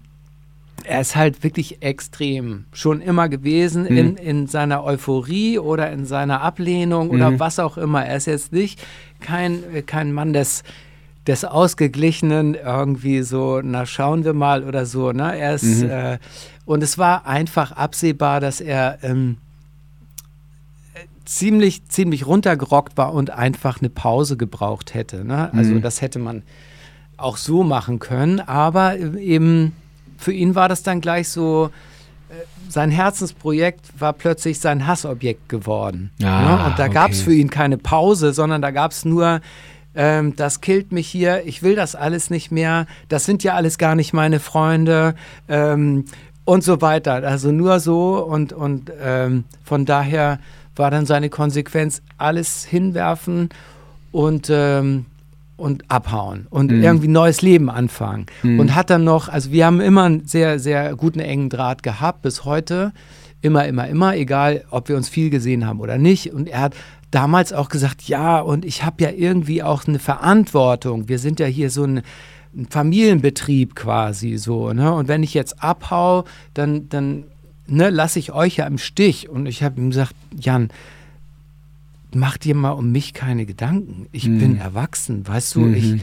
er 0.84 1.02
ist 1.02 1.14
halt 1.14 1.44
wirklich 1.44 1.82
extrem 1.82 2.64
schon 2.72 3.02
immer 3.02 3.28
gewesen 3.28 3.82
Mhm. 3.82 3.96
in, 3.98 4.16
in 4.16 4.46
seiner 4.46 4.82
Euphorie 4.82 5.58
oder 5.58 5.90
in 5.92 6.06
seiner 6.06 6.40
Ablehnung 6.40 7.10
oder 7.10 7.32
Mhm. 7.32 7.40
was 7.40 7.58
auch 7.58 7.76
immer. 7.76 8.04
Er 8.06 8.16
ist 8.16 8.26
jetzt 8.26 8.52
nicht 8.52 8.80
kein, 9.20 9.62
kein 9.84 10.12
Mann 10.14 10.32
des, 10.32 10.62
des 11.26 11.44
Ausgeglichenen, 11.44 12.54
irgendwie 12.54 13.20
so, 13.22 13.60
na 13.62 13.84
schauen 13.84 14.24
wir 14.24 14.32
mal 14.32 14.64
oder 14.64 14.86
so. 14.86 15.12
Ne? 15.12 15.38
Er 15.38 15.54
ist, 15.56 15.82
Mhm. 15.82 15.90
äh, 15.90 16.18
und 16.64 16.82
es 16.82 16.96
war 16.96 17.26
einfach 17.26 17.72
absehbar, 17.72 18.40
dass 18.40 18.60
er 18.62 18.98
ähm, 19.02 19.36
äh, 19.36 19.49
ziemlich, 21.24 21.86
ziemlich 21.88 22.26
runtergerockt 22.26 22.96
war 22.96 23.12
und 23.14 23.30
einfach 23.30 23.80
eine 23.80 23.90
Pause 23.90 24.36
gebraucht 24.36 24.94
hätte. 24.94 25.24
Ne? 25.24 25.52
Also 25.54 25.74
Mhm. 25.74 25.82
das 25.82 26.00
hätte 26.00 26.18
man 26.18 26.42
auch 27.16 27.36
so 27.36 27.62
machen 27.62 27.98
können, 27.98 28.40
aber 28.40 28.96
eben 28.98 29.72
für 30.16 30.32
ihn 30.32 30.54
war 30.54 30.68
das 30.68 30.82
dann 30.82 31.00
gleich 31.00 31.28
so, 31.28 31.70
äh, 32.30 32.34
sein 32.68 32.90
Herzensprojekt 32.90 34.00
war 34.00 34.12
plötzlich 34.12 34.60
sein 34.60 34.86
Hassobjekt 34.86 35.48
geworden. 35.48 36.10
Ah, 36.22 36.42
ne? 36.56 36.64
Und 36.66 36.78
da 36.78 36.88
gab 36.88 37.10
es 37.12 37.18
okay. 37.20 37.30
für 37.30 37.34
ihn 37.36 37.50
keine 37.50 37.78
Pause, 37.78 38.32
sondern 38.32 38.62
da 38.62 38.70
gab 38.70 38.92
es 38.92 39.04
nur, 39.04 39.40
ähm, 39.94 40.36
das 40.36 40.60
killt 40.60 40.92
mich 40.92 41.08
hier, 41.08 41.46
ich 41.46 41.62
will 41.62 41.74
das 41.74 41.94
alles 41.94 42.30
nicht 42.30 42.50
mehr, 42.50 42.86
das 43.08 43.24
sind 43.24 43.42
ja 43.42 43.54
alles 43.54 43.76
gar 43.76 43.94
nicht 43.94 44.12
meine 44.12 44.38
Freunde 44.40 45.14
ähm, 45.48 46.04
und 46.44 46.62
so 46.64 46.80
weiter. 46.80 47.14
Also 47.26 47.50
nur 47.52 47.80
so 47.80 48.18
und, 48.24 48.52
und 48.52 48.92
ähm, 49.02 49.44
von 49.64 49.84
daher 49.84 50.38
war 50.76 50.90
dann 50.90 51.06
seine 51.06 51.28
Konsequenz 51.28 52.02
alles 52.18 52.64
hinwerfen 52.64 53.48
und, 54.12 54.48
ähm, 54.50 55.06
und 55.56 55.84
abhauen 55.90 56.46
und 56.50 56.70
Mhm. 56.70 56.82
irgendwie 56.82 57.08
neues 57.08 57.42
Leben 57.42 57.68
anfangen. 57.70 58.26
Mhm. 58.42 58.60
Und 58.60 58.74
hat 58.74 58.90
dann 58.90 59.04
noch, 59.04 59.28
also 59.28 59.52
wir 59.52 59.66
haben 59.66 59.80
immer 59.80 60.04
einen 60.04 60.26
sehr, 60.26 60.58
sehr 60.58 60.94
guten 60.96 61.20
engen 61.20 61.50
Draht 61.50 61.82
gehabt 61.82 62.22
bis 62.22 62.44
heute. 62.44 62.92
Immer, 63.42 63.66
immer, 63.66 63.88
immer, 63.88 64.16
egal 64.16 64.64
ob 64.70 64.88
wir 64.88 64.96
uns 64.96 65.08
viel 65.08 65.30
gesehen 65.30 65.66
haben 65.66 65.80
oder 65.80 65.98
nicht. 65.98 66.32
Und 66.32 66.48
er 66.48 66.60
hat 66.60 66.74
damals 67.10 67.52
auch 67.52 67.68
gesagt, 67.68 68.02
ja, 68.02 68.40
und 68.40 68.64
ich 68.64 68.84
habe 68.84 69.02
ja 69.02 69.10
irgendwie 69.10 69.62
auch 69.62 69.86
eine 69.86 69.98
Verantwortung. 69.98 71.08
Wir 71.08 71.18
sind 71.18 71.40
ja 71.40 71.46
hier 71.46 71.70
so 71.70 71.84
ein, 71.84 72.02
ein 72.56 72.66
Familienbetrieb 72.68 73.74
quasi 73.74 74.36
so. 74.36 74.72
Ne? 74.72 74.92
Und 74.92 75.08
wenn 75.08 75.22
ich 75.22 75.34
jetzt 75.34 75.62
abhau, 75.62 76.24
dann, 76.54 76.88
dann 76.88 77.24
ne, 77.70 77.88
lasse 77.90 78.18
ich 78.18 78.32
euch 78.32 78.56
ja 78.56 78.66
im 78.66 78.78
Stich. 78.78 79.28
Und 79.28 79.46
ich 79.46 79.62
habe 79.62 79.80
ihm 79.80 79.90
gesagt, 79.90 80.14
Jan, 80.38 80.70
mach 82.14 82.36
dir 82.38 82.54
mal 82.54 82.72
um 82.72 82.90
mich 82.92 83.14
keine 83.14 83.46
Gedanken. 83.46 84.06
Ich 84.12 84.26
Mhm. 84.26 84.38
bin 84.38 84.56
erwachsen, 84.56 85.26
weißt 85.26 85.54
du? 85.54 85.60
Mhm. 85.60 85.74
Ich, 85.74 85.94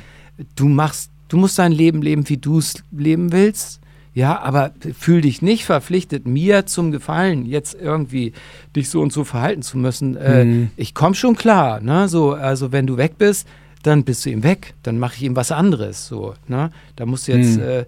du 0.56 0.68
machst, 0.68 1.12
du 1.28 1.38
musst 1.38 1.60
dein 1.60 1.72
Leben 1.72 2.02
leben, 2.02 2.28
wie 2.30 2.38
du 2.38 2.60
es 2.60 2.76
leben 2.92 3.32
willst. 3.32 3.80
Ja, 4.14 4.40
aber 4.40 4.72
fühl 4.98 5.22
dich 5.22 5.44
nicht 5.44 5.66
verpflichtet, 5.66 6.26
mir 6.26 6.66
zum 6.66 6.92
Gefallen 6.92 7.46
jetzt 7.46 7.76
irgendwie 7.80 8.34
dich 8.76 8.90
so 8.90 9.00
und 9.02 9.14
so 9.14 9.24
verhalten 9.24 9.62
zu 9.62 9.78
müssen. 9.78 10.16
Äh, 10.18 10.46
Mhm. 10.46 10.70
Ich 10.76 10.96
komme 10.96 11.14
schon 11.14 11.36
klar, 11.36 11.82
ne? 11.82 12.08
So, 12.08 12.34
also 12.34 12.72
wenn 12.72 12.88
du 12.88 12.98
weg 12.98 13.20
bist, 13.20 13.48
dann 13.84 14.04
bist 14.06 14.26
du 14.26 14.32
ihm 14.32 14.42
weg. 14.42 14.74
Dann 14.82 14.98
mache 14.98 15.16
ich 15.18 15.22
ihm 15.24 15.36
was 15.36 15.52
anderes. 15.52 16.08
So, 16.08 16.34
ne? 16.48 16.72
Da 16.96 17.06
musst 17.06 17.28
du 17.28 17.34
jetzt, 17.34 17.58
Mhm. 17.58 17.64
äh, 17.64 17.86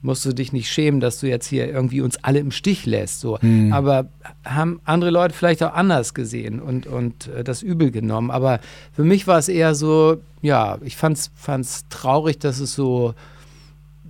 musst 0.00 0.24
du 0.24 0.32
dich 0.32 0.52
nicht 0.52 0.70
schämen, 0.70 1.00
dass 1.00 1.18
du 1.18 1.26
jetzt 1.28 1.46
hier 1.46 1.68
irgendwie 1.68 2.00
uns 2.00 2.22
alle 2.22 2.38
im 2.38 2.50
Stich 2.52 2.86
lässt. 2.86 3.20
So. 3.20 3.38
Mhm. 3.42 3.72
Aber 3.72 4.06
haben 4.44 4.80
andere 4.84 5.10
Leute 5.10 5.34
vielleicht 5.34 5.62
auch 5.62 5.74
anders 5.74 6.14
gesehen 6.14 6.60
und, 6.60 6.86
und 6.86 7.26
äh, 7.28 7.42
das 7.42 7.62
übel 7.62 7.90
genommen. 7.90 8.30
Aber 8.30 8.60
für 8.92 9.02
mich 9.04 9.26
war 9.26 9.38
es 9.38 9.48
eher 9.48 9.74
so, 9.74 10.18
ja, 10.40 10.78
ich 10.82 10.96
fand 10.96 11.18
es 11.18 11.84
traurig, 11.90 12.38
dass 12.38 12.60
es 12.60 12.74
so, 12.74 13.14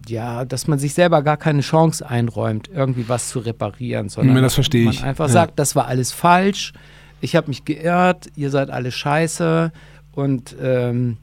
ja, 0.07 0.45
dass 0.45 0.69
man 0.69 0.79
sich 0.79 0.95
selber 0.95 1.23
gar 1.23 1.37
keine 1.37 1.61
Chance 1.63 2.09
einräumt, 2.09 2.69
irgendwie 2.73 3.09
was 3.09 3.29
zu 3.31 3.39
reparieren, 3.41 4.09
sondern 4.09 4.37
Ja, 4.37 4.43
das 4.43 4.55
verstehe 4.55 4.85
man 4.85 4.95
ich. 4.95 5.03
einfach 5.05 5.27
Ja. 5.29 5.33
sagt, 5.33 5.59
das 5.59 5.75
war 5.75 5.87
alles 5.87 6.13
falsch, 6.13 6.73
ich 7.21 7.35
habe 7.35 7.49
mich 7.49 7.65
geirrt, 7.65 8.29
ihr 8.37 8.51
seid 8.51 8.71
alle 8.71 8.93
scheiße 8.93 9.73
und 10.13 10.55
ähm, 10.63 11.17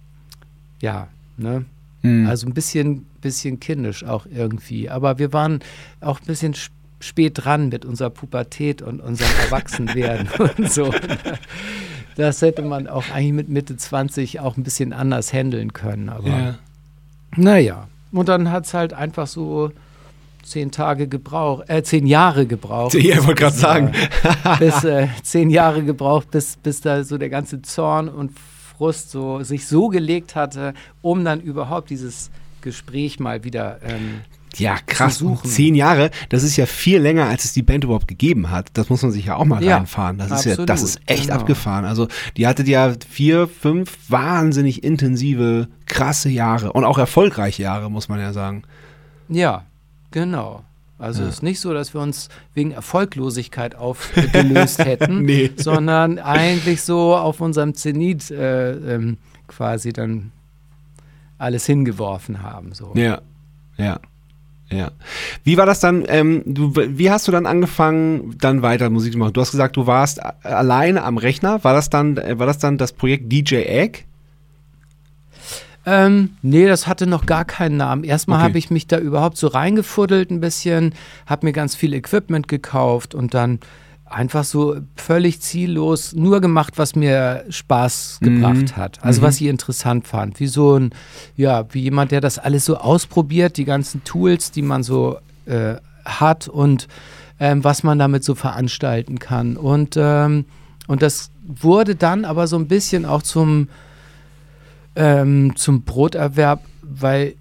ja, 0.82 1.08
ne? 1.38 1.66
Mhm. 2.02 2.28
Also 2.28 2.48
ein 2.48 2.54
bisschen, 2.54 3.06
bisschen 3.26 3.60
kindisch 3.60 4.04
auch 4.06 4.26
irgendwie. 4.32 4.90
Aber 4.90 5.18
wir 5.20 5.34
waren 5.34 5.60
auch 6.02 6.20
ein 6.22 6.26
bisschen 6.26 6.54
sp- 6.54 6.74
spät 7.00 7.34
dran 7.44 7.70
mit 7.70 7.84
unserer 7.86 8.10
Pubertät 8.10 8.82
und 8.82 9.02
unserem 9.02 9.32
Erwachsenwerden 9.46 10.28
und 10.58 10.72
so. 10.72 10.94
Das 12.16 12.42
hätte 12.42 12.62
man 12.62 12.88
auch 12.88 13.10
eigentlich 13.12 13.34
mit 13.34 13.50
Mitte 13.50 13.76
20 13.76 14.40
auch 14.40 14.58
ein 14.58 14.64
bisschen 14.64 14.94
anders 14.94 15.34
handeln 15.34 15.74
können. 15.74 16.10
Aber 16.10 16.30
ja. 16.30 16.56
naja. 17.36 17.88
Und 18.12 18.30
dann 18.30 18.50
hat 18.52 18.66
es 18.66 18.74
halt 18.74 18.94
einfach 18.94 19.28
so 19.28 19.72
zehn 20.44 20.72
Tage 20.72 21.08
gebraucht, 21.08 21.66
äh, 21.70 21.84
zehn 21.84 22.06
Jahre 22.08 22.46
gebraucht. 22.46 22.96
Ich 22.96 23.18
wollte 23.18 23.42
gerade 23.42 23.56
sagen. 23.58 23.92
Bis 24.60 24.84
äh, 24.84 25.08
zehn 25.24 25.50
Jahre 25.50 25.84
gebraucht, 25.84 26.32
bis, 26.32 26.56
bis 26.58 26.80
da 26.82 27.04
so 27.04 27.18
der 27.18 27.30
ganze 27.30 27.62
Zorn 27.62 28.08
und 28.08 28.32
Frust 28.78 29.12
so 29.12 29.42
sich 29.44 29.68
so 29.68 29.90
gelegt 29.90 30.36
hatte, 30.36 30.74
um 31.02 31.26
dann 31.26 31.42
überhaupt 31.42 31.90
dieses 31.90 32.30
Gespräch 32.66 33.20
mal 33.22 33.46
wieder 33.46 33.80
ähm, 33.82 34.22
Ja, 34.58 34.76
krass. 34.86 35.24
Zehn 35.46 35.74
Jahre, 35.76 36.12
das 36.28 36.44
ist 36.44 36.58
ja 36.58 36.66
viel 36.66 37.00
länger, 37.00 37.28
als 37.28 37.46
es 37.46 37.54
die 37.54 37.62
Band 37.64 37.86
überhaupt 37.86 38.10
gegeben 38.10 38.52
hat. 38.52 38.68
Das 38.74 38.90
muss 38.90 39.02
man 39.02 39.12
sich 39.12 39.26
ja 39.28 39.38
auch 39.38 39.46
mal 39.46 39.64
Ja, 39.64 39.78
reinfahren. 39.78 40.18
Das 40.18 40.32
ist 40.32 40.46
ja, 40.46 40.56
das 40.66 40.82
absolut, 40.82 40.90
ist 40.90 41.02
echt 41.06 41.28
genau. 41.28 41.36
abgefahren. 41.40 41.86
Also, 41.86 42.08
die 42.36 42.46
hattet 42.48 42.68
ja 42.68 42.94
vier, 43.10 43.48
fünf 43.48 43.98
wahnsinnig 44.10 44.84
intensive, 44.84 45.70
krasse 45.86 46.28
Jahre 46.30 46.74
und 46.74 46.84
auch 46.84 46.98
erfolgreiche 46.98 47.64
Jahre, 47.64 47.90
muss 47.90 48.10
man 48.10 48.20
ja 48.20 48.34
sagen. 48.34 48.64
Ja, 49.30 49.64
genau. 50.12 50.64
Also 50.98 51.24
Ja. 51.24 51.28
es 51.28 51.36
ist 51.36 51.44
nicht 51.44 51.60
so, 51.60 51.74
dass 51.74 51.94
wir 51.94 52.00
uns 52.00 52.30
wegen 52.54 52.72
Erfolglosigkeit 52.72 53.76
aufgelöst 53.76 54.80
hätten, 54.86 55.24
Nee. 55.24 55.52
sondern 55.58 56.20
eigentlich 56.20 56.82
so 56.84 57.16
auf 57.18 57.42
unserem 57.42 57.74
Zenit 57.76 58.32
äh, 58.32 58.72
ähm, 58.96 59.18
quasi 59.48 59.92
dann 59.92 60.32
alles 61.38 61.66
hingeworfen 61.66 62.42
haben. 62.42 62.74
So. 62.74 62.92
Ja, 62.96 63.22
ja, 63.78 64.00
ja. 64.70 64.92
Wie 65.44 65.58
war 65.58 65.66
das 65.66 65.80
dann, 65.80 66.04
ähm, 66.08 66.44
du, 66.46 66.74
wie 66.76 67.12
hast 67.12 67.28
du 67.28 67.32
dann 67.32 67.46
angefangen, 67.46 68.36
dann 68.40 68.62
weiter 68.62 68.90
Musik 68.90 69.14
zu 69.14 69.20
machen? 69.20 69.34
Du 69.34 69.42
hast 69.42 69.52
gesagt, 69.52 69.78
du 69.78 69.86
warst 69.88 70.20
alleine 70.46 71.04
am 71.04 71.18
Rechner. 71.18 71.64
War 71.64 71.74
das 71.74 71.90
dann, 71.90 72.18
äh, 72.18 72.40
war 72.40 72.46
das 72.46 72.58
dann 72.58 72.78
das 72.78 72.94
Projekt 72.94 73.32
DJ 73.32 73.56
Egg? 73.64 74.00
Ähm, 75.88 76.32
nee, 76.42 76.66
das 76.66 76.88
hatte 76.88 77.06
noch 77.06 77.28
gar 77.28 77.46
keinen 77.46 77.78
Namen. 77.78 78.04
Erstmal 78.04 78.40
Okay. 78.40 78.48
habe 78.48 78.58
ich 78.58 78.72
mich 78.72 78.88
da 78.88 78.98
überhaupt 78.98 79.38
so 79.38 79.48
reingefuddelt 79.48 80.32
ein 80.32 80.40
bisschen, 80.40 80.96
habe 81.28 81.46
mir 81.46 81.54
ganz 81.54 81.76
viel 81.76 81.94
Equipment 81.94 82.48
gekauft 82.48 83.14
und 83.14 83.36
dann 83.36 83.60
einfach 84.06 84.44
so 84.44 84.78
völlig 84.96 85.42
ziellos 85.42 86.14
nur 86.14 86.40
gemacht, 86.42 86.74
was 86.78 86.96
mir 86.96 87.44
Spaß 87.50 88.20
gebracht 88.22 88.74
Mhm. 88.74 88.76
hat. 88.78 89.04
Also 89.04 89.22
Mhm. 89.22 89.26
was 89.26 89.42
ich 89.42 89.48
interessant 89.48 90.08
fand. 90.08 90.40
Wie 90.40 90.48
so 90.48 90.76
ein, 90.78 90.92
ja, 91.36 91.66
wie 91.74 91.82
jemand, 91.82 92.12
der 92.12 92.22
das 92.22 92.38
alles 92.38 92.66
so 92.66 92.78
ausprobiert, 92.78 93.58
die 93.58 93.66
ganzen 93.66 94.04
Tools, 94.04 94.52
die 94.52 94.62
man 94.62 94.84
so 94.84 95.18
äh, 95.48 95.76
hat 96.06 96.48
und 96.48 96.88
ähm, 97.40 97.64
was 97.64 97.84
man 97.84 98.00
damit 98.00 98.24
so 98.24 98.36
veranstalten 98.36 99.20
kann. 99.20 99.58
Und, 99.58 99.96
ähm, 99.98 100.46
und 100.88 101.02
das 101.02 101.32
wurde 101.46 101.96
dann 101.96 102.26
aber 102.26 102.48
so 102.48 102.56
ein 102.58 102.68
bisschen 102.68 103.06
auch 103.06 103.24
zum, 103.24 103.68
ähm, 104.96 105.56
zum 105.56 105.82
Broterwerb, 105.82 106.62
weil 106.82 107.36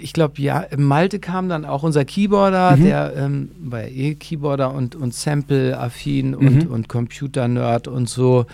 ich 0.00 0.12
glaube, 0.12 0.40
ja, 0.40 0.64
Malte 0.76 1.18
kam 1.18 1.48
dann 1.48 1.64
auch 1.64 1.82
unser 1.82 2.04
Keyboarder, 2.04 2.76
Mhm. 2.76 2.84
der 2.84 3.12
ähm, 3.16 3.50
war 3.60 3.80
ja 3.82 3.88
eh 3.88 4.14
Keyboarder 4.14 4.72
und, 4.72 4.94
und 4.94 5.14
Sample-affin 5.14 6.34
und, 6.34 6.64
Mhm. 6.66 6.70
und 6.70 6.88
Computer-Nerd 6.88 7.88
und 7.88 8.08
so. 8.08 8.46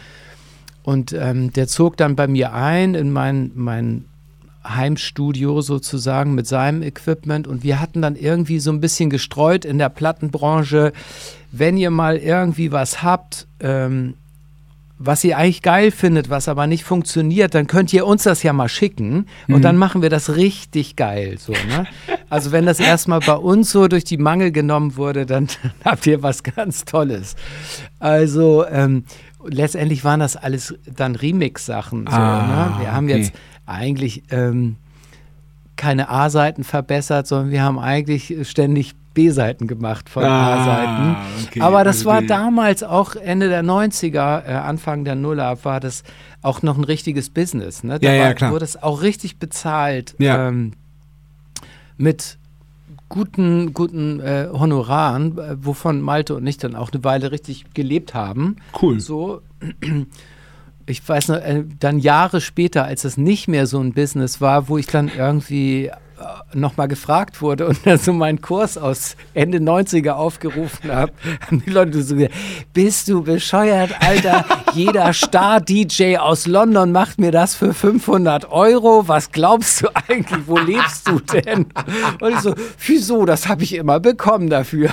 Und 0.83 1.13
ähm, 1.13 1.53
der 1.53 1.67
zog 1.69 1.97
dann 1.97 2.15
bei 2.17 2.27
mir 2.27 2.53
ein 2.53 2.95
in 2.95 3.11
mein, 3.13 3.51
mein 3.55 4.05
Heimstudio 4.67 5.61
sozusagen 5.61 6.35
mit 6.35 6.47
seinem 6.47 6.83
Equipment 6.83 7.47
und 7.47 7.63
wir 7.65 7.81
hatten 7.81 8.01
dann 8.03 8.17
irgendwie 8.17 8.59
so 8.61 8.71
ein 8.71 8.81
bisschen 8.81 9.11
gestreut 9.11 9.65
in 9.65 9.79
der 9.79 9.91
Plattenbranche, 9.91 10.93
wenn 11.53 11.77
ihr 11.77 11.91
mal 11.91 12.17
irgendwie 12.17 12.73
was 12.73 13.03
habt, 13.03 13.47
ähm, 13.61 14.15
was 14.99 15.25
ihr 15.25 15.37
eigentlich 15.37 15.63
geil 15.63 15.91
findet, 15.91 16.31
was 16.31 16.49
aber 16.49 16.67
nicht 16.67 16.85
funktioniert, 16.85 17.55
dann 17.55 17.67
könnt 17.67 17.93
ihr 17.93 18.07
uns 18.07 18.23
das 18.23 18.43
ja 18.45 18.53
mal 18.53 18.69
schicken 18.69 19.27
und 19.49 19.57
Mhm. 19.57 19.63
dann 19.63 19.77
machen 19.77 20.03
wir 20.03 20.09
das 20.11 20.37
richtig 20.37 20.95
geil. 20.97 21.37
So, 21.39 21.53
ne? 21.53 21.87
Also 22.31 22.53
wenn 22.53 22.65
das 22.65 22.79
erstmal 22.81 23.21
bei 23.21 23.35
uns 23.35 23.71
so 23.71 23.89
durch 23.89 24.05
die 24.05 24.19
Mangel 24.19 24.53
genommen 24.53 24.97
wurde, 24.97 25.27
dann, 25.27 25.49
habt 25.85 26.07
ihr 26.07 26.23
was 26.23 26.43
ganz 26.45 26.85
Tolles. 26.85 27.35
Also 27.99 28.65
ähm, 28.67 29.05
letztendlich 29.47 30.05
waren 30.05 30.21
das 30.21 30.37
alles 30.37 30.75
dann 30.87 31.17
Remix-Sachen. 31.17 32.07
So, 32.09 32.13
Ah, 32.17 32.75
ne? 32.77 32.81
Wir 32.85 32.93
haben 32.93 33.07
okay. 33.07 33.17
jetzt 33.19 33.33
eigentlich 33.67 34.23
ähm, 34.31 34.77
keine 35.77 36.09
A-Seiten 36.09 36.63
verbessert, 36.65 37.27
sondern 37.27 37.51
wir 37.51 37.63
haben 37.63 37.79
eigentlich 37.81 38.35
ständig 38.49 38.95
B-Seiten 39.15 39.67
gemacht 39.67 40.09
von 40.09 40.25
Ah, 40.25 40.55
A-Seiten. 40.55 41.17
okay. 41.47 41.61
Aber 41.61 41.85
das 41.85 41.99
Also 41.99 42.11
war 42.11 42.23
damals 42.23 42.83
auch 42.83 43.15
Ende 43.17 43.49
der 43.49 43.63
90er, 43.63 44.45
äh, 44.47 44.53
Anfang 44.55 45.05
der 45.05 45.15
Nuller, 45.15 45.65
war 45.65 45.81
das 45.81 46.03
auch 46.43 46.63
noch 46.63 46.77
ein 46.77 46.85
richtiges 46.85 47.31
Business. 47.31 47.85
Ne? 47.85 47.99
Da 48.01 48.07
Ja, 48.07 48.15
ja, 48.15 48.35
klar. 48.35 48.53
wurde 48.53 48.65
es 48.65 48.83
auch 48.83 49.03
richtig 49.03 49.39
bezahlt 49.39 50.15
Ja. 50.19 50.49
ähm, 50.49 50.73
mit 51.97 52.39
guten, 53.09 53.73
guten 53.73 54.21
äh, 54.21 54.49
Honoraren, 54.53 55.39
äh, 55.39 55.57
wovon 55.65 56.01
Malte 56.01 56.35
und 56.35 56.47
ich 56.47 56.59
dann 56.59 56.75
auch 56.75 56.91
eine 56.93 57.05
Weile 57.05 57.31
richtig 57.31 57.67
gelebt 57.75 58.15
haben. 58.15 58.57
Cool. 58.81 58.99
So, 58.99 59.41
ich 60.87 61.09
weiß 61.09 61.29
noch, 61.29 61.37
äh, 61.37 61.65
dann 61.79 61.99
Jahre 61.99 62.41
später, 62.41 62.85
als 62.85 63.05
es 63.05 63.17
nicht 63.17 63.47
mehr 63.49 63.67
so 63.67 63.79
ein 63.81 63.93
Business 63.93 64.41
war, 64.41 64.69
wo 64.69 64.79
ich 64.79 64.87
dann 64.87 65.11
irgendwie 65.17 65.91
nochmal 66.53 66.89
gefragt 66.89 67.43
wurde 67.43 67.67
und 67.67 67.87
dann 67.87 67.99
so 67.99 68.13
meinen 68.13 68.41
Kurs 68.41 68.79
aus 68.79 69.17
Ende 69.35 69.59
90er 69.59 70.13
aufgerufen 70.13 70.93
habe, 70.93 71.13
haben 71.47 71.63
die 71.65 71.71
Leute 71.71 72.03
so 72.03 72.15
gesagt, 72.15 72.35
bist 72.73 73.09
du 73.09 73.23
bescheuert, 73.23 73.91
Alter? 74.01 74.45
Jeder 74.75 75.13
Star-DJ 75.13 76.17
aus 76.17 76.47
London 76.47 76.91
macht 76.93 77.19
mir 77.21 77.31
das 77.31 77.55
für 77.55 77.73
500 77.73 78.51
Euro. 78.51 79.07
Was 79.07 79.31
glaubst 79.31 79.83
du 79.83 79.89
eigentlich? 80.09 80.47
Wo 80.47 80.59
lebst 80.59 81.09
du 81.09 81.21
denn? 81.21 81.67
Und 82.21 82.33
ich 82.33 82.41
so, 82.41 82.55
wieso? 82.87 83.25
Das 83.25 83.49
habe 83.49 83.63
ich 83.63 83.75
immer 83.75 84.01
bekommen 84.01 84.51
dafür. 84.51 84.91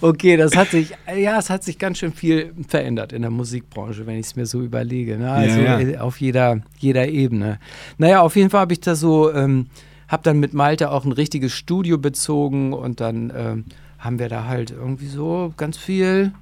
Okay, 0.00 0.36
das 0.36 0.56
hat 0.56 0.68
sich, 0.70 0.90
ja, 1.16 1.38
es 1.38 1.50
hat 1.50 1.62
sich 1.64 1.78
ganz 1.78 1.98
schön 1.98 2.12
viel 2.12 2.52
verändert 2.68 3.12
in 3.12 3.22
der 3.22 3.30
Musikbranche, 3.30 4.06
wenn 4.06 4.18
ich 4.18 4.26
es 4.26 4.36
mir 4.36 4.46
so 4.46 4.60
überlege. 4.60 5.16
Ne? 5.16 5.30
Also 5.30 5.60
Ja, 5.60 5.78
ja. 5.78 5.88
äh, 5.88 5.98
auf 5.98 6.20
jeder, 6.20 6.58
jeder 6.78 7.08
Ebene. 7.08 7.58
Naja, 7.98 8.20
auf 8.20 8.36
jeden 8.36 8.50
Fall 8.50 8.60
habe 8.60 8.72
ich 8.72 8.80
da 8.80 8.94
so, 8.94 9.23
ähm, 9.32 9.66
habe 10.08 10.22
dann 10.22 10.38
mit 10.38 10.54
Malte 10.54 10.90
auch 10.90 11.04
ein 11.04 11.12
richtiges 11.12 11.52
Studio 11.52 11.98
bezogen 11.98 12.72
und 12.72 13.00
dann 13.00 13.32
ähm, 13.36 13.64
haben 13.98 14.18
wir 14.18 14.28
da 14.28 14.44
halt 14.44 14.70
irgendwie 14.70 15.08
so 15.08 15.52
ganz 15.56 15.76
viel, 15.76 16.32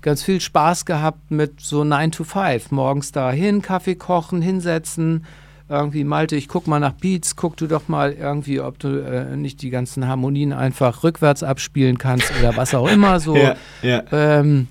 ganz 0.00 0.22
viel 0.22 0.40
Spaß 0.40 0.84
gehabt 0.84 1.30
mit 1.30 1.60
so 1.60 1.84
9 1.84 2.12
to 2.12 2.24
5. 2.24 2.70
Morgens 2.70 3.12
dahin, 3.12 3.62
Kaffee 3.62 3.96
kochen, 3.96 4.42
hinsetzen. 4.42 5.24
Irgendwie, 5.68 6.02
Malte, 6.02 6.34
ich 6.34 6.48
guck 6.48 6.66
mal 6.66 6.80
nach 6.80 6.94
Beats, 6.94 7.36
guck 7.36 7.56
du 7.56 7.68
doch 7.68 7.86
mal 7.86 8.12
irgendwie, 8.12 8.60
ob 8.60 8.80
du 8.80 9.04
äh, 9.04 9.36
nicht 9.36 9.62
die 9.62 9.70
ganzen 9.70 10.06
Harmonien 10.08 10.52
einfach 10.52 11.04
rückwärts 11.04 11.44
abspielen 11.44 11.96
kannst 11.96 12.32
oder 12.40 12.56
was 12.56 12.74
auch 12.74 12.88
immer 12.88 13.20
so. 13.20 13.36
Ja, 13.40 13.54
ja. 13.82 14.02
Ähm, 14.10 14.66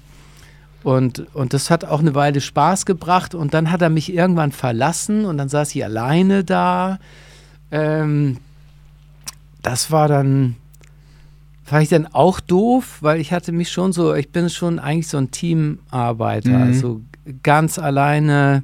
und, 0.84 1.26
und 1.36 1.54
das 1.54 1.70
hat 1.70 1.86
auch 1.86 2.00
eine 2.00 2.16
Weile 2.16 2.42
Spaß 2.42 2.86
gebracht. 2.86 3.36
Und 3.36 3.54
dann 3.54 3.72
hat 3.72 3.82
er 3.82 3.90
mich 3.90 4.14
irgendwann 4.14 4.52
verlassen 4.52 5.26
und 5.26 5.38
dann 5.38 5.50
saß 5.50 5.76
ich 5.76 5.84
alleine 5.84 6.44
da. 6.44 7.00
Ähm, 7.72 8.38
das 9.62 9.92
war 9.92 10.08
dann, 10.08 10.56
war 11.70 11.82
ich 11.82 11.90
dann 11.90 12.08
auch 12.08 12.40
doof, 12.40 12.98
weil 13.02 13.20
ich 13.20 13.32
hatte 13.32 13.52
mich 13.52 13.72
schon 13.72 13.92
so, 13.94 14.14
ich 14.16 14.30
bin 14.32 14.50
schon 14.50 14.80
eigentlich 14.80 15.08
so 15.08 15.18
ein 15.18 15.32
Teamarbeiter. 15.32 16.50
Mhm. 16.50 16.64
Also 16.64 17.02
ganz 17.44 17.78
alleine 17.78 18.64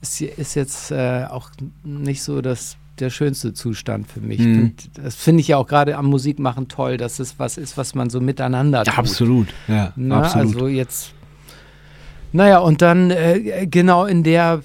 ist, 0.00 0.20
ist 0.20 0.54
jetzt 0.54 0.90
äh, 0.90 1.24
auch 1.28 1.50
nicht 1.84 2.22
so 2.22 2.40
das, 2.40 2.76
der 2.98 3.10
schönste 3.10 3.52
Zustand 3.52 4.10
für 4.10 4.20
mich. 4.20 4.38
Mhm. 4.40 4.72
Das 4.94 5.16
finde 5.16 5.40
ich 5.42 5.48
ja 5.48 5.58
auch 5.58 5.66
gerade 5.66 5.96
am 5.96 6.06
Musikmachen 6.06 6.68
toll, 6.68 6.96
dass 6.96 7.18
es 7.18 7.38
was 7.38 7.58
ist, 7.58 7.76
was 7.76 7.94
man 7.94 8.08
so 8.08 8.20
miteinander 8.20 8.84
tut. 8.84 8.98
Absolut. 8.98 9.48
Ja, 9.68 9.92
Ne? 9.96 10.14
absolut. 10.14 10.54
Also 10.54 10.68
jetzt, 10.68 11.12
naja, 12.32 12.58
und 12.58 12.80
dann 12.80 13.10
äh, 13.10 13.66
genau 13.66 14.06
in 14.06 14.22
der 14.22 14.62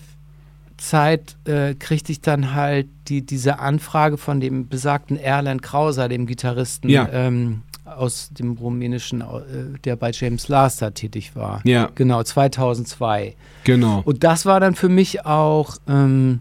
Zeit 0.82 1.36
äh, 1.46 1.76
kriegte 1.76 2.12
ich 2.12 2.22
dann 2.22 2.56
halt 2.56 2.88
die, 3.08 3.24
diese 3.26 3.60
Anfrage 3.60 4.18
von 4.18 4.40
dem 4.40 4.68
besagten 4.68 5.16
Erland 5.18 5.62
Krauser, 5.62 6.10
dem 6.10 6.26
Gitarristen 6.26 6.90
Ja. 6.90 7.08
ähm, 7.12 7.62
aus 7.86 8.30
dem 8.32 8.54
rumänischen, 8.54 9.22
äh, 9.22 9.78
der 9.84 9.96
bei 9.96 10.12
James 10.12 10.48
Last 10.48 10.82
da 10.82 10.90
tätig 10.92 11.36
war. 11.36 11.62
ja, 11.66 11.90
Genau, 11.96 12.24
2002. 12.24 13.36
genau. 13.64 14.02
Und 14.06 14.24
das 14.24 14.46
war 14.46 14.60
dann 14.60 14.76
für 14.76 14.90
mich 14.90 15.26
auch 15.26 15.76
ähm, 15.88 16.40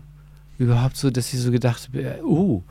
überhaupt 0.58 0.96
so, 0.96 1.10
dass 1.10 1.32
ich 1.34 1.40
so 1.40 1.50
gedacht 1.50 1.88
habe, 1.88 2.02
äh, 2.02 2.22
uh, 2.22 2.62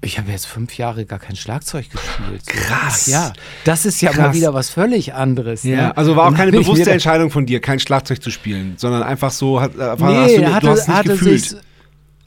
ich 0.00 0.18
habe 0.18 0.30
jetzt 0.30 0.46
fünf 0.46 0.76
Jahre 0.78 1.04
gar 1.06 1.18
kein 1.18 1.34
Schlagzeug 1.36 1.90
gespielt. 1.90 2.42
So. 2.44 2.52
Krass. 2.52 3.04
Ach 3.08 3.12
ja, 3.12 3.32
das 3.64 3.84
ist 3.84 4.00
ja 4.00 4.10
mal 4.10 4.16
Krass. 4.26 4.36
wieder 4.36 4.54
was 4.54 4.70
völlig 4.70 5.14
anderes. 5.14 5.64
Ja, 5.64 5.76
ne? 5.88 5.96
also 5.96 6.14
war 6.16 6.28
auch 6.28 6.34
keine 6.36 6.52
bewusste 6.52 6.90
Entscheidung 6.90 7.30
von 7.30 7.46
dir, 7.46 7.60
kein 7.60 7.80
Schlagzeug 7.80 8.22
zu 8.22 8.30
spielen, 8.30 8.74
sondern 8.76 9.02
einfach 9.02 9.30
so, 9.32 9.60
hat, 9.60 9.72
äh, 9.74 9.76
Nee, 9.76 9.84
hast 9.86 10.36
du, 10.36 10.54
hatte, 10.54 10.66
du 10.66 10.72
hast 10.72 10.88
nicht 10.88 11.04
gefühlt. 11.04 11.56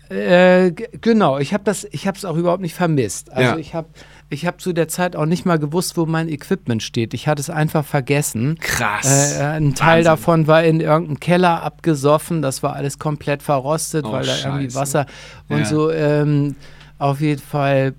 äh, 0.10 0.72
genau, 1.00 1.40
ich 1.40 1.54
habe 1.54 1.64
das, 1.64 1.88
ich 1.92 2.08
habe 2.08 2.18
es 2.18 2.26
auch 2.26 2.36
überhaupt 2.36 2.62
nicht 2.62 2.76
vermisst. 2.76 3.32
Also 3.32 3.54
Ja. 3.54 3.58
ich 3.58 3.74
habe, 3.74 3.88
ich 4.30 4.46
habe 4.46 4.58
zu 4.58 4.74
der 4.74 4.90
Zeit 4.90 5.16
auch 5.16 5.26
nicht 5.26 5.46
mal 5.46 5.58
gewusst, 5.58 5.96
wo 5.96 6.06
mein 6.06 6.28
Equipment 6.28 6.84
steht. 6.84 7.14
Ich 7.14 7.30
hatte 7.30 7.40
es 7.42 7.50
einfach 7.50 7.86
vergessen. 7.86 8.58
Krass. 8.60 9.38
Äh, 9.38 9.44
ein 9.44 9.76
Teil 9.76 9.90
Wahnsinn. 10.00 10.04
davon 10.06 10.48
war 10.48 10.64
in 10.64 10.82
irgendeinem 10.82 11.20
Keller 11.22 11.64
abgesoffen. 11.64 12.42
Das 12.42 12.64
war 12.64 12.74
alles 12.76 13.00
komplett 13.00 13.42
verrostet, 13.44 14.04
Oh, 14.06 14.12
weil 14.12 14.26
da 14.26 14.36
irgendwie 14.38 14.66
Scheiße. 14.66 14.76
Wasser 14.76 15.06
und 15.48 15.60
Ja. 15.60 15.66
so. 15.66 15.90
Ähm, 15.92 16.56
auf 17.02 17.20
jeden 17.22 17.42
Fall. 17.42 17.94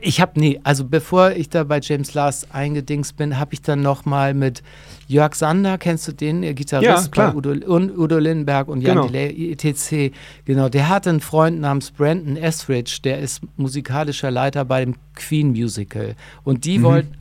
Ich 0.00 0.20
habe 0.20 0.40
nee, 0.40 0.58
also 0.64 0.84
bevor 0.84 1.32
ich 1.32 1.50
da 1.50 1.62
bei 1.62 1.78
James 1.80 2.14
Last 2.14 2.52
eingedingst 2.52 3.16
bin, 3.16 3.38
habe 3.38 3.54
ich 3.54 3.62
dann 3.62 3.80
noch 3.82 4.04
mal 4.06 4.34
mit 4.34 4.62
Jörg 5.06 5.34
Sander, 5.36 5.78
kennst 5.78 6.08
du 6.08 6.12
den, 6.12 6.42
der 6.42 6.54
Gitarrist 6.54 7.04
Ja, 7.04 7.10
klar. 7.10 7.30
bei 7.32 7.36
Udo, 7.36 7.50
und 7.72 7.96
Udo 7.96 8.18
Lindenberg 8.18 8.66
und 8.68 8.80
Jan 8.80 8.96
Genau. 8.96 9.06
Delay, 9.08 9.52
etc. 9.52 10.12
Genau, 10.46 10.68
der 10.68 10.88
hatte 10.88 11.10
einen 11.10 11.20
Freund 11.20 11.60
namens 11.60 11.90
Brandon 11.92 12.36
Estridge, 12.36 13.00
der 13.04 13.20
ist 13.20 13.42
musikalischer 13.56 14.30
Leiter 14.32 14.64
bei 14.64 14.84
dem 14.84 14.94
Queen 15.14 15.50
Musical. 15.50 16.16
Und 16.42 16.64
die 16.64 16.78
Mhm. 16.78 16.82
wollten, 16.82 17.14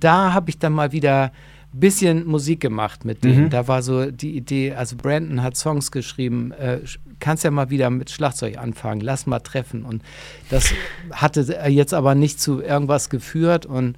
da 0.00 0.32
habe 0.32 0.50
ich 0.50 0.58
dann 0.58 0.72
mal 0.72 0.90
wieder 0.90 1.30
bisschen 1.72 2.26
Musik 2.26 2.60
gemacht 2.60 3.04
mit 3.04 3.24
denen. 3.24 3.44
Mhm. 3.44 3.50
Da 3.50 3.68
war 3.68 3.82
so 3.82 4.10
die 4.10 4.36
Idee, 4.36 4.74
also 4.74 4.96
Brandon 4.96 5.42
hat 5.42 5.56
Songs 5.56 5.90
geschrieben, 5.90 6.52
äh, 6.52 6.80
kannst 7.20 7.44
ja 7.44 7.50
mal 7.50 7.70
wieder 7.70 7.90
mit 7.90 8.10
Schlagzeug 8.10 8.58
anfangen, 8.58 9.00
lass 9.00 9.26
mal 9.26 9.40
treffen. 9.40 9.84
Und 9.84 10.02
das 10.50 10.72
hatte 11.12 11.40
jetzt 11.68 11.94
aber 11.94 12.14
nicht 12.14 12.40
zu 12.40 12.62
irgendwas 12.62 13.10
geführt 13.10 13.66
und 13.66 13.96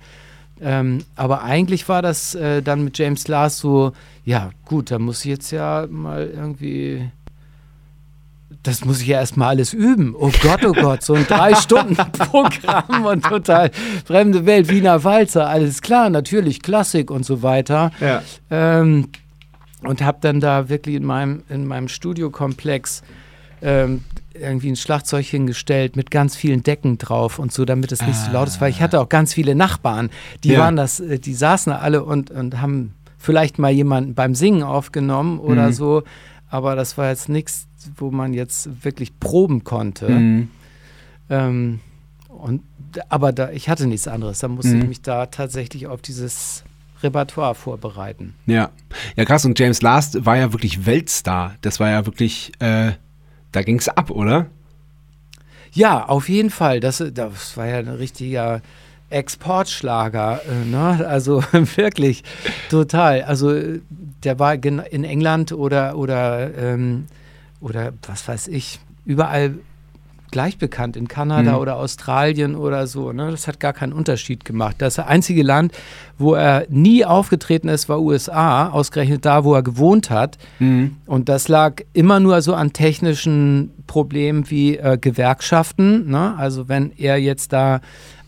ähm, 0.62 1.04
aber 1.16 1.42
eigentlich 1.42 1.88
war 1.88 2.02
das 2.02 2.34
äh, 2.34 2.62
dann 2.62 2.84
mit 2.84 2.98
James 2.98 3.26
Last 3.28 3.58
so, 3.58 3.92
ja 4.26 4.50
gut, 4.66 4.90
da 4.90 4.98
muss 4.98 5.24
ich 5.24 5.30
jetzt 5.30 5.50
ja 5.52 5.86
mal 5.90 6.26
irgendwie, 6.26 7.10
das 8.62 8.84
muss 8.84 9.00
ich 9.00 9.06
ja 9.08 9.18
erstmal 9.18 9.48
alles 9.48 9.72
üben. 9.72 10.14
Oh 10.18 10.30
Gott, 10.42 10.64
oh 10.66 10.72
Gott, 10.72 11.02
so 11.02 11.14
ein 11.14 11.26
Drei-Stunden-Programm 11.26 13.04
und 13.10 13.24
total 13.24 13.70
fremde 14.04 14.46
Welt, 14.46 14.68
Wiener 14.68 15.02
Walzer, 15.04 15.48
alles 15.48 15.82
klar, 15.82 16.10
natürlich 16.10 16.62
Klassik 16.62 17.10
und 17.10 17.24
so 17.24 17.42
weiter. 17.42 17.90
Ja. 18.00 18.22
Ähm, 18.50 19.08
und 19.82 20.02
habe 20.02 20.18
dann 20.20 20.40
da 20.40 20.68
wirklich 20.68 20.96
in 20.96 21.04
meinem, 21.04 21.42
in 21.48 21.66
meinem 21.66 21.88
Studiokomplex 21.88 23.02
ähm, 23.62 24.04
irgendwie 24.34 24.70
ein 24.70 24.76
Schlagzeug 24.76 25.24
hingestellt 25.26 25.96
mit 25.96 26.10
ganz 26.10 26.36
vielen 26.36 26.62
Decken 26.62 26.98
drauf 26.98 27.38
und 27.38 27.52
so, 27.52 27.64
damit 27.64 27.90
es 27.92 28.02
nicht 28.06 28.16
so 28.16 28.30
laut 28.30 28.48
ist, 28.48 28.60
weil 28.60 28.70
ich 28.70 28.80
hatte 28.82 29.00
auch 29.00 29.08
ganz 29.08 29.32
viele 29.34 29.54
Nachbarn, 29.54 30.10
die 30.44 30.50
Ja. 30.52 30.60
waren 30.60 30.76
das, 30.76 31.00
äh, 31.00 31.18
die 31.18 31.34
saßen 31.34 31.72
da 31.72 31.78
alle 31.78 32.04
und, 32.04 32.30
und 32.30 32.60
haben 32.60 32.94
vielleicht 33.18 33.58
mal 33.58 33.70
jemanden 33.70 34.14
beim 34.14 34.34
Singen 34.34 34.62
aufgenommen 34.62 35.38
oder 35.38 35.68
Mhm. 35.68 35.72
so, 35.72 36.02
aber 36.50 36.74
das 36.76 36.96
war 36.98 37.08
jetzt 37.08 37.28
nichts, 37.28 37.66
wo 37.96 38.10
man 38.10 38.34
jetzt 38.34 38.84
wirklich 38.84 39.18
proben 39.20 39.64
konnte. 39.64 40.08
Mhm. 40.10 40.48
Ähm, 41.28 41.80
und, 42.28 42.62
aber 43.08 43.32
da, 43.32 43.50
ich 43.50 43.68
hatte 43.68 43.86
nichts 43.86 44.08
anderes, 44.08 44.38
da 44.40 44.48
musste 44.48 44.74
Mhm. 44.74 44.82
ich 44.82 44.88
mich 44.88 45.02
da 45.02 45.26
tatsächlich 45.26 45.86
auf 45.86 46.00
dieses 46.02 46.64
Repertoire 47.02 47.54
vorbereiten. 47.54 48.34
Ja. 48.46 48.70
Ja, 49.16 49.24
krass. 49.24 49.44
Und 49.44 49.58
James 49.58 49.80
Last 49.82 50.26
war 50.26 50.36
ja 50.36 50.52
wirklich 50.52 50.86
Weltstar. 50.86 51.54
Das 51.62 51.80
war 51.80 51.88
ja 51.90 52.04
wirklich, 52.06 52.52
äh, 52.58 52.92
da 53.52 53.62
ging's 53.62 53.88
ab, 53.88 54.10
oder? 54.10 54.46
Ja, 55.72 56.04
auf 56.06 56.28
jeden 56.28 56.50
Fall. 56.50 56.80
Das, 56.80 57.02
das 57.14 57.56
war 57.56 57.66
ja 57.66 57.78
ein 57.78 57.88
richtiger 57.88 58.60
Exportschlager. 59.08 60.40
Äh, 60.46 60.66
ne? 60.66 61.06
Also 61.08 61.42
wirklich 61.76 62.22
total. 62.68 63.22
Also 63.22 63.52
äh, 63.52 63.80
der 64.24 64.38
war 64.38 64.54
in 64.54 65.04
England 65.04 65.52
oder, 65.52 65.96
oder, 65.96 66.54
ähm, 66.56 67.06
oder 67.60 67.92
was 68.06 68.26
weiß 68.26 68.48
ich, 68.48 68.80
überall 69.04 69.54
gleich 70.30 70.58
bekannt, 70.58 70.96
in 70.96 71.08
Kanada 71.08 71.52
Mhm. 71.54 71.58
oder 71.58 71.74
Australien 71.76 72.54
oder 72.54 72.86
so. 72.86 73.10
Ne? 73.12 73.32
Das 73.32 73.48
hat 73.48 73.58
gar 73.58 73.72
keinen 73.72 73.92
Unterschied 73.92 74.44
gemacht. 74.44 74.76
Das 74.78 74.96
einzige 75.00 75.42
Land, 75.42 75.72
wo 76.18 76.34
er 76.34 76.66
nie 76.68 77.04
aufgetreten 77.04 77.66
ist, 77.68 77.88
war 77.88 78.00
USA, 78.00 78.68
ausgerechnet 78.68 79.24
da, 79.24 79.42
wo 79.42 79.54
er 79.54 79.64
gewohnt 79.64 80.08
hat. 80.08 80.38
Mhm. 80.60 80.98
Und 81.06 81.28
das 81.28 81.48
lag 81.48 81.82
immer 81.94 82.20
nur 82.20 82.42
so 82.42 82.54
an 82.54 82.72
technischen 82.72 83.72
Problemen 83.88 84.48
wie 84.50 84.76
äh, 84.76 84.98
Gewerkschaften. 85.00 86.08
Ne? 86.08 86.34
Also 86.38 86.68
wenn 86.68 86.92
er 86.96 87.16
jetzt 87.18 87.52
da 87.52 87.80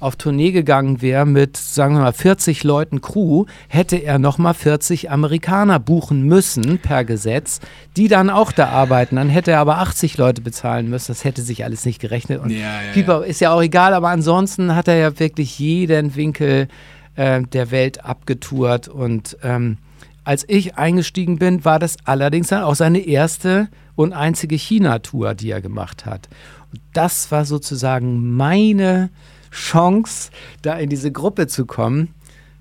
auf 0.02 0.16
Tournee 0.16 0.50
gegangen 0.50 1.00
wäre 1.00 1.24
mit, 1.24 1.56
sagen 1.56 1.94
wir 1.94 2.02
mal, 2.02 2.12
40 2.12 2.64
Leuten 2.64 3.00
Crew, 3.00 3.44
hätte 3.68 3.96
er 3.96 4.18
nochmal 4.18 4.54
40 4.54 5.10
Amerikaner 5.10 5.78
buchen 5.78 6.22
müssen 6.22 6.78
per 6.78 7.04
Gesetz, 7.04 7.60
die 7.96 8.08
dann 8.08 8.28
auch 8.28 8.52
da 8.52 8.68
arbeiten. 8.68 9.16
Dann 9.16 9.28
hätte 9.28 9.52
er 9.52 9.60
aber 9.60 9.78
80 9.78 10.18
Leute 10.18 10.42
bezahlen 10.42 10.90
müssen. 10.90 11.12
Das 11.12 11.24
hätte 11.24 11.42
sich 11.42 11.64
alles 11.64 11.84
nicht 11.84 12.00
gerechnet. 12.00 12.40
Und 12.40 12.50
Ja, 12.50 12.58
ja, 12.58 12.92
Pieper 12.92 13.24
ist 13.24 13.40
ja 13.40 13.52
auch 13.52 13.62
egal, 13.62 13.94
aber 13.94 14.08
ansonsten 14.08 14.74
hat 14.74 14.88
er 14.88 14.96
ja 14.96 15.18
wirklich 15.18 15.58
jeden 15.58 16.16
Winkel 16.16 16.68
äh, 17.14 17.42
der 17.42 17.70
Welt 17.70 18.04
abgetourt. 18.04 18.88
Und 18.88 19.36
ähm, 19.42 19.78
als 20.24 20.44
ich 20.48 20.76
eingestiegen 20.76 21.38
bin, 21.38 21.64
war 21.64 21.78
das 21.78 21.96
allerdings 22.04 22.48
dann 22.48 22.62
auch 22.64 22.74
seine 22.74 23.00
erste 23.00 23.68
und 23.94 24.12
einzige 24.12 24.56
China-Tour, 24.56 25.34
die 25.34 25.50
er 25.50 25.60
gemacht 25.60 26.06
hat. 26.06 26.28
Und 26.72 26.80
das 26.92 27.30
war 27.30 27.44
sozusagen 27.44 28.36
meine 28.36 29.10
Chance, 29.52 30.30
da 30.62 30.74
in 30.74 30.90
diese 30.90 31.12
Gruppe 31.12 31.46
zu 31.46 31.66
kommen. 31.66 32.08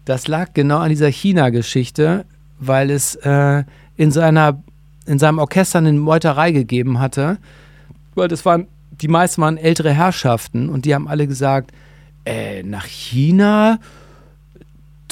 Das 0.06 0.28
lag 0.28 0.54
genau 0.54 0.80
an 0.80 0.90
dieser 0.90 1.08
China-Geschichte, 1.08 2.26
weil 2.60 2.92
es 2.92 3.16
äh, 3.16 3.64
in, 3.98 4.12
seiner, 4.12 4.62
in 5.06 5.18
seinem 5.18 5.40
Orchester 5.40 5.80
eine 5.80 5.94
Meuterei 5.94 6.52
gegeben 6.52 7.00
hatte. 7.00 7.38
Weil 8.14 8.28
das 8.28 8.46
waren, 8.46 8.68
die 8.92 9.08
meisten 9.08 9.42
waren 9.42 9.58
ältere 9.58 9.94
Herrschaften 9.94 10.70
und 10.70 10.86
die 10.86 10.94
haben 10.94 11.08
alle 11.08 11.28
gesagt, 11.28 11.72
äh, 12.26 12.62
nach 12.64 12.86
China, 12.86 13.80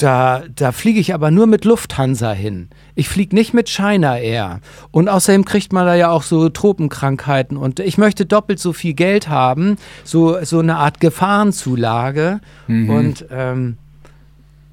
da, 0.02 0.42
da 0.54 0.72
fliege 0.72 1.00
ich 1.00 1.12
aber 1.14 1.30
nur 1.30 1.46
mit 1.46 1.64
Lufthansa 1.64 2.32
hin. 2.32 2.68
Ich 2.94 3.08
fliege 3.08 3.34
nicht 3.34 3.52
mit 3.54 3.68
China 3.68 4.18
Air. 4.18 4.60
Und 4.90 5.08
außerdem 5.08 5.44
kriegt 5.44 5.72
man 5.72 5.86
da 5.86 5.94
ja 5.94 6.10
auch 6.10 6.22
so 6.22 6.48
Tropenkrankheiten. 6.48 7.56
Und 7.56 7.80
ich 7.80 7.98
möchte 7.98 8.26
doppelt 8.26 8.58
so 8.58 8.72
viel 8.72 8.94
Geld 8.94 9.28
haben, 9.28 9.76
so, 10.04 10.42
so 10.44 10.58
eine 10.60 10.76
Art 10.76 11.00
Gefahrenzulage. 11.00 12.40
Und 12.90 13.26
ähm, 13.30 13.76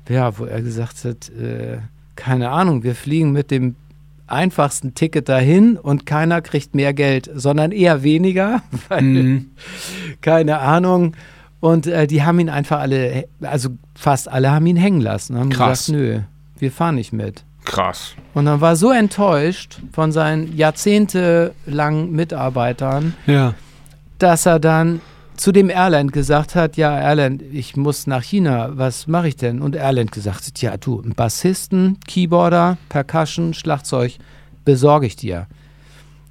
ja, 0.09 0.37
wo 0.37 0.45
er 0.45 0.61
gesagt 0.61 1.03
hat, 1.03 1.29
äh, 1.29 1.79
keine 2.15 2.49
Ahnung, 2.49 2.83
wir 2.83 2.95
fliegen 2.95 3.31
mit 3.31 3.51
dem 3.51 3.75
einfachsten 4.27 4.93
Ticket 4.93 5.29
dahin 5.29 5.77
und 5.77 6.05
keiner 6.05 6.41
kriegt 6.41 6.75
mehr 6.75 6.93
Geld, 6.93 7.29
sondern 7.33 7.71
eher 7.71 8.03
weniger, 8.03 8.61
weil, 8.89 9.01
Mhm. 9.01 9.45
keine 10.21 10.59
Ahnung. 10.59 11.13
Und 11.59 11.87
äh, 11.87 12.05
die 12.07 12.23
haben 12.23 12.39
ihn 12.39 12.49
einfach 12.49 12.79
alle, 12.79 13.25
also 13.41 13.69
fast 13.95 14.29
alle 14.31 14.51
haben 14.51 14.65
ihn 14.67 14.77
hängen 14.77 15.01
lassen. 15.01 15.37
Haben 15.37 15.49
Krass. 15.49 15.87
gesagt, 15.87 15.99
nö, 15.99 16.19
wir 16.59 16.71
fahren 16.71 16.95
nicht 16.95 17.13
mit. 17.13 17.43
Krass. 17.65 18.13
Und 18.33 18.45
dann 18.45 18.61
war 18.61 18.75
so 18.75 18.91
enttäuscht 18.91 19.79
von 19.91 20.11
seinen 20.11 20.55
jahrzehntelangen 20.55 22.11
Mitarbeitern, 22.11 23.13
Ja. 23.25 23.53
dass 24.19 24.45
er 24.45 24.59
dann 24.59 25.01
zu 25.35 25.51
dem 25.51 25.69
Erland 25.69 26.13
gesagt 26.13 26.55
hat, 26.55 26.77
ja, 26.77 26.97
Erland, 26.97 27.41
ich 27.51 27.75
muss 27.75 28.07
nach 28.07 28.23
China, 28.23 28.69
was 28.73 29.05
mache 29.07 29.27
ich 29.27 29.35
denn? 29.35 29.61
Und 29.61 29.75
Erland 29.75 30.11
gesagt 30.11 30.47
hat, 30.47 30.61
ja, 30.61 30.77
du, 30.77 31.01
einen 31.01 31.13
Bassisten, 31.13 31.99
Keyboarder, 32.07 32.77
Percussion, 32.89 33.53
Schlagzeug 33.53 34.13
besorge 34.65 35.05
ich 35.05 35.15
dir. 35.15 35.45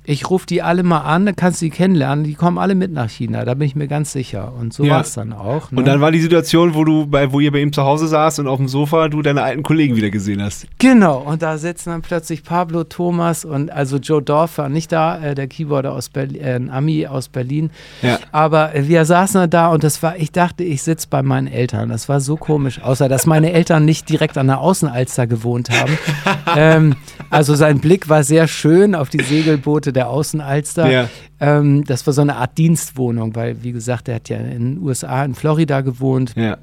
Ich 0.08 0.30
rufe 0.30 0.46
die 0.46 0.62
alle 0.62 0.82
mal 0.84 1.00
an, 1.00 1.26
dann 1.26 1.34
kannst 1.36 1.60
du 1.60 1.66
die 1.66 1.70
kennenlernen, 1.70 2.24
die 2.24 2.34
kommen 2.34 2.58
alle 2.58 2.74
mit 2.76 2.92
nach 2.92 3.10
China, 3.10 3.44
da 3.44 3.54
bin 3.54 3.66
ich 3.66 3.74
mir 3.74 3.88
ganz 3.88 4.12
sicher. 4.12 4.52
Und 4.58 4.72
so 4.72 4.84
Ja. 4.84 4.94
war 4.94 5.00
es 5.00 5.14
dann 5.14 5.32
auch. 5.32 5.72
Ne? 5.72 5.78
Und 5.78 5.84
dann 5.86 6.00
war 6.00 6.12
die 6.12 6.20
Situation, 6.20 6.74
wo 6.74 6.84
du 6.84 7.06
bei, 7.06 7.32
wo 7.32 7.40
ihr 7.40 7.50
bei 7.50 7.60
ihm 7.60 7.72
zu 7.72 7.82
Hause 7.82 8.06
saßt 8.06 8.38
und 8.38 8.46
auf 8.46 8.58
dem 8.58 8.68
Sofa 8.68 9.08
du 9.08 9.20
deine 9.22 9.42
alten 9.42 9.62
Kollegen 9.64 9.96
wieder 9.96 10.10
gesehen 10.10 10.40
hast. 10.42 10.66
Genau, 10.78 11.18
und 11.18 11.42
da 11.42 11.58
sitzen 11.58 11.90
dann 11.90 12.02
plötzlich 12.02 12.44
Pablo, 12.44 12.84
Thomas 12.84 13.44
und 13.44 13.70
also 13.72 13.96
Joe 13.96 14.22
Dorf 14.22 14.58
war 14.58 14.68
nicht 14.68 14.92
da, 14.92 15.18
äh, 15.18 15.34
der 15.34 15.48
Keyboarder 15.48 15.92
aus 15.92 16.08
Berlin, 16.08 16.40
äh, 16.40 16.54
ein 16.54 16.70
Ami 16.70 17.06
aus 17.06 17.28
Berlin. 17.28 17.70
Ja. 18.02 18.18
Aber 18.30 18.74
äh, 18.74 18.86
wir 18.86 19.04
saßen 19.04 19.40
dann 19.40 19.50
da 19.50 19.68
und 19.68 19.82
das 19.82 20.02
war, 20.02 20.16
ich 20.16 20.30
dachte, 20.30 20.62
ich 20.62 20.82
sitze 20.82 21.08
bei 21.10 21.22
meinen 21.22 21.48
Eltern. 21.48 21.88
Das 21.88 22.08
war 22.08 22.20
so 22.20 22.36
komisch, 22.36 22.80
außer 22.80 23.08
dass 23.08 23.26
meine 23.26 23.52
Eltern 23.52 23.84
nicht 23.84 24.08
direkt 24.08 24.38
an 24.38 24.46
der 24.46 24.60
Außenalster 24.60 25.26
gewohnt 25.26 25.70
haben. 25.70 25.98
ähm, 26.56 26.94
also 27.30 27.54
sein 27.56 27.80
Blick 27.80 28.08
war 28.08 28.22
sehr 28.22 28.46
schön 28.46 28.94
auf 28.94 29.08
die 29.08 29.22
Segelboote 29.22 29.92
der 29.96 30.08
Außenalster. 30.10 30.90
Ja. 30.90 31.08
Ähm, 31.40 31.84
das 31.84 32.06
war 32.06 32.12
so 32.14 32.22
eine 32.22 32.36
Art 32.36 32.56
Dienstwohnung, 32.56 33.34
weil, 33.34 33.62
wie 33.64 33.72
gesagt, 33.72 34.08
er 34.08 34.16
hat 34.16 34.28
ja 34.28 34.36
in 34.36 34.76
den 34.76 34.78
USA, 34.78 35.24
in 35.24 35.34
Florida 35.34 35.80
gewohnt. 35.80 36.34
Ja. 36.36 36.58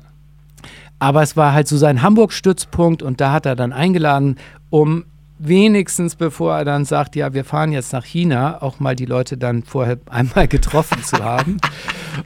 Aber 0.99 1.21
es 1.21 1.35
war 1.35 1.51
halt 1.51 1.67
so 1.67 1.75
sein 1.75 2.01
Hamburg-Stützpunkt 2.01 3.03
und 3.03 3.19
da 3.19 3.33
hat 3.33 3.45
er 3.45 3.57
dann 3.57 3.73
eingeladen, 3.73 4.37
um 4.69 5.03
wenigstens, 5.39 6.15
bevor 6.15 6.57
er 6.57 6.65
dann 6.65 6.85
sagt, 6.85 7.15
ja, 7.15 7.33
wir 7.33 7.43
fahren 7.43 7.71
jetzt 7.71 7.93
nach 7.93 8.05
China, 8.05 8.61
auch 8.61 8.79
mal 8.79 8.95
die 8.95 9.05
Leute 9.05 9.37
dann 9.37 9.63
vorher 9.63 9.97
einmal 10.09 10.47
getroffen 10.47 11.03
zu 11.03 11.23
haben. 11.23 11.57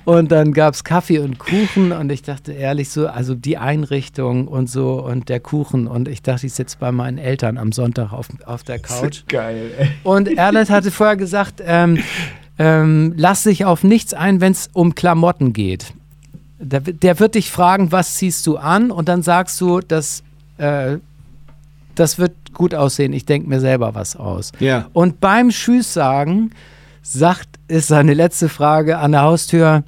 Und 0.05 0.31
dann 0.31 0.51
gab 0.51 0.73
es 0.73 0.83
Kaffee 0.83 1.19
und 1.19 1.39
Kuchen 1.39 1.91
und 1.91 2.11
ich 2.11 2.21
dachte 2.21 2.51
ehrlich 2.51 2.89
so, 2.89 3.07
also 3.07 3.35
die 3.35 3.57
Einrichtung 3.57 4.47
und 4.47 4.69
so 4.69 5.01
und 5.01 5.29
der 5.29 5.39
Kuchen 5.39 5.87
und 5.87 6.07
ich 6.07 6.21
dachte, 6.21 6.47
ich 6.47 6.53
sitze 6.53 6.77
bei 6.79 6.91
meinen 6.91 7.17
Eltern 7.17 7.57
am 7.57 7.71
Sonntag 7.71 8.11
auf, 8.11 8.27
auf 8.45 8.63
der 8.63 8.79
Couch. 8.79 9.23
Geil, 9.27 9.71
ey. 9.77 9.89
Und 10.03 10.27
Erlet 10.37 10.69
hatte 10.69 10.91
vorher 10.91 11.15
gesagt, 11.15 11.61
ähm, 11.65 11.99
ähm, 12.59 13.13
lass 13.15 13.43
dich 13.43 13.65
auf 13.65 13.83
nichts 13.83 14.13
ein, 14.13 14.41
wenn 14.41 14.51
es 14.51 14.69
um 14.73 14.95
Klamotten 14.95 15.53
geht. 15.53 15.93
Der, 16.59 16.81
der 16.81 17.19
wird 17.19 17.35
dich 17.35 17.51
fragen, 17.51 17.91
was 17.91 18.15
ziehst 18.15 18.45
du 18.47 18.57
an? 18.57 18.89
Und 18.89 19.07
dann 19.07 19.21
sagst 19.21 19.61
du, 19.61 19.79
das, 19.79 20.23
äh, 20.57 20.97
das 21.99 22.19
wird 22.19 22.53
gut 22.53 22.73
aussehen, 22.75 23.13
ich 23.13 23.25
denke 23.25 23.49
mir 23.49 23.59
selber 23.59 23.95
was 23.95 24.15
aus. 24.15 24.51
Ja. 24.59 24.87
Und 24.93 25.19
beim 25.19 25.49
Tschüss 25.49 25.93
sagen, 25.93 26.51
sagt, 27.01 27.49
ist 27.67 27.87
seine 27.87 28.13
letzte 28.13 28.49
Frage 28.49 28.97
an 28.97 29.13
der 29.13 29.21
Haustür, 29.23 29.83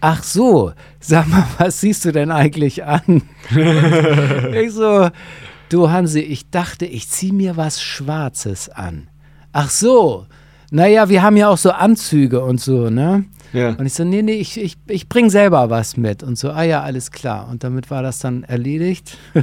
ach 0.00 0.22
so, 0.22 0.72
sag 1.00 1.28
mal, 1.28 1.46
was 1.58 1.80
siehst 1.80 2.04
du 2.04 2.12
denn 2.12 2.30
eigentlich 2.30 2.84
an? 2.84 3.22
ich 4.52 4.72
so, 4.72 5.08
du 5.68 5.90
Hansi, 5.90 6.20
ich 6.20 6.50
dachte, 6.50 6.86
ich 6.86 7.08
ziehe 7.08 7.32
mir 7.32 7.56
was 7.56 7.82
Schwarzes 7.82 8.68
an. 8.68 9.08
Ach 9.52 9.70
so, 9.70 10.26
naja, 10.70 11.08
wir 11.08 11.22
haben 11.22 11.36
ja 11.36 11.48
auch 11.48 11.58
so 11.58 11.70
Anzüge 11.70 12.42
und 12.42 12.60
so, 12.60 12.90
ne? 12.90 13.24
Ja. 13.54 13.70
Und 13.70 13.86
ich 13.86 13.94
so, 13.94 14.04
nee, 14.04 14.20
nee, 14.22 14.32
ich, 14.34 14.60
ich, 14.60 14.76
ich 14.88 15.08
bring 15.08 15.30
selber 15.30 15.70
was 15.70 15.96
mit. 15.96 16.22
Und 16.22 16.36
so, 16.36 16.50
ah 16.50 16.62
ja, 16.64 16.82
alles 16.82 17.10
klar. 17.12 17.48
Und 17.50 17.64
damit 17.64 17.90
war 17.90 18.02
das 18.02 18.18
dann 18.18 18.42
erledigt. 18.44 19.16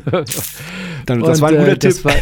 Dann, 1.07 1.19
das 1.21 1.37
Und, 1.37 1.41
war 1.41 1.49
ein 1.49 1.55
guter 1.57 1.71
äh, 1.71 1.77
das 1.77 1.95
Tipp. 1.95 2.05
War, 2.05 2.13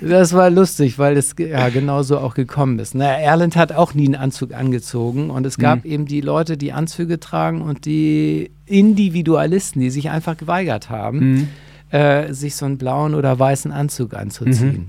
das 0.00 0.32
war 0.32 0.50
lustig, 0.50 0.98
weil 0.98 1.16
es 1.16 1.36
ja 1.38 1.68
genauso 1.68 2.18
auch 2.18 2.34
gekommen 2.34 2.78
ist. 2.80 2.96
Naja, 2.96 3.18
Erland 3.18 3.54
hat 3.54 3.70
auch 3.72 3.94
nie 3.94 4.06
einen 4.06 4.16
Anzug 4.16 4.52
angezogen 4.54 5.30
und 5.30 5.46
es 5.46 5.56
gab 5.58 5.84
Mhm. 5.84 5.90
eben 5.90 6.06
die 6.06 6.20
Leute, 6.20 6.56
die 6.56 6.72
Anzüge 6.72 7.20
tragen 7.20 7.62
und 7.62 7.84
die 7.84 8.50
Individualisten, 8.66 9.80
die 9.80 9.90
sich 9.90 10.10
einfach 10.10 10.36
geweigert 10.36 10.90
haben, 10.90 11.18
Mhm. 11.18 11.48
äh, 11.96 12.32
sich 12.32 12.56
so 12.56 12.66
einen 12.66 12.76
blauen 12.78 13.14
oder 13.14 13.38
weißen 13.38 13.70
Anzug 13.70 14.14
anzuziehen. 14.14 14.88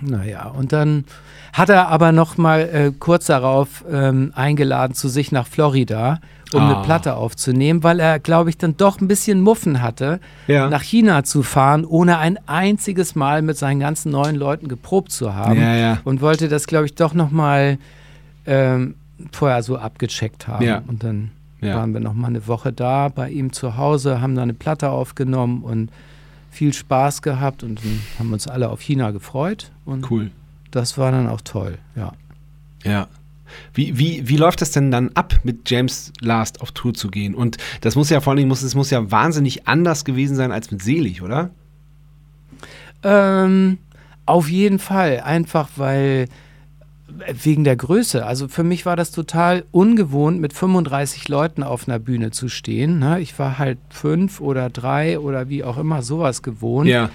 Naja, 0.00 0.46
und 0.48 0.72
dann 0.72 1.04
hat 1.58 1.68
er 1.68 1.88
aber 1.88 2.12
noch 2.12 2.36
mal 2.38 2.60
äh, 2.60 2.92
kurz 2.98 3.26
darauf 3.26 3.84
ähm, 3.90 4.32
eingeladen 4.34 4.94
zu 4.94 5.08
sich 5.08 5.32
nach 5.32 5.46
Florida, 5.46 6.20
um 6.52 6.62
Ah. 6.62 6.74
eine 6.76 6.82
Platte 6.84 7.14
aufzunehmen, 7.16 7.82
weil 7.82 8.00
er, 8.00 8.18
glaube 8.20 8.48
ich, 8.50 8.56
dann 8.56 8.76
doch 8.76 9.00
ein 9.00 9.08
bisschen 9.08 9.40
Muffen 9.40 9.82
hatte, 9.82 10.20
Ja. 10.46 10.68
nach 10.70 10.82
China 10.82 11.24
zu 11.24 11.42
fahren, 11.42 11.84
ohne 11.84 12.18
ein 12.18 12.38
einziges 12.46 13.14
Mal 13.14 13.42
mit 13.42 13.58
seinen 13.58 13.80
ganzen 13.80 14.12
neuen 14.12 14.36
Leuten 14.36 14.68
geprobt 14.68 15.12
zu 15.12 15.34
haben. 15.34 15.60
Ja, 15.60 15.74
ja. 15.74 15.98
Und 16.04 16.20
wollte 16.22 16.48
das, 16.48 16.66
glaube 16.66 16.86
ich, 16.86 16.94
doch 16.94 17.12
noch 17.12 17.30
mal 17.30 17.78
ähm, 18.46 18.94
vorher 19.32 19.62
so 19.62 19.76
abgecheckt 19.76 20.48
haben. 20.48 20.64
Und 20.88 21.02
dann 21.04 21.30
waren 21.60 21.92
wir 21.92 22.00
noch 22.00 22.14
mal 22.14 22.28
eine 22.28 22.46
Woche 22.46 22.72
da 22.72 23.08
bei 23.08 23.30
ihm 23.30 23.52
zu 23.52 23.76
Hause, 23.76 24.20
haben 24.20 24.34
da 24.36 24.42
eine 24.42 24.54
Platte 24.54 24.90
aufgenommen 24.90 25.62
und 25.62 25.90
viel 26.50 26.72
Spaß 26.72 27.20
gehabt 27.20 27.62
und 27.64 27.80
haben 28.18 28.32
uns 28.32 28.46
alle 28.46 28.70
auf 28.70 28.80
China 28.80 29.10
gefreut. 29.10 29.70
Und 29.84 30.08
Cool. 30.10 30.30
Das 30.70 30.98
war 30.98 31.12
dann 31.12 31.28
auch 31.28 31.40
toll, 31.40 31.78
ja. 31.96 32.12
Ja. 32.84 33.08
Wie, 33.72 33.98
wie, 33.98 34.28
wie 34.28 34.36
läuft 34.36 34.60
das 34.60 34.72
denn 34.72 34.90
dann 34.90 35.10
ab, 35.14 35.34
mit 35.42 35.70
James 35.70 36.12
Last 36.20 36.60
auf 36.60 36.72
Tour 36.72 36.94
zu 36.94 37.08
gehen? 37.08 37.34
Und 37.34 37.56
das 37.80 37.96
muss 37.96 38.10
ja 38.10 38.20
vor 38.20 38.32
allen 38.32 38.38
Dingen, 38.38 38.48
muss, 38.48 38.62
es 38.62 38.74
muss 38.74 38.90
ja 38.90 39.10
wahnsinnig 39.10 39.66
anders 39.66 40.04
gewesen 40.04 40.36
sein 40.36 40.52
als 40.52 40.70
mit 40.70 40.82
Selig, 40.82 41.22
oder? 41.22 41.50
Ähm, 43.02 43.78
auf 44.26 44.48
jeden 44.48 44.78
Fall, 44.78 45.20
einfach 45.20 45.70
weil 45.76 46.28
wegen 47.32 47.64
der 47.64 47.76
Größe. 47.76 48.24
Also 48.24 48.48
für 48.48 48.64
mich 48.64 48.84
war 48.84 48.96
das 48.96 49.10
total 49.10 49.64
ungewohnt, 49.70 50.40
mit 50.40 50.52
35 50.52 51.28
Leuten 51.28 51.62
auf 51.62 51.88
einer 51.88 51.98
Bühne 51.98 52.30
zu 52.30 52.48
stehen. 52.48 52.98
Ne? 52.98 53.20
Ich 53.20 53.38
war 53.38 53.58
halt 53.58 53.78
fünf 53.88 54.40
oder 54.40 54.68
drei 54.68 55.18
oder 55.18 55.48
wie 55.48 55.64
auch 55.64 55.78
immer 55.78 56.02
sowas 56.02 56.42
gewohnt. 56.42 56.88
Ja. 56.88 57.10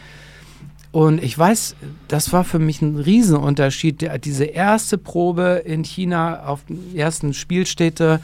Und 0.94 1.24
ich 1.24 1.36
weiß, 1.36 1.76
das 2.08 2.32
war 2.34 2.44
für 2.44 2.60
mich 2.60 2.82
ein 2.84 2.98
Riesenunterschied. 2.98 4.08
Diese 4.24 4.46
erste 4.46 5.00
Probe 5.00 5.64
in 5.66 5.84
China 5.84 6.46
auf 6.46 6.64
den 6.66 6.96
ersten 6.96 7.34
Spielstätte 7.34 8.20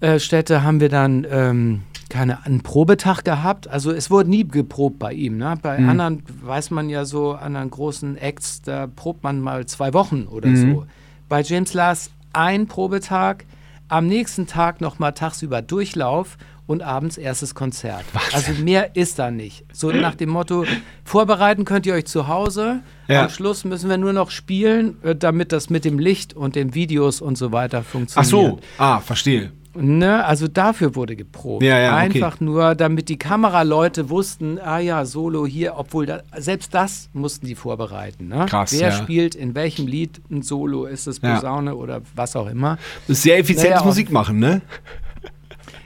äh, 0.00 0.18
Städte 0.20 0.62
haben 0.64 0.80
wir 0.80 0.90
dann 0.90 1.26
ähm, 1.30 1.80
keine, 2.10 2.44
einen 2.44 2.60
Probetag 2.60 3.22
gehabt. 3.24 3.68
Also 3.68 3.90
es 3.90 4.10
wurde 4.10 4.28
nie 4.28 4.46
geprobt 4.46 4.98
bei 4.98 5.14
ihm. 5.14 5.38
Ne? 5.38 5.54
Bei 5.62 5.78
Mhm. 5.78 5.88
anderen 5.88 6.22
weiß 6.42 6.72
man 6.72 6.90
ja 6.90 7.06
so, 7.06 7.32
anderen 7.32 7.70
großen 7.70 8.18
Acts, 8.18 8.60
da 8.60 8.86
probt 8.86 9.22
man 9.22 9.40
mal 9.40 9.64
zwei 9.64 9.94
Wochen 9.94 10.24
oder 10.24 10.50
Mhm. 10.50 10.56
so. 10.56 10.86
Bei 11.30 11.40
James 11.40 11.72
Last 11.72 12.10
ein 12.34 12.66
Probetag, 12.66 13.46
am 13.88 14.08
nächsten 14.08 14.46
Tag 14.46 14.82
nochmal 14.82 15.14
tagsüber 15.14 15.62
Durchlauf 15.62 16.36
und 16.72 16.82
abends 16.82 17.18
erstes 17.18 17.54
Konzert. 17.54 18.04
Also 18.32 18.52
mehr 18.62 18.96
ist 18.96 19.18
da 19.18 19.30
nicht. 19.30 19.64
So 19.72 19.92
nach 19.92 20.14
dem 20.14 20.30
Motto, 20.30 20.64
vorbereiten 21.04 21.64
könnt 21.64 21.86
ihr 21.86 21.94
euch 21.94 22.06
zu 22.06 22.28
Hause. 22.28 22.80
Ja. 23.08 23.24
Am 23.24 23.28
Schluss 23.30 23.64
müssen 23.64 23.90
wir 23.90 23.98
nur 23.98 24.12
noch 24.12 24.30
spielen, 24.30 24.96
äh, 25.02 25.14
damit 25.14 25.52
das 25.52 25.70
mit 25.70 25.84
dem 25.84 25.98
Licht 25.98 26.34
und 26.34 26.56
den 26.56 26.74
Videos 26.74 27.20
und 27.20 27.36
so 27.36 27.52
weiter 27.52 27.82
Ach 27.84 27.90
funktioniert. 27.90 28.30
so. 28.30 28.58
Ah, 28.78 29.00
verstehe. 29.00 29.52
Ne, 29.74 30.22
also 30.24 30.48
dafür 30.48 30.94
wurde 30.94 31.16
geprobt. 31.16 31.62
Ja, 31.62 31.78
ja, 31.78 31.94
okay. 31.94 32.04
Einfach 32.04 32.40
nur, 32.40 32.74
damit 32.74 33.08
die 33.08 33.16
Kameraleute 33.16 34.10
wussten, 34.10 34.58
ah 34.58 34.78
ja, 34.78 35.06
Solo 35.06 35.46
hier, 35.46 35.74
obwohl 35.76 36.04
da, 36.04 36.22
selbst 36.36 36.74
das 36.74 37.08
mussten 37.14 37.46
die 37.46 37.54
vorbereiten. 37.54 38.28
Ne? 38.28 38.44
Krass, 38.48 38.72
Wer 38.72 38.88
ja. 38.88 38.92
spielt 38.92 39.34
in 39.34 39.54
welchem 39.54 39.86
Lied 39.86 40.20
ein 40.30 40.42
Solo, 40.42 40.84
ist 40.84 41.06
es. 41.06 41.20
Posaune 41.20 41.74
oder 41.74 42.02
was 42.14 42.36
auch 42.36 42.48
immer. 42.48 42.76
Das 43.08 43.16
ist 43.18 43.22
sehr 43.22 43.38
effizientes 43.38 43.76
Naja, 43.76 43.86
Musik 43.86 44.10
machen, 44.10 44.38
ne? 44.38 44.60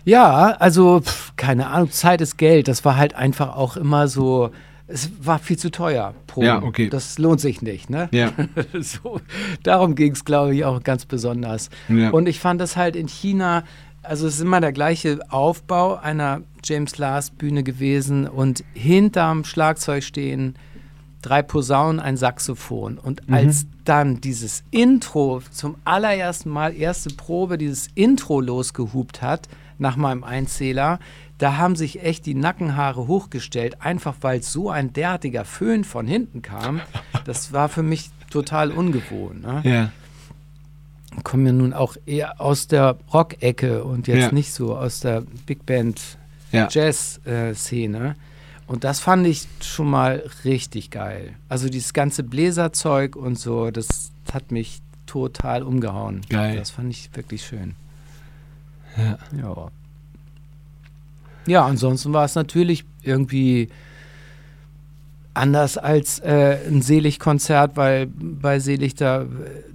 Ja, 0.07 0.53
also 0.59 1.01
pf, 1.01 1.33
keine 1.37 1.67
Ahnung, 1.67 1.91
Zeit 1.91 2.21
ist 2.21 2.39
Geld. 2.39 2.69
Das 2.69 2.85
war 2.85 2.97
halt 2.97 3.15
einfach 3.15 3.57
auch 3.57 3.77
immer 3.77 4.09
so, 4.09 4.51
es 4.87 5.11
war 5.21 5.39
viel 5.39 5.59
zu 5.59 5.71
teuer. 5.71 6.15
Proben. 6.29 6.47
Ja, 6.47 6.63
okay. 6.63 6.89
Das 6.89 7.19
lohnt 7.19 7.41
sich 7.41 7.61
nicht, 7.61 7.91
ne? 7.91 8.09
Ja. 8.13 8.33
so, 8.81 9.21
darum 9.65 9.95
ging 9.97 10.13
es, 10.13 10.25
glaube 10.25 10.55
ich, 10.55 10.65
auch 10.65 10.83
ganz 10.83 11.05
besonders. 11.07 11.71
Ja. 11.89 12.11
Und 12.11 12.29
ich 12.29 12.39
fand 12.41 12.61
das 12.61 12.77
halt 12.77 12.95
in 12.95 13.09
China, 13.09 13.65
also 14.03 14.29
es 14.29 14.37
ist 14.37 14.41
immer 14.43 14.61
der 14.61 14.73
gleiche 14.73 15.19
Aufbau 15.29 15.97
einer 15.97 16.43
James 16.65 16.97
Last 16.99 17.37
Bühne 17.37 17.65
gewesen 17.65 18.29
und 18.29 18.63
hinterm 18.75 19.45
Schlagzeug 19.45 20.05
stehen 20.05 20.55
drei 21.23 21.43
Posaunen, 21.43 21.99
ein 21.99 22.17
Saxophon. 22.17 22.99
Und 22.99 23.27
Mhm. 23.29 23.35
als 23.35 23.67
dann 23.85 24.21
dieses 24.21 24.63
Intro 24.71 25.43
zum 25.51 25.75
allerersten 25.85 26.51
Mal, 26.51 26.73
erste 26.77 27.11
Probe, 27.15 27.59
dieses 27.59 27.89
Intro 27.97 28.41
losgehupt 28.41 29.23
hat, 29.23 29.49
nach 29.79 29.97
meinem 29.97 30.25
Einzähler, 30.25 30.99
da 31.39 31.57
haben 31.59 31.77
sich 31.77 32.03
echt 32.03 32.25
die 32.27 32.35
Nackenhaare 32.35 33.07
hochgestellt, 33.09 33.83
einfach 33.83 34.15
weil 34.23 34.43
so 34.43 34.71
ein 34.71 34.93
derartiger 34.93 35.45
Föhn 35.45 35.85
von 35.85 36.07
hinten 36.07 36.43
kam. 36.43 36.81
Das 37.25 37.53
war 37.53 37.69
für 37.69 37.83
mich 37.83 38.11
total 38.31 38.71
ungewohnt. 38.71 39.43
Ne? 39.43 39.61
Ja. 39.65 39.93
Kommen 41.23 41.47
ja 41.47 41.53
nun 41.53 41.73
auch 41.73 41.97
eher 42.07 42.41
aus 42.41 42.67
der 42.69 42.97
Rock-Ecke 43.13 43.85
und 43.85 44.07
jetzt 44.07 44.19
Ja. 44.27 44.33
nicht 44.33 44.53
so 44.53 44.77
aus 44.77 45.01
der 45.01 45.23
Big 45.47 45.65
Band 45.67 46.01
Ja. 46.53 46.69
Jazz-Szene. 46.71 48.17
Und 48.67 48.85
das 48.85 48.99
fand 49.01 49.27
ich 49.27 49.47
schon 49.61 49.89
mal 49.89 50.25
richtig 50.45 50.91
geil. 50.91 51.35
Also 51.49 51.69
dieses 51.69 51.93
ganze 51.93 52.23
Bläserzeug 52.23 53.15
und 53.15 53.39
so, 53.39 53.71
das 53.71 54.11
hat 54.33 54.51
mich 54.51 54.81
total 55.07 55.63
umgehauen. 55.63 56.23
Geil. 56.29 56.57
Das 56.57 56.71
fand 56.71 56.91
ich 56.91 57.11
wirklich 57.15 57.45
schön. 57.47 57.75
Ja. 58.97 59.19
Ja. 59.37 59.69
Ja, 61.47 61.65
ansonsten 61.65 62.13
war 62.13 62.25
es 62.25 62.35
natürlich 62.35 62.85
irgendwie 63.03 63.69
anders 65.37 65.77
als 65.79 66.19
äh, 66.21 66.59
ein 66.67 66.83
Selig-Konzert, 66.83 67.77
weil 67.77 68.07
bei 68.07 68.59
Selig 68.59 68.95
da, 68.95 69.27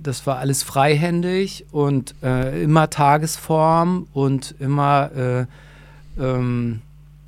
das 0.02 0.26
war 0.26 0.40
alles 0.40 0.64
freihändig 0.64 1.66
und 1.72 2.16
äh, 2.24 2.64
immer 2.64 2.90
Tagesform 2.90 4.08
und 4.12 4.56
immer, 4.60 5.12
äh, 5.16 5.46
ähm, 6.20 6.82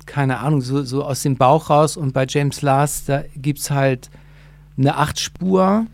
keine 0.04 0.40
Ahnung, 0.40 0.60
so, 0.60 0.82
so 0.82 1.04
aus 1.04 1.22
dem 1.22 1.36
Bauch 1.36 1.70
raus. 1.70 1.96
Und 1.96 2.12
bei 2.12 2.26
James 2.28 2.60
Last, 2.60 3.08
da 3.08 3.22
gibt 3.36 3.60
es 3.60 3.70
halt 3.70 4.10
eine 4.76 4.96
Achtspur, 4.96 5.86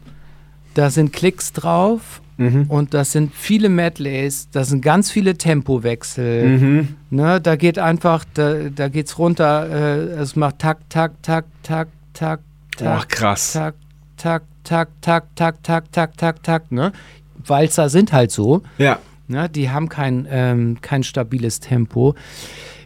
da 0.74 0.90
sind 0.90 1.12
Klicks 1.12 1.52
drauf 1.52 2.22
Mhm. 2.40 2.64
und 2.68 2.94
das 2.94 3.12
sind 3.12 3.34
viele 3.34 3.68
Medleys, 3.68 4.48
das 4.50 4.70
sind 4.70 4.80
ganz 4.80 5.10
viele 5.10 5.36
Tempowechsel. 5.36 6.58
Mhm. 6.58 6.88
Ne, 7.10 7.38
da 7.38 7.54
geht 7.56 7.78
einfach, 7.78 8.24
da, 8.32 8.70
da 8.74 8.88
geht's 8.88 9.18
runter, 9.18 9.68
äh, 9.68 9.98
es 10.22 10.36
macht 10.36 10.58
tak, 10.58 10.78
tak, 10.88 11.12
tak, 11.22 11.44
tak, 11.62 11.88
tak, 12.14 12.40
tak, 12.78 13.08
krass. 13.10 13.52
tak, 13.52 13.74
tak, 14.16 14.42
tak, 14.64 14.88
tak, 15.02 15.24
tak, 15.36 15.62
tak, 15.62 15.92
tak, 15.92 16.16
tak, 16.16 16.42
tak, 16.42 16.72
ne? 16.72 16.92
Walzer 17.46 17.90
sind 17.90 18.10
halt 18.12 18.30
so, 18.30 18.62
Ja. 18.78 18.98
ne? 19.28 19.50
Die 19.50 19.68
haben 19.68 19.90
kein, 19.90 20.26
ähm, 20.30 20.78
kein 20.80 21.02
stabiles 21.02 21.60
Tempo. 21.60 22.14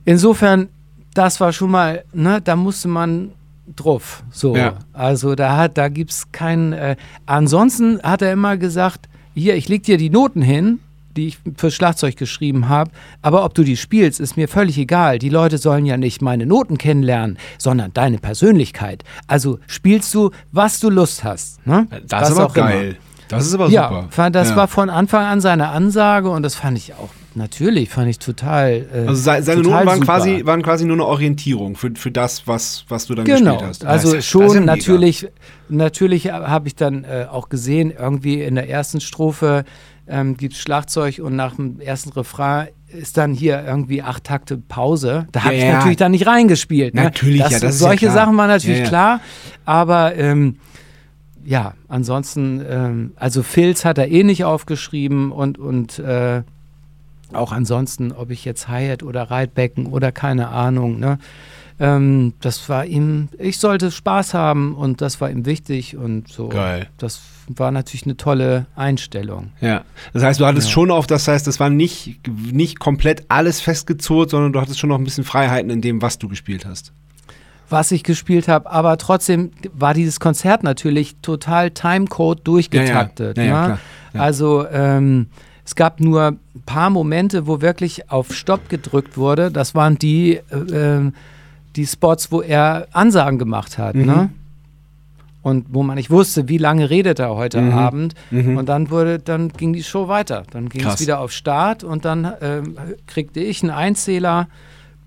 Insofern, 0.04 0.68
das 1.14 1.38
war 1.40 1.52
schon 1.52 1.70
mal, 1.70 2.02
ne, 2.12 2.40
da 2.42 2.56
musste 2.56 2.88
man 2.88 3.30
drauf. 3.76 4.24
So. 4.32 4.56
Ja. 4.56 4.74
Also 4.92 5.36
da 5.36 5.56
hat, 5.56 5.78
da 5.78 5.88
gibt's 5.88 6.30
keinen. 6.32 6.72
Äh, 6.72 6.96
ansonsten 7.24 8.00
hat 8.02 8.20
er 8.20 8.32
immer 8.32 8.56
gesagt, 8.56 9.08
hier, 9.34 9.54
ich 9.56 9.68
leg 9.68 9.82
dir 9.82 9.96
die 9.98 10.10
Noten 10.10 10.42
hin, 10.42 10.78
die 11.16 11.28
ich 11.28 11.38
fürs 11.56 11.74
Schlagzeug 11.74 12.16
geschrieben 12.16 12.68
habe, 12.68 12.90
aber 13.22 13.44
ob 13.44 13.54
du 13.54 13.62
die 13.62 13.76
spielst, 13.76 14.18
ist 14.18 14.36
mir 14.36 14.48
völlig 14.48 14.76
egal. 14.78 15.18
Die 15.20 15.28
Leute 15.28 15.58
sollen 15.58 15.86
ja 15.86 15.96
nicht 15.96 16.22
meine 16.22 16.44
Noten 16.44 16.76
kennenlernen, 16.76 17.38
sondern 17.56 17.92
deine 17.94 18.18
Persönlichkeit. 18.18 19.04
Also 19.28 19.60
spielst 19.68 20.12
du, 20.14 20.30
was 20.50 20.80
du 20.80 20.90
Lust 20.90 21.22
hast. 21.22 21.64
Ne? 21.66 21.86
Das 22.08 22.22
Was 22.22 22.30
ist 22.30 22.36
aber 22.38 22.46
auch 22.50 22.56
immer. 22.56 22.66
geil. 22.68 22.96
Das 23.28 23.46
ist 23.46 23.54
aber 23.54 23.68
Ja, 23.68 23.88
super. 23.88 24.06
fand, 24.10 24.34
das 24.34 24.50
Ja. 24.50 24.56
war 24.56 24.68
von 24.68 24.90
Anfang 24.90 25.24
an 25.24 25.40
seine 25.40 25.68
Ansage 25.68 26.30
und 26.30 26.42
das 26.42 26.56
fand 26.56 26.76
ich 26.78 26.92
auch, 26.94 27.10
natürlich, 27.36 27.88
fand 27.90 28.08
ich 28.08 28.18
total. 28.18 28.86
Äh, 28.92 28.98
Also 29.08 29.14
se- 29.14 29.42
seine 29.42 29.62
total 29.62 29.62
Noten 29.62 29.86
waren 29.86 30.00
super. 30.00 30.04
quasi, 30.06 30.42
waren 30.46 30.62
quasi 30.62 30.84
nur 30.84 30.96
eine 30.96 31.06
Orientierung 31.06 31.76
für, 31.76 31.92
für 31.94 32.10
das, 32.10 32.46
was, 32.46 32.84
was 32.88 33.06
du 33.06 33.14
dann 33.14 33.24
Genau, 33.24 33.52
gespielt 33.52 33.68
hast. 33.68 33.84
also 33.84 34.08
Das 34.08 34.16
das 34.18 34.26
schon 34.26 34.46
mega. 34.48 34.60
natürlich, 34.60 35.28
natürlich 35.68 36.30
habe 36.30 36.68
ich 36.68 36.76
dann 36.76 37.04
äh, 37.04 37.26
auch 37.30 37.48
gesehen, 37.48 37.92
irgendwie 37.96 38.42
in 38.42 38.54
der 38.54 38.68
ersten 38.68 39.00
Strophe 39.00 39.64
ähm, 40.06 40.36
gibt 40.36 40.54
es 40.54 40.60
Schlagzeug 40.60 41.20
und 41.22 41.34
nach 41.36 41.56
dem 41.56 41.80
ersten 41.80 42.10
Refrain 42.10 42.68
ist 42.88 43.16
dann 43.16 43.32
hier 43.32 43.64
irgendwie 43.66 44.02
acht 44.02 44.24
Takte 44.24 44.56
Pause. 44.58 45.26
Da 45.32 45.44
habe 45.44 45.54
Ja, 45.54 45.58
ich 45.60 45.64
ja. 45.66 45.72
natürlich 45.74 45.96
dann 45.96 46.12
nicht 46.12 46.26
reingespielt. 46.26 46.94
Ne? 46.94 47.04
Natürlich, 47.04 47.40
ja, 47.40 47.48
das 47.48 47.54
ist 47.56 47.62
ja 47.62 47.88
Solche 47.88 48.06
klar. 48.06 48.14
Sachen 48.14 48.36
waren 48.36 48.48
natürlich 48.48 48.80
ja. 48.80 48.86
klar, 48.86 49.20
aber 49.64 50.14
ähm, 50.16 50.58
ja, 51.46 51.74
ansonsten, 51.88 52.62
ähm, 52.68 53.12
also 53.16 53.42
Filz 53.42 53.84
hat 53.84 53.98
er 53.98 54.08
eh 54.10 54.22
nicht 54.24 54.44
aufgeschrieben 54.44 55.32
und, 55.32 55.58
und 55.58 55.98
äh, 55.98 56.42
auch 57.34 57.52
ansonsten, 57.52 58.12
ob 58.12 58.30
ich 58.30 58.44
jetzt 58.44 58.68
Hyatt 58.68 59.02
oder 59.02 59.30
Reitbecken 59.30 59.86
oder 59.86 60.12
keine 60.12 60.48
Ahnung, 60.48 60.98
ne? 60.98 61.18
Ähm, 61.80 62.34
das 62.40 62.68
war 62.68 62.86
ihm, 62.86 63.28
ich 63.36 63.58
sollte 63.58 63.90
Spaß 63.90 64.32
haben 64.32 64.76
und 64.76 65.00
das 65.00 65.20
war 65.20 65.28
ihm 65.28 65.44
wichtig 65.44 65.96
und 65.96 66.28
so. 66.28 66.48
Geil. 66.48 66.86
Das 66.98 67.20
war 67.48 67.72
natürlich 67.72 68.04
eine 68.04 68.16
tolle 68.16 68.66
Einstellung. 68.76 69.50
Ja. 69.60 69.82
Das 70.12 70.22
heißt, 70.22 70.38
du 70.38 70.46
hattest 70.46 70.68
Ja. 70.68 70.72
schon 70.72 70.92
auf, 70.92 71.08
das 71.08 71.26
heißt, 71.26 71.48
das 71.48 71.58
war 71.58 71.70
nicht, 71.70 72.20
nicht 72.52 72.78
komplett 72.78 73.24
alles 73.28 73.60
festgezurrt, 73.60 74.30
sondern 74.30 74.52
du 74.52 74.60
hattest 74.60 74.78
schon 74.78 74.88
noch 74.88 74.98
ein 74.98 75.04
bisschen 75.04 75.24
Freiheiten 75.24 75.68
in 75.68 75.80
dem, 75.80 76.00
was 76.00 76.18
du 76.18 76.28
gespielt 76.28 76.64
hast. 76.64 76.92
Was 77.70 77.90
ich 77.90 78.04
gespielt 78.04 78.46
habe, 78.46 78.70
aber 78.70 78.96
trotzdem 78.96 79.50
war 79.72 79.94
dieses 79.94 80.20
Konzert 80.20 80.62
natürlich 80.62 81.16
total 81.22 81.72
Timecode 81.72 82.46
durchgetaktet. 82.46 83.36
Ja, 83.36 83.42
ja. 83.44 83.68
Ne? 83.68 83.78
Ja. 84.12 84.20
Also 84.20 84.64
ähm, 84.70 85.26
es 85.64 85.74
gab 85.74 85.98
nur 85.98 86.36
paar 86.66 86.90
Momente, 86.90 87.46
wo 87.46 87.60
wirklich 87.60 88.10
auf 88.10 88.34
Stopp 88.34 88.68
gedrückt 88.68 89.16
wurde. 89.16 89.50
Das 89.50 89.74
waren 89.74 89.98
die, 89.98 90.36
äh, 90.50 90.56
ähm, 90.72 91.14
die 91.76 91.86
Spots, 91.86 92.30
wo 92.32 92.40
er 92.42 92.86
Ansagen 92.92 93.38
gemacht 93.38 93.78
hat. 93.78 93.94
Mhm. 93.94 94.06
Ne? 94.06 94.30
und 95.42 95.66
wo 95.74 95.82
man 95.82 95.96
nicht 95.96 96.10
wusste, 96.10 96.48
wie 96.48 96.56
lange 96.56 96.88
redet 96.88 97.18
er 97.18 97.34
heute 97.34 97.60
Mhm. 97.60 97.72
Abend. 97.74 98.14
Mhm. 98.30 98.56
Und 98.56 98.66
dann 98.70 98.88
wurde, 98.88 99.18
dann 99.18 99.50
ging 99.50 99.74
die 99.74 99.82
Show 99.82 100.08
weiter. 100.08 100.44
Dann 100.50 100.70
ging 100.70 100.80
Krass. 100.80 100.94
es 100.94 101.00
wieder 101.02 101.20
auf 101.20 101.32
Start 101.32 101.84
und 101.84 102.06
dann 102.06 102.32
ähm, 102.40 102.78
kriegte 103.06 103.40
ich 103.40 103.62
einen 103.62 103.70
Einzähler, 103.70 104.48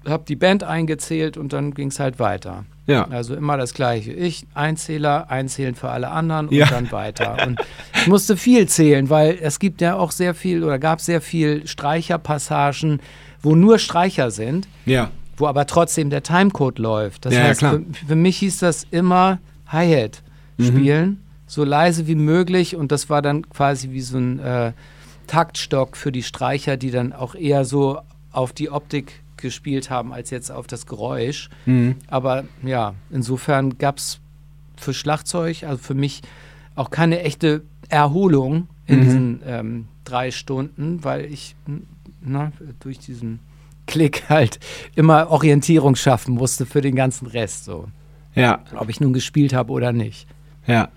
habe 0.07 0.25
die 0.27 0.35
Band 0.35 0.63
eingezählt 0.63 1.37
und 1.37 1.53
dann 1.53 1.73
ging 1.73 1.87
es 1.87 1.99
halt 1.99 2.19
weiter. 2.19 2.65
Ja. 2.87 3.07
Also 3.09 3.35
immer 3.35 3.57
das 3.57 3.73
Gleiche. 3.73 4.11
Ich 4.13 4.47
Einzähler, 4.53 5.29
einzählen 5.29 5.75
für 5.75 5.89
alle 5.89 6.09
anderen 6.09 6.49
Ja. 6.51 6.65
und 6.65 6.71
dann 6.71 6.91
weiter. 6.91 7.37
Und 7.45 7.59
ich 7.93 8.07
musste 8.07 8.37
viel 8.37 8.67
zählen, 8.67 9.09
weil 9.09 9.37
es 9.41 9.59
gibt 9.59 9.81
ja 9.81 9.95
auch 9.95 10.11
sehr 10.11 10.33
viel 10.33 10.63
oder 10.63 10.79
gab 10.79 11.01
sehr 11.01 11.21
viel 11.21 11.67
Streicherpassagen, 11.67 12.99
wo 13.41 13.55
nur 13.55 13.77
Streicher 13.79 14.31
sind 14.31 14.67
Ja. 14.85 15.11
wo 15.35 15.47
aber 15.47 15.67
trotzdem 15.67 16.09
der 16.09 16.23
Timecode 16.23 16.79
läuft. 16.79 17.25
Das 17.25 17.33
Ja, 17.33 17.41
ja, 17.41 17.45
heißt, 17.47 17.59
klar. 17.59 17.79
Für, 17.91 18.05
für 18.07 18.15
mich 18.15 18.37
hieß 18.37 18.59
das 18.59 18.87
immer 18.89 19.37
Hi-Hat 19.67 20.23
Mhm. 20.57 20.65
spielen, 20.65 21.23
so 21.45 21.63
leise 21.63 22.07
wie 22.07 22.15
möglich 22.15 22.75
und 22.75 22.91
das 22.91 23.09
war 23.11 23.21
dann 23.21 23.47
quasi 23.49 23.91
wie 23.91 24.01
so 24.01 24.17
ein 24.17 24.39
äh, 24.39 24.71
Taktstock 25.27 25.95
für 25.97 26.11
die 26.11 26.23
Streicher, 26.23 26.77
die 26.77 26.89
dann 26.89 27.13
auch 27.13 27.35
eher 27.35 27.65
so 27.65 27.99
auf 28.31 28.53
die 28.53 28.71
Optik 28.71 29.21
gespielt 29.37 29.89
haben, 29.89 30.13
als 30.13 30.29
jetzt 30.29 30.51
auf 30.51 30.67
das 30.67 30.85
Geräusch. 30.85 31.49
Mhm. 31.65 31.95
Aber 32.07 32.43
ja, 32.63 32.93
insofern 33.11 33.77
gab 33.77 33.97
es 33.97 34.19
für 34.75 34.93
Schlagzeug, 34.93 35.63
also 35.63 35.77
für 35.77 35.93
mich 35.95 36.21
auch 36.75 36.89
keine 36.91 37.21
echte 37.21 37.63
Erholung 37.89 38.67
in 38.85 38.99
Mhm. 38.99 39.03
diesen 39.03 39.41
ähm, 39.45 39.87
drei 40.03 40.31
Stunden, 40.31 41.03
weil 41.03 41.25
ich 41.25 41.55
na, 42.21 42.51
durch 42.79 42.99
diesen 42.99 43.39
Klick 43.85 44.29
halt 44.29 44.59
immer 44.95 45.29
Orientierung 45.29 45.95
schaffen 45.95 46.35
musste 46.35 46.65
für 46.65 46.81
den 46.81 46.95
ganzen 46.95 47.27
Rest, 47.27 47.65
so. 47.65 47.87
Ja. 48.35 48.59
Ob 48.75 48.89
ich 48.89 48.99
nun 48.99 49.13
gespielt 49.13 49.53
habe 49.53 49.71
oder 49.71 49.91
nicht. 49.91 50.27
Ja. 50.67 50.89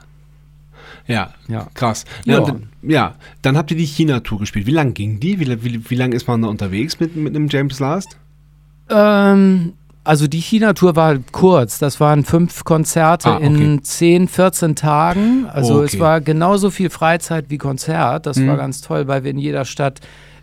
Ja. 1.07 1.33
Ja. 1.49 1.69
Krass. 1.75 2.05
Ja. 2.25 2.41
Dann, 2.41 2.69
ja, 2.83 3.15
dann 3.43 3.57
habt 3.57 3.71
ihr 3.71 3.77
die 3.77 3.87
China-Tour 3.87 4.41
gespielt. 4.41 4.67
Wie 4.67 4.73
lang 4.73 4.93
ging 4.95 5.21
die? 5.21 5.41
Wie, 5.41 5.65
wie, 5.65 5.91
wie 5.91 5.95
lang 5.95 6.13
ist 6.13 6.29
man 6.29 6.43
da 6.43 6.49
unterwegs 6.49 7.01
mit, 7.01 7.17
mit 7.17 7.35
einem 7.35 7.49
James 7.49 7.79
Last? 7.81 8.17
Ähm, 8.91 9.73
also 10.03 10.27
die 10.27 10.41
China-Tour 10.41 10.97
war 10.97 11.17
kurz. 11.33 11.79
Das 11.79 12.01
waren 12.01 12.25
fünf 12.25 12.65
Konzerte 12.65 13.29
Ah, 13.31 13.37
okay. 13.37 13.47
in 13.47 13.85
10, 13.85 14.29
14 14.29 14.75
Tagen. 14.75 15.47
Also 15.53 15.77
Okay. 15.77 15.85
es 15.87 16.01
war 16.01 16.21
genauso 16.21 16.71
viel 16.71 16.91
Freizeit 16.91 17.47
wie 17.49 17.59
Konzert. 17.59 18.27
Das 18.27 18.37
war 18.39 18.55
Mhm. 18.55 18.59
ganz 18.59 18.81
toll, 18.81 19.07
weil 19.09 19.25
wir 19.25 19.31
in 19.31 19.39
jeder 19.39 19.65
Stadt 19.65 20.01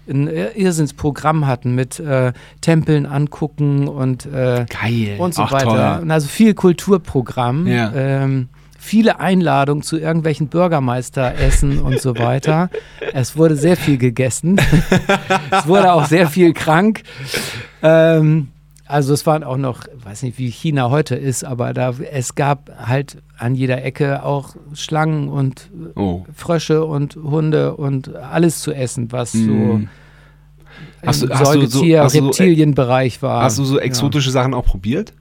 ein 0.10 0.28
Irrsinnsprogramm 0.28 1.48
hatten 1.48 1.76
mit 1.76 2.00
äh, 2.00 2.32
Tempeln 2.62 3.06
angucken 3.06 3.90
und, 3.90 4.26
äh, 4.28 4.66
Geil. 4.70 5.16
und 5.18 5.34
so 5.34 5.42
Ach, 5.44 5.52
weiter. 5.52 5.66
Toll. 5.96 6.04
Und 6.04 6.12
also 6.12 6.28
viel 6.30 6.54
Kulturprogramm. 6.54 7.68
Ja. 7.68 7.92
Ähm, 7.94 8.48
viele 8.80 9.20
Einladungen 9.20 9.82
zu 9.84 9.98
irgendwelchen 9.98 10.48
Bürgermeisteressen 10.48 11.80
und 11.82 12.00
so 12.00 12.18
weiter. 12.18 12.70
Es 13.14 13.36
wurde 13.36 13.56
sehr 13.56 13.76
viel 13.76 13.98
gegessen. 13.98 14.62
es 15.52 15.68
wurde 15.68 15.92
auch 15.94 16.06
sehr 16.06 16.28
viel 16.28 16.54
krank. 16.54 17.02
Ähm, 17.84 18.50
also 18.86 19.14
es 19.14 19.26
waren 19.26 19.44
auch 19.44 19.58
noch, 19.58 19.84
weiß 20.04 20.24
nicht, 20.24 20.38
wie 20.38 20.50
China 20.50 20.90
heute 20.90 21.16
ist, 21.16 21.44
aber 21.44 21.74
da 21.74 21.94
es 22.12 22.36
gab 22.36 22.72
halt 22.88 23.18
an 23.38 23.54
jeder 23.56 23.84
Ecke 23.84 24.24
auch 24.24 24.56
Schlangen 24.74 25.28
und 25.30 25.70
Oh. 25.96 26.26
Frösche 26.34 26.86
und 26.86 27.16
Hunde 27.16 27.76
und 27.76 28.16
alles 28.16 28.62
zu 28.62 28.72
essen, 28.74 29.12
was 29.12 29.34
so 29.34 29.40
Mm. 29.52 29.90
Hast 31.06 31.24
im 31.24 31.30
du- 31.30 31.36
Säugetier, 31.46 32.04
hast 32.04 32.16
du 32.16 32.20
so- 32.20 32.26
Reptilienbereich 32.28 33.22
war. 33.22 33.44
Hast 33.44 33.58
du 33.60 33.64
so 33.66 33.78
Ja. 33.78 33.84
exotische 33.84 34.32
Sachen 34.32 34.54
auch 34.54 34.66
probiert? 34.66 35.14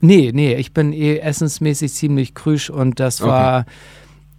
Nee, 0.00 0.30
nee, 0.34 0.54
ich 0.54 0.72
bin 0.72 0.92
eh 0.92 1.18
essensmäßig 1.18 1.92
ziemlich 1.92 2.34
krüsch 2.34 2.70
und 2.70 3.00
das 3.00 3.20
Okay. 3.20 3.30
war 3.30 3.66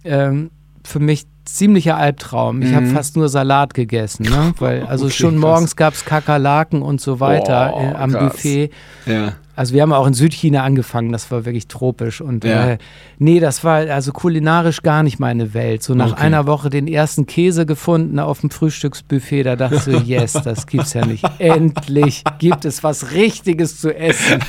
ähm, 0.04 0.50
für 0.84 1.00
mich 1.00 1.24
ziemlicher 1.44 1.96
Albtraum. 1.96 2.62
Ich 2.62 2.72
habe 2.74 2.86
Mhm. 2.86 2.90
fast 2.90 3.16
nur 3.16 3.28
Salat 3.28 3.74
gegessen, 3.74 4.24
ne? 4.24 4.54
weil 4.58 4.84
also 4.86 5.06
Okay, 5.06 5.14
schon 5.14 5.36
morgens 5.36 5.74
gab 5.76 5.94
es 5.94 6.04
Kakerlaken 6.04 6.82
und 6.82 7.00
so 7.00 7.18
weiter 7.20 7.72
Oh, 7.74 7.80
äh, 7.80 7.94
am 7.94 8.12
krass. 8.12 8.32
Buffet. 8.34 8.70
Ja. 9.06 9.34
Also 9.54 9.74
wir 9.74 9.82
haben 9.82 9.92
auch 9.92 10.06
in 10.06 10.14
Südchina 10.14 10.62
angefangen, 10.62 11.12
das 11.12 11.30
war 11.30 11.44
wirklich 11.44 11.68
tropisch 11.68 12.20
und 12.20 12.44
Ja. 12.44 12.70
äh, 12.70 12.78
nee, 13.18 13.38
das 13.38 13.64
war 13.64 13.76
also 13.90 14.12
kulinarisch 14.12 14.82
gar 14.82 15.02
nicht 15.02 15.18
meine 15.20 15.52
Welt. 15.54 15.82
So 15.82 15.94
nach 15.94 16.12
Okay. 16.12 16.22
einer 16.22 16.46
Woche 16.46 16.70
den 16.70 16.86
ersten 16.88 17.26
Käse 17.26 17.66
gefunden 17.66 18.18
auf 18.18 18.40
dem 18.40 18.50
Frühstücksbuffet, 18.50 19.42
da 19.44 19.56
dachte 19.56 19.92
ich 19.92 20.02
yes, 20.06 20.32
das 20.32 20.66
gibt's 20.66 20.94
ja 20.94 21.04
nicht. 21.04 21.24
Endlich 21.38 22.24
gibt 22.38 22.64
es 22.64 22.82
was 22.82 23.12
Richtiges 23.12 23.78
zu 23.80 23.94
essen. 23.94 24.40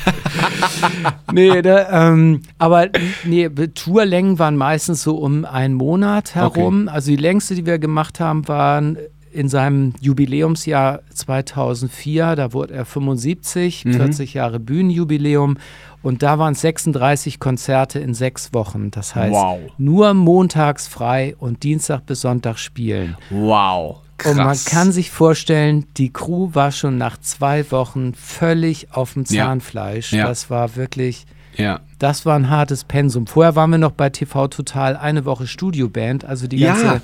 nee, 1.32 1.62
da, 1.62 2.08
ähm, 2.08 2.40
aber 2.58 2.88
nee, 3.24 3.48
Tourlängen 3.48 4.38
waren 4.38 4.56
meistens 4.56 5.02
so 5.02 5.16
um 5.16 5.44
einen 5.44 5.74
Monat 5.74 6.34
herum. 6.34 6.88
Also 6.88 7.10
die 7.10 7.16
längste, 7.16 7.54
die 7.54 7.66
wir 7.66 7.78
gemacht 7.78 8.20
haben, 8.20 8.46
waren 8.48 8.98
in 9.34 9.48
seinem 9.48 9.94
Jubiläumsjahr 10.00 11.00
2004. 11.12 12.36
Da 12.36 12.52
wurde 12.52 12.74
er 12.74 12.84
75, 12.84 13.84
Mhm. 13.84 13.92
40 13.94 14.34
Jahre 14.34 14.60
Bühnenjubiläum. 14.60 15.58
Und 16.02 16.22
da 16.22 16.38
waren 16.38 16.52
es 16.52 16.60
36 16.60 17.40
Konzerte 17.40 17.98
in 17.98 18.14
sechs 18.14 18.52
Wochen. 18.52 18.90
Das 18.90 19.14
heißt, 19.14 19.32
Wow. 19.34 19.58
nur 19.78 20.12
montags 20.14 20.86
frei 20.86 21.34
und 21.38 21.62
Dienstag 21.62 22.04
bis 22.06 22.20
Sonntag 22.20 22.58
spielen. 22.58 23.16
Wow. 23.30 24.00
Krass. 24.18 24.32
Und 24.32 24.38
man 24.44 24.56
kann 24.66 24.92
sich 24.92 25.10
vorstellen, 25.10 25.86
die 25.96 26.12
Crew 26.12 26.50
war 26.52 26.70
schon 26.72 26.98
nach 26.98 27.18
zwei 27.20 27.68
Wochen 27.72 28.14
völlig 28.14 28.92
auf 28.92 29.14
dem 29.14 29.24
Ja. 29.28 29.46
Zahnfleisch. 29.46 30.12
Ja. 30.12 30.28
Das 30.28 30.50
war 30.50 30.76
wirklich, 30.76 31.24
Ja. 31.56 31.80
das 31.98 32.24
war 32.24 32.36
ein 32.36 32.48
hartes 32.50 32.84
Pensum. 32.84 33.26
Vorher 33.26 33.56
waren 33.56 33.70
wir 33.70 33.78
noch 33.78 33.90
bei 33.92 34.10
TV 34.10 34.46
Total 34.48 34.96
eine 34.96 35.24
Woche 35.24 35.46
Studioband. 35.46 36.24
Also 36.24 36.46
die 36.46 36.58
Ja. 36.58 37.00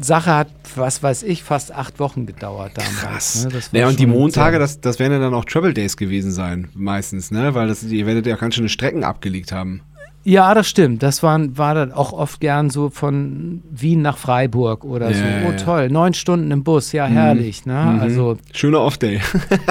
Sache 0.00 0.34
hat, 0.34 0.48
was 0.76 1.02
weiß 1.02 1.22
ich, 1.22 1.42
fast 1.42 1.72
acht 1.72 2.00
Wochen 2.00 2.26
gedauert 2.26 2.72
damals. 2.74 2.96
Krass. 3.00 3.44
Ne? 3.44 3.50
Das 3.52 3.72
war 3.72 3.80
Ja, 3.80 3.88
und 3.88 3.98
die 3.98 4.06
Montage, 4.06 4.58
das, 4.58 4.80
das 4.80 4.98
werden 4.98 5.12
ja 5.12 5.18
dann 5.18 5.34
auch 5.34 5.44
Travel 5.44 5.74
Days 5.74 5.96
gewesen 5.96 6.30
sein, 6.32 6.68
meistens, 6.74 7.30
ne? 7.30 7.54
Weil 7.54 7.68
das, 7.68 7.82
ihr 7.82 8.06
werdet 8.06 8.26
ja 8.26 8.36
ganz 8.36 8.54
schöne 8.54 8.68
Strecken 8.68 9.04
abgelegt 9.04 9.52
haben. 9.52 9.82
Ja, 10.26 10.54
das 10.54 10.66
stimmt. 10.68 11.02
Das 11.02 11.22
waren, 11.22 11.58
war 11.58 11.74
dann 11.74 11.92
auch 11.92 12.14
oft 12.14 12.40
gern 12.40 12.70
so 12.70 12.88
von 12.88 13.62
Wien 13.70 14.00
nach 14.00 14.16
Freiburg 14.16 14.82
oder 14.82 15.10
Ja, 15.10 15.16
so. 15.16 15.48
Oh, 15.48 15.50
ja. 15.50 15.56
toll. 15.58 15.90
Neun 15.90 16.14
Stunden 16.14 16.50
im 16.50 16.64
Bus, 16.64 16.92
ja, 16.92 17.04
herrlich. 17.04 17.66
Ne? 17.66 17.74
Mhm. 17.74 18.00
Also 18.00 18.38
Schöner 18.54 18.80
Off-Day. 18.80 19.20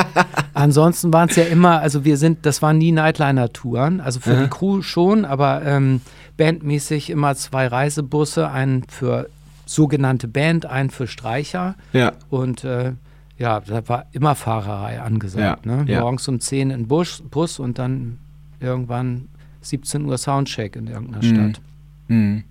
ansonsten 0.53 1.11
waren 1.11 1.27
es 1.29 1.35
ja 1.35 1.45
immer, 1.45 1.79
also 1.79 2.05
wir 2.05 2.17
sind, 2.17 2.45
das 2.45 2.61
waren 2.61 2.77
nie 2.77 2.91
Nightliner-Touren. 2.91 3.99
Also 3.99 4.19
für 4.19 4.33
Aha. 4.35 4.43
die 4.43 4.49
Crew 4.49 4.83
schon, 4.83 5.25
aber 5.25 5.63
ähm, 5.65 6.01
bandmäßig 6.37 7.09
immer 7.09 7.35
zwei 7.35 7.65
Reisebusse, 7.65 8.49
einen 8.49 8.83
für 8.87 9.29
sogenannte 9.73 10.27
Band, 10.27 10.65
einen 10.65 10.89
für 10.89 11.07
Streicher. 11.07 11.75
ja. 11.93 12.13
Und 12.29 12.63
äh, 12.63 12.93
ja, 13.37 13.59
da 13.61 13.87
war 13.89 14.05
immer 14.11 14.35
Fahrerei 14.35 15.01
angesagt. 15.01 15.65
Ja, 15.65 15.75
ne? 15.75 15.91
ja. 15.91 16.01
Morgens 16.01 16.27
um 16.27 16.39
10 16.39 16.69
in 16.69 16.87
Bus, 16.87 17.23
Bus 17.31 17.57
und 17.59 17.79
dann 17.79 18.19
irgendwann 18.59 19.27
17 19.61 20.05
Uhr 20.05 20.17
Soundcheck 20.17 20.75
in 20.75 20.87
irgendeiner 20.87 21.25
Mhm. 21.25 21.35
Stadt. 21.51 21.61
Mhm. 22.07 22.43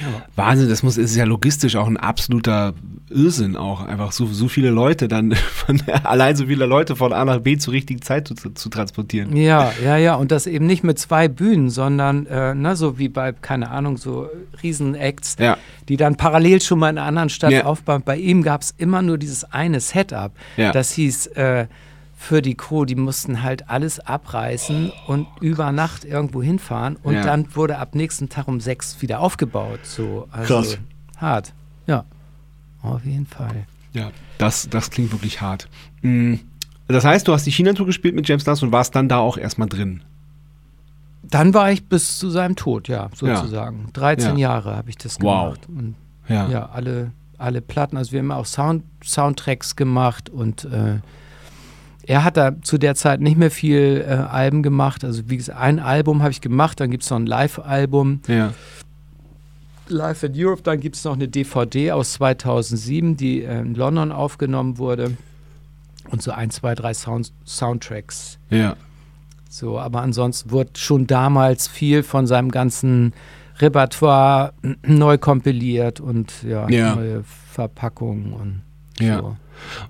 Ja. 0.00 0.06
Wahnsinn, 0.36 0.68
das 0.68 0.82
muss, 0.82 0.96
ist 0.96 1.16
ja 1.16 1.24
logistisch 1.24 1.76
auch 1.76 1.86
ein 1.86 1.96
absoluter 1.96 2.74
Irrsinn 3.10 3.56
auch. 3.56 3.84
Einfach 3.84 4.12
so, 4.12 4.26
so 4.26 4.48
viele 4.48 4.70
Leute 4.70 5.08
dann, 5.08 5.32
von, 5.34 5.82
allein 6.04 6.36
so 6.36 6.46
viele 6.46 6.66
Leute 6.66 6.96
von 6.96 7.12
A 7.12 7.24
nach 7.24 7.40
B 7.40 7.56
zur 7.58 7.72
richtigen 7.74 8.00
Zeit 8.00 8.28
zu, 8.28 8.34
zu 8.34 8.68
transportieren. 8.68 9.36
Ja, 9.36 9.72
ja, 9.84 9.96
ja. 9.96 10.14
Und 10.14 10.30
das 10.30 10.46
eben 10.46 10.66
nicht 10.66 10.84
mit 10.84 10.98
zwei 10.98 11.28
Bühnen, 11.28 11.70
sondern 11.70 12.26
äh, 12.26 12.54
ne, 12.54 12.76
so 12.76 12.98
wie 12.98 13.08
bei, 13.08 13.32
keine 13.32 13.70
Ahnung, 13.70 13.96
so 13.96 14.28
Riesen-Acts, 14.62 15.36
Ja. 15.38 15.56
die 15.88 15.96
dann 15.96 16.16
parallel 16.16 16.60
schon 16.62 16.78
mal 16.78 16.90
in 16.90 16.98
einer 16.98 17.06
anderen 17.06 17.28
Stadt 17.30 17.50
Ja. 17.52 17.64
aufbauen. 17.64 18.02
Bei 18.04 18.16
ihm 18.16 18.42
gab 18.42 18.62
es 18.62 18.72
immer 18.78 19.02
nur 19.02 19.18
dieses 19.18 19.44
eine 19.44 19.80
Setup. 19.80 20.32
Das 20.56 20.92
hieß, 20.92 21.26
äh, 21.28 21.66
für 22.22 22.42
die 22.42 22.54
Crew, 22.54 22.84
die 22.84 22.96
mussten 22.96 23.42
halt 23.42 23.70
alles 23.70 23.98
abreißen 23.98 24.92
und 25.06 25.26
über 25.40 25.72
Nacht 25.72 26.04
irgendwo 26.04 26.42
hinfahren. 26.42 26.96
Und 27.02 27.14
Ja. 27.14 27.22
dann 27.24 27.56
wurde 27.56 27.78
ab 27.78 27.94
nächsten 27.94 28.28
Tag 28.28 28.46
um 28.46 28.60
sechs 28.60 29.00
wieder 29.00 29.20
aufgebaut. 29.20 29.80
So, 29.84 30.28
also 30.30 30.54
Krass. 30.54 30.78
hart. 31.16 31.54
Ja, 31.86 32.04
auf 32.82 33.06
jeden 33.06 33.24
Fall. 33.26 33.64
Ja, 33.94 34.10
das, 34.36 34.68
das 34.68 34.90
klingt 34.90 35.12
wirklich 35.12 35.40
hart. 35.40 35.66
Mhm. 36.02 36.40
Das 36.88 37.06
heißt, 37.06 37.26
du 37.26 37.32
hast 37.32 37.46
die 37.46 37.52
China-Tour 37.52 37.86
gespielt 37.86 38.14
mit 38.14 38.28
James 38.28 38.44
Last 38.44 38.62
und 38.62 38.70
warst 38.70 38.94
dann 38.94 39.08
da 39.08 39.16
auch 39.18 39.38
erstmal 39.38 39.68
drin. 39.70 40.02
Dann 41.22 41.54
war 41.54 41.70
ich 41.72 41.86
bis 41.88 42.18
zu 42.18 42.28
seinem 42.28 42.54
Tod, 42.54 42.86
ja, 42.88 43.08
sozusagen. 43.14 43.88
13 43.94 44.36
Ja. 44.36 44.50
Jahre 44.50 44.76
habe 44.76 44.90
ich 44.90 44.98
das 44.98 45.20
Wow. 45.22 45.54
gemacht. 45.54 45.68
Und 45.68 45.94
Ja. 46.28 46.48
ja, 46.50 46.66
alle, 46.68 47.12
alle 47.38 47.62
Platten. 47.62 47.96
Also 47.96 48.12
wir 48.12 48.18
haben 48.20 48.30
auch 48.32 48.44
Sound, 48.46 48.84
Soundtracks 49.02 49.74
gemacht 49.74 50.28
und 50.28 50.64
äh, 50.66 50.98
er 52.10 52.24
hat 52.24 52.36
da 52.36 52.60
zu 52.60 52.76
der 52.76 52.96
Zeit 52.96 53.20
nicht 53.20 53.36
mehr 53.38 53.52
viel 53.52 54.04
äh, 54.04 54.12
Alben 54.12 54.64
gemacht. 54.64 55.04
Also 55.04 55.30
wie 55.30 55.36
gesagt, 55.36 55.60
ein 55.60 55.78
Album 55.78 56.22
habe 56.22 56.32
ich 56.32 56.40
gemacht, 56.40 56.80
dann 56.80 56.90
gibt 56.90 57.04
es 57.04 57.10
noch 57.10 57.18
ein 57.20 57.26
Live-Album. 57.26 58.20
Ja. 58.26 58.52
Live 59.86 60.24
in 60.24 60.32
Europe, 60.34 60.62
dann 60.62 60.80
gibt 60.80 60.96
es 60.96 61.04
noch 61.04 61.14
eine 61.14 61.28
DVD 61.28 61.92
aus 61.92 62.14
2007, 62.14 63.16
die 63.16 63.44
äh, 63.44 63.60
in 63.60 63.76
London 63.76 64.10
aufgenommen 64.10 64.78
wurde. 64.78 65.16
Und 66.10 66.20
so 66.20 66.32
ein, 66.32 66.50
zwei, 66.50 66.74
drei 66.74 66.94
Sound 66.94 67.32
Soundtracks. 67.46 68.38
Ja. 68.50 68.74
So, 69.48 69.78
aber 69.78 70.02
ansonsten 70.02 70.50
wurde 70.50 70.70
schon 70.76 71.06
damals 71.06 71.68
viel 71.68 72.02
von 72.02 72.26
seinem 72.26 72.50
ganzen 72.50 73.12
Repertoire 73.60 74.52
neu 74.84 75.16
kompiliert 75.16 76.00
und 76.00 76.42
ja, 76.42 76.68
Ja. 76.68 76.96
neue 76.96 77.22
Verpackungen 77.52 78.32
und 78.32 78.62
Ja. 79.00 79.18
so. 79.18 79.26
Und 79.26 79.36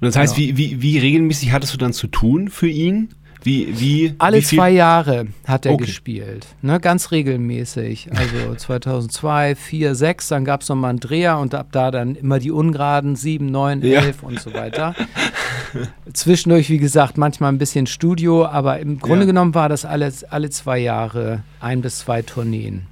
das 0.01 0.17
heißt, 0.17 0.37
Ja. 0.37 0.43
wie, 0.43 0.57
wie, 0.57 0.83
wie 0.83 0.99
regelmäßig 0.99 1.53
hattest 1.53 1.73
du 1.75 1.79
dann 1.79 1.93
zu 1.93 2.07
tun 2.09 2.49
für 2.49 2.69
ihn? 2.69 3.11
Wie, 3.43 3.69
wie, 3.81 4.15
Alle 4.19 4.39
wie 4.39 4.43
zwei 4.43 4.71
Jahre 4.71 5.27
hat 5.47 5.67
er 5.67 5.73
Okay. 5.73 5.85
gespielt, 5.87 6.47
ne, 6.63 6.79
ganz 6.81 7.11
regelmäßig. 7.11 8.09
Also 8.15 8.55
2002, 8.55 9.55
4, 9.55 9.95
6, 9.95 10.29
dann 10.29 10.45
gab 10.45 10.63
es 10.63 10.69
nochmal 10.69 10.91
einen 10.91 11.01
Dreher 11.01 11.39
und 11.39 11.55
ab 11.55 11.69
da 11.73 11.91
dann 11.91 12.17
immer 12.17 12.39
die 12.39 12.51
Ungeraden 12.51 13.17
7, 13.17 13.47
9, 13.47 13.83
Ja. 13.83 14.01
11 14.03 14.23
und 14.23 14.41
so 14.41 14.53
weiter. 14.55 14.95
Zwischendurch, 16.13 16.69
wie 16.71 16.79
gesagt, 16.79 17.17
manchmal 17.17 17.53
ein 17.53 17.59
bisschen 17.59 17.87
Studio, 17.87 18.45
aber 18.47 18.81
im 18.81 18.99
Grunde 18.99 19.21
Ja. 19.21 19.27
genommen 19.27 19.55
war 19.55 19.69
das 19.69 19.85
alles 19.85 20.25
alle 20.25 20.51
zwei 20.51 20.79
Jahre 20.79 21.43
ein 21.61 21.83
bis 21.83 22.01
zwei 22.01 22.23
Tourneen. 22.23 22.83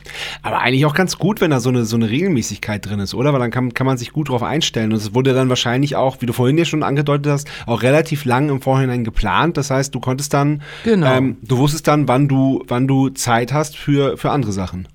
Aber 0.42 0.60
eigentlich 0.60 0.84
auch 0.86 0.94
ganz 0.94 1.18
gut, 1.18 1.40
wenn 1.40 1.50
da 1.50 1.58
so 1.58 1.70
eine, 1.70 1.84
so 1.84 1.96
eine 1.96 2.08
Regelmäßigkeit 2.10 2.84
drin 2.86 3.00
ist, 3.00 3.14
oder? 3.14 3.32
Weil 3.32 3.40
dann 3.40 3.50
kann, 3.50 3.74
kann 3.74 3.86
man 3.86 3.98
sich 3.98 4.12
gut 4.12 4.28
drauf 4.28 4.42
einstellen. 4.42 4.92
Und 4.92 4.98
es 4.98 5.14
wurde 5.14 5.32
dann 5.34 5.48
wahrscheinlich 5.48 5.96
auch, 5.96 6.18
wie 6.20 6.26
du 6.26 6.32
vorhin 6.32 6.58
ja 6.58 6.64
schon 6.64 6.82
angedeutet 6.82 7.32
hast, 7.32 7.48
auch 7.66 7.82
relativ 7.82 8.24
lang 8.24 8.48
im 8.50 8.60
Vorhinein 8.60 9.04
geplant. 9.04 9.56
Das 9.56 9.70
heißt, 9.70 9.94
du 9.94 10.00
konntest 10.00 10.34
dann, 10.38 10.62
Genau. 10.84 11.06
ähm, 11.14 11.36
du 11.42 11.58
wusstest 11.58 11.86
dann, 11.88 12.08
wann 12.08 12.28
du, 12.28 12.64
wann 12.68 12.86
du 12.88 13.10
Zeit 13.10 13.52
hast 13.52 13.76
für, 13.76 14.16
für 14.16 14.30
andere 14.30 14.52
Sachen. 14.52 14.88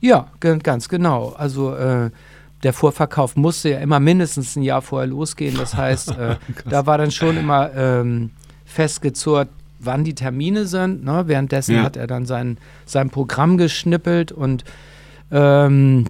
Ja, 0.00 0.28
ganz 0.40 0.88
genau. 0.88 1.34
Also 1.36 1.74
äh, 1.74 2.10
der 2.62 2.72
Vorverkauf 2.72 3.36
musste 3.36 3.70
ja 3.70 3.78
immer 3.78 4.00
mindestens 4.00 4.56
ein 4.56 4.62
Jahr 4.62 4.82
vorher 4.82 5.06
losgehen. 5.06 5.56
Das 5.56 5.74
heißt, 5.74 6.10
äh, 6.16 6.36
da 6.68 6.86
war 6.86 6.98
dann 6.98 7.10
schon 7.10 7.36
immer 7.36 7.70
ähm, 7.74 8.30
festgezurrt, 8.64 9.48
wann 9.78 10.04
die 10.04 10.14
Termine 10.14 10.66
sind. 10.66 11.04
Ne? 11.04 11.24
Währenddessen 11.26 11.76
Ja. 11.76 11.82
hat 11.82 11.96
er 11.96 12.06
dann 12.06 12.26
sein, 12.26 12.58
sein 12.86 13.10
Programm 13.10 13.56
geschnippelt 13.58 14.30
und 14.32 14.64
ähm, 15.30 16.06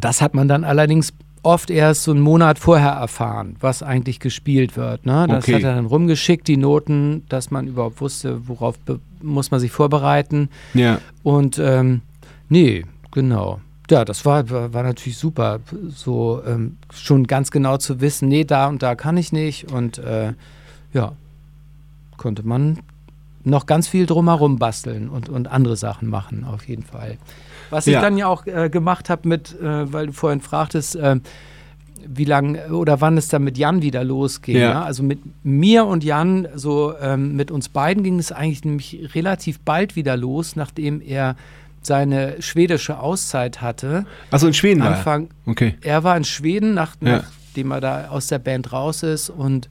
das 0.00 0.20
hat 0.22 0.34
man 0.34 0.48
dann 0.48 0.64
allerdings 0.64 1.12
oft 1.42 1.70
erst 1.70 2.04
so 2.04 2.12
einen 2.12 2.20
Monat 2.20 2.58
vorher 2.58 2.92
erfahren, 2.92 3.56
was 3.60 3.82
eigentlich 3.82 4.20
gespielt 4.20 4.76
wird. 4.76 5.06
Ne? 5.06 5.26
Das 5.28 5.44
Okay. 5.44 5.54
hat 5.56 5.62
er 5.64 5.74
dann 5.74 5.86
rumgeschickt, 5.86 6.46
die 6.46 6.56
Noten, 6.56 7.24
dass 7.28 7.50
man 7.50 7.66
überhaupt 7.66 8.00
wusste, 8.00 8.46
worauf 8.48 8.76
muss 9.20 9.50
man 9.50 9.58
sich 9.60 9.72
vorbereiten. 9.72 10.48
Ja. 10.74 10.98
Und 11.22 11.58
ähm, 11.58 12.02
nee, 12.48 12.84
genau. 13.10 13.60
Ja, 13.90 14.04
das 14.04 14.24
war, 14.24 14.48
war, 14.50 14.72
war 14.72 14.82
natürlich 14.84 15.18
super, 15.18 15.58
so 15.88 16.40
ähm, 16.46 16.78
schon 16.94 17.26
ganz 17.26 17.50
genau 17.50 17.76
zu 17.76 18.00
wissen, 18.00 18.28
nee, 18.28 18.44
da 18.44 18.68
und 18.68 18.82
da 18.82 18.94
kann 18.94 19.16
ich 19.16 19.32
nicht. 19.32 19.70
Und 19.72 19.98
äh, 19.98 20.32
ja, 20.92 21.12
konnte 22.16 22.46
man 22.46 22.78
noch 23.44 23.66
ganz 23.66 23.88
viel 23.88 24.06
drumherum 24.06 24.58
basteln 24.58 25.08
und, 25.08 25.28
und 25.28 25.48
andere 25.48 25.76
Sachen 25.76 26.08
machen, 26.08 26.44
auf 26.44 26.68
jeden 26.68 26.84
Fall. 26.84 27.18
Was 27.72 27.86
ich 27.88 27.94
Ja. 27.94 28.00
dann 28.00 28.16
ja 28.16 28.26
auch 28.28 28.46
äh, 28.46 28.68
gemacht 28.70 29.10
habe 29.10 29.26
mit, 29.28 29.58
äh, 29.60 29.92
weil 29.92 30.06
du 30.06 30.12
vorhin 30.12 30.40
fragtest, 30.40 30.94
äh, 30.96 31.16
wie 32.06 32.24
lange 32.24 32.72
oder 32.72 33.00
wann 33.00 33.16
es 33.16 33.28
dann 33.28 33.44
mit 33.44 33.56
Jan 33.58 33.80
wieder 33.82 34.02
losging. 34.04 34.56
Ja. 34.56 34.70
Ja? 34.70 34.82
Also 34.82 35.02
mit 35.02 35.20
mir 35.44 35.86
und 35.86 36.02
Jan, 36.04 36.48
so 36.54 36.94
ähm, 37.00 37.34
mit 37.36 37.50
uns 37.50 37.68
beiden 37.68 38.02
ging 38.02 38.18
es 38.18 38.32
eigentlich 38.32 38.64
nämlich 38.64 39.10
relativ 39.14 39.60
bald 39.60 39.94
wieder 39.96 40.16
los, 40.16 40.56
nachdem 40.56 41.00
er 41.00 41.36
seine 41.80 42.40
schwedische 42.42 42.98
Auszeit 42.98 43.60
hatte. 43.60 44.04
Achso, 44.30 44.46
in 44.46 44.54
Schweden 44.54 44.80
war 44.80 44.90
er. 44.90 44.96
Anfang, 44.98 45.28
Okay. 45.46 45.74
er 45.80 46.04
war 46.04 46.16
in 46.16 46.24
Schweden, 46.24 46.74
nach, 46.74 46.94
nachdem 47.00 47.70
er 47.72 47.80
da 47.80 48.08
aus 48.08 48.26
der 48.28 48.38
Band 48.38 48.72
raus 48.72 49.02
ist 49.02 49.30
und, 49.30 49.68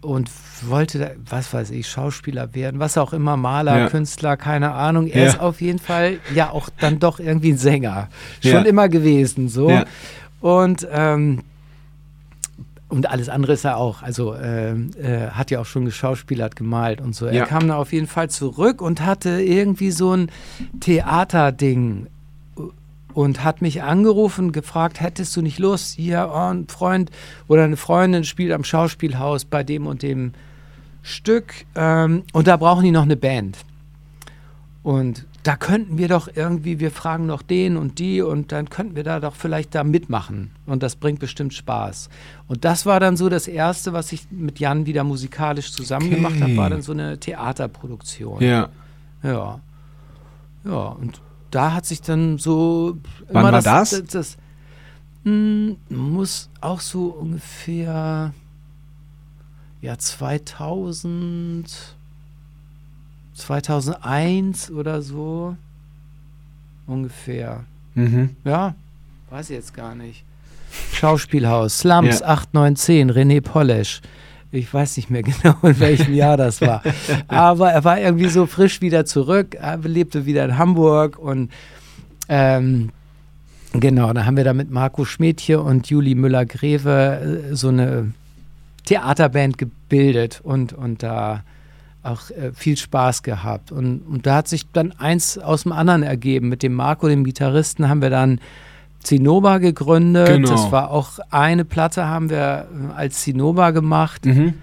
und 0.00 0.28
wollte, 0.66 0.98
da, 0.98 1.10
was 1.28 1.52
weiß 1.54 1.70
ich, 1.70 1.88
Schauspieler 1.88 2.54
werden, 2.54 2.80
was 2.80 2.98
auch 2.98 3.12
immer, 3.12 3.36
Maler, 3.36 3.78
Ja. 3.78 3.88
Künstler, 3.88 4.36
keine 4.36 4.72
Ahnung. 4.72 5.06
Er 5.06 5.22
Ja. 5.24 5.28
ist 5.30 5.40
auf 5.40 5.60
jeden 5.60 5.78
Fall 5.78 6.18
ja 6.34 6.50
auch 6.50 6.68
dann 6.80 6.98
doch 6.98 7.20
irgendwie 7.20 7.52
ein 7.52 7.58
Sänger. 7.58 8.08
Schon 8.42 8.50
Ja. 8.52 8.60
immer 8.62 8.88
gewesen, 8.88 9.48
so. 9.48 9.82
Und, 10.40 10.86
ähm, 10.90 11.42
und 12.88 13.10
alles 13.10 13.28
andere 13.28 13.52
ist 13.52 13.64
er 13.64 13.76
auch. 13.76 14.02
Also 14.02 14.34
ähm, 14.34 14.90
äh, 15.00 15.28
hat 15.28 15.50
ja 15.50 15.60
auch 15.60 15.66
schon 15.66 15.84
geschauspielert, 15.84 16.56
gemalt 16.56 17.00
und 17.02 17.14
so. 17.14 17.26
Er 17.26 17.44
kam 17.44 17.68
da 17.68 17.76
auf 17.76 17.92
jeden 17.92 18.06
Fall 18.06 18.30
zurück 18.30 18.80
und 18.80 19.04
hatte 19.04 19.42
irgendwie 19.42 19.90
so 19.90 20.14
ein 20.16 20.30
Theaterding 20.80 22.06
und 23.14 23.42
hat 23.44 23.62
mich 23.62 23.82
angerufen, 23.82 24.52
gefragt, 24.52 25.00
hättest 25.00 25.36
du 25.36 25.42
nicht 25.42 25.58
Lust, 25.58 25.96
hier 25.96 26.30
oh, 26.32 26.50
ein 26.50 26.66
Freund 26.68 27.10
oder 27.46 27.64
eine 27.64 27.76
Freundin 27.76 28.24
spielt 28.24 28.52
am 28.52 28.64
Schauspielhaus 28.64 29.44
bei 29.44 29.62
dem 29.64 29.86
und 29.86 30.02
dem 30.02 30.32
Stück 31.02 31.66
ähm, 31.74 32.24
und 32.32 32.46
da 32.46 32.56
brauchen 32.56 32.84
die 32.84 32.90
noch 32.90 33.02
eine 33.02 33.16
Band. 33.16 33.58
Und 34.82 35.26
da 35.42 35.56
könnten 35.56 35.98
wir 35.98 36.08
doch 36.08 36.28
irgendwie, 36.34 36.80
wir 36.80 36.90
fragen 36.90 37.26
noch 37.26 37.42
den 37.42 37.76
und 37.76 37.98
die 37.98 38.22
und 38.22 38.52
dann 38.52 38.68
könnten 38.70 38.96
wir 38.96 39.04
da 39.04 39.20
doch 39.20 39.34
vielleicht 39.34 39.74
da 39.74 39.84
mitmachen. 39.84 40.50
Und 40.66 40.82
das 40.82 40.96
bringt 40.96 41.20
bestimmt 41.20 41.54
Spaß. 41.54 42.08
Und 42.48 42.64
das 42.64 42.86
war 42.86 43.00
dann 43.00 43.16
so 43.16 43.28
das 43.28 43.48
Erste, 43.48 43.92
was 43.92 44.12
ich 44.12 44.30
mit 44.30 44.58
Jan 44.58 44.86
wieder 44.86 45.04
musikalisch 45.04 45.72
zusammen 45.72 46.10
gemacht 46.10 46.34
habe, 46.36 46.52
Okay. 46.52 46.56
war 46.56 46.70
dann 46.70 46.82
so 46.82 46.92
eine 46.92 47.18
Theaterproduktion. 47.18 48.42
Ja. 48.42 48.68
Ja. 49.22 49.60
Ja, 50.64 50.88
und 50.88 51.20
da 51.50 51.72
hat 51.72 51.86
sich 51.86 52.02
dann 52.02 52.38
so. 52.38 52.98
Wann 53.30 53.44
war 53.44 53.52
das? 53.52 53.90
Das, 53.90 54.04
das, 54.06 54.36
mm, 55.24 55.72
muss 55.88 56.50
auch 56.60 56.80
so 56.80 57.06
ungefähr. 57.06 58.32
Ja, 59.80 59.96
2000. 59.98 61.94
2001 63.34 64.70
oder 64.70 65.00
so. 65.02 65.56
Ungefähr. 66.86 67.64
Mhm. 67.94 68.30
Ja, 68.44 68.74
weiß 69.30 69.50
ich 69.50 69.56
jetzt 69.56 69.74
gar 69.74 69.94
nicht. 69.94 70.24
Schauspielhaus, 70.92 71.78
Slums 71.80 72.20
Ja. 72.20 72.26
819, 72.28 73.10
René 73.12 73.40
Polesch. 73.40 74.00
Ich 74.50 74.72
weiß 74.72 74.96
nicht 74.96 75.10
mehr 75.10 75.22
genau, 75.24 75.56
in 75.62 75.78
welchem 75.78 76.14
Jahr 76.14 76.36
das 76.36 76.60
war. 76.60 76.82
Aber 77.28 77.70
er 77.70 77.84
war 77.84 78.00
irgendwie 78.00 78.28
so 78.28 78.46
frisch 78.46 78.80
wieder 78.80 79.04
zurück, 79.04 79.54
er 79.54 79.76
lebte 79.78 80.26
wieder 80.26 80.44
in 80.44 80.58
Hamburg 80.58 81.18
und 81.18 81.50
ähm, 82.28 82.90
genau, 83.72 84.12
da 84.12 84.24
haben 84.24 84.36
wir 84.36 84.44
da 84.44 84.54
mit 84.54 84.70
Marco 84.70 85.04
Schmidtje 85.04 85.60
und 85.60 85.88
Juli 85.88 86.14
Müller-Greve 86.14 87.50
äh, 87.50 87.54
so 87.54 87.68
eine 87.68 88.12
Theaterband 88.88 89.58
gebildet 89.58 90.40
und, 90.42 90.72
und 90.72 91.02
da 91.02 91.42
auch 92.02 92.30
äh, 92.30 92.52
viel 92.54 92.76
Spaß 92.76 93.22
gehabt. 93.22 93.70
Und, 93.72 94.00
und 94.00 94.26
da 94.26 94.36
hat 94.36 94.48
sich 94.48 94.66
dann 94.72 94.92
eins 94.92 95.36
aus 95.36 95.64
dem 95.64 95.72
anderen 95.72 96.02
ergeben. 96.02 96.48
Mit 96.48 96.62
dem 96.62 96.74
Marco, 96.74 97.06
dem 97.08 97.24
Gitarristen, 97.24 97.88
haben 97.88 98.00
wir 98.00 98.10
dann 98.10 98.40
Zinnober 99.02 99.60
gegründet. 99.60 100.26
Genau. 100.28 100.48
Das 100.50 100.72
war 100.72 100.90
auch 100.90 101.18
eine 101.30 101.64
Platte, 101.64 102.06
haben 102.06 102.30
wir 102.30 102.66
äh, 102.90 102.94
als 102.96 103.22
Zinnober 103.22 103.72
gemacht. 103.72 104.24
Mhm. 104.24 104.54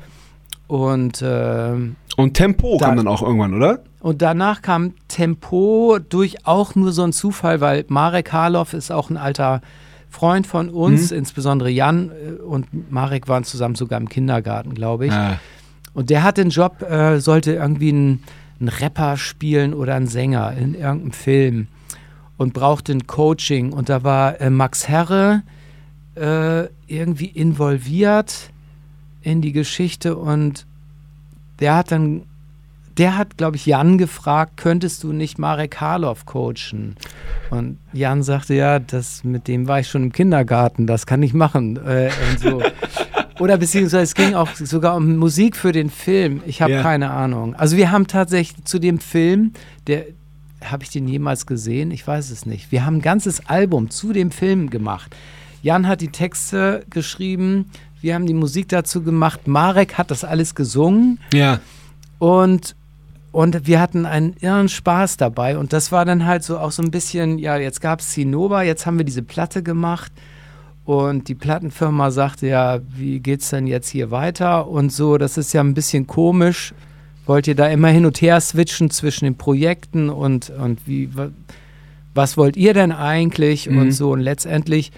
Und, 0.68 1.24
ähm, 1.24 1.96
Und 2.18 2.34
Tempo 2.34 2.78
Da- 2.80 2.88
kam 2.88 2.98
dann 2.98 3.08
auch 3.08 3.22
irgendwann, 3.22 3.54
oder? 3.54 3.80
und 4.00 4.22
danach 4.22 4.62
kam 4.62 4.94
Tempo 5.08 5.98
durch 6.10 6.46
auch 6.48 6.74
nur 6.76 6.92
so 6.92 7.04
ein 7.04 7.14
Zufall, 7.14 7.60
weil 7.62 7.86
Marek 7.88 8.32
Harloff 8.34 8.74
ist 8.74 8.92
auch 8.92 9.10
ein 9.10 9.18
alter 9.18 9.62
Freund 10.16 10.48
von 10.48 10.70
uns, 10.70 11.12
Mhm. 11.12 11.18
insbesondere 11.18 11.70
Jan 11.70 12.10
äh, 12.12 12.42
und 12.42 12.92
Marek 12.92 13.28
waren 13.28 13.44
zusammen 13.44 13.76
sogar 13.76 14.00
im 14.00 14.08
Kindergarten, 14.10 14.74
glaube 14.74 15.08
ich. 15.08 15.12
Ah. 15.12 15.40
Und 15.94 16.10
der 16.10 16.24
hat 16.24 16.38
den 16.38 16.50
Job, 16.50 16.82
äh, 16.82 17.20
sollte 17.20 17.54
irgendwie 17.54 17.90
einen 17.90 18.24
einen 18.58 18.70
Rapper 18.70 19.18
spielen 19.18 19.74
oder 19.74 19.96
einen 19.96 20.08
Sänger 20.08 20.54
in 20.54 20.76
irgendeinem 20.76 21.12
Film 21.12 21.68
und 22.38 22.54
brauchte 22.54 22.94
ein 22.94 23.06
Coaching. 23.06 23.74
Und 23.74 23.90
da 23.90 24.04
war 24.04 24.40
äh, 24.40 24.50
Max 24.50 24.88
Herre 24.88 25.44
äh, 26.16 26.68
irgendwie 26.88 27.26
involviert 27.26 28.52
in 29.24 29.42
die 29.42 29.52
Geschichte 29.52 30.16
und 30.16 30.66
der 31.60 31.76
hat 31.76 31.92
dann, 31.92 32.22
der 32.98 33.18
hat, 33.18 33.38
glaube 33.38 33.58
ich, 33.58 33.66
Jan 33.66 33.98
gefragt, 33.98 34.58
könntest 34.58 35.04
du 35.04 35.12
nicht 35.12 35.38
Marek 35.38 35.82
Harloff 35.82 36.26
coachen? 36.26 36.96
Und 37.50 37.78
Jan 37.94 38.24
sagte, 38.24 38.54
ja, 38.54 38.80
das, 38.80 39.24
mit 39.24 39.48
dem 39.48 39.68
war 39.68 39.80
ich 39.82 39.88
schon 39.90 40.04
im 40.04 40.12
Kindergarten, 40.12 40.88
das 40.88 41.06
kann 41.06 41.22
ich 41.24 41.34
machen. 41.34 41.78
Äh, 41.86 42.10
so. 42.42 42.62
Oder 43.40 43.58
beziehungsweise 43.58 44.04
es 44.04 44.14
ging 44.16 44.34
auch 44.34 44.50
sogar 44.56 44.96
um 44.96 45.18
Musik 45.18 45.58
für 45.58 45.74
den 45.74 45.90
Film. 45.90 46.42
Ich 46.46 46.62
habe 46.62 46.72
Ja. 46.74 46.82
keine 46.82 47.12
Ahnung. 47.12 47.54
Also 47.56 47.76
wir 47.76 47.92
haben 47.92 48.08
tatsächlich 48.08 48.64
zu 48.64 48.80
dem 48.80 49.00
Film, 49.00 49.52
der 49.88 50.06
habe 50.64 50.84
ich 50.84 50.90
den 50.90 51.08
jemals 51.08 51.46
gesehen? 51.46 51.92
Ich 51.92 52.08
weiß 52.08 52.32
es 52.32 52.46
nicht. 52.46 52.72
Wir 52.72 52.86
haben 52.86 52.96
ein 52.98 53.02
ganzes 53.02 53.46
Album 53.48 53.90
zu 53.90 54.14
dem 54.14 54.32
Film 54.32 54.70
gemacht. 54.70 55.14
Jan 55.62 55.86
hat 55.88 56.00
die 56.00 56.08
Texte 56.08 56.86
geschrieben, 56.90 57.70
wir 58.02 58.16
haben 58.16 58.26
die 58.26 58.34
Musik 58.34 58.70
dazu 58.70 59.02
gemacht. 59.04 59.48
Marek 59.48 59.98
hat 59.98 60.12
das 60.12 60.24
alles 60.24 60.56
gesungen 60.56 61.20
Ja. 61.34 61.60
und 62.20 62.76
und 63.36 63.68
wir 63.68 63.82
hatten 63.82 64.06
einen 64.06 64.34
irren 64.40 64.70
Spaß 64.70 65.18
dabei. 65.18 65.58
Und 65.58 65.74
das 65.74 65.92
war 65.92 66.06
dann 66.06 66.26
halt 66.26 66.44
so 66.44 66.58
auch 66.58 66.72
so 66.72 66.82
ein 66.82 66.90
bisschen, 66.90 67.38
ja, 67.38 67.58
jetzt 67.58 67.82
gab 67.82 68.00
es 68.00 68.12
Zinnober, 68.12 68.64
jetzt 68.64 68.86
haben 68.86 68.98
wir 68.98 69.04
diese 69.04 69.24
Platte 69.24 69.62
gemacht. 69.62 70.12
Und 70.86 71.28
die 71.28 71.36
Plattenfirma 71.36 72.12
sagte 72.12 72.48
ja, 72.48 72.80
wie 72.96 73.20
geht's 73.20 73.50
denn 73.50 73.68
jetzt 73.68 73.90
hier 73.90 74.10
weiter? 74.10 74.68
Und 74.68 74.92
so, 74.94 75.18
das 75.18 75.38
ist 75.38 75.52
ja 75.54 75.62
ein 75.62 75.74
bisschen 75.74 76.08
komisch, 76.08 76.74
wollt 77.26 77.48
ihr 77.48 77.56
da 77.56 77.68
immer 77.68 77.90
hin 77.90 78.06
und 78.06 78.22
her 78.22 78.40
switchen 78.40 78.90
zwischen 78.90 79.26
den 79.26 79.36
Projekten 79.36 80.10
und, 80.10 80.52
und 80.52 80.80
wie, 80.88 81.10
was 82.14 82.38
wollt 82.38 82.56
ihr 82.56 82.74
denn 82.74 82.94
eigentlich 82.94 83.70
Mhm. 83.70 83.78
und 83.80 83.92
so. 83.92 84.12
Und 84.12 84.22
letztendlich 84.22 84.92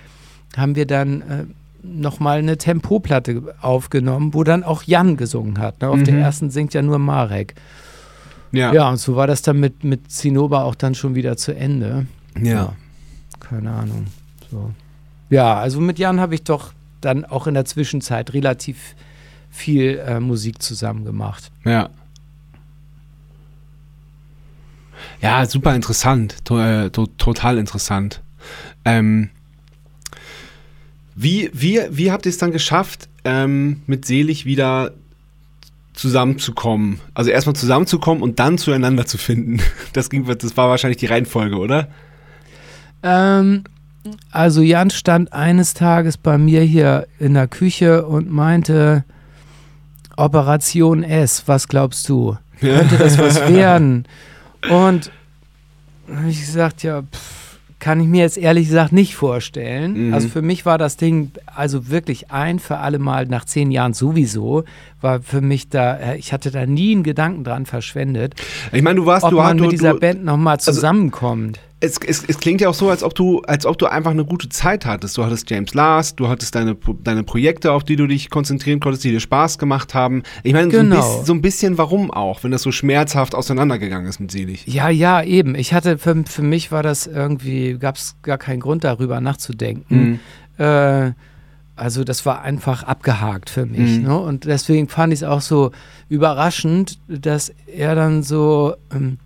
haben 0.55 0.75
wir 0.75 0.85
dann 0.85 1.21
äh, 1.21 1.45
nochmal 1.81 2.37
eine 2.37 2.57
Tempoplatte 2.57 3.55
aufgenommen, 3.61 4.33
wo 4.35 4.43
dann 4.43 4.63
auch 4.63 4.83
Jan 4.83 5.17
gesungen 5.17 5.57
hat. 5.57 5.81
Ne? 5.81 5.89
Auf 5.89 6.03
der 6.03 6.13
Mhm. 6.13 6.19
ersten 6.21 6.49
singt 6.51 6.75
ja 6.75 6.83
nur 6.83 6.99
Marek. 6.99 7.55
Ja. 8.51 8.73
Ja, 8.73 8.89
und 8.89 8.97
so 8.97 9.15
war 9.15 9.27
das 9.27 9.41
dann 9.41 9.59
mit, 9.59 9.83
mit 9.83 10.11
Zinnober 10.11 10.63
auch 10.65 10.75
dann 10.75 10.95
schon 10.95 11.15
wieder 11.15 11.37
zu 11.37 11.55
Ende. 11.55 12.07
ja. 12.41 12.73
Keine 13.39 13.71
Ahnung. 13.71 14.07
So. 14.51 14.71
Ja, 15.29 15.55
also 15.55 15.79
mit 15.79 15.99
Jan 15.99 16.19
habe 16.19 16.35
ich 16.35 16.43
doch 16.43 16.73
dann 17.01 17.23
auch 17.23 17.47
in 17.47 17.53
der 17.53 17.65
Zwischenzeit 17.65 18.33
relativ 18.33 18.95
viel 19.49 20.01
äh, 20.05 20.19
Musik 20.19 20.61
zusammen 20.61 21.05
gemacht. 21.05 21.51
Ja. 21.63 21.89
Ja, 25.21 25.45
super 25.45 25.75
interessant. 25.75 26.43
To 26.45 26.59
äh, 26.59 26.89
to 26.89 27.07
total 27.17 27.57
interessant. 27.57 28.21
Ähm, 28.85 29.29
wie, 31.15 31.49
wie, 31.53 31.81
wie 31.89 32.11
habt 32.11 32.25
ihr 32.25 32.29
es 32.29 32.37
dann 32.37 32.51
geschafft, 32.51 33.09
ähm, 33.23 33.81
mit 33.87 34.05
Selig 34.05 34.45
wieder 34.45 34.91
zusammenzukommen? 35.97 36.99
Also 37.13 37.31
erstmal 37.31 37.55
zusammenzukommen 37.55 38.23
und 38.23 38.39
dann 38.39 38.57
zueinander 38.57 39.05
zu 39.05 39.17
finden. 39.17 39.59
Das, 39.93 40.09
ging, 40.09 40.25
das 40.25 40.55
war 40.55 40.69
wahrscheinlich 40.69 40.97
die 40.97 41.07
Reihenfolge, 41.07 41.57
oder? 41.57 41.87
Ähm, 43.01 43.63
also 44.31 44.61
Jan 44.61 44.91
stand 44.91 45.33
eines 45.33 45.73
Tages 45.73 46.17
bei 46.17 46.37
mir 46.37 46.61
hier 46.61 47.07
in 47.19 47.33
der 47.33 47.47
Küche 47.47 48.05
und 48.05 48.31
meinte, 48.31 49.05
Operation 50.17 51.03
S, 51.03 51.43
was 51.47 51.67
glaubst 51.67 52.07
du? 52.09 52.37
Könnte 52.59 52.97
das 52.97 53.17
was 53.17 53.47
werden? 53.47 54.05
Und 54.69 55.11
habe 56.13 56.29
ich 56.29 56.39
gesagt, 56.39 56.83
ja, 56.83 57.01
pff, 57.01 57.46
kann 57.87 58.01
ich 58.01 58.07
mir 58.07 58.19
jetzt 58.19 58.37
ehrlich 58.37 58.67
gesagt 58.67 58.91
nicht 58.91 59.15
vorstellen. 59.15 60.07
Mhm. 60.07 60.13
Also 60.13 60.27
für 60.27 60.41
mich 60.41 60.65
war 60.65 60.77
das 60.77 60.97
Ding 60.97 61.31
also 61.45 61.87
wirklich 61.87 62.31
ein 62.31 62.59
für 62.59 62.79
alle 62.79 62.99
Mal 62.99 63.27
nach 63.27 63.45
zehn 63.45 63.71
Jahren 63.71 63.93
sowieso, 63.93 64.65
war 64.99 65.21
für 65.21 65.39
mich 65.39 65.69
da, 65.69 65.95
äh, 65.95 66.17
ich 66.17 66.33
hatte 66.33 66.51
da 66.51 66.65
nie 66.65 66.91
einen 66.91 67.03
Gedanken 67.03 67.45
dran 67.45 67.65
verschwendet, 67.65 68.35
Ich 68.73 68.81
meine, 68.81 68.97
du 68.97 69.05
warst, 69.05 69.23
ob 69.23 69.31
du, 69.31 69.37
man 69.37 69.55
du, 69.55 69.63
mit 69.63 69.71
dieser 69.71 69.93
du, 69.93 70.01
Band 70.01 70.25
nochmal 70.25 70.59
zusammenkommt. 70.59 71.61
Es, 71.79 71.97
es, 71.99 72.23
es 72.27 72.39
klingt 72.39 72.59
ja 72.61 72.69
auch 72.69 72.73
so, 72.73 72.89
als 72.89 73.03
ob 73.03 73.13
du, 73.13 73.41
als 73.41 73.65
ob 73.65 73.77
du 73.77 73.85
einfach 73.85 74.09
eine 74.11 74.25
gute 74.25 74.49
Zeit 74.49 74.85
hattest. 74.85 75.15
Du 75.17 75.23
hattest 75.23 75.49
James 75.49 75.73
Lars, 75.75 76.15
du 76.15 76.27
hattest 76.27 76.55
deine, 76.55 76.75
deine 77.03 77.23
Projekte, 77.23 77.71
auf 77.71 77.83
die 77.83 77.95
du 77.95 78.07
dich 78.07 78.31
konzentrieren 78.31 78.79
konntest, 78.79 79.03
die 79.03 79.11
dir 79.11 79.19
Spaß 79.19 79.59
gemacht 79.59 79.93
haben. 79.93 80.23
Ich 80.43 80.53
meine, 80.53 80.71
so, 80.71 80.79
ein 80.79 80.89
Genau. 80.89 80.95
bisschen, 80.95 81.25
so 81.25 81.33
ein 81.33 81.41
bisschen 81.41 81.77
warum 81.77 82.09
auch, 82.09 82.43
wenn 82.43 82.51
das 82.51 82.63
so 82.63 82.71
schmerzhaft 82.71 83.35
auseinandergegangen 83.35 84.07
ist 84.09 84.19
mit 84.19 84.31
Selig. 84.31 84.65
Ja, 84.65 84.89
ja, 84.89 85.21
eben. 85.21 85.53
Ich 85.53 85.73
hatte, 85.73 85.99
für, 85.99 86.23
für 86.25 86.41
mich 86.41 86.71
war 86.71 86.81
das 86.81 87.05
irgendwie, 87.05 87.77
gab 87.77 87.97
es 87.97 88.15
gar 88.23 88.39
keinen 88.39 88.59
Grund 88.59 88.83
darüber 88.83 89.21
nachzudenken. 89.21 90.19
Mhm. 90.57 90.65
Äh, 90.65 91.11
also 91.75 92.03
das 92.03 92.25
war 92.25 92.41
einfach 92.41 92.81
abgehakt 92.83 93.51
für 93.51 93.67
mich. 93.67 93.99
Mhm. 93.99 94.03
Ne? 94.03 94.17
Und 94.17 94.45
deswegen 94.45 94.87
fand 94.89 95.13
ich 95.13 95.19
es 95.19 95.23
auch 95.23 95.41
so 95.41 95.71
überraschend, 96.09 96.97
dass 97.07 97.53
er 97.71 97.93
dann 97.93 98.23
so 98.23 98.73
ähm, 98.91 99.19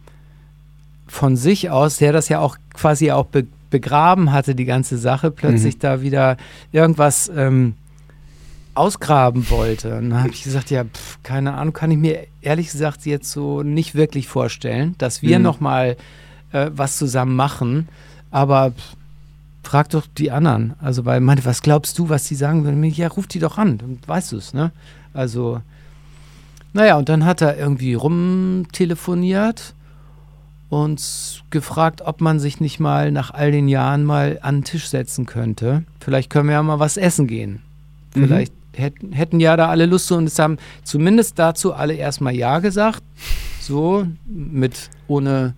von 1.12 1.36
sich 1.36 1.70
aus, 1.70 1.98
der 1.98 2.14
das 2.14 2.30
ja 2.30 2.40
auch 2.40 2.56
quasi 2.74 3.12
auch 3.12 3.26
be 3.26 3.46
begraben 3.70 4.34
hatte, 4.34 4.54
die 4.54 4.66
ganze 4.66 4.98
Sache, 4.98 5.32
plötzlich 5.32 5.78
da 5.80 6.02
wieder 6.02 6.36
irgendwas 6.74 7.32
ähm, 7.34 7.76
ausgraben 8.76 9.50
wollte. 9.50 9.96
Und 9.98 10.10
dann 10.10 10.24
habe 10.24 10.34
ich 10.34 10.44
gesagt, 10.44 10.70
ja, 10.72 10.84
pf, 10.84 11.20
keine 11.24 11.54
Ahnung, 11.54 11.74
kann 11.74 11.90
ich 11.90 11.98
mir 11.98 12.28
ehrlich 12.42 12.70
gesagt 12.70 13.06
jetzt 13.06 13.32
so 13.32 13.64
nicht 13.64 13.96
wirklich 13.96 14.28
vorstellen, 14.28 14.96
dass 14.98 15.22
wir 15.22 15.38
Mhm. 15.40 15.44
noch 15.46 15.60
mal 15.62 15.96
äh, 16.52 16.70
was 16.74 16.98
zusammen 16.98 17.36
machen. 17.38 17.88
Aber 18.30 18.72
pf, 18.72 18.96
frag 19.64 19.90
doch 19.92 20.06
die 20.18 20.32
anderen. 20.32 20.74
Also, 20.82 21.06
weil 21.06 21.22
meinte, 21.22 21.46
was 21.46 21.62
glaubst 21.62 21.98
du, 21.98 22.10
was 22.10 22.26
die 22.26 22.36
sagen 22.36 22.66
würden? 22.66 22.84
Ja, 22.84 23.08
ruf 23.08 23.28
die 23.28 23.40
doch 23.40 23.58
an, 23.58 23.78
dann 23.78 24.00
weißt 24.06 24.34
du 24.34 24.38
es, 24.38 24.54
ne? 24.54 24.72
Also, 25.14 25.62
naja, 26.74 26.98
und 26.98 27.08
dann 27.08 27.24
hat 27.24 27.42
er 27.42 27.58
irgendwie 27.58 27.94
rumtelefoniert 27.94 29.76
und 30.72 31.43
gefragt, 31.49 32.02
ob 32.02 32.22
man 32.22 32.39
sich 32.39 32.61
nicht 32.61 32.80
mal 32.80 33.11
nach 33.11 33.31
all 33.34 33.52
den 33.52 33.68
Jahren 33.68 34.06
mal 34.06 34.39
an 34.41 34.60
den 34.60 34.64
Tisch 34.64 34.88
setzen 34.88 35.26
könnte. 35.26 35.84
Vielleicht 35.99 36.30
können 36.30 36.48
wir 36.48 36.53
ja 36.53 36.64
mal 36.64 36.80
was 36.80 36.95
essen 36.95 37.27
gehen. 37.27 37.61
Mhm. 38.15 38.23
Vielleicht 38.23 38.53
hätten, 38.73 39.11
hätten 39.11 39.41
ja 39.41 39.57
da 39.57 39.68
alle 39.68 39.85
Lust 39.85 40.07
zu 40.07 40.15
und 40.15 40.26
es 40.27 40.39
haben 40.39 40.57
zumindest 40.85 41.38
dazu 41.38 41.73
alle 41.73 41.93
erstmal 41.95 42.34
Ja 42.34 42.60
gesagt. 42.60 43.03
So, 43.60 44.07
mit 44.26 44.89
ohne, 45.07 45.56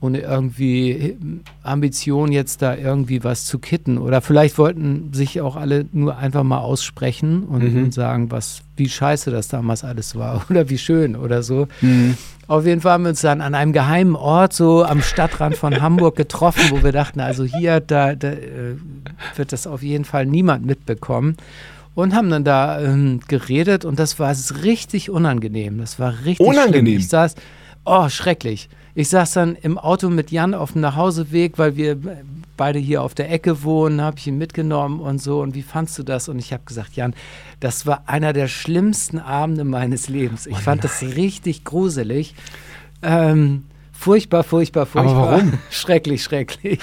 ohne 0.00 0.20
irgendwie 0.20 1.18
Ambition, 1.62 2.32
jetzt 2.32 2.62
da 2.62 2.74
irgendwie 2.76 3.24
was 3.24 3.44
zu 3.44 3.58
kitten. 3.58 3.98
Oder 3.98 4.22
vielleicht 4.22 4.56
wollten 4.56 5.12
sich 5.12 5.42
auch 5.42 5.56
alle 5.56 5.84
nur 5.92 6.16
einfach 6.16 6.44
mal 6.44 6.58
aussprechen 6.58 7.42
und, 7.44 7.62
Mhm. 7.74 7.84
und 7.84 7.94
sagen, 7.94 8.30
was, 8.30 8.62
wie 8.78 8.88
scheiße 8.88 9.30
das 9.30 9.48
damals 9.48 9.84
alles 9.84 10.14
war 10.16 10.46
oder 10.50 10.70
wie 10.70 10.78
schön 10.78 11.14
oder 11.14 11.42
so. 11.42 11.68
Mhm. 11.82 12.16
Auf 12.46 12.66
jeden 12.66 12.80
Fall 12.80 12.92
haben 12.92 13.04
wir 13.04 13.10
uns 13.10 13.22
dann 13.22 13.40
an 13.40 13.54
einem 13.54 13.72
geheimen 13.72 14.16
Ort 14.16 14.52
so 14.52 14.84
am 14.84 15.00
Stadtrand 15.00 15.56
von 15.56 15.80
Hamburg 15.80 16.16
getroffen, 16.16 16.62
wo 16.70 16.82
wir 16.82 16.92
dachten, 16.92 17.20
also 17.20 17.44
hier, 17.44 17.80
da, 17.80 18.14
da 18.14 18.32
äh, 18.32 18.76
wird 19.36 19.52
das 19.52 19.66
auf 19.66 19.82
jeden 19.82 20.04
Fall 20.04 20.26
niemand 20.26 20.66
mitbekommen. 20.66 21.36
Und 21.94 22.12
haben 22.14 22.28
dann 22.28 22.42
da 22.42 22.80
ähm, 22.80 23.20
geredet 23.28 23.84
und 23.84 24.00
das 24.00 24.18
war 24.18 24.32
es 24.32 24.64
richtig 24.64 25.10
unangenehm. 25.10 25.78
Das 25.78 26.00
war 26.00 26.12
richtig 26.24 26.44
Unangenehm? 26.44 26.86
Schlimm. 26.86 26.98
Ich 26.98 27.08
saß, 27.08 27.36
oh, 27.84 28.08
schrecklich. 28.08 28.68
Ich 28.96 29.08
saß 29.08 29.32
dann 29.32 29.54
im 29.54 29.78
Auto 29.78 30.10
mit 30.10 30.32
Jan 30.32 30.54
auf 30.54 30.72
dem 30.72 30.80
Nachhauseweg, 30.80 31.56
weil 31.56 31.76
wir 31.76 31.96
beide 32.56 32.78
hier 32.78 33.02
auf 33.02 33.14
der 33.14 33.30
Ecke 33.30 33.62
wohnen, 33.62 34.00
habe 34.00 34.18
ich 34.18 34.26
ihn 34.26 34.38
mitgenommen 34.38 35.00
und 35.00 35.20
so. 35.20 35.40
Und 35.40 35.54
wie 35.54 35.62
fandst 35.62 35.98
du 35.98 36.02
das? 36.02 36.28
Und 36.28 36.38
ich 36.38 36.52
habe 36.52 36.62
gesagt, 36.64 36.94
Jan, 36.96 37.14
das 37.60 37.86
war 37.86 38.02
einer 38.06 38.32
der 38.32 38.48
schlimmsten 38.48 39.18
Abende 39.18 39.64
meines 39.64 40.08
Lebens. 40.08 40.46
Ich 40.46 40.58
fand 40.58 40.84
das 40.84 41.02
richtig 41.02 41.64
gruselig. 41.64 42.34
Ähm, 43.02 43.64
furchtbar, 43.92 44.44
furchtbar, 44.44 44.86
furchtbar. 44.86 45.32
warum? 45.32 45.52
schrecklich, 45.70 46.22
schrecklich. 46.24 46.80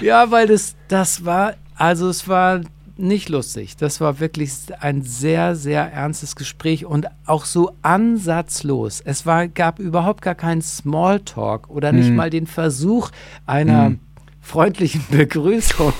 ja, 0.00 0.30
weil 0.30 0.46
das, 0.46 0.76
das 0.88 1.24
war, 1.24 1.54
also 1.74 2.08
es 2.08 2.28
war 2.28 2.60
nicht 2.98 3.28
lustig. 3.28 3.76
Das 3.76 4.00
war 4.00 4.20
wirklich 4.20 4.52
ein 4.80 5.02
sehr, 5.02 5.54
sehr 5.54 5.92
ernstes 5.92 6.34
Gespräch 6.34 6.86
und 6.86 7.06
auch 7.26 7.44
so 7.44 7.72
ansatzlos. 7.82 9.02
Es 9.04 9.26
war, 9.26 9.48
gab 9.48 9.78
überhaupt 9.78 10.22
gar 10.22 10.34
keinen 10.34 10.62
Smalltalk 10.62 11.68
oder 11.68 11.92
nicht 11.92 12.08
Mhm. 12.08 12.16
mal 12.16 12.30
den 12.30 12.46
Versuch 12.46 13.10
einer 13.44 13.90
Mhm. 13.90 14.00
Freundlichen 14.46 15.04
Begrüßung. 15.10 15.92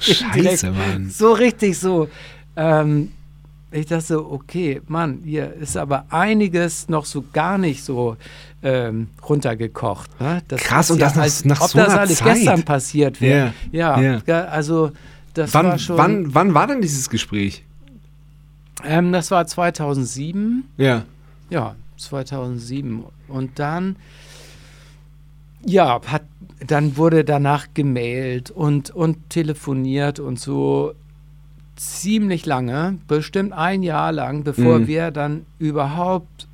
Scheiße, 0.00 0.70
Mann. 0.70 1.10
so 1.10 1.32
richtig 1.32 1.78
so. 1.78 2.08
Ähm, 2.56 3.12
ich 3.72 3.86
dachte 3.86 4.04
so, 4.04 4.30
okay, 4.30 4.80
Mann, 4.86 5.20
hier 5.24 5.52
ist 5.54 5.76
aber 5.76 6.04
einiges 6.10 6.88
noch 6.88 7.04
so 7.04 7.24
gar 7.32 7.58
nicht 7.58 7.82
so 7.84 8.16
ähm, 8.62 9.08
runtergekocht. 9.28 10.10
Das 10.48 10.60
Krass, 10.60 10.90
und 10.90 11.00
das 11.00 11.14
nach- 11.14 11.22
als, 11.22 11.44
nach 11.44 11.60
ob 11.60 11.70
so 11.70 11.78
das 11.78 11.92
alles 11.94 12.18
Zeit. 12.18 12.34
gestern 12.36 12.62
passiert 12.62 13.20
wäre. 13.20 13.52
Ja, 13.72 14.00
Ja, 14.00 14.02
ja. 14.12 14.22
ja, 14.26 14.44
also 14.44 14.92
das 15.34 15.52
war 15.52 15.64
Wann, 15.64 15.78
schon. 15.78 15.96
wann, 15.98 16.34
wann 16.34 16.54
war 16.54 16.66
denn 16.68 16.80
dieses 16.80 17.10
Gespräch? 17.10 17.64
Ähm, 18.84 19.12
das 19.12 19.30
war 19.30 19.46
2007. 19.46 20.64
Ja. 20.76 21.04
Ja, 21.50 21.74
2007. 21.98 23.04
Und 23.28 23.58
dann, 23.58 23.96
ja, 25.64 26.00
hat, 26.06 26.22
dann 26.64 26.96
wurde 26.96 27.24
danach 27.24 27.66
gemailt 27.74 28.50
und, 28.50 28.90
und 28.90 29.30
telefoniert 29.30 30.20
und 30.20 30.38
so 30.40 30.94
ziemlich 31.76 32.46
lange, 32.46 32.98
bestimmt 33.06 33.52
ein 33.52 33.82
Jahr 33.82 34.12
lang, 34.12 34.44
bevor 34.44 34.78
Mhm. 34.80 34.86
wir 34.86 35.10
dann 35.10 35.44
überhaupt 35.58 36.48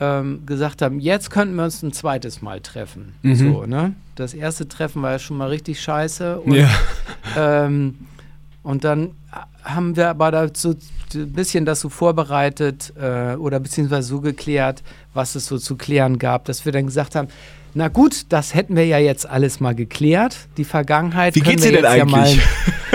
ähm, 0.00 0.44
gesagt 0.46 0.80
haben, 0.82 0.98
jetzt 0.98 1.30
könnten 1.30 1.54
wir 1.56 1.64
uns 1.64 1.82
ein 1.82 1.92
zweites 1.92 2.40
Mal 2.42 2.60
treffen. 2.60 3.14
Mhm. 3.22 3.34
So, 3.36 3.66
ne? 3.66 3.94
Das 4.14 4.34
erste 4.34 4.66
Treffen 4.66 5.02
war 5.02 5.12
ja 5.12 5.18
schon 5.18 5.36
mal 5.36 5.48
richtig 5.48 5.80
scheiße. 5.80 6.40
Und 6.40 6.54
Ja. 6.54 6.68
ähm, 7.36 7.94
und 8.62 8.84
dann 8.84 9.10
haben 9.62 9.96
wir 9.96 10.08
aber 10.08 10.30
dazu 10.30 10.76
ein 11.14 11.32
bisschen 11.32 11.64
das 11.66 11.80
so 11.80 11.88
vorbereitet 11.88 12.92
äh, 13.00 13.34
oder 13.34 13.60
beziehungsweise 13.60 14.08
so 14.08 14.20
geklärt, 14.20 14.82
was 15.14 15.34
es 15.34 15.46
so 15.46 15.58
zu 15.58 15.76
klären 15.76 16.18
gab, 16.18 16.46
dass 16.46 16.64
wir 16.64 16.72
dann 16.72 16.86
gesagt 16.86 17.14
haben, 17.14 17.28
na 17.74 17.88
gut, 17.88 18.26
das 18.28 18.54
hätten 18.54 18.76
wir 18.76 18.86
ja 18.86 18.98
jetzt 18.98 19.26
alles 19.28 19.58
mal 19.60 19.74
geklärt. 19.74 20.36
Die 20.58 20.64
Vergangenheit 20.64 21.34
Wie 21.34 21.40
geht's 21.40 21.62
wir 21.64 21.70
dir 21.72 21.76
denn 21.78 21.86
eigentlich? 21.86 22.36
ja 22.36 22.42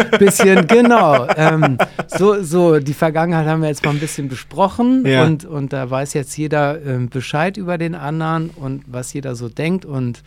mal 0.04 0.06
ein 0.12 0.20
bisschen, 0.20 0.68
genau. 0.68 1.28
Ähm, 1.36 1.78
so, 2.08 2.44
so, 2.44 2.80
die 2.80 2.94
Vergangenheit 2.94 3.48
haben 3.48 3.62
wir 3.62 3.70
jetzt 3.70 3.84
mal 3.84 3.91
ein 3.91 3.99
bisschen 3.99 4.28
besprochen 4.30 5.04
Ja. 5.06 5.24
und, 5.24 5.45
und 5.45 5.74
da 5.74 5.90
weiß 5.90 6.14
jetzt 6.14 6.38
jeder 6.38 6.80
ähm, 6.86 7.10
Bescheid 7.10 7.58
über 7.58 7.78
den 7.80 7.95
anderen 7.95 8.52
und 8.52 8.84
was 8.88 9.14
jeder 9.14 9.36
so 9.36 9.49
denkt 9.49 9.86
und 9.86 10.22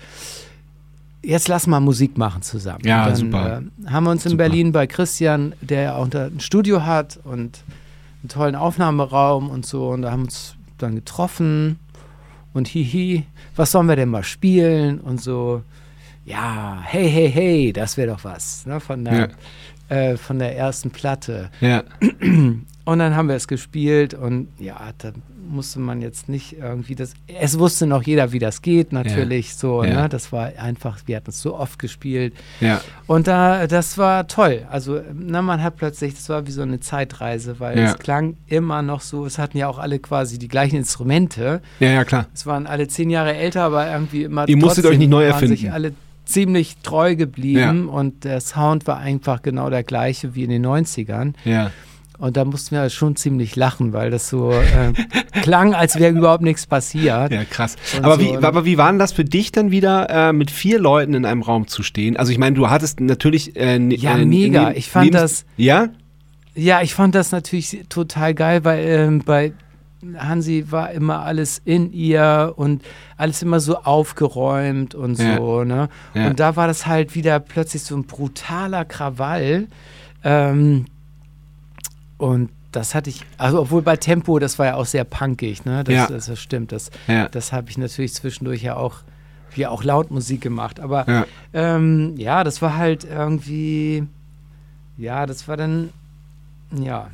jetzt 1.22 1.48
lass 1.48 1.66
mal 1.66 1.80
Musik 1.80 2.18
machen 2.18 2.42
zusammen. 2.42 2.84
Ja, 2.84 3.06
dann, 3.06 3.16
super. 3.16 3.62
Äh, 3.86 3.90
haben 3.90 4.04
wir 4.04 4.10
uns 4.10 4.24
in 4.24 4.32
Super. 4.32 4.44
Berlin 4.44 4.72
bei 4.72 4.86
Christian, 4.86 5.52
der 5.60 5.82
ja 5.82 5.94
auch 5.94 6.08
ein 6.12 6.40
Studio 6.40 6.84
hat 6.84 7.20
und 7.22 7.60
einen 8.22 8.28
tollen 8.28 8.56
Aufnahmeraum 8.56 9.48
und 9.48 9.64
so 9.64 9.90
und 9.90 10.02
da 10.02 10.10
haben 10.10 10.24
uns 10.24 10.56
dann 10.78 10.96
getroffen 10.96 11.78
und 12.52 12.68
hihi, 12.68 13.24
was 13.56 13.72
sollen 13.72 13.86
wir 13.86 13.96
denn 13.96 14.08
mal 14.08 14.24
spielen 14.24 15.00
und 15.00 15.20
so. 15.20 15.62
Ja, 16.24 16.80
hey, 16.84 17.10
hey, 17.10 17.30
hey, 17.30 17.72
das 17.72 17.96
wäre 17.96 18.08
doch 18.08 18.24
was 18.24 18.66
ne, 18.66 18.78
von, 18.80 19.04
der, 19.04 19.30
äh, 19.88 20.16
von 20.16 20.38
der 20.38 20.56
ersten 20.56 20.90
Platte. 20.90 21.50
Ja. 21.60 21.82
Und 22.90 22.98
dann 22.98 23.14
haben 23.14 23.28
wir 23.28 23.36
es 23.36 23.46
gespielt 23.46 24.14
und 24.14 24.48
ja, 24.58 24.76
da 24.98 25.12
musste 25.48 25.78
man 25.78 26.02
jetzt 26.02 26.28
nicht 26.28 26.56
irgendwie 26.58 26.96
das. 26.96 27.12
Es 27.28 27.56
wusste 27.56 27.86
noch 27.86 28.02
jeder, 28.02 28.32
wie 28.32 28.40
das 28.40 28.62
geht, 28.62 28.92
natürlich 28.92 29.54
so. 29.54 29.84
Ja. 29.84 30.02
Ne? 30.02 30.08
Das 30.08 30.32
war 30.32 30.50
einfach, 30.58 30.98
wir 31.06 31.14
hatten 31.14 31.30
es 31.30 31.40
so 31.40 31.56
oft 31.56 31.78
gespielt. 31.78 32.34
Ja. 32.58 32.80
Und 33.06 33.28
da, 33.28 33.68
das 33.68 33.96
war 33.96 34.26
toll. 34.26 34.66
Also, 34.68 35.00
na, 35.14 35.40
man 35.40 35.62
hat 35.62 35.76
plötzlich, 35.76 36.14
das 36.14 36.28
war 36.30 36.48
wie 36.48 36.50
so 36.50 36.62
eine 36.62 36.80
Zeitreise, 36.80 37.60
weil 37.60 37.78
Ja. 37.78 37.84
es 37.92 37.98
klang 38.00 38.36
immer 38.48 38.82
noch 38.82 39.02
so, 39.02 39.24
es 39.24 39.38
hatten 39.38 39.56
ja 39.56 39.68
auch 39.68 39.78
alle 39.78 40.00
quasi 40.00 40.40
die 40.40 40.48
gleichen 40.48 40.74
Instrumente. 40.74 41.62
Ja, 41.78 41.90
ja, 41.90 42.04
klar. 42.04 42.26
Es 42.34 42.44
waren 42.44 42.66
alle 42.66 42.88
zehn 42.88 43.08
Jahre 43.08 43.34
älter, 43.36 43.62
aber 43.62 43.88
irgendwie 43.88 44.24
immer. 44.24 44.48
Ihr 44.48 44.56
musstet 44.56 44.84
euch 44.86 44.98
nicht 44.98 45.10
neu 45.10 45.26
erfinden. 45.26 45.54
sich 45.54 45.70
alle 45.70 45.92
ziemlich 46.24 46.78
treu 46.82 47.14
geblieben 47.14 47.88
und 47.88 48.24
der 48.24 48.40
Sound 48.40 48.88
war 48.88 48.98
einfach 48.98 49.42
genau 49.42 49.70
der 49.70 49.84
gleiche 49.84 50.34
wie 50.34 50.42
in 50.42 50.50
den 50.50 50.66
90ern. 50.66 51.34
Ja. 51.44 51.70
Und 52.20 52.36
da 52.36 52.44
mussten 52.44 52.74
wir 52.76 52.90
schon 52.90 53.16
ziemlich 53.16 53.56
lachen, 53.56 53.92
weil 53.94 54.10
das 54.10 54.28
so 54.28 54.52
äh, 54.52 54.92
klang, 55.42 55.74
als 55.74 55.98
wäre 55.98 56.12
überhaupt 56.16 56.42
nichts 56.42 56.66
passiert. 56.66 57.32
Ja, 57.32 57.44
krass. 57.44 57.76
Und 57.96 58.04
Aber, 58.04 58.16
so, 58.16 58.20
wie, 58.20 58.36
aber 58.36 58.64
wie 58.66 58.76
war 58.78 58.90
denn 58.92 58.98
das 58.98 59.12
für 59.12 59.24
dich 59.24 59.52
dann 59.52 59.70
wieder, 59.70 60.08
äh, 60.10 60.32
mit 60.32 60.50
vier 60.50 60.78
Leuten 60.78 61.14
in 61.14 61.24
einem 61.24 61.40
Raum 61.42 61.66
zu 61.66 61.82
stehen? 61.82 62.16
Also 62.18 62.30
ich 62.30 62.38
meine, 62.38 62.54
du 62.56 62.68
hattest 62.68 63.00
natürlich... 63.00 63.56
Äh, 63.56 63.78
Ja, 63.94 64.18
äh, 64.18 64.24
mega. 64.26 64.64
neben- 64.66 64.76
Ich 64.78 64.90
fand 64.90 65.06
neben- 65.06 65.16
das- 65.16 65.44
Ja? 65.56 65.88
Ja, 66.54 66.82
ich 66.82 66.94
fand 66.94 67.14
das 67.14 67.32
natürlich 67.32 67.84
total 67.88 68.34
geil, 68.34 68.64
weil 68.64 68.84
ähm, 68.86 69.22
bei 69.24 69.52
Hansi 70.18 70.66
war 70.70 70.90
immer 70.90 71.20
alles 71.22 71.60
in 71.64 71.92
ihr 71.92 72.52
und 72.56 72.82
alles 73.16 73.42
immer 73.42 73.60
so 73.60 73.76
aufgeräumt 73.78 74.94
und 74.94 75.18
Ja. 75.18 75.36
so, 75.36 75.64
ne? 75.64 75.88
Ja. 76.14 76.26
Und 76.28 76.40
da 76.40 76.56
war 76.56 76.66
das 76.66 76.86
halt 76.86 77.14
wieder 77.14 77.38
plötzlich 77.38 77.82
so 77.82 77.96
ein 77.96 78.04
brutaler 78.04 78.84
Krawall. 78.84 79.68
Ähm, 80.24 80.86
und 82.20 82.50
das 82.72 82.94
hatte 82.94 83.10
ich, 83.10 83.22
also 83.38 83.60
obwohl 83.62 83.82
bei 83.82 83.96
Tempo, 83.96 84.38
das 84.38 84.58
war 84.58 84.66
ja 84.66 84.74
auch 84.76 84.86
sehr 84.86 85.04
punkig, 85.04 85.64
ne? 85.64 85.82
Das, 85.82 85.94
Ja. 85.94 86.06
das, 86.06 86.26
das 86.26 86.38
stimmt. 86.40 86.70
Das, 86.70 86.90
Ja. 87.08 87.28
das 87.28 87.52
habe 87.52 87.68
ich 87.70 87.78
natürlich 87.78 88.14
zwischendurch 88.14 88.62
ja 88.62 88.76
auch, 88.76 88.96
wie 89.54 89.66
auch 89.66 89.82
laut 89.82 90.10
Musik 90.12 90.40
gemacht. 90.40 90.78
Aber 90.78 91.04
Ja. 91.08 91.26
ähm, 91.52 92.14
ja, 92.16 92.44
das 92.44 92.62
war 92.62 92.76
halt 92.76 93.02
irgendwie, 93.04 94.04
ja, 94.96 95.26
das 95.26 95.48
war 95.48 95.56
dann, 95.56 95.90
ja, 96.72 97.08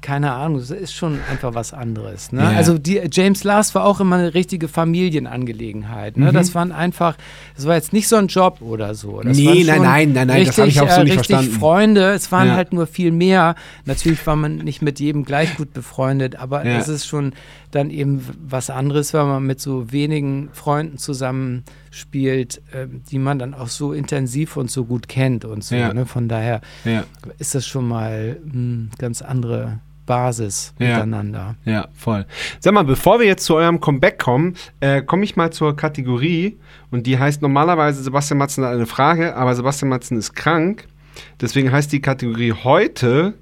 keine 0.00 0.32
Ahnung, 0.32 0.60
das 0.60 0.70
ist 0.70 0.92
schon 0.94 1.18
einfach 1.30 1.54
was 1.54 1.72
anderes. 1.72 2.30
Ne? 2.32 2.42
Ja. 2.42 2.50
Also 2.50 2.78
die, 2.78 3.00
James 3.10 3.42
Last 3.42 3.74
war 3.74 3.84
auch 3.84 3.98
immer 4.00 4.16
eine 4.16 4.32
richtige 4.34 4.68
Familienangelegenheit. 4.68 6.16
Ne? 6.16 6.30
Mhm. 6.30 6.34
Das 6.34 6.54
waren 6.54 6.72
einfach, 6.72 7.16
das 7.56 7.66
war 7.66 7.74
jetzt 7.74 7.92
nicht 7.92 8.06
so 8.08 8.16
ein 8.16 8.28
Job 8.28 8.60
oder 8.60 8.94
so. 8.94 9.20
Das 9.20 9.36
Nee, 9.36 9.64
nein, 9.64 9.82
nein, 9.82 10.12
nein, 10.12 10.26
nein, 10.28 10.44
das 10.46 10.58
richtig, 10.58 10.58
hab 10.58 10.66
ich 10.68 10.80
auch 10.80 10.94
so 10.94 11.00
äh, 11.00 11.04
nicht 11.04 11.14
verstanden. 11.14 11.50
Freunde, 11.52 12.10
es 12.12 12.30
waren 12.30 12.48
Ja. 12.48 12.54
halt 12.54 12.72
nur 12.72 12.86
viel 12.86 13.10
mehr. 13.10 13.54
Natürlich 13.86 14.24
war 14.26 14.36
man 14.36 14.56
nicht 14.58 14.82
mit 14.82 15.00
jedem 15.00 15.24
gleich 15.24 15.56
gut 15.56 15.72
befreundet, 15.72 16.36
aber 16.36 16.64
Ja. 16.64 16.78
es 16.78 16.88
ist 16.88 17.06
schon 17.06 17.32
dann 17.70 17.90
eben 17.90 18.24
was 18.40 18.70
anderes, 18.70 19.12
wenn 19.12 19.26
man 19.26 19.44
mit 19.44 19.60
so 19.60 19.92
wenigen 19.92 20.48
Freunden 20.52 20.96
zusammen 20.98 21.64
spielt, 21.90 22.62
ähm, 22.72 23.02
die 23.10 23.18
man 23.18 23.38
dann 23.38 23.52
auch 23.52 23.68
so 23.68 23.92
intensiv 23.92 24.56
und 24.56 24.70
so 24.70 24.84
gut 24.84 25.08
kennt 25.08 25.44
und 25.44 25.64
so. 25.64 25.74
Ne? 25.74 26.06
Von 26.06 26.28
daher 26.28 26.60
ist 27.38 27.54
das 27.54 27.66
schon 27.66 27.86
mal 27.88 28.38
eine 28.50 28.88
ganz 28.98 29.20
andere 29.22 29.80
Basis 30.08 30.74
Ja. 30.80 30.94
miteinander. 30.96 31.54
Ja, 31.64 31.86
voll. 31.94 32.26
Sag 32.58 32.74
mal, 32.74 32.82
bevor 32.82 33.20
wir 33.20 33.26
jetzt 33.26 33.44
zu 33.44 33.54
eurem 33.54 33.78
Comeback 33.80 34.18
kommen, 34.18 34.56
äh, 34.80 35.02
komme 35.02 35.22
ich 35.22 35.36
mal 35.36 35.52
zur 35.52 35.76
Kategorie 35.76 36.58
und 36.90 37.06
die 37.06 37.18
heißt 37.18 37.42
normalerweise 37.42 38.02
Sebastian 38.02 38.38
Matzen 38.38 38.64
hat 38.64 38.72
eine 38.72 38.86
Frage, 38.86 39.36
aber 39.36 39.54
Sebastian 39.54 39.90
Matzen 39.90 40.16
ist 40.18 40.34
krank. 40.34 40.88
Deswegen 41.40 41.70
heißt 41.70 41.92
die 41.92 42.00
Kategorie 42.00 42.52
heute 42.52 43.34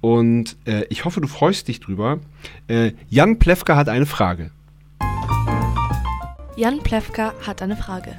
und 0.00 0.56
äh, 0.66 0.84
ich 0.90 1.04
hoffe, 1.04 1.20
du 1.20 1.28
freust 1.28 1.68
dich 1.68 1.80
drüber. 1.80 2.18
Äh, 2.68 2.92
Jan 3.08 3.38
Plewka 3.38 3.76
hat 3.76 3.88
eine 3.88 4.06
Frage. 4.06 4.50
Jan 6.56 6.80
Plewka 6.82 7.32
hat 7.46 7.62
eine 7.62 7.76
Frage. 7.76 8.16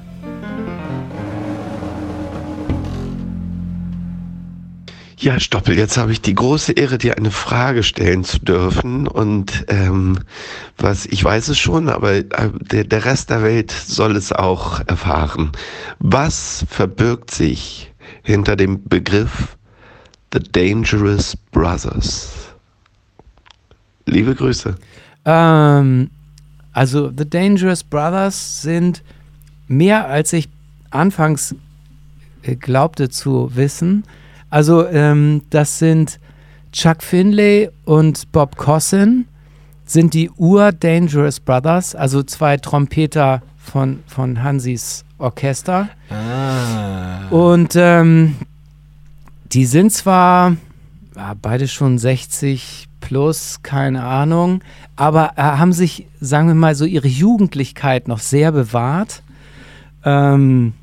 Ja, 5.22 5.38
Stoppel, 5.38 5.78
jetzt 5.78 5.98
habe 5.98 6.10
ich 6.10 6.20
die 6.20 6.34
große 6.34 6.72
Ehre, 6.72 6.98
dir 6.98 7.16
eine 7.16 7.30
Frage 7.30 7.84
stellen 7.84 8.24
zu 8.24 8.40
dürfen. 8.40 9.06
Und 9.06 9.66
ähm, 9.68 10.18
was 10.78 11.06
ich 11.06 11.22
weiß 11.22 11.46
es 11.46 11.60
schon, 11.60 11.88
aber 11.88 12.14
äh, 12.14 12.24
der, 12.58 12.82
der 12.82 13.04
Rest 13.04 13.30
der 13.30 13.44
Welt 13.44 13.70
soll 13.70 14.16
es 14.16 14.32
auch 14.32 14.80
erfahren. 14.88 15.52
Was 16.00 16.66
verbirgt 16.68 17.30
sich 17.30 17.92
hinter 18.24 18.56
dem 18.56 18.82
Begriff 18.82 19.56
The 20.32 20.40
Dangerous 20.40 21.36
Brothers? 21.36 22.32
Liebe 24.06 24.34
Grüße. 24.34 24.74
Ähm, 25.24 26.10
also 26.72 27.12
The 27.16 27.30
Dangerous 27.30 27.84
Brothers 27.84 28.62
sind 28.62 29.04
mehr 29.68 30.08
als 30.08 30.32
ich 30.32 30.48
anfangs 30.90 31.54
äh, 32.42 32.56
glaubte 32.56 33.08
zu 33.08 33.54
wissen. 33.54 34.02
Also 34.52 34.86
ähm, 34.86 35.40
das 35.48 35.78
sind 35.78 36.20
Chuck 36.72 37.02
Finlay 37.02 37.70
und 37.86 38.30
Bob 38.32 38.58
Cossin 38.58 39.24
sind 39.86 40.12
die 40.12 40.28
Ur-Dangerous 40.28 41.40
Brothers, 41.40 41.94
also 41.94 42.22
zwei 42.22 42.58
Trompeter 42.58 43.40
von, 43.56 44.00
von 44.06 44.42
Hansis 44.42 45.06
Orchester. 45.16 45.88
Ah. 46.10 47.28
Und 47.30 47.76
ähm, 47.76 48.36
die 49.54 49.64
sind 49.64 49.90
zwar 49.90 50.54
ja, 51.16 51.34
beide 51.40 51.66
schon 51.66 51.96
60 51.96 52.88
plus, 53.00 53.60
keine 53.62 54.04
Ahnung, 54.04 54.62
aber 54.96 55.32
äh, 55.36 55.42
haben 55.42 55.72
sich, 55.72 56.06
sagen 56.20 56.48
wir 56.48 56.54
mal, 56.54 56.74
so 56.74 56.84
ihre 56.84 57.08
Jugendlichkeit 57.08 58.06
noch 58.06 58.18
sehr 58.18 58.52
bewahrt. 58.52 59.22
Ähm, 60.04 60.74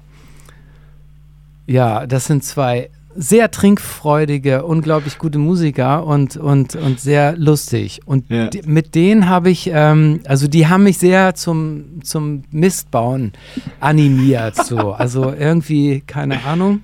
ja, 1.67 2.07
das 2.07 2.25
sind 2.25 2.43
zwei 2.43 2.89
sehr 3.21 3.51
trinkfreudige, 3.51 4.63
unglaublich 4.63 5.17
gute 5.17 5.39
Musiker 5.39 6.05
und, 6.05 6.37
und, 6.37 6.75
und 6.77 7.01
sehr 7.01 7.35
lustig. 7.35 7.99
Und 8.05 8.29
Ja. 8.29 8.47
die, 8.47 8.61
mit 8.65 8.95
denen 8.95 9.27
habe 9.27 9.49
ich, 9.49 9.69
ähm, 9.73 10.21
also 10.25 10.47
die 10.47 10.67
haben 10.67 10.83
mich 10.83 10.99
sehr 10.99 11.35
zum, 11.35 12.01
zum 12.01 12.43
Mistbauen 12.49 13.33
animiert. 13.81 14.55
So. 14.55 14.93
Also 14.97 15.33
irgendwie, 15.33 16.01
keine 16.07 16.45
Ahnung. 16.45 16.81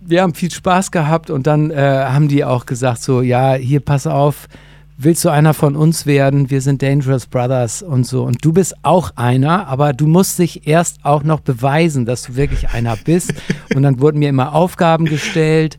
Wir 0.00 0.22
haben 0.22 0.34
viel 0.34 0.50
Spaß 0.52 0.90
gehabt 0.92 1.30
und 1.30 1.46
dann 1.48 1.70
äh, 1.72 1.74
haben 2.08 2.28
die 2.28 2.44
auch 2.44 2.64
gesagt, 2.66 3.02
so, 3.02 3.22
ja, 3.22 3.54
hier, 3.54 3.80
pass 3.80 4.06
auf, 4.06 4.46
willst 5.02 5.24
du 5.24 5.28
einer 5.30 5.54
von 5.54 5.76
uns 5.76 6.06
werden? 6.06 6.50
Wir 6.50 6.60
sind 6.60 6.82
Dangerous 6.82 7.26
Brothers 7.26 7.82
und 7.82 8.06
so. 8.06 8.22
Und 8.24 8.44
du 8.44 8.52
bist 8.52 8.74
auch 8.82 9.12
einer, 9.16 9.66
aber 9.68 9.92
du 9.92 10.06
musst 10.06 10.38
dich 10.38 10.66
erst 10.66 11.04
auch 11.04 11.22
noch 11.22 11.40
beweisen, 11.40 12.04
dass 12.06 12.22
du 12.24 12.36
wirklich 12.36 12.70
einer 12.70 12.96
bist. 12.96 13.32
und 13.74 13.82
dann 13.82 14.00
wurden 14.00 14.18
mir 14.18 14.28
immer 14.28 14.54
Aufgaben 14.54 15.06
gestellt. 15.06 15.78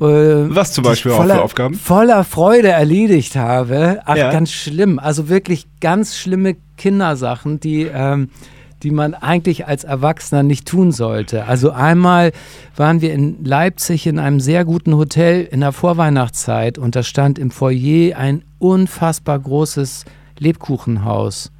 äh, 0.00 0.04
Was 0.04 0.72
zum 0.72 0.84
Beispiel 0.84 1.12
auch 1.12 1.16
für 1.16 1.22
voller, 1.22 1.42
Aufgaben? 1.42 1.74
Voller 1.74 2.24
Freude 2.24 2.68
erledigt 2.68 3.36
habe. 3.36 4.00
Ach, 4.04 4.16
Ja. 4.16 4.30
ganz 4.30 4.50
schlimm. 4.52 4.98
Also 4.98 5.28
wirklich 5.28 5.66
ganz 5.80 6.16
schlimme 6.16 6.56
Kindersachen, 6.76 7.60
die, 7.60 7.82
ähm, 7.92 8.28
die 8.84 8.90
man 8.90 9.14
eigentlich 9.14 9.66
als 9.66 9.82
Erwachsener 9.82 10.42
nicht 10.42 10.68
tun 10.68 10.92
sollte. 10.92 11.46
Also 11.46 11.70
einmal 11.70 12.32
waren 12.76 13.00
wir 13.00 13.14
in 13.14 13.42
Leipzig 13.42 14.06
in 14.06 14.18
einem 14.18 14.40
sehr 14.40 14.66
guten 14.66 14.94
Hotel 14.94 15.42
in 15.42 15.60
der 15.60 15.72
Vorweihnachtszeit 15.72 16.76
und 16.76 16.94
da 16.94 17.02
stand 17.02 17.38
im 17.38 17.50
Foyer 17.50 18.16
ein 18.18 18.44
unfassbar 18.58 19.38
großes 19.38 20.04
Lebkuchenhaus. 20.38 21.50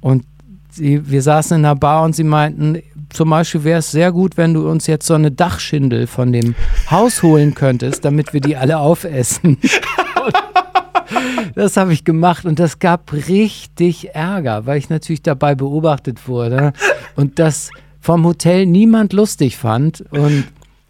Und 0.00 0.24
sie, 0.70 1.08
wir 1.08 1.22
saßen 1.22 1.58
in 1.58 1.64
einer 1.64 1.76
Bar 1.76 2.02
und 2.02 2.16
sie 2.16 2.24
meinten, 2.24 2.82
zum 3.10 3.30
Beispiel 3.30 3.62
wäre 3.62 3.78
es 3.78 3.92
sehr 3.92 4.10
gut, 4.10 4.36
wenn 4.36 4.52
du 4.52 4.68
uns 4.68 4.88
jetzt 4.88 5.06
so 5.06 5.14
eine 5.14 5.30
Dachschindel 5.30 6.08
von 6.08 6.32
dem 6.32 6.56
Haus 6.90 7.22
holen 7.22 7.54
könntest, 7.54 8.04
damit 8.04 8.32
wir 8.32 8.40
die 8.40 8.56
alle 8.56 8.78
aufessen. 8.78 9.56
Und 10.24 10.34
das 11.54 11.76
habe 11.76 11.92
ich 11.92 12.04
gemacht 12.04 12.44
und 12.44 12.58
das 12.58 12.78
gab 12.78 13.12
richtig 13.12 14.14
Ärger, 14.14 14.66
weil 14.66 14.78
ich 14.78 14.88
natürlich 14.88 15.22
dabei 15.22 15.54
beobachtet 15.54 16.28
wurde 16.28 16.72
und 17.16 17.38
das 17.38 17.70
vom 18.00 18.24
Hotel 18.24 18.66
niemand 18.66 19.12
lustig 19.12 19.56
fand. 19.56 20.04
Und 20.10 20.44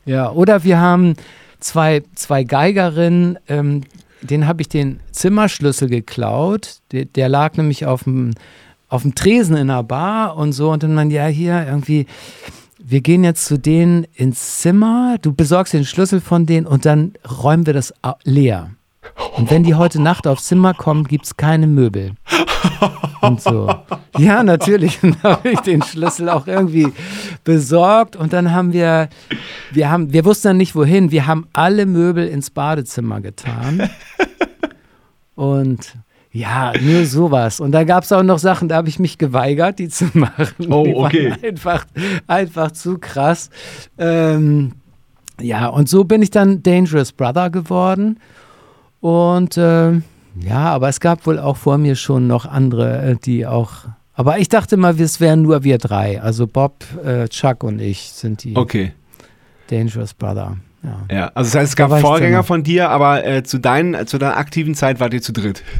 ja, 0.04 0.30
oder 0.30 0.64
wir 0.64 0.78
haben 0.78 1.14
zwei, 1.58 2.02
zwei 2.14 2.44
Geigerinnen, 2.44 3.38
ähm, 3.48 3.82
denen 4.22 4.46
habe 4.46 4.62
ich 4.62 4.68
den 4.68 5.00
Zimmerschlüssel 5.12 5.88
geklaut. 5.88 6.78
Der, 6.92 7.04
der 7.04 7.28
lag 7.28 7.56
nämlich 7.56 7.86
auf 7.86 8.04
dem, 8.04 8.32
auf 8.88 9.02
dem 9.02 9.14
Tresen 9.14 9.56
in 9.56 9.70
einer 9.70 9.82
Bar 9.82 10.36
und 10.36 10.52
so. 10.52 10.70
Und 10.70 10.82
dann, 10.82 10.94
man, 10.94 11.10
ja, 11.10 11.26
hier 11.26 11.66
irgendwie, 11.66 12.06
wir 12.78 13.00
gehen 13.00 13.24
jetzt 13.24 13.44
zu 13.44 13.58
denen 13.58 14.06
ins 14.14 14.60
Zimmer, 14.60 15.16
du 15.20 15.32
besorgst 15.32 15.72
den 15.72 15.84
Schlüssel 15.84 16.20
von 16.20 16.46
denen 16.46 16.66
und 16.66 16.84
dann 16.84 17.12
räumen 17.42 17.66
wir 17.66 17.74
das 17.74 17.94
leer. 18.24 18.70
Und 19.36 19.50
wenn 19.50 19.62
die 19.62 19.74
heute 19.74 20.00
Nacht 20.00 20.26
aufs 20.26 20.44
Zimmer 20.44 20.74
kommen, 20.74 21.04
gibt 21.04 21.24
es 21.24 21.36
keine 21.36 21.66
Möbel. 21.66 22.12
Und 23.20 23.40
so. 23.40 23.72
Ja, 24.18 24.42
natürlich. 24.42 25.02
Und 25.02 25.16
da 25.22 25.36
habe 25.36 25.50
ich 25.50 25.60
den 25.60 25.82
Schlüssel 25.82 26.28
auch 26.28 26.46
irgendwie 26.46 26.92
besorgt. 27.44 28.16
Und 28.16 28.32
dann 28.32 28.52
haben 28.52 28.72
wir, 28.72 29.08
wir 29.72 29.90
haben, 29.90 30.12
wir 30.12 30.24
wussten 30.24 30.48
dann 30.48 30.56
nicht 30.56 30.74
wohin. 30.74 31.10
Wir 31.10 31.26
haben 31.26 31.46
alle 31.52 31.86
Möbel 31.86 32.26
ins 32.28 32.50
Badezimmer 32.50 33.20
getan. 33.20 33.88
Und 35.34 35.96
ja, 36.32 36.72
nur 36.80 37.06
sowas. 37.06 37.60
Und 37.60 37.72
da 37.72 37.84
gab 37.84 38.04
es 38.04 38.12
auch 38.12 38.22
noch 38.22 38.38
Sachen, 38.38 38.68
da 38.68 38.76
habe 38.76 38.88
ich 38.88 38.98
mich 38.98 39.18
geweigert, 39.18 39.78
die 39.78 39.88
zu 39.88 40.06
machen. 40.14 40.72
Oh, 40.72 40.84
Die 40.84 40.94
waren 40.94 41.06
okay. 41.06 41.34
Einfach, 41.42 41.86
einfach 42.26 42.70
zu 42.70 42.98
krass. 42.98 43.50
Ähm, 43.98 44.74
ja, 45.40 45.66
und 45.66 45.88
so 45.88 46.04
bin 46.04 46.22
ich 46.22 46.30
dann 46.30 46.62
Dangerous 46.62 47.12
Brother 47.12 47.50
geworden. 47.50 48.20
Und 49.00 49.56
ähm, 49.58 50.04
ja, 50.40 50.70
aber 50.70 50.88
es 50.88 51.00
gab 51.00 51.26
wohl 51.26 51.38
auch 51.38 51.56
vor 51.56 51.78
mir 51.78 51.96
schon 51.96 52.26
noch 52.26 52.46
andere, 52.46 53.02
äh, 53.02 53.16
die 53.16 53.46
auch. 53.46 53.72
Aber 54.14 54.38
ich 54.38 54.48
dachte 54.48 54.76
mal, 54.76 54.98
es 55.00 55.20
wären 55.20 55.42
nur 55.42 55.64
wir 55.64 55.78
drei. 55.78 56.20
Also 56.20 56.46
Bob, 56.46 56.84
äh, 57.04 57.28
Chuck 57.28 57.64
und 57.64 57.80
ich 57.80 58.10
sind 58.12 58.44
die 58.44 58.56
Okay. 58.56 58.92
Dangerous 59.68 60.14
Brother. 60.14 60.56
Ja. 60.82 61.14
Ja, 61.14 61.30
also 61.34 61.48
das 61.48 61.54
heißt, 61.60 61.68
es 61.70 61.76
gab 61.76 61.90
war 61.90 62.00
Vorgänger 62.00 62.42
von 62.42 62.62
dir, 62.62 62.90
aber 62.90 63.24
äh, 63.24 63.42
zu, 63.42 63.58
deinen, 63.58 64.06
zu 64.06 64.18
deiner 64.18 64.36
aktiven 64.36 64.74
Zeit 64.74 65.00
wart 65.00 65.14
ihr 65.14 65.22
zu 65.22 65.32
dritt. 65.32 65.62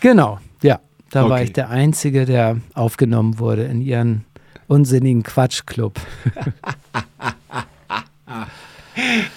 Genau, 0.00 0.40
ja. 0.64 0.80
Da 1.10 1.22
war 1.28 1.36
Okay. 1.36 1.44
ich 1.44 1.52
der 1.52 1.70
Einzige, 1.70 2.24
der 2.24 2.56
aufgenommen 2.74 3.38
wurde 3.38 3.62
in 3.62 3.80
ihren 3.80 4.24
unsinnigen 4.66 5.22
Quatschclub. 5.22 6.00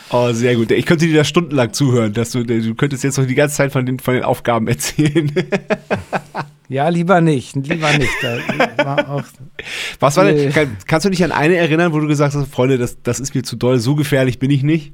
Oh, 0.10 0.32
sehr 0.34 0.56
gut. 0.56 0.72
Ich 0.72 0.86
könnte 0.86 1.06
dir 1.08 1.16
da 1.16 1.24
stundenlang 1.24 1.72
zuhören. 1.74 2.14
Dass 2.14 2.32
du, 2.32 2.44
du 2.44 2.76
könntest 2.76 3.04
jetzt 3.04 3.18
noch 3.18 3.26
die 3.26 3.36
ganze 3.36 3.56
Zeit 3.56 3.72
von 3.72 3.86
den, 3.86 4.00
von 4.00 4.14
den 4.14 4.24
Aufgaben 4.24 4.68
erzählen. 4.68 5.32
Ja, 6.68 6.90
lieber 6.90 7.22
nicht, 7.22 7.56
lieber 7.56 7.96
nicht. 7.96 8.10
War 8.78 9.24
Was 10.00 10.18
war 10.18 10.26
denn, 10.26 10.52
kann, 10.52 10.76
kannst 10.88 11.06
du 11.06 11.12
dich 11.12 11.24
an 11.24 11.32
eine 11.32 11.56
erinnern, 11.58 11.94
wo 11.94 12.00
du 12.00 12.08
gesagt 12.08 12.34
hast, 12.34 12.52
Freunde, 12.52 12.80
das, 12.80 13.04
das 13.04 13.20
ist 13.20 13.36
mir 13.36 13.44
zu 13.44 13.56
doll, 13.56 13.78
so 13.80 13.94
gefährlich 13.94 14.40
bin 14.40 14.50
ich 14.50 14.64
nicht? 14.64 14.92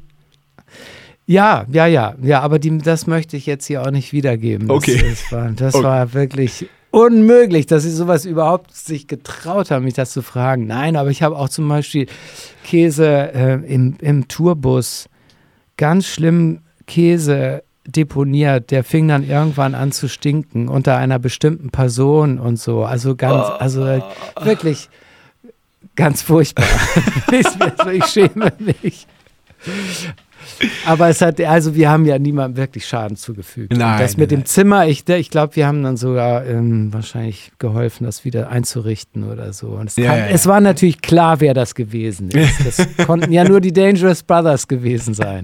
ja, 1.26 1.66
ja, 1.72 1.86
ja, 1.88 2.16
ja, 2.22 2.42
aber 2.42 2.60
die, 2.60 2.78
das 2.78 3.08
möchte 3.08 3.38
ich 3.38 3.46
jetzt 3.46 3.68
hier 3.68 3.84
auch 3.84 3.92
nicht 3.92 4.12
wiedergeben. 4.12 4.68
Das, 4.68 4.78
Okay. 4.78 5.02
Das, 5.10 5.32
war, 5.32 5.50
das 5.52 5.76
Okay. 5.76 5.84
war 5.86 6.14
wirklich 6.14 6.66
unmöglich, 6.92 7.66
dass 7.66 7.84
sie 7.84 7.92
sowas 7.92 8.26
überhaupt 8.26 8.76
sich 8.76 9.08
getraut 9.08 9.72
haben, 9.72 9.86
mich 9.86 9.94
das 9.94 10.12
zu 10.12 10.22
fragen. 10.22 10.68
Nein, 10.68 10.96
aber 10.96 11.10
ich 11.10 11.24
habe 11.24 11.38
auch 11.38 11.50
zum 11.50 11.68
Beispiel 11.68 12.08
Käse 12.64 13.34
äh, 13.34 13.54
im, 13.74 13.96
im 14.00 14.28
Tourbus, 14.28 15.08
ganz 15.78 16.06
schlimm 16.06 16.60
Käse 16.86 17.64
deponiert, 17.88 18.72
der 18.72 18.84
fing 18.84 19.08
dann 19.08 19.28
irgendwann 19.28 19.74
an 19.74 19.92
zu 19.92 20.08
stinken 20.08 20.68
unter 20.68 20.98
einer 20.98 21.18
bestimmten 21.18 21.72
Person 21.72 22.38
und 22.38 22.60
so. 22.60 22.84
Also 22.84 23.16
ganz, 23.16 23.46
also 23.60 23.86
äh, 23.86 24.02
wirklich 24.42 24.90
ganz 25.96 26.22
furchtbar. 26.22 26.66
ich 27.94 28.06
schäme 28.06 28.54
mich. 28.60 29.08
Aber 30.86 31.10
es 31.10 31.22
hat, 31.22 31.40
also 31.42 31.76
wir 31.76 31.90
haben 31.90 32.06
ja 32.06 32.18
niemandem 32.20 32.58
wirklich 32.58 32.86
Schaden 32.86 33.18
zugefügt. 33.18 33.74
Nein, 33.74 33.94
Und 33.94 34.00
das 34.02 34.18
mit 34.18 34.32
nein, 34.32 34.42
dem 34.42 34.46
Zimmer, 34.46 34.88
ich, 34.88 35.08
ich 35.08 35.30
glaube, 35.30 35.56
wir 35.56 35.68
haben 35.68 35.84
dann 35.84 35.98
sogar 35.98 36.46
ähm, 36.46 36.94
wahrscheinlich 36.94 37.52
geholfen, 37.60 38.06
das 38.06 38.26
wieder 38.26 38.50
einzurichten 38.50 39.24
oder 39.30 39.54
so. 39.54 39.70
Und 39.70 39.90
es, 39.90 39.96
Ja, 39.96 40.10
kann, 40.12 40.20
ja, 40.20 40.26
es 40.28 40.46
war 40.48 40.62
natürlich 40.62 41.02
klar, 41.02 41.40
wer 41.40 41.54
das 41.54 41.76
gewesen 41.76 42.30
ist. 42.32 42.66
Das 42.66 42.88
konnten 43.08 43.32
ja 43.32 43.44
nur 43.44 43.62
die 43.62 43.74
Dangerous 43.74 44.24
Brothers 44.24 44.68
gewesen 44.68 45.14
sein. 45.14 45.44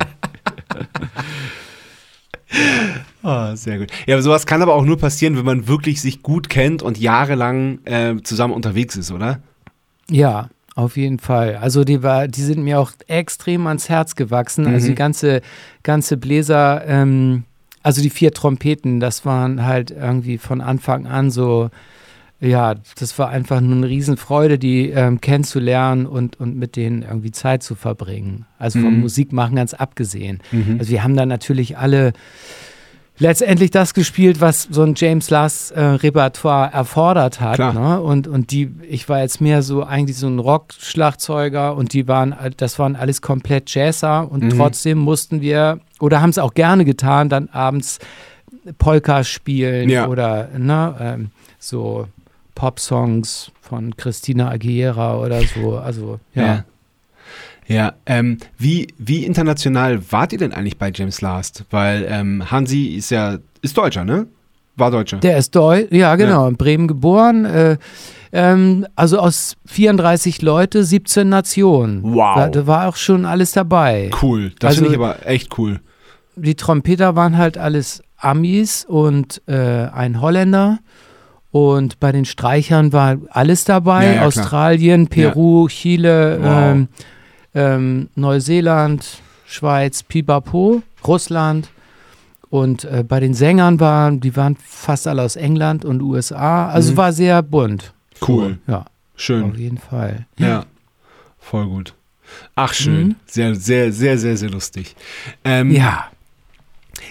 Oh, 3.24 3.48
sehr 3.56 3.80
gut. 3.80 3.92
Ja, 4.06 4.16
aber 4.16 4.22
sowas 4.24 4.46
kann 4.46 4.62
aber 4.62 4.74
auch 4.76 4.86
nur 4.86 4.98
passieren, 4.98 5.38
wenn 5.38 5.46
man 5.46 5.68
wirklich 5.68 6.02
sich 6.02 6.22
gut 6.24 6.50
kennt 6.50 6.82
und 6.82 6.98
jahrelang 6.98 7.80
äh, 7.86 8.16
zusammen 8.24 8.54
unterwegs 8.54 8.96
ist, 8.96 9.12
oder? 9.12 9.40
Ja, 10.10 10.50
auf 10.78 10.96
jeden 10.96 11.18
Fall. 11.20 11.56
Also 11.56 11.84
die 11.84 12.04
war, 12.04 12.28
die 12.28 12.42
sind 12.44 12.64
mir 12.64 12.80
auch 12.80 12.92
extrem 13.08 13.66
ans 13.68 13.90
Herz 13.90 14.16
gewachsen. 14.16 14.68
Also 14.68 14.86
Mhm. 14.86 14.92
die 14.92 14.96
ganze, 14.96 15.42
ganze 15.84 16.18
Bläser, 16.18 16.84
ähm, 16.88 17.44
also 17.82 18.02
die 18.02 18.10
vier 18.12 18.32
Trompeten, 18.32 19.00
das 19.00 19.26
waren 19.26 19.66
halt 19.66 19.92
irgendwie 19.92 20.38
von 20.38 20.62
Anfang 20.62 21.08
an 21.08 21.32
so, 21.32 21.70
ja, 22.40 22.76
das 23.00 23.18
war 23.18 23.30
einfach 23.30 23.60
nur 23.60 23.76
eine 23.78 23.88
Riesenfreude, 23.90 24.60
die 24.60 24.90
ähm, 24.92 25.20
kennenzulernen 25.20 26.06
und, 26.06 26.40
und 26.40 26.56
mit 26.56 26.76
denen 26.76 27.02
irgendwie 27.02 27.32
Zeit 27.32 27.64
zu 27.64 27.74
verbringen. 27.74 28.46
Also 28.60 28.80
vom 28.80 28.94
Mhm. 28.96 29.00
Musikmachen 29.02 29.56
ganz 29.56 29.74
abgesehen. 29.74 30.40
Mhm. 30.52 30.76
Also 30.78 30.92
wir 30.92 31.04
haben 31.04 31.16
dann 31.16 31.30
natürlich 31.30 31.78
alle 31.80 32.14
letztendlich 33.20 33.72
das 33.72 33.94
gespielt, 33.94 34.42
was 34.42 34.68
so 34.70 34.84
ein 34.84 34.94
James 34.96 35.30
Last 35.30 35.72
äh, 35.72 35.82
Repertoire 35.82 36.72
erfordert 36.72 37.42
hat. 37.42 37.58
Ne? 37.74 38.02
Und, 38.02 38.28
und 38.28 38.52
die, 38.52 38.72
ich 38.88 39.10
war 39.10 39.22
jetzt 39.22 39.42
mehr 39.42 39.62
so 39.64 39.84
eigentlich 39.84 40.18
so 40.18 40.28
ein 40.28 40.40
Rock-Schlagzeuger 40.40 41.76
und 41.76 41.94
die 41.94 42.08
waren, 42.08 42.36
das 42.58 42.78
waren 42.80 42.96
alles 42.96 43.22
komplett 43.22 43.74
Jazzer 43.74 44.30
und 44.32 44.44
Mhm. 44.44 44.50
trotzdem 44.58 44.98
mussten 45.00 45.42
wir, 45.42 45.80
oder 46.00 46.22
haben 46.22 46.30
es 46.30 46.38
auch 46.38 46.54
gerne 46.54 46.86
getan, 46.86 47.30
dann 47.30 47.50
abends 47.50 48.00
Polka 48.78 49.24
spielen 49.24 49.90
Ja. 49.90 50.08
oder 50.08 50.50
ne, 50.58 50.96
ähm, 51.00 51.32
so 51.60 52.08
Pop-Songs 52.56 53.52
von 53.62 53.96
Christina 53.98 54.50
Aguilera 54.50 55.18
oder 55.20 55.42
so. 55.44 55.78
Also 55.78 56.20
ja. 56.34 56.46
Ja. 56.46 56.64
Ja, 57.68 57.94
ähm, 58.06 58.38
wie, 58.58 58.88
wie 58.98 59.26
international 59.26 60.00
wart 60.12 60.32
ihr 60.32 60.40
denn 60.40 60.54
eigentlich 60.54 60.78
bei 60.78 60.92
James 60.94 61.22
Last? 61.22 61.66
Weil 61.70 62.06
ähm, 62.10 62.50
Hansi 62.50 62.96
ist 62.96 63.10
ja, 63.12 63.38
ist 63.62 63.78
Deutscher, 63.78 64.06
ne? 64.06 64.28
War 64.78 64.92
Deutscher. 64.92 65.18
Der 65.18 65.38
ist 65.38 65.56
Deutsch, 65.56 65.92
ja 65.92 66.16
genau, 66.16 66.48
in 66.48 66.56
Bremen 66.56 66.88
geboren. 66.88 67.46
Äh, 67.46 67.78
ähm, 68.32 68.86
also 68.96 69.20
aus 69.20 69.56
34 69.66 70.42
Leute, 70.42 70.84
17 70.84 71.28
Nationen. 71.28 72.04
Wow. 72.04 72.36
Da, 72.36 72.50
da 72.50 72.68
war 72.68 72.88
auch 72.88 72.96
schon 72.96 73.26
alles 73.26 73.52
dabei. 73.54 74.12
cool. 74.22 74.52
Das 74.60 74.70
Also- 74.70 74.82
finde 74.84 74.96
ich 74.96 75.00
aber 75.02 75.26
echt 75.28 75.58
cool. 75.58 75.80
Die 76.36 76.54
Trompeter 76.56 77.16
waren 77.16 77.38
halt 77.38 77.58
alles 77.58 78.04
Amis 78.18 78.86
und 78.86 79.42
äh, 79.48 79.56
ein 79.56 80.22
Holländer. 80.22 80.78
Und 81.50 82.00
bei 82.00 82.12
den 82.12 82.26
Streichern 82.26 82.94
war 82.94 83.18
alles 83.32 83.64
dabei. 83.64 84.06
Ja, 84.06 84.14
ja. 84.14 84.26
Australien, 84.26 85.08
Peru, 85.08 85.68
Chile, 85.70 86.38
Wow. 86.40 86.52
ähm, 86.72 86.88
ähm, 87.58 88.10
Neuseeland, 88.16 89.20
Schweiz, 89.48 90.04
Pipapo, 90.04 90.84
Russland. 91.06 91.70
Und 92.50 92.86
äh, 92.86 93.04
bei 93.06 93.20
den 93.20 93.34
Sängern 93.34 93.80
waren, 93.80 94.20
die 94.22 94.36
waren 94.36 94.56
fast 94.56 95.08
alle 95.08 95.22
aus 95.24 95.36
England 95.36 95.84
und 95.84 96.02
USA. 96.02 96.70
Also 96.70 96.94
Mhm. 96.94 96.98
war 96.98 97.12
sehr 97.14 97.42
bunt. 97.42 97.94
Cool. 98.26 98.60
Ja, 98.68 98.80
auf 98.82 98.86
Schön. 99.16 99.54
jeden 99.56 99.78
Fall. 99.78 100.26
Ja. 100.38 100.66
Voll 101.40 101.66
gut. 101.68 101.94
Ach, 102.56 102.74
schön. 102.74 103.08
Mhm. 103.10 103.16
Sehr, 103.26 103.56
sehr, 103.56 103.92
sehr, 103.92 104.18
sehr, 104.18 104.38
sehr 104.38 104.50
lustig. 104.50 104.96
Ähm, 105.44 105.72
Ja. 105.72 106.08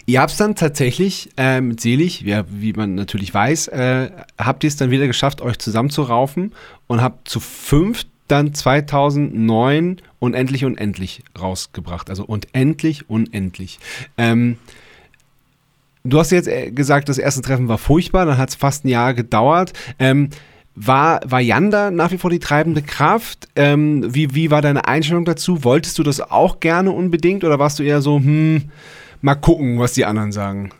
Ihr 0.07 0.21
habt 0.21 0.33
es 0.33 0.39
dann 0.39 0.55
tatsächlich 0.57 1.31
äh, 1.37 1.61
mit 1.61 1.81
Selig, 1.81 2.21
ja, 2.23 2.45
wie 2.49 2.73
man 2.73 2.95
natürlich 2.97 3.33
weiß, 3.33 3.69
äh, 3.69 4.11
habt 4.39 4.65
ihr 4.65 4.69
es 4.69 4.77
dann 4.77 4.91
wieder 4.91 5.07
geschafft, 5.07 5.41
euch 5.41 5.59
zusammenzuraufen 5.59 6.53
und 6.87 7.01
habt 7.03 7.29
zu 7.29 7.41
fünft 7.41 8.09
dann 8.29 8.55
2009 8.55 10.01
Unendlich 10.19 10.65
Unendlich 10.65 11.23
rausgebracht. 11.39 12.11
Also 12.11 12.25
Unendlich 12.25 13.09
Unendlich. 13.09 13.79
Ähm, 14.19 14.59
du 16.05 16.19
hast 16.19 16.33
jetzt 16.33 16.49
äh, 16.49 16.71
gesagt, 16.71 17.09
das 17.09 17.19
erste 17.19 17.43
Treffen 17.43 17.69
war 17.69 17.79
furchtbar, 17.79 18.27
dann 18.27 18.39
hat 18.39 18.51
es 18.51 18.55
fast 18.55 18.85
ein 18.85 18.89
Jahr 18.89 19.15
gedauert. 19.15 19.73
Ähm, 19.99 20.31
war, 20.75 21.21
war 21.25 21.41
Jan 21.41 21.71
da 21.71 21.91
nach 21.91 22.13
wie 22.13 22.19
vor 22.19 22.31
die 22.31 22.39
treibende 22.39 22.83
Kraft? 22.83 23.49
Ähm, 23.57 24.15
wie, 24.15 24.35
wie 24.35 24.51
war 24.51 24.61
deine 24.61 24.87
Einstellung 24.87 25.25
dazu? 25.25 25.65
Wolltest 25.65 25.99
du 25.99 26.03
das 26.03 26.21
auch 26.21 26.61
gerne 26.61 26.93
unbedingt 26.93 27.45
oder 27.45 27.59
warst 27.59 27.79
du 27.79 27.83
eher 27.83 28.03
so, 28.03 28.19
hm, 28.19 28.71
mal 29.23 29.37
gucken, 29.37 29.79
was 29.79 29.95
die 29.95 30.05
anderen 30.05 30.33
sagen? 30.33 30.71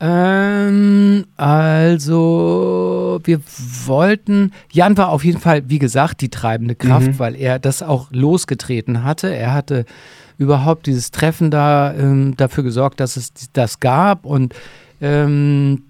Ähm, 0.00 1.24
also, 1.36 3.20
wir 3.24 3.40
wollten, 3.86 4.52
Jan 4.70 4.96
war 4.96 5.08
auf 5.08 5.24
jeden 5.24 5.40
Fall, 5.40 5.68
wie 5.68 5.80
gesagt, 5.80 6.20
die 6.20 6.28
treibende 6.28 6.74
Kraft, 6.76 7.08
Mhm. 7.08 7.18
weil 7.18 7.34
er 7.34 7.58
das 7.58 7.82
auch 7.82 8.06
losgetreten 8.12 9.02
hatte. 9.02 9.34
Er 9.34 9.52
hatte 9.54 9.84
überhaupt 10.38 10.86
dieses 10.86 11.10
Treffen 11.10 11.50
da 11.50 11.92
ähm, 11.94 12.36
dafür 12.36 12.62
gesorgt, 12.62 13.00
dass 13.00 13.16
es 13.16 13.32
das 13.52 13.80
gab 13.80 14.24
und, 14.24 14.54
ähm, 15.00 15.82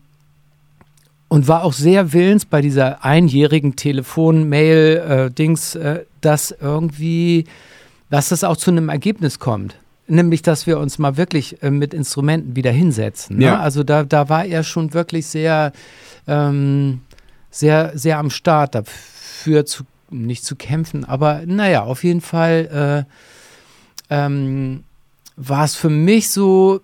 und 1.29 1.47
war 1.49 1.65
auch 1.65 1.75
sehr 1.75 2.15
willens 2.15 2.47
bei 2.47 2.63
dieser 2.63 3.05
einjährigen 3.05 3.77
Telefon-Mail-Dings, 3.77 5.75
äh, 5.75 6.05
dass 6.23 6.55
irgendwie, 6.59 7.45
dass 8.09 8.31
das 8.31 8.43
auch 8.43 8.57
zu 8.57 8.71
einem 8.71 8.89
Ergebnis 8.89 9.39
kommt. 9.39 9.77
Nämlich, 10.11 10.41
dass 10.43 10.67
wir 10.67 10.79
uns 10.79 10.99
mal 10.99 11.17
wirklich 11.17 11.63
äh, 11.63 11.71
mit 11.71 11.93
Instrumenten 11.93 12.57
wieder 12.57 12.73
hinsetzen. 12.73 13.37
Ne? 13.37 13.45
Ja. 13.45 13.61
Also 13.61 13.85
da, 13.85 14.05
da 14.05 14.29
war 14.29 14.45
er 14.45 14.65
schon 14.65 14.95
wirklich 14.95 15.27
sehr, 15.27 15.73
ähm, 16.27 17.03
sehr, 17.51 17.93
sehr 17.95 18.19
am 18.19 18.31
Start 18.31 18.75
dafür 18.75 19.67
zu, 19.67 19.85
nicht 20.11 20.45
zu 20.45 20.57
kämpfen, 20.57 21.05
aber 21.05 21.43
naja, 21.45 21.83
auf 21.83 22.05
jeden 22.05 22.23
Fall 22.23 23.07
äh, 24.11 24.15
ähm, 24.15 24.85
war 25.37 25.65
es 25.65 25.75
für 25.75 25.91
mich 25.91 26.31
so, 26.31 26.81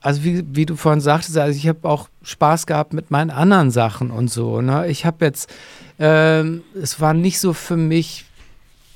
also 0.00 0.24
wie, 0.24 0.44
wie 0.52 0.66
du 0.66 0.76
vorhin 0.76 1.00
sagtest, 1.00 1.36
also 1.36 1.56
ich 1.56 1.68
habe 1.68 1.88
auch 1.88 2.08
Spaß 2.22 2.66
gehabt 2.66 2.92
mit 2.92 3.10
meinen 3.10 3.30
anderen 3.30 3.70
Sachen 3.70 4.10
und 4.10 4.30
so. 4.30 4.60
Ne? 4.60 4.86
Ich 4.88 5.04
habe 5.04 5.24
jetzt, 5.24 5.52
ähm, 5.98 6.62
es 6.80 7.00
war 7.00 7.14
nicht 7.14 7.40
so 7.40 7.52
für 7.52 7.76
mich, 7.76 8.24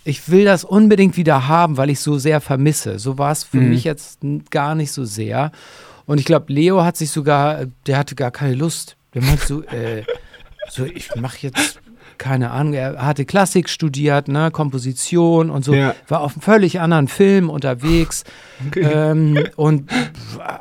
ich 0.05 0.29
will 0.31 0.45
das 0.45 0.65
unbedingt 0.65 1.17
wieder 1.17 1.49
haben, 1.49 1.77
weil 1.77 1.91
ich 1.91 2.01
so 2.01 2.19
sehr 2.19 2.41
vermisse. 2.41 2.99
So 2.99 3.19
war 3.19 3.33
es 3.33 3.45
für 3.45 3.59
Mhm. 3.59 3.71
mich 3.71 3.85
jetzt 3.85 4.21
gar 4.51 4.75
nicht 4.75 4.93
so 4.93 5.05
sehr. 5.05 5.53
Und 6.07 6.19
ich 6.19 6.25
glaube, 6.25 6.53
Leo 6.53 6.83
hat 6.85 6.97
sich 6.97 7.11
sogar, 7.11 7.67
der 7.87 7.99
hatte 7.99 8.15
gar 8.15 8.31
keine 8.31 8.55
Lust. 8.55 8.97
Der 9.15 9.23
meinte 9.23 9.47
so, 9.47 9.63
äh, 9.65 10.05
so 10.71 10.85
ich 10.85 11.15
mache 11.15 11.39
jetzt 11.43 11.81
keine 12.17 12.51
Ahnung, 12.51 12.73
er 12.75 13.05
hatte 13.05 13.25
Klassik 13.25 13.69
studiert, 13.69 14.27
ne, 14.27 14.51
Komposition 14.51 15.51
und 15.51 15.65
so, 15.65 15.73
Ja. 15.75 15.95
war 16.09 16.21
auf 16.23 16.33
einem 16.33 16.43
völlig 16.43 16.81
anderen 16.81 17.07
Film 17.07 17.49
unterwegs 17.49 18.25
Okay. 18.67 18.81
ähm, 18.93 19.47
und 19.55 19.89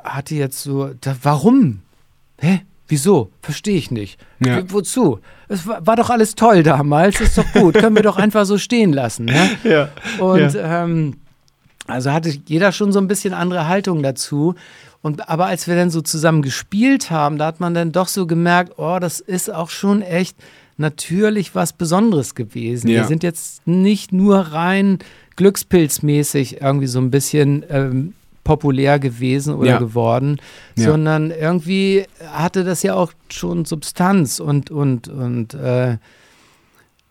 hatte 0.04 0.36
jetzt 0.36 0.62
so, 0.62 0.92
da, 1.02 1.16
warum? 1.24 1.80
Hä? 2.40 2.62
Wieso? 2.88 3.30
Verstehe 3.42 3.78
ich 3.78 3.92
nicht. 3.92 4.20
Ja. 4.40 4.62
Wo- 4.70 4.80
Wozu? 4.80 5.20
Es 5.50 5.68
war, 5.68 5.86
war 5.86 5.96
doch 5.96 6.10
alles 6.10 6.36
toll 6.36 6.64
damals, 6.64 7.20
ist 7.22 7.38
doch 7.38 7.52
gut, 7.54 7.76
können 7.76 7.96
wir 7.96 8.04
doch 8.04 8.18
einfach 8.18 8.46
so 8.46 8.58
stehen 8.58 8.94
lassen. 8.94 9.26
Ne? 9.26 9.50
ja. 9.64 9.90
Und 10.20 10.58
ähm, 10.60 11.16
also 11.88 12.12
hatte 12.12 12.34
jeder 12.48 12.72
schon 12.72 12.92
so 12.92 13.00
ein 13.00 13.08
bisschen 13.08 13.34
andere 13.34 13.68
Haltung 13.68 14.04
dazu. 14.04 14.56
Und 15.02 15.30
aber 15.30 15.46
als 15.46 15.68
wir 15.68 15.76
dann 15.76 15.90
so 15.90 16.02
zusammen 16.02 16.42
gespielt 16.42 17.12
haben, 17.12 17.38
da 17.38 17.46
hat 17.48 17.60
man 17.60 17.74
dann 17.74 17.92
doch 17.92 18.08
so 18.08 18.26
gemerkt, 18.28 18.74
oh, 18.78 18.98
das 19.00 19.20
ist 19.20 19.54
auch 19.54 19.70
schon 19.70 20.02
echt 20.02 20.36
natürlich 20.78 21.56
was 21.56 21.74
Besonderes 21.74 22.36
gewesen. 22.36 22.88
Ja. 22.90 23.02
Wir 23.02 23.08
sind 23.08 23.24
jetzt 23.24 23.66
nicht 23.68 24.12
nur 24.14 24.38
rein 24.40 25.00
glückspilzmäßig 25.38 26.62
irgendwie 26.62 26.88
so 26.88 27.00
ein 27.00 27.12
bisschen 27.12 27.64
ähm, 27.70 28.14
populär 28.48 28.98
gewesen 29.00 29.54
oder 29.56 29.72
Ja. 29.72 29.78
geworden, 29.78 30.40
Ja. 30.76 30.86
sondern 30.92 31.32
irgendwie 31.32 32.06
hatte 32.32 32.64
das 32.64 32.82
ja 32.82 32.96
auch 32.96 33.12
schon 33.30 33.66
Substanz 33.66 34.40
und 34.40 34.72
und 34.72 35.10
und 35.10 35.54
äh, 35.54 35.98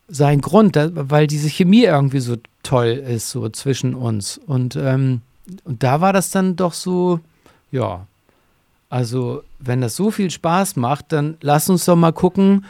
sein 0.08 0.40
Grund, 0.40 0.76
da, 0.76 0.88
weil 0.92 1.26
diese 1.26 1.48
Chemie 1.50 1.84
irgendwie 1.84 2.20
so 2.20 2.36
toll 2.62 2.86
ist, 2.86 3.28
so 3.30 3.48
zwischen 3.50 3.94
uns. 3.94 4.38
Und, 4.46 4.76
ähm, 4.76 5.20
und 5.64 5.82
da 5.82 6.00
war 6.00 6.12
das 6.12 6.30
dann 6.30 6.54
doch 6.56 6.72
so, 6.74 7.18
ja, 7.72 8.06
also 8.88 9.42
wenn 9.58 9.80
das 9.80 9.96
so 9.96 10.10
viel 10.12 10.30
Spaß 10.30 10.76
macht, 10.76 11.10
dann 11.12 11.36
lass 11.40 11.68
uns 11.68 11.84
doch 11.86 11.96
mal 11.96 12.12
gucken, 12.12 12.64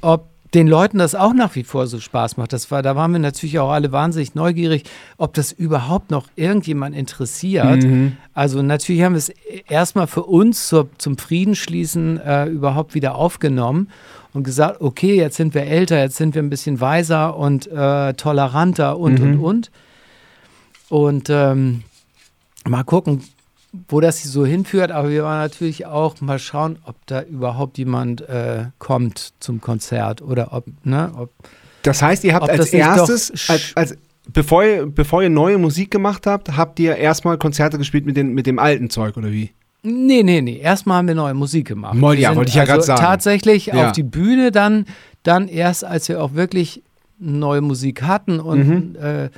ob 0.00 0.28
den 0.54 0.68
Leuten 0.68 0.98
das 0.98 1.14
auch 1.14 1.32
nach 1.32 1.54
wie 1.54 1.64
vor 1.64 1.86
so 1.86 1.98
Spaß 1.98 2.36
macht. 2.36 2.52
Das 2.52 2.70
war, 2.70 2.82
da 2.82 2.94
waren 2.94 3.12
wir 3.12 3.18
natürlich 3.18 3.58
auch 3.58 3.70
alle 3.70 3.90
wahnsinnig 3.90 4.34
neugierig, 4.34 4.84
ob 5.16 5.32
das 5.34 5.50
überhaupt 5.50 6.10
noch 6.10 6.28
irgendjemand 6.36 6.94
interessiert. 6.94 7.82
Mhm. 7.82 8.16
Also 8.34 8.60
natürlich 8.60 9.02
haben 9.02 9.14
wir 9.14 9.18
es 9.18 9.30
erstmal 9.68 10.06
für 10.06 10.24
uns 10.24 10.68
zur, 10.68 10.88
zum 10.98 11.16
Friedensschließen 11.16 12.20
äh, 12.20 12.46
überhaupt 12.46 12.94
wieder 12.94 13.14
aufgenommen 13.14 13.88
und 14.34 14.44
gesagt, 14.44 14.80
okay, 14.80 15.16
jetzt 15.16 15.36
sind 15.36 15.54
wir 15.54 15.62
älter, 15.62 15.98
jetzt 15.98 16.16
sind 16.16 16.34
wir 16.34 16.42
ein 16.42 16.50
bisschen 16.50 16.80
weiser 16.80 17.36
und 17.36 17.66
äh, 17.68 18.12
toleranter 18.14 18.98
und, 18.98 19.20
Mhm. 19.20 19.40
und, 19.40 19.40
und. 19.40 19.70
Und 20.88 21.30
ähm, 21.30 21.82
mal 22.68 22.82
gucken, 22.84 23.22
wo 23.88 24.00
das 24.00 24.22
so 24.22 24.44
hinführt. 24.44 24.90
Aber 24.92 25.10
wir 25.10 25.22
wollen 25.24 25.38
natürlich 25.38 25.86
auch 25.86 26.20
mal 26.20 26.38
schauen, 26.38 26.78
ob 26.84 26.96
da 27.06 27.22
überhaupt 27.22 27.78
jemand 27.78 28.20
äh, 28.28 28.66
kommt 28.78 29.32
zum 29.40 29.60
Konzert 29.60 30.22
oder 30.22 30.52
ob, 30.52 30.64
ne, 30.84 31.10
ob 31.16 31.30
Das 31.82 32.02
heißt, 32.02 32.24
ihr 32.24 32.34
habt 32.34 32.48
als 32.50 32.72
erstes, 32.72 33.48
als, 33.48 33.72
als, 33.74 33.96
bevor, 34.32 34.64
ihr, 34.64 34.86
bevor 34.86 35.22
ihr 35.22 35.30
neue 35.30 35.58
Musik 35.58 35.90
gemacht 35.90 36.26
habt, 36.26 36.56
habt 36.56 36.78
ihr 36.80 36.96
erstmal 36.96 37.38
Konzerte 37.38 37.78
gespielt 37.78 38.04
mit, 38.06 38.16
den, 38.16 38.34
mit 38.34 38.46
dem 38.46 38.58
alten 38.58 38.90
Zeug, 38.90 39.16
oder 39.16 39.30
wie? 39.32 39.50
Nee, 39.84 40.22
nee, 40.22 40.40
nee. 40.42 40.58
Erstmal 40.58 40.98
haben 40.98 41.08
wir 41.08 41.14
neue 41.16 41.34
Musik 41.34 41.66
gemacht. 41.68 41.94
Moll, 41.94 42.16
ja, 42.18 42.36
wollte 42.36 42.50
ich 42.50 42.54
ja 42.54 42.64
grad 42.64 42.84
sagen. 42.84 43.00
Tatsächlich 43.00 43.66
Ja. 43.66 43.86
auf 43.86 43.92
die 43.92 44.04
Bühne 44.04 44.52
dann, 44.52 44.86
dann 45.24 45.48
erst, 45.48 45.84
als 45.84 46.08
wir 46.08 46.22
auch 46.22 46.34
wirklich 46.34 46.82
neue 47.18 47.60
Musik 47.62 48.02
hatten 48.02 48.38
und 48.38 48.68
Mhm. 48.68 48.96
äh, 49.02 49.30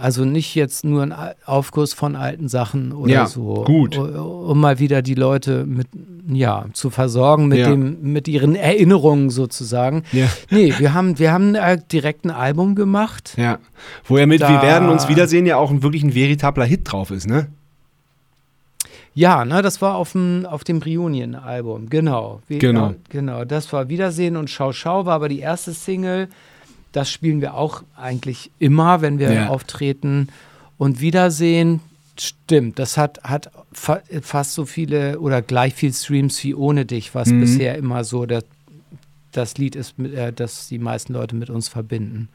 also 0.00 0.24
nicht 0.24 0.54
jetzt 0.54 0.84
nur 0.84 1.02
ein 1.02 1.14
Aufguss 1.46 1.92
von 1.92 2.16
alten 2.16 2.48
Sachen 2.48 2.92
oder 2.92 3.12
Ja, 3.12 3.26
so. 3.26 3.64
gut. 3.64 3.96
Um 3.98 4.58
mal 4.60 4.78
wieder 4.78 5.02
die 5.02 5.14
Leute 5.14 5.64
mit, 5.66 5.86
ja, 6.28 6.64
zu 6.72 6.90
versorgen 6.90 7.48
mit 7.48 7.58
Ja. 7.58 7.70
dem, 7.70 7.98
mit 8.12 8.26
ihren 8.28 8.54
Erinnerungen 8.56 9.30
sozusagen. 9.30 10.02
Ja. 10.12 10.26
Nee, 10.50 10.72
wir 10.78 10.94
haben, 10.94 11.18
wir 11.18 11.32
haben 11.32 11.54
äh, 11.54 11.78
direkt 11.92 12.24
ein 12.24 12.30
Album 12.30 12.74
gemacht. 12.74 13.34
Ja. 13.36 13.58
Wo 14.04 14.18
ja 14.18 14.26
mit 14.26 14.40
Da- 14.40 14.48
Wir 14.48 14.62
werden 14.62 14.88
uns 14.88 15.08
wiedersehen 15.08 15.46
ja 15.46 15.56
auch 15.56 15.70
wirklich 15.82 16.02
ein 16.02 16.14
veritabler 16.14 16.64
Hit 16.64 16.90
drauf 16.90 17.10
ist, 17.10 17.26
ne? 17.28 17.48
Ja, 19.12 19.44
ne, 19.44 19.60
das 19.60 19.82
war 19.82 19.96
auf 19.96 20.12
dem, 20.12 20.46
auf 20.46 20.62
dem 20.62 20.78
Reunion-Album, 20.78 21.88
genau. 21.90 22.40
Genau. 22.48 22.86
Ja, 22.90 22.94
genau, 23.08 23.44
das 23.44 23.72
war 23.72 23.88
Wiedersehen 23.88 24.36
und 24.36 24.48
Schau 24.50 24.72
Schau 24.72 25.04
war 25.04 25.14
aber 25.16 25.28
die 25.28 25.40
erste 25.40 25.72
Single. 25.72 26.28
Das 26.92 27.10
spielen 27.10 27.40
wir 27.40 27.54
auch 27.54 27.82
eigentlich 27.96 28.50
immer, 28.58 29.00
wenn 29.00 29.18
wir 29.18 29.32
Ja. 29.32 29.46
auftreten. 29.48 30.28
Und 30.78 31.00
Wiedersehen, 31.00 31.80
stimmt, 32.18 32.78
das 32.78 32.96
hat, 32.96 33.22
hat 33.22 33.50
fa 33.72 34.00
fast 34.22 34.54
so 34.54 34.64
viele 34.66 35.20
oder 35.20 35.40
gleich 35.42 35.74
viel 35.74 35.92
Streams 35.92 36.42
wie 36.42 36.54
Ohne 36.54 36.86
dich, 36.86 37.14
was 37.14 37.28
Mhm. 37.28 37.40
bisher 37.40 37.76
immer 37.76 38.02
so 38.04 38.26
das, 38.26 38.44
das 39.32 39.56
Lied 39.58 39.76
ist, 39.76 39.98
äh, 39.98 40.32
das 40.32 40.68
die 40.68 40.78
meisten 40.78 41.12
Leute 41.12 41.36
mit 41.36 41.50
uns 41.50 41.68
verbinden. 41.68 42.28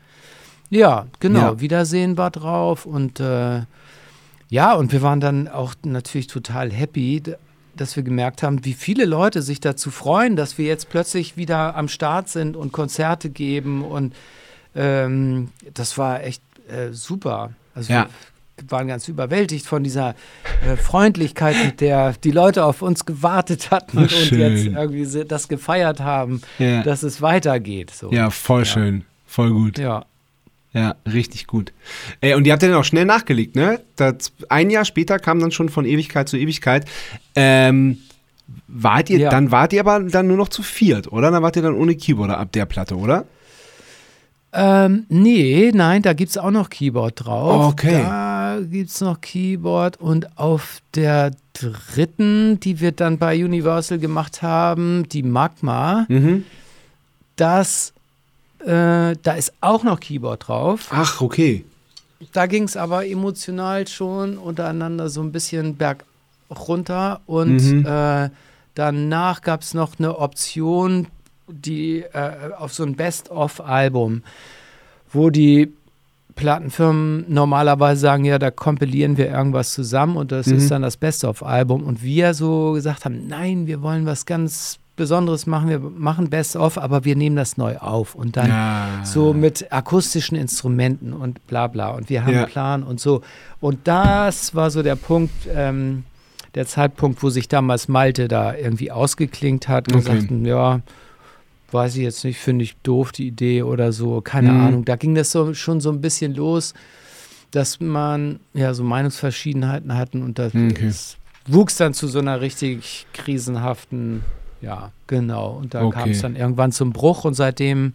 Ja, 0.69 1.07
genau, 1.19 1.39
Ja. 1.39 1.61
Wiedersehen 1.61 2.17
war 2.17 2.31
drauf 2.31 2.85
und 2.85 3.19
äh, 3.19 3.61
ja, 4.49 4.73
und 4.73 4.91
wir 4.91 5.01
waren 5.01 5.19
dann 5.19 5.47
auch 5.47 5.73
natürlich 5.83 6.27
total 6.27 6.71
happy, 6.71 7.21
dass 7.75 7.95
wir 7.95 8.03
gemerkt 8.03 8.41
haben, 8.43 8.63
wie 8.63 8.73
viele 8.73 9.05
Leute 9.05 9.41
sich 9.41 9.59
dazu 9.59 9.91
freuen, 9.91 10.35
dass 10.35 10.57
wir 10.57 10.65
jetzt 10.65 10.89
plötzlich 10.89 11.35
wieder 11.35 11.75
am 11.75 11.87
Start 11.89 12.29
sind 12.29 12.55
und 12.55 12.71
Konzerte 12.71 13.29
geben. 13.29 13.83
Und 13.83 14.15
ähm, 14.75 15.49
das 15.73 15.97
war 15.97 16.23
echt 16.23 16.41
äh, 16.69 16.91
super. 16.91 17.51
Also 17.73 17.93
Ja. 17.93 18.07
wir 18.57 18.71
waren 18.71 18.87
ganz 18.87 19.07
überwältigt 19.07 19.65
von 19.65 19.83
dieser 19.83 20.15
äh, 20.65 20.75
Freundlichkeit, 20.77 21.55
mit 21.65 21.81
der 21.81 22.13
die 22.23 22.31
Leute 22.31 22.63
auf 22.65 22.81
uns 22.81 23.05
gewartet 23.05 23.71
hatten 23.71 23.97
Ach, 23.97 24.01
und 24.03 24.09
schön. 24.11 24.39
jetzt 24.39 24.65
irgendwie 24.67 25.25
das 25.25 25.47
gefeiert 25.47 25.99
haben, 25.99 26.41
Ja. 26.59 26.83
dass 26.83 27.03
es 27.03 27.21
weitergeht. 27.21 27.91
So. 27.91 28.11
Ja, 28.11 28.29
voll 28.29 28.61
Ja. 28.61 28.65
schön. 28.65 29.05
Voll 29.25 29.51
gut. 29.51 29.77
Ja. 29.77 30.05
Ja, 30.73 30.95
richtig 31.05 31.47
gut. 31.47 31.71
Äh, 32.19 32.35
und 32.35 32.45
ihr 32.45 32.51
habt 32.51 32.61
ja 32.61 32.67
dann 32.67 32.77
auch 32.77 32.83
schnell 32.83 33.05
nachgelegt, 33.05 33.55
ne? 33.55 33.79
Das, 33.95 34.33
ein 34.49 34.69
Jahr 34.69 34.83
später 34.83 35.19
kam 35.19 35.39
dann 35.39 35.51
schon 35.51 35.69
von 35.69 35.85
Ewigkeit 35.85 36.27
zu 36.27 36.35
Ewigkeit. 36.37 36.85
Ähm, 37.33 37.99
wart 38.67 39.09
ihr, 39.09 39.19
Ja. 39.19 39.29
dann 39.29 39.51
wart 39.51 39.71
ihr 39.71 39.79
aber 39.79 40.01
dann 40.01 40.27
nur 40.27 40.35
noch 40.35 40.49
zu 40.49 40.63
viert, 40.63 41.11
oder? 41.13 41.31
Dann 41.31 41.41
wart 41.43 41.55
ihr 41.55 41.61
dann 41.61 41.75
ohne 41.75 41.95
Keyboarder 41.95 42.37
ab 42.37 42.51
der 42.51 42.65
Platte, 42.65 42.97
oder? 42.97 43.23
Ähm, 44.57 45.05
nee, 45.09 45.71
nein, 45.73 46.01
da 46.01 46.13
gibt 46.13 46.29
es 46.31 46.37
auch 46.37 46.51
noch 46.51 46.69
Keyboard 46.69 47.25
drauf. 47.25 47.73
Okay. 47.73 48.03
Da 48.03 48.59
gibt 48.61 48.89
es 48.89 49.01
noch 49.01 49.19
Keyboard 49.19 49.97
und 49.99 50.37
auf 50.37 50.79
der 50.95 51.31
dritten, 51.53 52.59
die 52.61 52.79
wir 52.79 52.91
dann 52.93 53.17
bei 53.17 53.43
Universal 53.43 53.99
gemacht 53.99 54.41
haben, 54.41 55.07
die 55.09 55.23
Magma, 55.23 56.05
Mhm. 56.07 56.45
das, 57.35 57.93
äh, 58.59 59.15
da 59.21 59.33
ist 59.37 59.53
auch 59.61 59.83
noch 59.83 59.99
Keyboard 59.99 60.47
drauf. 60.47 60.87
Ach, 60.91 61.21
okay. 61.21 61.65
Da 62.31 62.45
ging 62.45 62.63
es 62.63 62.77
aber 62.77 63.05
emotional 63.05 63.87
schon 63.87 64.37
untereinander 64.37 65.09
so 65.09 65.21
ein 65.21 65.31
bisschen 65.31 65.75
berg 65.75 66.05
runter 66.49 67.19
und 67.25 67.57
Mhm. 67.57 67.85
äh, 67.85 68.29
danach 68.73 69.41
gab 69.41 69.61
es 69.61 69.73
noch 69.73 69.99
eine 69.99 70.17
Option, 70.17 71.07
die 71.47 72.01
äh, 72.13 72.51
auf 72.57 72.73
so 72.73 72.83
ein 72.83 72.95
Best-of-Album, 72.95 74.23
wo 75.11 75.29
die 75.29 75.71
Plattenfirmen 76.35 77.25
normalerweise 77.29 78.01
sagen, 78.01 78.25
ja, 78.25 78.37
da 78.39 78.51
kompilieren 78.51 79.15
wir 79.17 79.29
irgendwas 79.29 79.71
zusammen 79.73 80.17
und 80.17 80.31
das 80.31 80.47
Mhm. 80.47 80.55
ist 80.57 80.71
dann 80.71 80.81
das 80.81 80.97
Best-of-Album. 80.97 81.83
Und 81.83 82.03
wir 82.03 82.33
so 82.33 82.73
gesagt 82.73 83.05
haben, 83.05 83.27
nein, 83.27 83.67
wir 83.67 83.81
wollen 83.81 84.05
was 84.05 84.25
ganz 84.25 84.79
Besonderes 84.97 85.45
machen, 85.45 85.69
wir 85.69 85.79
machen 85.79 86.29
Best-of, 86.29 86.77
aber 86.77 87.03
wir 87.03 87.15
nehmen 87.17 87.35
das 87.35 87.57
neu 87.57 87.77
auf 87.77 88.15
und 88.15 88.37
dann 88.37 88.49
Ja. 88.49 89.01
so 89.03 89.33
mit 89.33 89.71
akustischen 89.71 90.37
Instrumenten 90.37 91.11
und 91.13 91.45
bla 91.47 91.67
bla. 91.67 91.89
Und 91.89 92.09
wir 92.09 92.25
haben 92.25 92.33
Ja. 92.33 92.43
einen 92.43 92.49
Plan 92.51 92.83
und 92.83 92.99
so. 93.01 93.21
Und 93.59 93.79
das 93.87 94.55
war 94.55 94.71
so 94.71 94.83
der 94.83 94.95
Punkt, 94.95 95.33
ähm, 95.53 96.05
der 96.53 96.65
Zeitpunkt, 96.65 97.21
wo 97.23 97.29
sich 97.29 97.49
damals 97.49 97.89
Malte 97.89 98.29
da 98.29 98.55
irgendwie 98.55 98.89
ausgeklingt 98.89 99.67
hat 99.67 99.89
und 99.89 99.95
Okay. 99.99 100.05
sagten, 100.19 100.45
ja, 100.45 100.79
weiß 101.75 101.95
ich 101.97 102.01
jetzt 102.03 102.23
nicht, 102.23 102.39
finde 102.39 102.63
ich 102.63 102.75
doof 102.77 103.11
die 103.11 103.27
Idee 103.27 103.61
oder 103.61 103.91
so, 103.91 104.21
keine 104.21 104.53
Mhm. 104.53 104.59
Ahnung. 104.61 104.85
Da 104.85 104.95
ging 104.95 105.13
das 105.13 105.31
so, 105.31 105.53
schon 105.53 105.79
so 105.81 105.91
ein 105.91 106.01
bisschen 106.01 106.33
los, 106.33 106.73
dass 107.51 107.79
man 107.79 108.39
ja 108.53 108.73
so 108.73 108.83
Meinungsverschiedenheiten 108.83 109.95
hatten 109.95 110.23
und 110.23 110.39
das, 110.39 110.53
Okay. 110.55 110.87
das 110.87 111.17
wuchs 111.47 111.75
dann 111.77 111.93
zu 111.93 112.07
so 112.07 112.17
einer 112.19 112.41
richtig 112.41 113.05
krisenhaften, 113.13 114.23
ja, 114.61 114.91
genau. 115.07 115.51
Und 115.57 115.73
da 115.75 115.83
Okay. 115.83 115.93
kam 115.99 116.09
es 116.09 116.21
dann 116.21 116.35
irgendwann 116.35 116.71
zum 116.71 116.91
Bruch 116.91 117.23
und 117.25 117.35
seitdem 117.35 117.93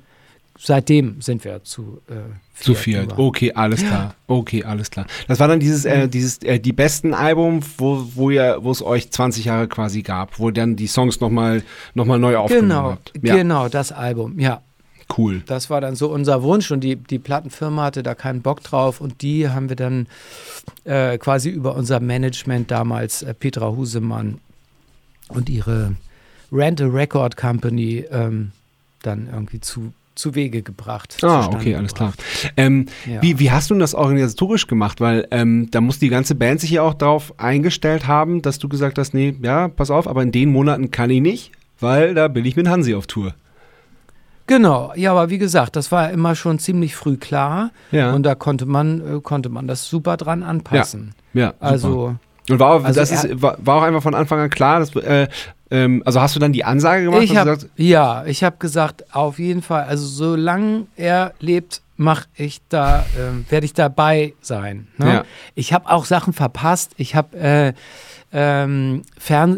seitdem 0.62 1.20
sind 1.20 1.45
wir 1.45 1.65
zu 1.65 2.03
äh, 2.09 2.15
Zu 2.62 2.74
viert. 2.74 3.19
Okay, 3.19 3.53
alles 3.55 3.81
klar. 3.81 4.15
Okay, 4.27 4.62
alles 4.65 4.91
klar. 4.91 5.07
Das 5.27 5.41
war 5.41 5.49
dann 5.49 5.59
dieses, 5.61 5.85
äh, 5.87 6.07
dieses, 6.09 6.39
äh, 6.43 6.61
die 6.61 6.73
besten 6.73 7.15
Album, 7.15 7.61
wo, 7.78 8.07
wo 8.15 8.31
ihr, 8.31 8.59
wo 8.61 8.70
es 8.70 8.82
euch 8.82 9.11
20 9.11 9.47
Jahre 9.47 9.69
quasi 9.69 10.03
gab, 10.03 10.39
wo 10.39 10.51
dann 10.51 10.77
die 10.77 10.87
Songs 10.87 11.20
nochmal 11.20 11.62
noch 11.95 12.05
mal 12.05 12.19
neu 12.19 12.37
aufgenommen 12.37 12.69
Genau, 12.69 12.91
habt. 12.91 13.12
Ja, 13.23 13.37
genau, 13.37 13.69
das 13.69 13.91
Album, 13.93 14.39
ja. 14.39 14.61
cool. 15.16 15.43
Das 15.47 15.70
war 15.70 15.81
dann 15.81 15.97
so 15.97 16.09
unser 16.12 16.43
Wunsch 16.43 16.70
und 16.70 16.81
die, 16.81 16.97
die 16.97 17.19
Plattenfirma 17.19 17.85
hatte 17.85 18.03
da 18.03 18.15
keinen 18.15 18.43
Bock 18.43 18.62
drauf 18.62 19.01
und 19.01 19.23
die 19.23 19.49
haben 19.49 19.69
wir 19.70 19.77
dann 19.77 20.07
äh, 20.85 21.16
quasi 21.19 21.49
über 21.49 21.74
unser 21.74 22.01
Management 22.01 22.70
damals, 22.70 23.23
äh, 23.23 23.32
Petra 23.32 23.70
Husemann 23.70 24.39
und 25.28 25.49
ihre 25.49 25.95
Rent 26.53 26.81
a 26.82 26.87
Record 26.87 27.37
Company 27.37 28.05
ähm, 28.11 28.53
dann 29.03 29.28
irgendwie 29.32 29.61
zu, 29.61 29.93
zu 30.21 30.35
Wege 30.35 30.63
gebracht. 30.63 31.17
Ah, 31.23 31.47
okay, 31.47 31.75
alles 31.75 31.95
klar. 31.95 32.13
gebracht. 32.13 32.53
Ähm, 32.57 32.87
Ja. 33.07 33.21
wie, 33.23 33.39
wie 33.39 33.51
hast 33.51 33.71
du 33.71 33.75
das 33.75 33.95
organisatorisch 33.95 34.67
gemacht? 34.67 35.01
Weil 35.01 35.27
ähm, 35.31 35.69
da 35.71 35.81
muss 35.81 35.99
die 35.99 36.09
ganze 36.09 36.35
Band 36.35 36.61
sich 36.61 36.71
ja 36.71 36.83
auch 36.83 36.95
darauf 36.95 37.35
eingestellt 37.39 38.07
haben, 38.07 38.43
dass 38.43 38.59
du 38.59 38.69
gesagt 38.69 38.99
hast, 38.99 39.15
nee, 39.15 39.35
ja, 39.43 39.69
pass 39.69 39.91
auf, 39.91 40.07
aber 40.07 40.23
in 40.23 40.31
den 40.33 40.51
Monaten 40.53 40.91
kann 40.91 41.11
ich 41.11 41.21
nicht, 41.21 41.53
weil 41.81 42.15
da 42.15 42.29
bin 42.29 42.45
ich 42.45 42.55
mit 42.57 42.69
Hansi 42.69 42.95
auf 42.95 43.07
Tour. 43.07 43.35
Genau, 44.47 44.93
ja, 44.97 45.13
aber 45.13 45.31
wie 45.31 45.39
gesagt, 45.39 45.77
das 45.77 45.93
war 45.93 46.11
immer 46.11 46.35
schon 46.35 46.59
ziemlich 46.59 46.97
früh 46.97 47.17
klar 47.17 47.71
Ja. 47.93 48.13
und 48.15 48.25
da 48.25 48.35
konnte 48.35 48.67
man, 48.67 49.19
äh, 49.19 49.21
konnte 49.21 49.49
man 49.49 49.69
das 49.69 49.89
super 49.89 50.17
dran 50.17 50.43
anpassen. 50.43 51.15
Ja, 51.35 51.49
super. 51.53 51.57
Also 51.65 52.17
Und 52.49 52.59
war, 52.59 52.71
auch- 52.75 52.85
Also 52.85 52.99
das 52.99 53.13
ist, 53.13 53.41
war, 53.43 53.57
war 53.61 53.77
auch 53.77 53.83
einfach 53.83 54.03
von 54.03 54.15
Anfang 54.17 54.41
an 54.41 54.51
klar, 54.51 54.81
dass, 54.81 54.97
äh, 54.97 55.29
ähm, 55.71 56.03
also 56.05 56.21
hast 56.21 56.35
du 56.35 56.41
dann 56.41 56.53
die 56.53 56.65
Ansage 56.65 57.05
gemacht? 57.05 57.23
ich 57.23 57.37
habe 57.37 57.51
sagst, 57.51 57.69
ja, 57.77 58.25
ich 58.27 58.43
habe 58.43 58.57
gesagt, 58.59 59.15
auf 59.15 59.39
jeden 59.39 59.63
Fall, 59.63 59.85
also 59.85 60.07
solange 60.07 60.87
er 60.97 61.33
lebt, 61.41 61.83
mache 61.97 62.29
ich 62.35 62.61
da, 62.71 63.05
ähm, 63.19 63.45
werde 63.51 63.67
ich 63.67 63.75
dabei 63.75 64.35
sein. 64.41 64.89
Ne? 64.97 65.07
Ja. 65.07 65.25
Ich 65.55 65.73
habe 65.73 65.91
auch 65.91 66.07
Sachen 66.07 66.33
verpasst. 66.33 66.93
Ich 66.97 67.15
habe 67.15 67.37
äh, 67.37 67.73
ähm, 68.33 69.03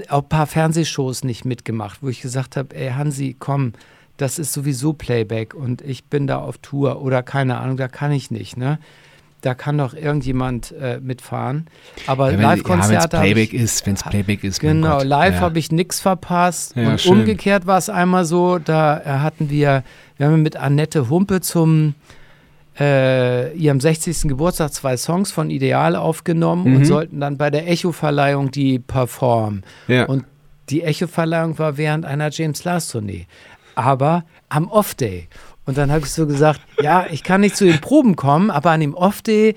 auch 0.08 0.22
ein 0.22 0.28
paar 0.28 0.46
Fernsehshows 0.46 1.24
nicht 1.24 1.44
mitgemacht, 1.44 2.02
wo 2.02 2.08
ich 2.08 2.20
gesagt 2.20 2.56
habe, 2.56 2.74
ey 2.74 2.90
Hansi, 2.90 3.36
komm, 3.38 3.74
das 4.16 4.38
ist 4.38 4.52
sowieso 4.52 4.92
Playback 4.92 5.54
und 5.54 5.82
ich 5.82 6.04
bin 6.04 6.26
da 6.26 6.38
auf 6.38 6.58
Tour 6.58 7.00
oder 7.02 7.22
keine 7.22 7.58
Ahnung, 7.58 7.76
da 7.76 7.88
kann 7.88 8.12
ich 8.12 8.30
nicht. 8.30 8.56
Ne? 8.56 8.78
Da 9.42 9.54
kann 9.54 9.76
doch 9.76 9.92
irgendjemand 9.92 10.72
äh, 10.72 10.98
mitfahren. 11.02 11.66
Aber 12.06 12.30
ja, 12.30 12.38
wenn- 12.38 12.42
ja, 12.44 12.50
wenn 12.50 12.58
es 12.58 12.64
Live-Konzerte 12.68 13.16
Playback 13.18 13.52
ist, 13.52 13.84
wenn 13.86 13.94
es 13.94 14.02
Playback 14.04 14.44
ist. 14.44 14.60
Genau, 14.60 15.02
live 15.02 15.34
ja. 15.34 15.40
habe 15.40 15.58
ich 15.58 15.70
nichts 15.72 16.00
verpasst. 16.00 16.74
Ja, 16.76 16.90
und 16.90 17.00
schön. 17.00 17.12
umgekehrt 17.18 17.66
war 17.66 17.76
es 17.78 17.88
einmal 17.90 18.24
so, 18.24 18.58
da 18.58 18.98
äh, 19.00 19.04
hatten 19.18 19.50
wir, 19.50 19.82
wir 20.16 20.26
haben 20.26 20.42
mit 20.42 20.56
Annette 20.56 21.08
Humpe 21.10 21.40
zum 21.40 21.94
äh, 22.80 23.52
ihrem 23.56 23.80
60. 23.80 24.22
Geburtstag 24.28 24.72
zwei 24.72 24.96
Songs 24.96 25.30
von 25.32 25.50
Ideal 25.50 25.96
aufgenommen 25.96 26.70
Mhm. 26.70 26.76
und 26.76 26.84
sollten 26.86 27.20
dann 27.20 27.36
bei 27.36 27.50
der 27.50 27.68
Echo-Verleihung 27.68 28.50
die 28.50 28.78
performen. 28.78 29.62
Und 30.06 30.24
die 30.70 30.82
Echo-Verleihung 30.82 31.58
war 31.58 31.76
während 31.76 32.06
einer 32.06 32.30
James 32.30 32.64
Last-Tournee. 32.64 33.26
Aber 33.74 34.24
am 34.48 34.68
Off-Day. 34.68 35.28
Und 35.64 35.78
dann 35.78 35.92
habe 35.92 36.04
ich 36.04 36.12
so 36.12 36.26
gesagt, 36.26 36.60
ja, 36.80 37.06
ich 37.10 37.22
kann 37.22 37.40
nicht 37.40 37.56
zu 37.56 37.64
den 37.64 37.80
Proben 37.80 38.16
kommen, 38.16 38.50
aber 38.50 38.72
an 38.72 38.80
dem 38.80 38.94
Off-Day, 38.94 39.54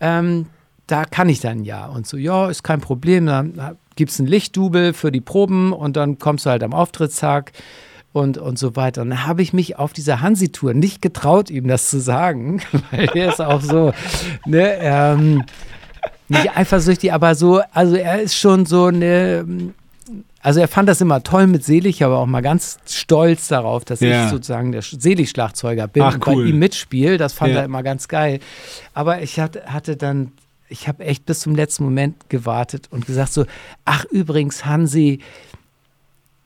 ähm, 0.00 0.46
da 0.86 1.04
kann 1.04 1.28
ich 1.28 1.40
dann 1.40 1.64
ja. 1.64 1.86
Und 1.86 2.06
so, 2.06 2.16
ja, 2.16 2.48
ist 2.48 2.62
kein 2.62 2.80
Problem. 2.80 3.26
Dann 3.26 3.76
gibt 3.96 4.10
es 4.10 4.18
ein 4.18 4.26
Lichtdubel 4.26 4.92
für 4.92 5.10
die 5.10 5.20
Proben 5.20 5.72
und 5.72 5.96
dann 5.96 6.18
kommst 6.18 6.46
du 6.46 6.50
halt 6.50 6.62
am 6.62 6.74
Auftrittstag 6.74 7.52
und, 8.12 8.38
und 8.38 8.58
so 8.58 8.76
weiter. 8.76 9.02
Und 9.02 9.10
dann 9.10 9.26
habe 9.26 9.42
ich 9.42 9.52
mich 9.52 9.78
auf 9.78 9.92
dieser 9.92 10.20
Hansi-Tour 10.20 10.74
nicht 10.74 11.02
getraut, 11.02 11.50
ihm 11.50 11.68
das 11.68 11.90
zu 11.90 12.00
sagen, 12.00 12.62
weil 12.90 13.10
er 13.14 13.28
ist 13.30 13.40
auch 13.40 13.60
so, 13.60 13.92
ne, 14.44 14.76
ähm, 14.80 15.44
nicht 16.28 16.56
eifersüchtig, 16.56 17.12
aber 17.12 17.34
so, 17.34 17.60
also 17.72 17.96
er 17.96 18.20
ist 18.20 18.36
schon 18.36 18.66
so 18.66 18.86
eine, 18.86 19.46
also 20.46 20.60
er 20.60 20.68
fand 20.68 20.88
das 20.88 21.00
immer 21.00 21.24
toll 21.24 21.48
mit 21.48 21.64
Selig, 21.64 22.04
aber 22.04 22.18
auch 22.18 22.26
mal 22.26 22.40
ganz 22.40 22.78
stolz 22.86 23.48
darauf, 23.48 23.84
dass 23.84 23.98
Ja. 23.98 24.26
ich 24.26 24.30
sozusagen 24.30 24.70
der 24.70 24.80
Selig-Schlagzeuger 24.82 25.88
bin 25.88 26.04
Ach, 26.04 26.14
und 26.14 26.24
cool. 26.28 26.44
bei 26.44 26.50
ihm 26.50 26.60
mitspiele. 26.60 27.18
Das 27.18 27.32
fand 27.32 27.52
Ja. 27.52 27.58
er 27.58 27.64
immer 27.64 27.82
ganz 27.82 28.06
geil. 28.06 28.38
Aber 28.94 29.22
ich 29.22 29.40
hatte, 29.40 29.64
hatte 29.66 29.96
dann, 29.96 30.30
ich 30.68 30.86
habe 30.86 31.04
echt 31.04 31.26
bis 31.26 31.40
zum 31.40 31.56
letzten 31.56 31.82
Moment 31.82 32.30
gewartet 32.30 32.86
und 32.92 33.06
gesagt 33.06 33.32
so, 33.32 33.44
ach 33.84 34.04
übrigens, 34.04 34.64
Hansi, 34.64 35.18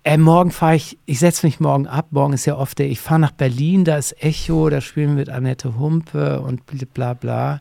äh, 0.03 0.17
morgen 0.17 0.51
fahre 0.51 0.77
ich, 0.77 0.97
ich 1.05 1.19
setze 1.19 1.45
mich 1.47 1.61
morgen 1.61 1.87
ab, 1.87 2.07
morgen 2.11 2.33
ist 2.33 2.47
ja 2.47 2.57
oft 2.57 2.79
der, 2.79 2.89
ich 2.89 3.01
fahre 3.01 3.21
nach 3.21 3.33
Berlin, 3.33 3.85
da 3.85 3.99
ist 3.99 4.17
Echo, 4.25 4.71
da 4.71 4.81
spielen 4.81 5.11
wir 5.11 5.17
mit 5.17 5.29
Annette 5.29 5.79
Humpe 5.79 6.41
und 6.41 6.63
bla 6.95 7.13
bla. 7.13 7.61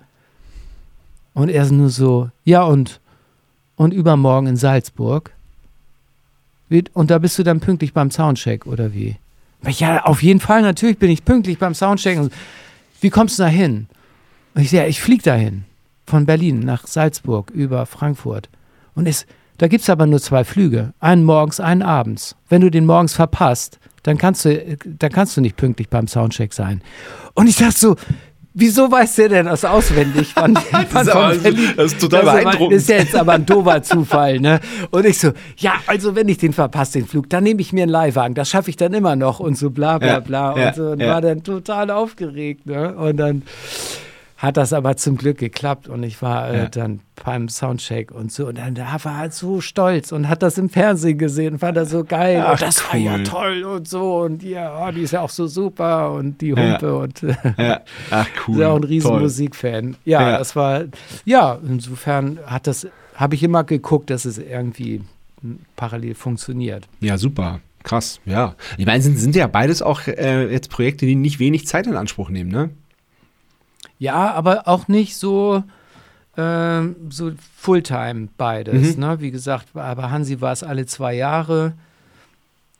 Und 1.33 1.49
er 1.49 1.63
ist 1.63 1.73
nur 1.73 1.89
so, 1.89 2.29
ja 2.45 2.63
und, 2.63 3.01
und 3.75 3.93
übermorgen 3.93 4.47
in 4.47 4.55
Salzburg. 4.55 5.33
Und 6.93 7.11
da 7.11 7.17
bist 7.17 7.37
du 7.39 7.43
dann 7.43 7.59
pünktlich 7.59 7.93
beim 7.93 8.11
Soundcheck, 8.11 8.65
oder 8.65 8.93
wie? 8.93 9.17
Ja, 9.67 10.03
auf 10.03 10.23
jeden 10.23 10.39
Fall, 10.39 10.61
natürlich 10.61 10.99
bin 10.99 11.11
ich 11.11 11.25
pünktlich 11.25 11.57
beim 11.57 11.75
Soundcheck. 11.75 12.19
Und 12.19 12.31
Wie 13.01 13.09
kommst 13.09 13.39
du 13.39 13.43
da 13.43 13.49
hin? 13.49 13.87
Ich 14.55 14.69
sage, 14.71 14.83
ja, 14.83 14.89
ich 14.89 15.01
fliege 15.01 15.23
dahin. 15.23 15.63
Von 16.05 16.25
Berlin 16.25 16.61
nach 16.61 16.87
Salzburg 16.87 17.51
über 17.51 17.85
Frankfurt. 17.85 18.49
Und 18.95 19.07
es, 19.07 19.25
da 19.57 19.67
gibt 19.67 19.83
es 19.83 19.89
aber 19.89 20.05
nur 20.05 20.21
zwei 20.21 20.43
Flüge. 20.43 20.93
Einen 20.99 21.23
morgens, 21.23 21.59
einen 21.59 21.81
abends. 21.81 22.35
Wenn 22.47 22.61
du 22.61 22.71
den 22.71 22.85
morgens 22.85 23.13
verpasst, 23.13 23.79
dann 24.03 24.17
kannst 24.17 24.45
du, 24.45 24.77
dann 24.85 25.11
kannst 25.11 25.37
du 25.37 25.41
nicht 25.41 25.57
pünktlich 25.57 25.89
beim 25.89 26.07
Soundcheck 26.07 26.53
sein. 26.53 26.81
Und 27.33 27.47
ich 27.47 27.57
dachte 27.57 27.77
so, 27.77 27.95
wieso 28.53 28.91
weiß 28.91 29.15
der 29.15 29.29
denn 29.29 29.45
das 29.45 29.63
auswendig? 29.65 30.33
Von, 30.33 30.55
von, 30.55 30.81
ist 30.81 31.09
aber- 31.09 31.33
das 31.35 31.93
ist 31.93 32.01
total 32.01 32.25
das 32.25 32.33
beeindruckend. 32.43 32.73
ist 32.77 32.89
ja 32.89 32.97
jetzt 32.97 33.15
aber 33.15 33.33
ein 33.33 33.45
doofer 33.45 33.81
Zufall, 33.83 34.39
ne? 34.39 34.59
Und 34.91 35.05
ich 35.05 35.19
so, 35.19 35.31
ja, 35.57 35.73
also 35.87 36.15
wenn 36.15 36.27
ich 36.29 36.37
den 36.37 36.53
verpasse, 36.53 36.99
den 36.99 37.07
Flug, 37.07 37.29
dann 37.29 37.43
nehme 37.43 37.61
ich 37.61 37.73
mir 37.73 37.83
einen 37.83 37.91
Leihwagen. 37.91 38.35
Das 38.35 38.49
schaffe 38.49 38.69
ich 38.69 38.75
dann 38.75 38.93
immer 38.93 39.15
noch 39.15 39.39
und 39.39 39.57
so 39.57 39.69
bla 39.69 39.97
bla 39.97 40.19
bla. 40.19 40.57
ja, 40.57 40.67
und 40.69 40.75
so. 40.75 40.83
Und 40.91 40.99
ja. 41.01 41.07
war 41.13 41.21
dann 41.21 41.43
total 41.43 41.89
aufgeregt, 41.91 42.65
ne? 42.65 42.95
Und 42.95 43.17
dann 43.17 43.43
hat 44.41 44.55
das 44.55 44.71
aber 44.71 44.95
zum 44.95 45.17
Glück 45.17 45.37
geklappt 45.37 45.89
und 45.89 46.01
ich 46.03 46.21
war 46.21 46.49
äh, 46.49 46.57
Ja. 46.59 46.65
dann 46.69 47.01
beim 47.25 47.49
Soundcheck 47.49 48.09
und 48.11 48.31
so 48.31 48.47
und 48.47 48.57
dann 48.57 48.73
da 48.73 48.85
war 49.03 49.11
er 49.11 49.17
halt 49.17 49.33
so 49.33 49.59
stolz 49.59 50.13
und 50.13 50.29
hat 50.29 50.41
das 50.41 50.57
im 50.57 50.69
Fernsehen 50.69 51.17
gesehen 51.17 51.53
und 51.55 51.59
fand 51.59 51.75
das 51.75 51.89
so 51.89 52.05
geil 52.05 52.41
Ach, 52.45 52.53
und 52.53 52.61
das 52.61 52.81
war 52.87 52.95
ja 52.97 53.15
cool. 53.15 53.23
toll 53.25 53.63
und 53.65 53.87
so 53.89 54.21
und 54.21 54.41
ja, 54.41 54.87
oh, 54.87 54.91
die 54.91 55.01
ist 55.01 55.11
ja 55.11 55.19
auch 55.21 55.29
so 55.29 55.45
super 55.45 56.13
und 56.13 56.39
die 56.39 56.51
Ja. 56.51 56.55
Humpe 56.55 56.97
und 56.97 57.21
äh, 57.23 57.35
Ja. 57.57 57.81
Ach, 58.11 58.27
cool. 58.47 58.55
ist 58.55 58.61
ja 58.61 58.69
auch 58.69 58.77
ein 58.77 58.83
riesen 58.85 59.09
Toll. 59.11 59.19
Musikfan. 59.19 59.97
Ja, 60.05 60.21
Ja. 60.31 60.37
das 60.37 60.55
war, 60.55 60.85
ja, 61.25 61.59
insofern 61.67 62.39
hat 62.45 62.65
das, 62.65 62.87
habe 63.15 63.35
ich 63.35 63.43
immer 63.43 63.65
geguckt, 63.65 64.09
dass 64.09 64.23
es 64.23 64.37
irgendwie 64.37 65.01
hm, 65.41 65.59
parallel 65.75 66.15
funktioniert. 66.15 66.87
Ja, 67.01 67.17
super. 67.17 67.59
Krass, 67.83 68.21
ja. 68.25 68.55
Ich 68.77 68.85
meine, 68.85 69.01
sind, 69.03 69.17
sind 69.19 69.35
ja 69.35 69.47
beides 69.47 69.81
auch 69.81 70.07
äh, 70.07 70.49
jetzt 70.49 70.69
Projekte, 70.69 71.05
die 71.05 71.15
nicht 71.15 71.39
wenig 71.39 71.67
Zeit 71.67 71.87
in 71.87 71.95
Anspruch 71.95 72.29
nehmen, 72.29 72.49
ne? 72.51 72.69
Ja, 73.99 74.31
aber 74.33 74.67
auch 74.67 74.87
nicht 74.87 75.15
so, 75.17 75.63
ähm, 76.37 76.95
so 77.09 77.31
Fulltime 77.57 78.29
beides. 78.37 78.95
Mhm. 78.95 79.03
Ne? 79.03 79.19
Wie 79.19 79.31
gesagt, 79.31 79.67
aber 79.75 80.09
Hansi 80.09 80.41
war 80.41 80.53
es 80.53 80.63
alle 80.63 80.85
zwei 80.85 81.13
Jahre 81.13 81.73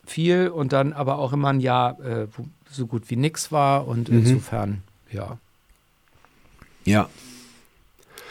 viel 0.06 0.48
und 0.48 0.74
dann 0.74 0.94
aber 0.94 1.20
auch 1.20 1.34
immer 1.34 1.50
ein 1.50 1.60
Jahr, 1.60 2.00
äh, 2.00 2.28
wo 2.36 2.46
so 2.72 2.88
gut 2.88 3.10
wie 3.10 3.16
nix 3.16 3.52
war 3.52 3.88
und 3.88 4.10
Mhm. 4.10 4.20
insofern, 4.20 4.84
ja, 5.12 5.38
Ja. 6.86 7.10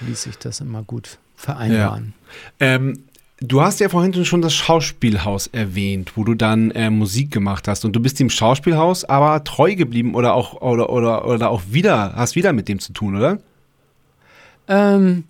ließ 0.01 0.23
sich 0.23 0.39
das 0.39 0.60
immer 0.60 0.82
gut 0.82 1.19
vereinbaren. 1.36 2.15
Ähm, 2.59 3.05
du 3.40 3.62
hast 3.62 3.81
ja 3.81 3.89
vorhin 3.89 4.24
schon 4.24 4.43
das 4.43 4.55
Schauspielhaus 4.55 5.47
erwähnt, 5.48 6.12
wo 6.16 6.24
du 6.24 6.35
dann 6.35 6.70
äh, 6.73 6.90
Musik 6.90 7.31
gemacht 7.31 7.69
hast. 7.69 7.85
Und 7.85 7.93
du 7.94 8.01
bist 8.01 8.19
dem 8.20 8.31
Schauspielhaus 8.31 9.05
aber 9.05 9.44
treu 9.44 9.74
geblieben 9.74 10.15
oder 10.15 10.35
auch, 10.35 10.60
oder, 10.60 10.90
oder, 10.90 11.27
oder 11.27 11.51
auch 11.51 11.62
wieder, 11.70 12.15
hast 12.16 12.35
wieder 12.36 12.52
mit 12.52 12.69
dem 12.69 12.78
zu 12.78 12.93
tun, 12.93 13.16
oder? 13.16 13.39
Ähm, 14.69 15.24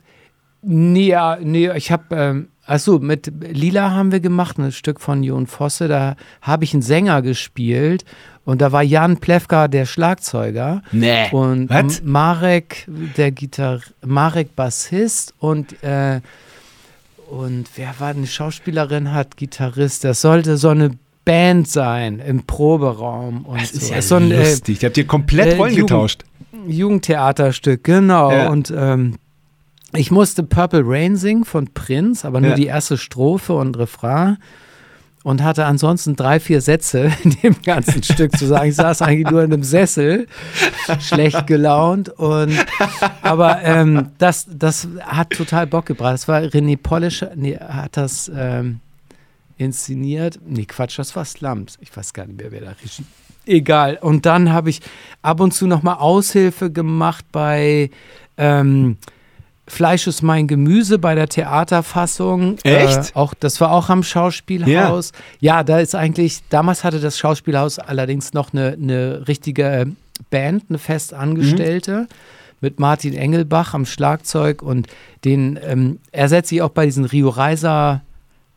nee, 0.62 1.08
ja, 1.08 1.38
nee, 1.40 1.70
ich 1.76 1.92
habe, 1.92 2.04
ähm, 2.16 2.48
achso, 2.66 2.98
mit 2.98 3.30
Lila 3.40 3.90
haben 3.92 4.10
wir 4.12 4.20
gemacht, 4.20 4.58
ein 4.58 4.72
Stück 4.72 5.00
von 5.00 5.22
Jon 5.22 5.46
Fosse, 5.46 5.86
da 5.88 6.16
habe 6.42 6.64
ich 6.64 6.72
einen 6.72 6.82
Sänger 6.82 7.22
gespielt 7.22 8.04
und 8.44 8.60
da 8.60 8.72
war 8.72 8.82
Jan 8.82 9.18
Plewka 9.18 9.68
der 9.68 9.86
Schlagzeuger 9.86 10.82
Nee. 10.90 11.30
und? 11.30 11.70
M- 11.70 11.88
Marek 12.02 12.88
der 13.16 13.30
Gitarr, 13.30 13.80
Marek 14.04 14.56
Bassist 14.56 15.34
und 15.38 15.80
äh, 15.84 16.20
und 17.30 17.66
wer 17.76 17.94
war 17.98 18.08
eine 18.08 18.26
Schauspielerin, 18.26 19.12
hat 19.12 19.36
Gitarrist, 19.36 20.04
das 20.04 20.20
sollte 20.20 20.56
so 20.56 20.68
eine 20.70 20.90
Band 21.24 21.68
sein 21.68 22.20
im 22.20 22.44
Proberaum 22.44 23.44
und 23.44 23.60
Das 23.60 23.70
so. 23.72 23.78
ist 23.78 23.90
ja 23.90 24.00
so 24.02 24.14
ein, 24.16 24.30
äh, 24.30 24.38
lustig. 24.50 24.82
Ihr 24.82 24.86
habt 24.88 24.96
hier 24.96 25.06
komplett 25.06 25.54
äh, 25.54 25.56
Rollen 25.56 25.74
Jugend- 25.74 25.88
getauscht. 25.90 26.24
Jugendtheaterstück, 26.66 27.84
genau. 27.84 28.30
Ja. 28.32 28.48
Und 28.48 28.72
ähm, 28.76 29.16
ich 29.94 30.10
musste 30.10 30.42
Purple 30.42 30.82
Rain 30.84 31.16
singen 31.16 31.44
von 31.44 31.68
Prince, 31.72 32.26
aber 32.26 32.40
nur 32.40 32.50
Ja. 32.50 32.56
die 32.56 32.66
erste 32.66 32.96
Strophe 32.98 33.52
und 33.54 33.76
Refrain. 33.78 34.38
Und 35.24 35.42
hatte 35.42 35.66
ansonsten 35.66 36.16
drei, 36.16 36.40
vier 36.40 36.60
Sätze 36.60 37.12
in 37.24 37.30
dem 37.42 37.62
ganzen 37.62 38.02
Stück 38.02 38.36
zu 38.36 38.46
sagen. 38.46 38.68
Ich 38.68 38.76
saß 38.76 39.02
eigentlich 39.02 39.30
nur 39.30 39.42
in 39.42 39.52
einem 39.52 39.64
Sessel, 39.64 40.26
schlecht 41.00 41.46
gelaunt. 41.46 42.08
Und, 42.10 42.54
aber 43.22 43.62
ähm, 43.62 44.10
das, 44.18 44.46
das 44.50 44.88
hat 45.00 45.30
total 45.30 45.66
Bock 45.66 45.86
gebracht. 45.86 46.14
Das 46.14 46.28
war 46.28 46.40
René 46.40 46.76
Polish, 46.76 47.24
nee, 47.34 47.56
hat 47.56 47.96
das 47.96 48.30
ähm, 48.34 48.80
inszeniert. 49.56 50.38
Nee, 50.46 50.64
Quatsch, 50.64 50.98
das 50.98 51.14
war 51.16 51.24
Slums. 51.24 51.78
Ich 51.80 51.94
weiß 51.94 52.12
gar 52.12 52.26
nicht 52.26 52.40
mehr, 52.40 52.50
wer 52.52 52.60
da 52.60 52.70
Regie. 52.70 53.04
Egal. 53.44 53.98
Und 54.00 54.26
dann 54.26 54.52
habe 54.52 54.70
ich 54.70 54.80
ab 55.22 55.40
und 55.40 55.52
zu 55.52 55.66
nochmal 55.66 55.96
Aushilfe 55.96 56.70
gemacht 56.70 57.24
bei 57.32 57.90
ähm, 58.36 58.98
Fleisch 59.68 60.06
ist 60.06 60.22
mein 60.22 60.46
Gemüse 60.46 60.98
bei 60.98 61.14
der 61.14 61.28
Theaterfassung. 61.28 62.56
Echt? 62.62 63.10
Äh, 63.10 63.14
auch, 63.14 63.34
das 63.34 63.60
war 63.60 63.70
auch 63.70 63.90
am 63.90 64.02
Schauspielhaus. 64.02 65.12
Ja. 65.40 65.56
ja, 65.56 65.64
da 65.64 65.78
ist 65.78 65.94
eigentlich, 65.94 66.40
damals 66.48 66.84
hatte 66.84 67.00
das 67.00 67.18
Schauspielhaus 67.18 67.78
allerdings 67.78 68.32
noch 68.32 68.52
eine, 68.52 68.76
eine 68.80 69.28
richtige 69.28 69.86
Band, 70.30 70.64
eine 70.68 70.78
festangestellte. 70.78 72.00
Mhm. 72.00 72.06
Mit 72.60 72.80
Martin 72.80 73.14
Engelbach 73.14 73.74
am 73.74 73.86
Schlagzeug 73.86 74.62
und 74.62 74.88
den 75.24 75.60
ähm, 75.62 76.00
ersetze 76.10 76.56
ich 76.56 76.62
auch 76.62 76.70
bei 76.70 76.86
diesen 76.86 77.04
Rio 77.04 77.28
Reiser 77.28 78.02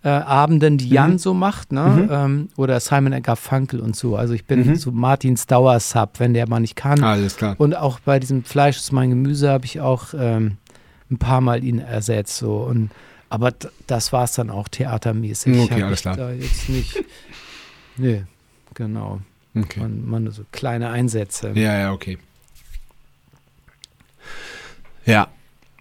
äh, 0.04 0.10
Abenden, 0.10 0.80
die 0.80 0.90
Jan 0.90 1.12
mhm. 1.12 1.18
so 1.20 1.36
macht, 1.36 1.72
ne? 1.72 1.86
Mhm. 1.86 2.10
Ähm, 2.12 2.50
oder 2.58 2.80
Simon 2.80 3.22
Garfunkel 3.22 3.80
und 3.80 3.96
so. 3.96 4.16
Also 4.16 4.34
ich 4.34 4.46
bin 4.46 4.66
mhm. 4.66 4.76
so 4.76 4.92
Martins 4.92 5.46
Dauersub, 5.46 6.20
wenn 6.20 6.34
der 6.34 6.50
mal 6.50 6.60
nicht 6.60 6.76
kann. 6.76 7.04
Alles 7.04 7.38
klar. 7.38 7.56
Und 7.60 7.76
auch 7.76 8.00
bei 8.00 8.20
diesem 8.20 8.44
Fleisch 8.44 8.78
ist 8.78 8.92
mein 8.92 9.12
Gemüse 9.12 9.50
habe 9.50 9.66
ich 9.66 9.80
auch 9.80 10.16
ähm, 10.18 10.58
ein 11.12 11.18
paar 11.18 11.42
Mal 11.42 11.64
ihn 11.64 11.80
ersetzt. 11.80 12.38
So. 12.38 12.58
Und, 12.58 12.90
aber 13.30 13.54
das 13.88 14.14
war 14.14 14.24
es 14.24 14.34
dann 14.34 14.50
auch 14.50 14.68
theatermäßig. 14.68 15.60
Okay, 15.60 15.84
alles 15.84 16.02
klar. 16.02 16.18
Da 16.18 16.32
jetzt 16.32 16.70
nicht. 16.70 17.04
Nee, 17.98 18.24
genau. 18.74 19.22
Okay. 19.56 19.82
Man, 19.82 20.06
man 20.08 20.32
so 20.32 20.44
kleine 20.52 20.90
Einsätze. 20.90 21.52
Ja, 21.56 21.78
ja, 21.78 21.92
okay. 21.92 22.18
Ja, 25.06 25.28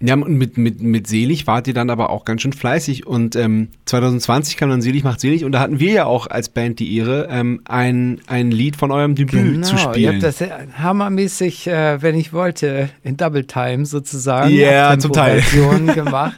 ja, 0.02 0.14
und 0.14 0.38
mit, 0.38 0.56
mit, 0.56 0.80
mit 0.80 1.06
Selig 1.06 1.46
wart 1.46 1.68
ihr 1.68 1.74
dann 1.74 1.90
aber 1.90 2.08
auch 2.08 2.24
ganz 2.24 2.40
schön 2.40 2.54
fleißig. 2.54 3.06
Und 3.06 3.36
ähm, 3.36 3.68
2020 3.84 4.56
kam 4.56 4.70
dann 4.70 4.80
Selig 4.80 5.04
macht 5.04 5.20
Selig 5.20 5.44
und 5.44 5.52
da 5.52 5.60
hatten 5.60 5.78
wir 5.78 5.92
ja 5.92 6.04
auch 6.06 6.26
als 6.26 6.48
Band 6.48 6.78
die 6.78 6.96
Ehre, 6.96 7.28
ähm, 7.30 7.60
ein, 7.66 8.20
ein 8.26 8.50
Lied 8.50 8.76
von 8.76 8.92
eurem 8.92 9.14
Debüt 9.14 9.54
genau, 9.54 9.66
zu 9.66 9.76
spielen. 9.76 9.96
Ihr 9.96 10.12
habt 10.12 10.22
das 10.22 10.42
hammermäßig, 10.78 11.66
äh, 11.66 12.00
wenn 12.00 12.16
ich 12.16 12.32
wollte, 12.32 12.88
in 13.02 13.18
Double 13.18 13.44
Time 13.44 13.84
sozusagen. 13.84 14.54
Ja, 14.54 14.70
yeah, 14.70 14.98
zum 14.98 15.12
Teil. 15.12 15.42
gemacht. 15.94 16.36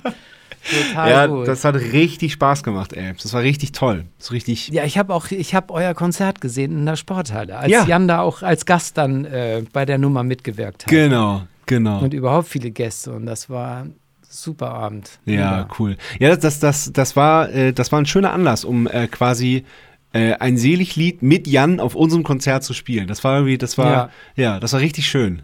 Total 0.64 1.10
ja, 1.10 1.26
gut. 1.26 1.48
das 1.48 1.64
hat 1.64 1.74
richtig 1.74 2.32
Spaß 2.32 2.62
gemacht, 2.62 2.92
ey. 2.92 3.12
Das 3.20 3.32
war 3.32 3.42
richtig 3.42 3.72
toll. 3.72 4.04
Das 4.18 4.30
richtig. 4.32 4.68
Ja, 4.68 4.84
ich 4.84 4.96
habe 4.96 5.12
auch, 5.12 5.30
ich 5.30 5.54
habe 5.54 5.72
euer 5.72 5.94
Konzert 5.94 6.40
gesehen 6.40 6.72
in 6.78 6.86
der 6.86 6.96
Sporthalle, 6.96 7.58
als 7.58 7.70
ja. 7.70 7.84
Jan 7.84 8.06
da 8.06 8.20
auch 8.20 8.42
als 8.42 8.64
Gast 8.64 8.96
dann 8.96 9.24
äh, 9.24 9.64
bei 9.72 9.84
der 9.84 9.98
Nummer 9.98 10.22
mitgewirkt 10.22 10.84
hat. 10.84 10.90
Genau, 10.90 11.42
Genau. 11.72 12.00
Und 12.00 12.12
überhaupt 12.12 12.48
viele 12.48 12.70
Gäste 12.70 13.12
und 13.12 13.24
das 13.24 13.48
war 13.48 13.86
super 14.28 14.72
Abend. 14.72 15.20
Ja, 15.24 15.34
ja. 15.34 15.68
cool. 15.78 15.96
Ja, 16.18 16.36
das, 16.36 16.60
das, 16.60 16.92
das, 16.92 17.16
war, 17.16 17.48
äh, 17.48 17.72
das 17.72 17.90
war 17.90 17.98
ein 17.98 18.04
schöner 18.04 18.34
Anlass, 18.34 18.66
um 18.66 18.86
äh, 18.86 19.06
quasi 19.06 19.64
äh, 20.12 20.34
ein 20.34 20.58
Seliglied 20.58 21.22
mit 21.22 21.46
Jan 21.46 21.80
auf 21.80 21.94
unserem 21.94 22.24
Konzert 22.24 22.62
zu 22.62 22.74
spielen. 22.74 23.06
Das 23.06 23.24
war 23.24 23.36
irgendwie, 23.36 23.56
das 23.56 23.78
war, 23.78 23.90
ja, 23.90 24.10
ja 24.36 24.60
das 24.60 24.74
war 24.74 24.80
richtig 24.80 25.06
schön. 25.06 25.40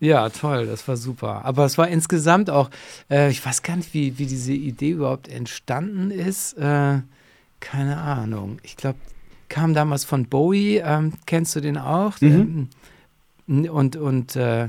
Ja, 0.00 0.28
toll, 0.28 0.66
das 0.66 0.86
war 0.86 0.98
super. 0.98 1.46
Aber 1.46 1.64
es 1.64 1.78
war 1.78 1.88
insgesamt 1.88 2.50
auch, 2.50 2.68
äh, 3.10 3.30
ich 3.30 3.44
weiß 3.44 3.62
gar 3.62 3.76
nicht, 3.76 3.94
wie, 3.94 4.18
wie 4.18 4.26
diese 4.26 4.52
Idee 4.52 4.90
überhaupt 4.90 5.28
entstanden 5.28 6.10
ist. 6.10 6.58
Äh, 6.58 7.00
keine 7.60 7.96
Ahnung. 7.96 8.58
Ich 8.64 8.76
glaube, 8.76 8.98
kam 9.48 9.72
damals 9.72 10.04
von 10.04 10.26
Bowie, 10.26 10.82
ähm, 10.84 11.14
kennst 11.24 11.56
du 11.56 11.60
den 11.60 11.78
auch? 11.78 12.20
Mhm. 12.20 12.68
Ähm, 13.48 13.70
und, 13.70 13.96
und 13.96 14.36
äh, 14.36 14.68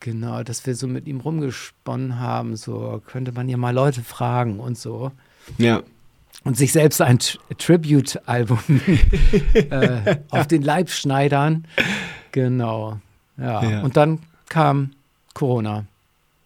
Genau, 0.00 0.42
dass 0.42 0.66
wir 0.66 0.74
so 0.74 0.86
mit 0.86 1.06
ihm 1.06 1.20
rumgesponnen 1.20 2.20
haben, 2.20 2.56
so 2.56 3.02
könnte 3.06 3.32
man 3.32 3.48
ja 3.48 3.56
mal 3.56 3.74
Leute 3.74 4.02
fragen 4.02 4.60
und 4.60 4.78
so. 4.78 5.10
Ja. 5.58 5.82
Und 6.44 6.56
sich 6.56 6.72
selbst 6.72 7.00
ein 7.00 7.18
Tribute-Album 7.58 8.60
äh, 9.54 10.16
auf 10.30 10.46
den 10.46 10.62
Leib 10.62 10.90
schneidern. 10.90 11.66
Genau. 12.30 13.00
Ja. 13.36 13.64
ja. 13.68 13.80
Und 13.82 13.96
dann 13.96 14.20
kam 14.48 14.92
Corona. 15.34 15.86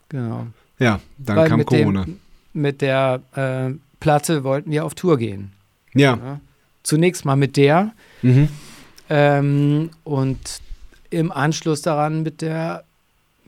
Genau. 0.08 0.46
Ja, 0.78 1.00
dann 1.18 1.36
Weil 1.36 1.48
kam 1.48 1.64
Corona. 1.64 2.04
Dem, 2.04 2.20
mit 2.52 2.80
der 2.80 3.20
äh, 3.34 3.74
Platte 4.00 4.44
wollten 4.44 4.70
wir 4.70 4.84
auf 4.84 4.94
Tour 4.94 5.18
gehen. 5.18 5.52
Ja. 5.94 6.16
ja. 6.16 6.40
Zunächst 6.82 7.24
mal 7.24 7.36
mit 7.36 7.56
der. 7.56 7.92
Mhm. 8.22 8.48
Ähm, 9.08 9.90
und 10.04 10.60
im 11.10 11.30
Anschluss 11.32 11.82
daran 11.82 12.22
mit 12.22 12.40
der 12.42 12.84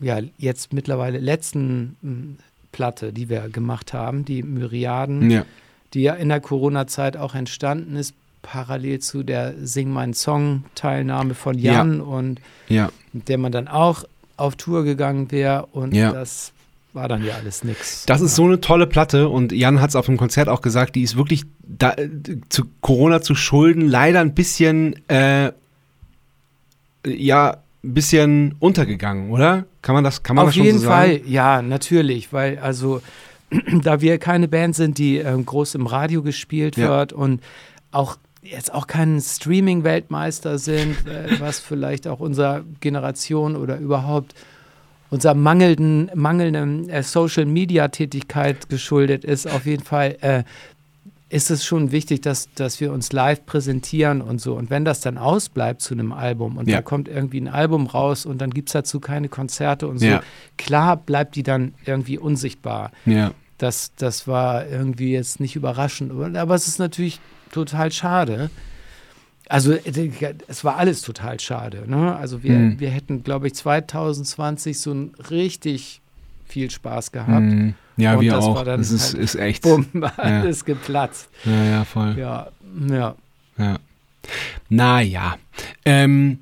ja, 0.03 0.19
jetzt 0.37 0.73
mittlerweile 0.73 1.19
letzten 1.19 1.97
hm, 2.03 2.37
Platte, 2.73 3.12
die 3.12 3.29
wir 3.29 3.49
gemacht 3.49 3.93
haben, 3.93 4.24
die 4.24 4.43
Myriaden, 4.43 5.31
ja. 5.31 5.45
die 5.95 6.03
ja 6.03 6.15
in 6.15 6.29
der 6.29 6.41
Corona-Zeit 6.41 7.16
auch 7.16 7.35
entstanden 7.35 7.97
ist, 7.97 8.15
parallel 8.43 8.99
zu 8.99 9.23
der 9.23 9.55
Sing 9.62 9.91
Mein 9.91 10.15
Song-Teilnahme 10.15 11.35
von 11.35 11.57
Jan 11.57 11.99
ja. 11.99 12.03
und 12.03 12.41
ja. 12.69 12.91
mit 13.12 13.29
der 13.29 13.39
man 13.39 13.53
dann 13.53 13.69
auch 13.69 14.05
auf 14.37 14.57
Tour 14.57 14.85
gegangen 14.85 15.31
wäre 15.31 15.66
und 15.66 15.95
ja. 15.95 16.12
das 16.12 16.53
war 16.93 17.09
dann 17.09 17.24
ja 17.24 17.35
alles 17.35 17.65
nix. 17.65 18.05
Das 18.07 18.20
ist 18.20 18.35
so 18.35 18.45
eine 18.45 18.61
tolle 18.61 18.87
Platte 18.87 19.29
und 19.29 19.53
Jan 19.53 19.81
hat 19.81 19.91
es 19.91 19.97
auf 19.97 20.07
dem 20.07 20.16
Konzert 20.16 20.49
auch 20.49 20.61
gesagt, 20.61 20.95
die 20.97 21.03
ist 21.03 21.16
wirklich 21.16 21.45
da, 21.62 21.95
zu 22.49 22.65
Corona 22.81 23.23
zu 23.23 23.35
schulden, 23.35 23.89
leider 23.89 24.20
ein 24.20 24.35
bisschen, 24.35 24.97
äh, 25.09 25.53
ja, 27.07 27.62
ein 27.85 27.95
bisschen 27.95 28.55
untergegangen, 28.61 29.31
oder? 29.31 29.65
Kann 29.83 29.95
man 29.95 30.05
das, 30.05 30.23
kann 30.23 30.37
man 30.37 30.45
Auf 30.45 30.51
das 30.51 30.57
schon 30.57 30.65
jeden 30.67 30.79
so 30.79 30.89
Fall, 30.89 31.15
sagen? 31.19 31.25
ja, 31.27 31.63
natürlich, 31.63 32.33
weil 32.33 32.59
also 32.59 33.01
da 33.83 34.01
wir 34.01 34.19
keine 34.19 34.49
Band 34.49 34.77
sind, 34.77 34.99
die 34.99 35.19
äh, 35.19 35.43
groß 35.43 35.75
im 35.75 35.87
Radio 35.87 36.23
gespielt 36.23 36.77
Ja. 36.77 36.89
wird 36.89 37.13
und 37.13 37.41
auch 37.91 38.17
jetzt 38.43 38.73
auch 38.75 38.87
kein 38.87 39.21
Streaming-Weltmeister 39.21 40.59
sind, 40.59 40.97
äh, 41.07 41.29
was 41.41 41.59
vielleicht 41.61 42.07
auch 42.09 42.21
unserer 42.21 42.63
Generation 42.81 43.57
oder 43.57 43.77
überhaupt 43.79 44.35
unserer 45.11 45.35
mangelnden, 45.35 46.11
mangelnden 46.15 46.89
äh, 46.89 47.03
Social-Media-Tätigkeit 47.03 48.69
geschuldet 48.69 49.25
ist, 49.25 49.47
auf 49.51 49.67
jeden 49.67 49.83
Fall 49.85 50.17
äh, 50.23 50.45
ist 51.33 51.51
es 51.51 51.65
schon 51.65 51.93
wichtig, 51.93 52.21
dass, 52.21 52.49
dass 52.55 52.79
wir 52.81 52.93
uns 52.93 53.11
live 53.13 53.47
präsentieren 53.47 54.21
und 54.21 54.41
so. 54.41 54.55
Und 54.55 54.69
wenn 54.71 54.85
das 54.85 55.01
dann 55.01 55.17
ausbleibt 55.17 55.81
zu 55.81 55.95
einem 55.95 56.13
Album 56.13 56.59
und 56.59 56.69
Ja. 56.69 56.77
da 56.77 56.83
kommt 56.83 57.09
irgendwie 57.09 57.41
ein 57.41 57.49
Album 57.49 57.87
raus 57.87 58.27
und 58.27 58.39
dann 58.43 58.51
gibt 58.51 58.69
es 58.69 58.75
dazu 58.75 59.01
keine 59.01 59.29
Konzerte 59.31 59.89
und 59.89 59.99
so, 59.99 60.07
Ja. 60.07 60.23
klar 60.59 60.97
bleibt 60.99 61.35
die 61.37 61.43
dann 61.43 61.75
irgendwie 61.87 62.19
unsichtbar. 62.19 62.93
Ja. 63.07 63.33
Das, 63.57 63.93
das 63.97 64.29
war 64.29 64.67
irgendwie 64.67 65.13
jetzt 65.13 65.41
nicht 65.41 65.57
überraschend, 65.57 66.13
aber 66.37 66.55
es 66.55 66.69
ist 66.69 66.79
natürlich 66.79 67.19
total 67.51 67.91
schade. 67.93 68.51
Also 69.49 69.73
äh, 69.73 70.11
es 70.49 70.65
war 70.65 70.77
alles 70.77 71.01
total 71.03 71.41
schade. 71.41 71.85
Ne? 71.87 72.15
Also 72.17 72.43
wir, 72.43 72.59
Mhm. 72.59 72.81
wir 72.81 72.91
hätten, 72.91 73.23
glaube 73.23 73.47
ich, 73.47 73.55
2020 73.55 74.79
so 74.81 74.93
ein 74.93 75.13
richtig 75.31 76.01
viel 76.47 76.71
Spaß 76.71 77.13
gehabt. 77.13 77.41
Mhm. 77.43 77.75
Ja, 77.97 78.14
Und 78.14 78.20
wir 78.23 78.32
das 78.32 78.44
auch. 78.44 78.64
Das 78.64 78.90
ist, 78.90 79.12
halt 79.14 79.23
ist 79.23 79.35
echt. 79.36 79.62
Bumm, 79.62 79.86
alles 80.16 80.64
geplatzt. 80.64 81.28
Ja, 81.44 81.64
ja, 81.64 81.85
voll. 81.85 82.16
Ja, 82.19 82.48
ja. 82.89 83.14
Ja. 83.59 83.78
Naja. 84.69 85.36
Ähm, 85.85 86.39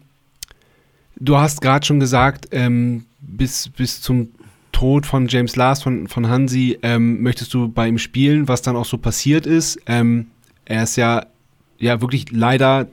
du 1.16 1.36
hast 1.36 1.60
gerade 1.60 1.85
schon 1.85 1.98
gesagt, 2.01 2.48
ähm, 2.52 3.06
bis, 3.20 3.68
bis 3.70 4.01
zum 4.01 4.28
Tod 4.72 5.06
von 5.06 5.27
James 5.28 5.56
Last, 5.56 5.82
von, 5.82 6.06
von 6.09 6.28
Hansi, 6.28 6.78
ähm, 6.82 7.20
möchtest 7.22 7.52
du 7.52 7.68
bei 7.68 7.89
ihm 7.89 7.98
spielen, 7.98 8.47
was 8.48 8.62
dann 8.62 8.77
auch 8.77 8.85
so 8.85 8.97
passiert 8.98 9.44
ist. 9.47 9.78
Ähm, 9.86 10.28
er 10.64 10.85
ist 10.85 10.97
ja, 10.97 11.27
ja 11.78 12.01
wirklich 12.01 12.31
leider 12.31 12.86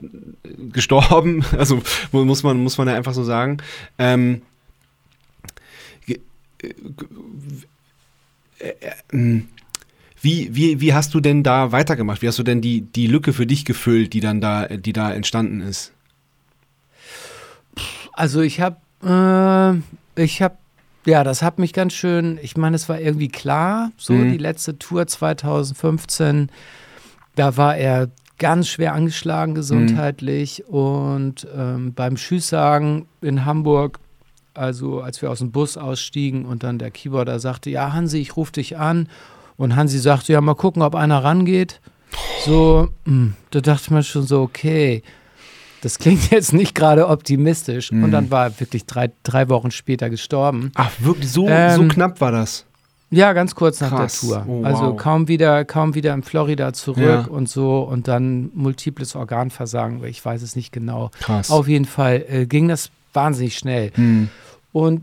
gestorben, 0.72 1.44
also 1.58 1.80
mu- 2.12 2.24
muss 2.24 2.42
man, 2.42 2.60
muss 2.62 2.76
man 2.76 2.88
ja 2.88 2.94
einfach 2.94 3.14
so 3.14 3.22
sagen. 3.22 3.58
Ähm, 3.98 4.42
äh, 6.08 6.14
äh, 6.14 6.68
äh, 6.68 6.74
wie, 10.20 10.54
wie, 10.54 10.80
wie 10.80 10.94
hast 10.94 11.14
du 11.14 11.20
denn 11.20 11.42
da 11.42 11.72
weitergemacht? 11.72 12.22
Wie 12.22 12.28
hast 12.28 12.38
du 12.38 12.42
denn 12.42 12.60
die, 12.60 12.80
die 12.82 13.06
Lücke 13.06 13.32
für 13.32 13.46
dich 13.46 13.64
gefüllt, 13.64 14.12
die 14.12 14.20
dann 14.20 14.40
da, 14.40 14.66
die 14.66 14.92
da 14.92 15.12
entstanden 15.12 15.60
ist? 15.60 15.92
Also 18.12 18.40
ich 18.40 18.60
habe, 18.60 18.76
äh, 20.16 20.20
ich 20.22 20.42
habe, 20.42 20.56
ja, 21.06 21.22
das 21.22 21.42
hat 21.42 21.58
mich 21.58 21.72
ganz 21.72 21.92
schön, 21.92 22.38
ich 22.42 22.56
meine, 22.56 22.74
es 22.76 22.88
war 22.88 23.00
irgendwie 23.00 23.28
klar, 23.28 23.92
so 23.96 24.14
Mhm. 24.14 24.32
die 24.32 24.38
letzte 24.38 24.78
Tour 24.78 25.06
2015, 25.06 26.50
da 27.36 27.56
war 27.56 27.76
er 27.76 28.10
ganz 28.38 28.68
schwer 28.68 28.94
angeschlagen 28.94 29.54
gesundheitlich 29.54 30.64
und 30.66 31.46
ähm, 31.56 31.92
beim 31.94 32.16
Tschüssagen 32.16 33.06
in 33.20 33.44
Hamburg, 33.44 33.98
also 34.58 35.00
als 35.00 35.22
wir 35.22 35.30
aus 35.30 35.38
dem 35.38 35.50
Bus 35.52 35.76
ausstiegen 35.76 36.44
und 36.44 36.62
dann 36.62 36.78
der 36.78 36.90
Keyboarder 36.90 37.38
sagte, 37.40 37.70
ja 37.70 37.92
Hansi, 37.92 38.18
ich 38.18 38.36
rufe 38.36 38.52
dich 38.52 38.76
an 38.76 39.08
und 39.56 39.76
Hansi 39.76 39.98
sagte, 39.98 40.32
ja 40.32 40.40
mal 40.40 40.54
gucken, 40.54 40.82
ob 40.82 40.94
einer 40.94 41.22
rangeht. 41.24 41.80
so, 42.44 42.88
mh, 43.04 43.32
da 43.50 43.60
dachte 43.60 43.92
man 43.92 44.02
schon 44.02 44.22
so, 44.26 44.40
okay, 44.42 45.02
das 45.82 45.98
klingt 45.98 46.30
jetzt 46.30 46.52
nicht 46.52 46.74
gerade 46.74 47.08
optimistisch. 47.08 47.92
Und 47.92 48.10
dann 48.10 48.30
war 48.30 48.46
er 48.46 48.60
wirklich 48.60 48.84
drei, 48.86 49.10
drei 49.22 49.48
Wochen 49.48 49.70
später 49.70 50.10
gestorben. 50.10 50.72
Ach, 50.74 50.90
wirklich, 50.98 51.30
so, 51.30 51.46
Ähm, 51.48 51.76
so 51.76 51.88
knapp 51.88 52.20
war 52.20 52.32
das. 52.32 52.64
Ja, 53.10 53.32
ganz 53.32 53.54
kurz 53.54 53.80
nach 53.80 53.90
Krass. 53.90 54.20
der 54.20 54.28
Tour. 54.28 54.44
Oh, 54.48 54.64
also 54.64 54.82
wow. 54.82 54.96
kaum 54.96 55.28
wieder, 55.28 55.64
kaum 55.64 55.94
wieder 55.94 56.12
in 56.12 56.22
Florida 56.22 56.72
zurück 56.74 56.98
Ja. 57.02 57.20
und 57.22 57.48
so 57.48 57.80
und 57.80 58.06
dann 58.06 58.50
multiples 58.54 59.14
Organversagen, 59.16 60.04
ich 60.04 60.22
weiß 60.22 60.42
es 60.42 60.56
nicht 60.56 60.72
genau. 60.72 61.10
Krass. 61.20 61.50
Auf 61.50 61.68
jeden 61.68 61.86
Fall 61.86 62.24
äh, 62.28 62.46
ging 62.46 62.68
das 62.68 62.90
wahnsinnig 63.14 63.56
schnell. 63.56 63.92
Hm. 63.94 64.28
Und, 64.72 65.02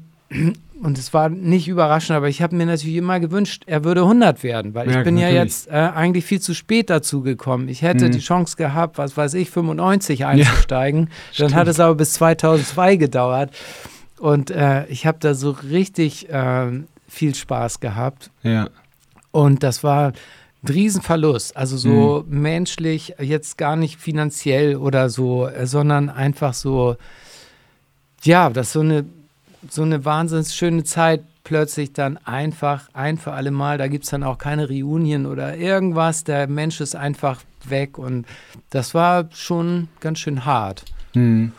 und 0.82 0.98
es 0.98 1.14
war 1.14 1.30
nicht 1.30 1.68
überraschend, 1.68 2.16
aber 2.18 2.28
ich 2.30 2.42
habe 2.42 2.56
mir 2.56 2.66
natürlich 2.66 2.96
immer 2.98 3.20
gewünscht, 3.20 3.64
er 3.66 3.84
würde 3.84 4.02
100 4.02 4.44
werden, 4.44 4.74
weil 4.74 4.90
Ja, 4.92 4.98
ich 5.00 5.04
bin 5.04 5.18
ja 5.18 5.28
natürlich. 5.28 5.44
jetzt 5.44 5.68
äh, 5.70 5.72
eigentlich 5.74 6.26
viel 6.26 6.40
zu 6.42 6.54
spät 6.54 6.90
dazu 6.90 7.22
gekommen. 7.22 7.68
Ich 7.70 7.82
hätte 7.82 8.08
Mhm. 8.08 8.12
die 8.12 8.20
Chance 8.20 8.56
gehabt, 8.58 8.98
was 8.98 9.16
weiß 9.18 9.34
ich, 9.36 9.50
95 9.50 10.26
einzusteigen. 10.26 11.10
Dann 11.38 11.56
hat 11.56 11.68
es 11.68 11.80
aber 11.80 11.96
bis 11.96 12.14
2002 12.14 12.96
gedauert. 12.98 13.52
Und 14.20 14.50
äh, 14.52 14.86
ich 14.88 15.06
habe 15.06 15.18
da 15.20 15.34
so 15.34 15.52
richtig 15.52 16.28
ähm, 16.30 16.88
viel 17.08 17.36
Spaß 17.36 17.80
gehabt. 17.80 18.32
Ja. 18.44 18.70
Und 19.32 19.64
das 19.64 19.84
war 19.84 20.14
ein 20.64 20.68
Riesenverlust. 20.68 21.58
Also 21.58 21.76
so 21.78 22.24
menschlich, 22.30 23.16
jetzt 23.20 23.58
gar 23.58 23.76
nicht 23.76 24.00
finanziell 24.00 24.78
oder 24.78 25.10
so, 25.10 25.48
äh, 25.48 25.68
sondern 25.68 26.10
einfach 26.10 26.54
so, 26.54 26.96
ja, 28.24 28.50
das 28.50 28.68
ist 28.68 28.74
so 28.74 28.80
eine, 28.80 29.06
so 29.70 29.82
eine 29.84 30.06
wahnsinnig 30.06 30.54
schöne 30.54 30.84
Zeit 30.84 31.24
plötzlich 31.44 31.94
dann 31.94 32.18
einfach 32.26 32.90
ein 32.94 33.18
für 33.18 33.34
alle 33.34 33.52
Mal. 33.52 33.78
Da 33.78 33.88
gibt 33.88 34.04
es 34.06 34.10
dann 34.10 34.24
auch 34.24 34.38
keine 34.38 34.68
Reunion 34.68 35.26
oder 35.26 35.58
irgendwas. 35.58 36.24
Der 36.24 36.48
Mensch 36.48 36.82
ist 36.82 36.96
einfach 36.96 37.42
weg 37.64 37.98
und 37.98 38.26
das 38.72 38.94
war 38.94 39.30
schon 39.34 39.88
ganz 40.00 40.20
schön 40.20 40.46
hart 40.46 40.86
Hm. 41.14 41.52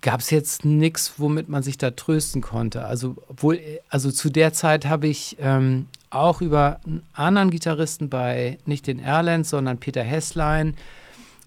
gab 0.00 0.20
es 0.20 0.30
jetzt 0.30 0.64
nichts, 0.64 1.14
womit 1.18 1.48
man 1.48 1.62
sich 1.62 1.76
da 1.78 1.90
trösten 1.90 2.40
konnte. 2.40 2.84
Also, 2.86 3.16
obwohl, 3.28 3.60
also 3.90 4.10
zu 4.10 4.30
der 4.30 4.52
Zeit 4.52 4.86
habe 4.86 5.06
ich 5.08 5.36
ähm, 5.40 5.86
auch 6.10 6.40
über 6.40 6.80
einen 6.86 7.02
anderen 7.12 7.50
Gitarristen 7.50 8.08
bei, 8.08 8.58
nicht 8.66 8.86
den 8.86 8.98
Erlands, 8.98 9.50
sondern 9.50 9.78
Peter 9.78 10.02
Hesslein, 10.02 10.74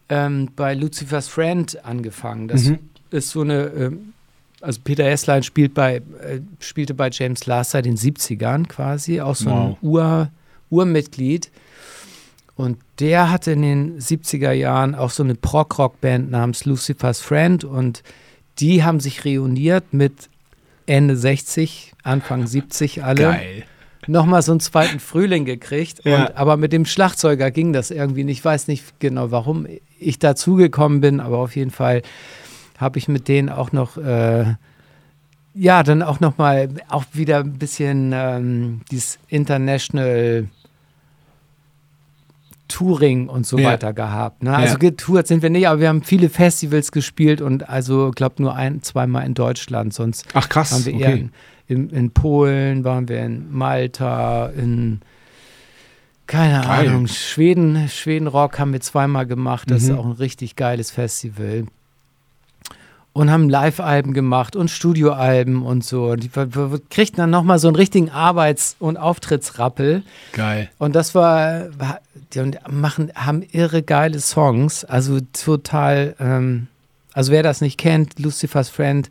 ähm, 0.10 0.50
bei 0.56 0.74
Lucifer's 0.76 1.28
Friend 1.28 1.84
angefangen. 1.84 2.48
Das 2.48 2.66
Mhm. 2.66 2.80
ist 3.10 3.32
so 3.32 3.42
eine, 3.42 3.64
ähm, 3.68 4.14
also 4.62 4.80
Peter 4.84 5.04
Hesslein 5.04 5.44
spielt 5.44 5.74
bei, 5.74 5.98
äh, 5.98 6.40
spielte 6.60 6.94
bei 6.94 7.10
James 7.12 7.46
Last 7.46 7.72
seit 7.72 7.86
den 7.86 7.98
70ern 7.98 8.68
quasi, 8.68 9.22
auch 9.22 9.36
so 9.36 9.50
ein 9.50 9.56
Wow. 9.56 9.78
Ur, 9.82 10.32
Urmitglied. 10.70 11.52
Und 12.56 12.78
der 13.00 13.30
hatte 13.30 13.52
in 13.52 13.62
den 13.62 14.00
70er 14.00 14.52
Jahren 14.52 14.96
auch 14.96 15.12
so 15.12 15.24
eine 15.24 15.36
Prog-Rock-Band 15.36 16.32
namens 16.32 16.66
Lucifer's 16.66 17.22
Friend 17.22 17.64
und 17.64 18.02
die 18.60 18.84
haben 18.84 19.00
sich 19.00 19.24
reuniert 19.24 19.94
mit 19.94 20.30
Ende 20.88 21.16
60, 21.16 21.94
Anfang 22.04 22.48
70 22.48 23.04
alle. 23.04 23.22
Geil. 23.22 23.64
Nochmal 24.08 24.42
so 24.42 24.54
einen 24.54 24.62
zweiten 24.62 25.00
Frühling 25.00 25.44
gekriegt. 25.46 26.06
Ja. 26.06 26.28
Und, 26.28 26.38
aber 26.38 26.56
mit 26.58 26.72
dem 26.72 26.86
Schlagzeuger 26.86 27.52
ging 27.52 27.74
das 27.74 27.92
irgendwie 27.92 28.24
nicht. 28.24 28.40
Ich 28.40 28.46
weiß 28.46 28.70
nicht 28.70 29.00
genau, 29.00 29.32
warum 29.32 29.68
ich 30.00 30.18
dazugekommen 30.18 31.02
bin, 31.02 31.20
aber 31.20 31.40
auf 31.40 31.56
jeden 31.56 31.72
Fall 31.72 32.02
habe 32.78 32.98
ich 33.00 33.08
mit 33.08 33.28
denen 33.28 33.50
auch 33.50 33.72
noch, 33.72 33.98
äh, 33.98 34.56
ja, 35.54 35.84
dann 35.84 36.02
auch 36.04 36.20
nochmal, 36.20 36.70
auch 36.90 37.06
wieder 37.14 37.40
ein 37.40 37.54
bisschen 37.58 38.12
ähm, 38.14 38.82
dieses 38.92 39.18
International 39.28 40.48
Touring 42.68 43.30
und 43.30 43.46
so 43.48 43.58
Ja. 43.58 43.70
weiter 43.70 43.94
gehabt. 43.94 44.44
Ne? 44.44 44.54
Also 44.54 44.74
Ja. 44.74 44.78
getourt 44.78 45.26
sind 45.28 45.42
wir 45.42 45.50
nicht, 45.50 45.68
aber 45.68 45.80
wir 45.80 45.88
haben 45.88 46.04
viele 46.04 46.30
Festivals 46.30 46.92
gespielt 46.92 47.42
und 47.42 47.70
also, 47.70 48.12
glaube 48.14 48.42
nur 48.42 48.56
ein, 48.56 48.84
zweimal 48.84 49.26
in 49.26 49.34
Deutschland. 49.34 49.94
Sonst 49.94 50.26
Ach, 50.34 50.50
krass. 50.50 50.72
waren 50.74 50.86
wir 50.86 50.94
eher 50.94 51.14
Okay. 51.14 51.30
in, 51.68 51.76
in, 51.76 51.90
in 51.92 52.12
Polen, 52.12 52.84
waren 52.84 53.08
wir 53.08 53.24
in 53.24 53.52
Malta, 53.52 54.48
in 54.48 55.00
keine 56.28 56.62
Geil. 56.62 56.90
Ahnung, 56.90 57.08
Schweden, 57.08 57.88
Schweden 57.88 58.28
Rock 58.28 58.60
haben 58.60 58.74
wir 58.74 58.82
zweimal 58.82 59.26
gemacht. 59.26 59.72
Das 59.72 59.84
Mhm. 59.84 59.90
ist 59.92 59.96
auch 59.98 60.06
ein 60.06 60.12
richtig 60.12 60.58
geiles 60.58 60.92
Festival. 60.92 61.64
Und 63.18 63.32
haben 63.32 63.50
Live-Alben 63.50 64.14
gemacht 64.14 64.56
und 64.56 64.70
Studioalben 64.70 65.64
und 65.64 65.84
so. 65.84 66.12
Und 66.12 66.24
die 66.24 66.30
kriegten 66.30 67.18
dann 67.18 67.32
nochmal 67.32 67.58
so 67.58 67.68
einen 67.68 67.76
richtigen 67.76 68.12
Arbeits- 68.12 68.76
und 68.78 68.96
Auftrittsrappel. 68.96 70.04
Geil. 70.34 70.70
Und 70.78 70.96
das 70.96 71.16
war, 71.16 71.64
die 72.36 72.52
machen, 72.70 73.12
haben 73.16 73.42
irre 73.52 73.82
geile 73.82 74.20
Songs. 74.20 74.86
Also 74.86 75.18
total, 75.34 76.16
ähm, 76.20 76.68
also 77.12 77.32
wer 77.32 77.42
das 77.42 77.60
nicht 77.60 77.80
kennt, 77.80 78.20
Lucifer's 78.20 78.70
Friend. 78.70 79.10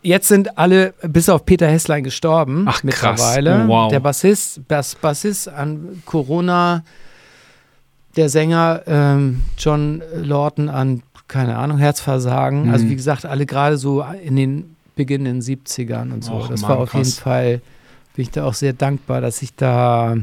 Jetzt 0.00 0.28
sind 0.28 0.56
alle, 0.56 0.94
bis 1.02 1.28
auf 1.28 1.44
Peter 1.44 1.66
Hesslein, 1.66 2.04
gestorben 2.04 2.64
Ach, 2.66 2.80
krass. 2.80 2.84
mittlerweile. 2.84 3.64
Oh, 3.66 3.68
wow. 3.68 3.90
Der 3.90 4.00
Bassist, 4.00 4.66
Bass, 4.66 4.94
Bassist 4.94 5.46
an 5.46 6.02
Corona, 6.06 6.84
der 8.16 8.30
Sänger 8.30 8.80
ähm, 8.86 9.42
John 9.58 10.02
Lawton 10.14 10.70
an, 10.70 11.02
keine 11.28 11.56
Ahnung, 11.56 11.78
Herzversagen. 11.78 12.64
Mhm. 12.66 12.70
Also 12.70 12.88
wie 12.88 12.96
gesagt, 12.96 13.24
alle 13.26 13.46
gerade 13.46 13.76
so 13.78 14.02
in 14.22 14.36
den 14.36 14.76
beginnenden 14.96 15.40
70ern 15.42 16.12
und 16.12 16.22
so. 16.24 16.32
Och, 16.34 16.48
das 16.48 16.60
Mann, 16.62 16.70
war 16.70 16.78
auf 16.78 16.92
jeden 16.94 17.04
krass. 17.04 17.18
Fall, 17.18 17.60
bin 18.14 18.22
ich 18.22 18.30
da 18.30 18.44
auch 18.44 18.54
sehr 18.54 18.72
dankbar, 18.72 19.20
dass 19.20 19.42
ich 19.42 19.54
da, 19.56 20.16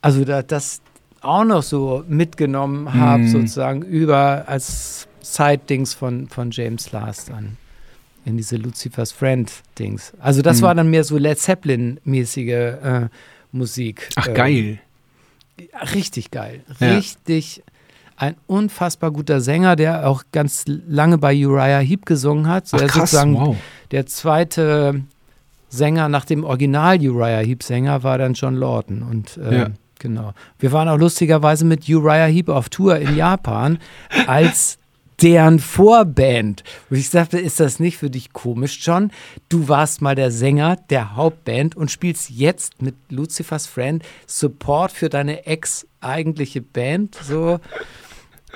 also 0.00 0.24
da, 0.24 0.42
das 0.42 0.80
auch 1.20 1.44
noch 1.44 1.62
so 1.62 2.02
mitgenommen 2.08 2.94
habe, 2.94 3.24
Mhm. 3.24 3.28
sozusagen 3.28 3.82
über 3.82 4.44
als 4.46 5.06
Side-Dings 5.20 5.92
von, 5.92 6.28
von 6.28 6.50
James 6.50 6.90
Last 6.92 7.30
an. 7.30 7.58
In 8.24 8.36
diese 8.38 8.56
Lucifer's 8.56 9.12
Friend-Dings. 9.12 10.14
Also 10.18 10.40
das 10.40 10.58
Mhm. 10.58 10.62
war 10.62 10.74
dann 10.74 10.88
mehr 10.90 11.04
so 11.04 11.18
Led 11.18 11.38
Zeppelin-mäßige 11.38 12.48
äh, 12.48 13.08
Musik. 13.52 14.08
Ach, 14.16 14.28
Ähm, 14.28 14.34
geil. 14.34 14.78
Richtig 15.94 16.30
geil. 16.30 16.60
Ja. 16.78 16.94
Richtig. 16.96 17.62
Ein 18.20 18.36
unfassbar 18.46 19.12
guter 19.12 19.40
Sänger, 19.40 19.76
der 19.76 20.06
auch 20.06 20.24
ganz 20.30 20.64
lange 20.66 21.16
bei 21.16 21.34
Uriah 21.34 21.78
Heep 21.80 22.04
gesungen 22.04 22.48
hat. 22.48 22.66
Ach, 22.72 22.78
der 22.78 22.88
krass. 22.88 23.10
sozusagen 23.12 23.34
Wow. 23.34 23.56
der 23.92 24.04
zweite 24.04 25.00
Sänger 25.70 26.10
nach 26.10 26.26
dem 26.26 26.44
Original 26.44 26.98
Uriah 27.00 27.38
Heep 27.40 27.62
Sänger 27.62 28.02
war 28.02 28.18
dann 28.18 28.34
John 28.34 28.56
Lawton. 28.56 29.02
Und 29.02 29.38
äh, 29.38 29.58
Ja. 29.60 29.66
genau. 29.98 30.34
Wir 30.58 30.70
waren 30.72 30.88
auch 30.90 30.98
lustigerweise 30.98 31.64
mit 31.64 31.88
Uriah 31.88 32.26
Heep 32.26 32.50
auf 32.50 32.68
Tour 32.68 32.96
in 32.98 33.16
Japan 33.16 33.78
als 34.26 34.76
deren 35.22 35.58
Vorband. 35.58 36.62
Und 36.90 36.96
ich 36.98 37.08
sagte, 37.08 37.38
ist 37.38 37.58
das 37.58 37.78
nicht 37.80 37.96
für 37.96 38.10
dich 38.10 38.34
komisch, 38.34 38.80
John? 38.82 39.12
Du 39.48 39.68
warst 39.68 40.02
mal 40.02 40.14
der 40.14 40.30
Sänger 40.30 40.76
der 40.90 41.16
Hauptband 41.16 41.74
und 41.74 41.90
spielst 41.90 42.28
jetzt 42.28 42.82
mit 42.82 42.96
Lucifer's 43.08 43.66
Friend 43.66 44.02
Support 44.26 44.92
für 44.92 45.08
deine 45.08 45.46
ex-eigentliche 45.46 46.60
Band. 46.60 47.14
So. 47.22 47.60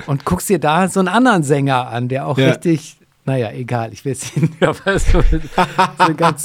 Und 0.06 0.24
guckst 0.24 0.48
dir 0.48 0.58
da 0.58 0.88
so 0.88 1.00
einen 1.00 1.08
anderen 1.08 1.42
Sänger 1.42 1.88
an, 1.88 2.08
der 2.08 2.26
auch 2.26 2.38
Ja. 2.38 2.48
richtig, 2.50 2.96
naja, 3.24 3.50
egal, 3.52 3.92
ich 3.92 4.04
will 4.04 4.12
jetzt 4.12 4.36
nicht, 4.36 4.52
aber 4.62 4.98
so, 4.98 5.22
so 5.22 6.14
ganz, 6.14 6.42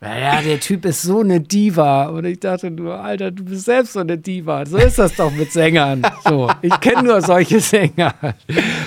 naja, 0.00 0.40
der 0.42 0.60
Typ 0.60 0.84
ist 0.84 1.02
so 1.02 1.20
eine 1.20 1.40
Diva. 1.40 2.06
Und 2.06 2.24
ich 2.24 2.40
dachte 2.40 2.70
nur, 2.70 2.98
Alter, 3.00 3.30
du 3.30 3.44
bist 3.44 3.64
selbst 3.64 3.92
so 3.94 4.00
eine 4.00 4.16
Diva. 4.16 4.64
So 4.66 4.76
ist 4.78 4.98
das 4.98 5.14
doch 5.16 5.30
mit 5.32 5.52
Sängern. 5.52 6.02
So, 6.24 6.50
ich 6.62 6.78
kenne 6.80 7.02
nur 7.02 7.20
solche 7.20 7.60
Sänger. 7.72 8.14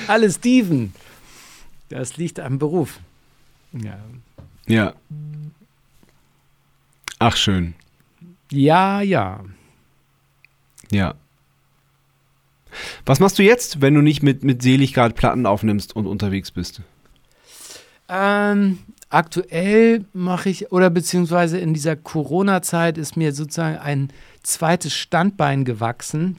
Alle 0.08 0.30
Steven. 0.32 0.94
Das 1.90 2.16
liegt 2.18 2.40
am 2.40 2.58
Beruf. 2.60 3.00
Ja, 3.74 3.98
Ja. 4.68 4.94
Ach, 7.20 7.36
schön. 7.36 7.74
ja. 8.52 9.02
ja. 9.02 9.42
Ja. 10.92 11.14
Was 13.06 13.20
machst 13.20 13.40
du 13.40 13.44
jetzt, 13.44 13.82
wenn 13.82 13.94
du 13.94 14.02
nicht 14.02 14.24
mit, 14.24 14.44
mit 14.44 14.62
Selig 14.62 14.94
gerade 14.94 15.14
Platten 15.14 15.46
aufnimmst 15.46 15.96
und 15.96 16.08
unterwegs 16.08 16.52
bist? 16.52 16.82
Ähm, 18.10 18.80
aktuell 19.10 20.06
mache 20.14 20.50
ich, 20.50 20.72
oder 20.72 20.90
beziehungsweise 20.90 21.58
in 21.58 21.74
dieser 21.74 21.96
Corona-Zeit 21.96 22.98
ist 22.98 23.16
mir 23.16 23.34
sozusagen 23.34 23.78
ein 23.78 24.10
zweites 24.44 24.94
Standbein 24.94 25.66
gewachsen 25.66 26.38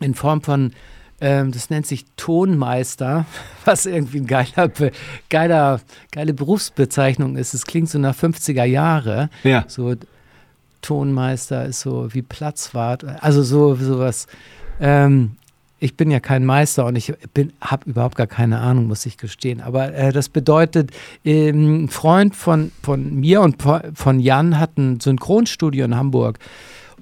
in 0.00 0.14
Form 0.14 0.42
von, 0.42 0.72
ähm, 1.20 1.52
das 1.52 1.70
nennt 1.70 1.86
sich 1.86 2.04
Tonmeister, 2.16 3.26
was 3.64 3.86
irgendwie 3.86 4.18
ein 4.18 4.26
geiler, 4.26 4.70
geiler, 5.30 5.80
geile 6.10 6.34
Berufsbezeichnung 6.34 7.36
ist. 7.36 7.54
Es 7.54 7.64
klingt 7.64 7.88
so 7.88 7.98
nach 7.98 8.16
50er 8.16 8.64
Jahre. 8.64 9.30
Ja. 9.44 9.64
So 9.68 9.94
Tonmeister 10.82 11.64
ist 11.66 11.80
so 11.80 12.12
wie 12.12 12.22
Platzwart, 12.22 13.04
also 13.04 13.42
so 13.42 13.76
sowas. 13.76 14.26
Ähm, 14.80 15.36
ich 15.82 15.96
bin 15.96 16.10
ja 16.12 16.20
kein 16.20 16.46
Meister 16.46 16.86
und 16.86 16.96
ich 16.96 17.12
habe 17.60 17.90
überhaupt 17.90 18.14
gar 18.16 18.28
keine 18.28 18.60
Ahnung, 18.60 18.86
muss 18.86 19.04
ich 19.04 19.16
gestehen. 19.18 19.60
Aber 19.60 19.92
äh, 19.92 20.12
das 20.12 20.28
bedeutet, 20.28 20.90
ähm, 21.24 21.84
ein 21.84 21.88
Freund 21.88 22.36
von, 22.36 22.70
von 22.82 23.14
mir 23.18 23.40
und 23.40 23.56
von 23.94 24.20
Jan 24.20 24.58
hat 24.60 24.78
ein 24.78 25.00
Synchronstudio 25.00 25.84
in 25.84 25.96
Hamburg 25.96 26.38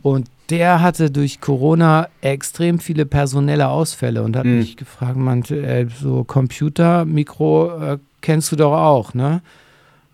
und 0.03 0.29
der 0.49 0.81
hatte 0.81 1.11
durch 1.11 1.41
Corona 1.41 2.09
extrem 2.23 2.81
viele 2.81 3.05
personelle 3.07 3.69
Ausfälle 3.69 4.23
und 4.23 4.35
hat 4.37 4.45
Mhm. 4.47 4.59
mich 4.59 4.77
gefragt, 4.77 5.17
meinte, 5.17 5.57
äh, 5.65 5.87
so 6.01 6.25
Computer, 6.25 7.05
Mikro 7.05 7.77
äh, 7.79 7.99
kennst 8.23 8.51
du 8.51 8.57
doch 8.57 8.73
auch, 8.73 9.13
ne? 9.15 9.43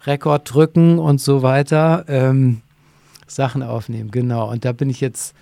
Rekord 0.07 0.53
drücken 0.53 0.99
und 0.99 1.21
so 1.21 1.43
weiter, 1.43 2.05
ähm, 2.09 2.61
Sachen 3.27 3.63
aufnehmen, 3.63 4.11
genau. 4.11 4.51
Und 4.51 4.65
da 4.65 4.73
bin 4.73 4.91
ich 4.91 5.01
jetzt 5.01 5.35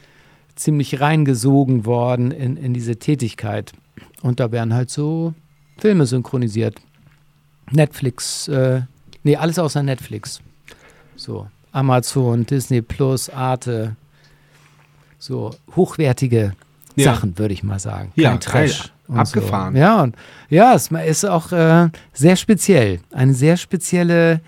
ziemlich 0.56 1.00
reingesogen 1.00 1.84
worden 1.84 2.30
in, 2.30 2.56
in 2.56 2.74
diese 2.74 2.96
Tätigkeit. 2.96 3.72
Und 4.22 4.40
da 4.40 4.52
werden 4.52 4.72
halt 4.74 4.90
so 4.90 5.34
Filme 5.78 6.06
synchronisiert. 6.06 6.76
Netflix, 7.70 8.48
äh, 8.48 8.82
nee, 9.22 9.36
alles 9.36 9.58
außer 9.58 9.82
Netflix. 9.82 10.40
So, 11.16 11.48
Amazon, 11.72 12.46
Disney 12.46 12.82
Plus, 12.82 13.30
Arte. 13.30 13.96
So, 15.18 15.54
hochwertige 15.74 16.52
Ja. 16.96 17.14
Sachen, 17.14 17.38
würde 17.38 17.54
ich 17.54 17.62
mal 17.62 17.78
sagen. 17.78 18.12
Ja, 18.14 18.30
Kein 18.30 18.40
Trash. 18.40 18.78
geil. 18.82 18.90
und 19.08 19.18
Abgefahren. 19.18 19.74
So. 19.74 19.80
Ja, 19.80 20.02
und 20.02 20.16
ja, 20.50 20.74
es 20.74 20.90
ist 20.90 21.24
auch 21.24 21.50
äh, 21.52 21.88
sehr 22.12 22.36
speziell. 22.36 23.00
Eine 23.12 23.34
sehr 23.34 23.56
spezielle, 23.56 24.40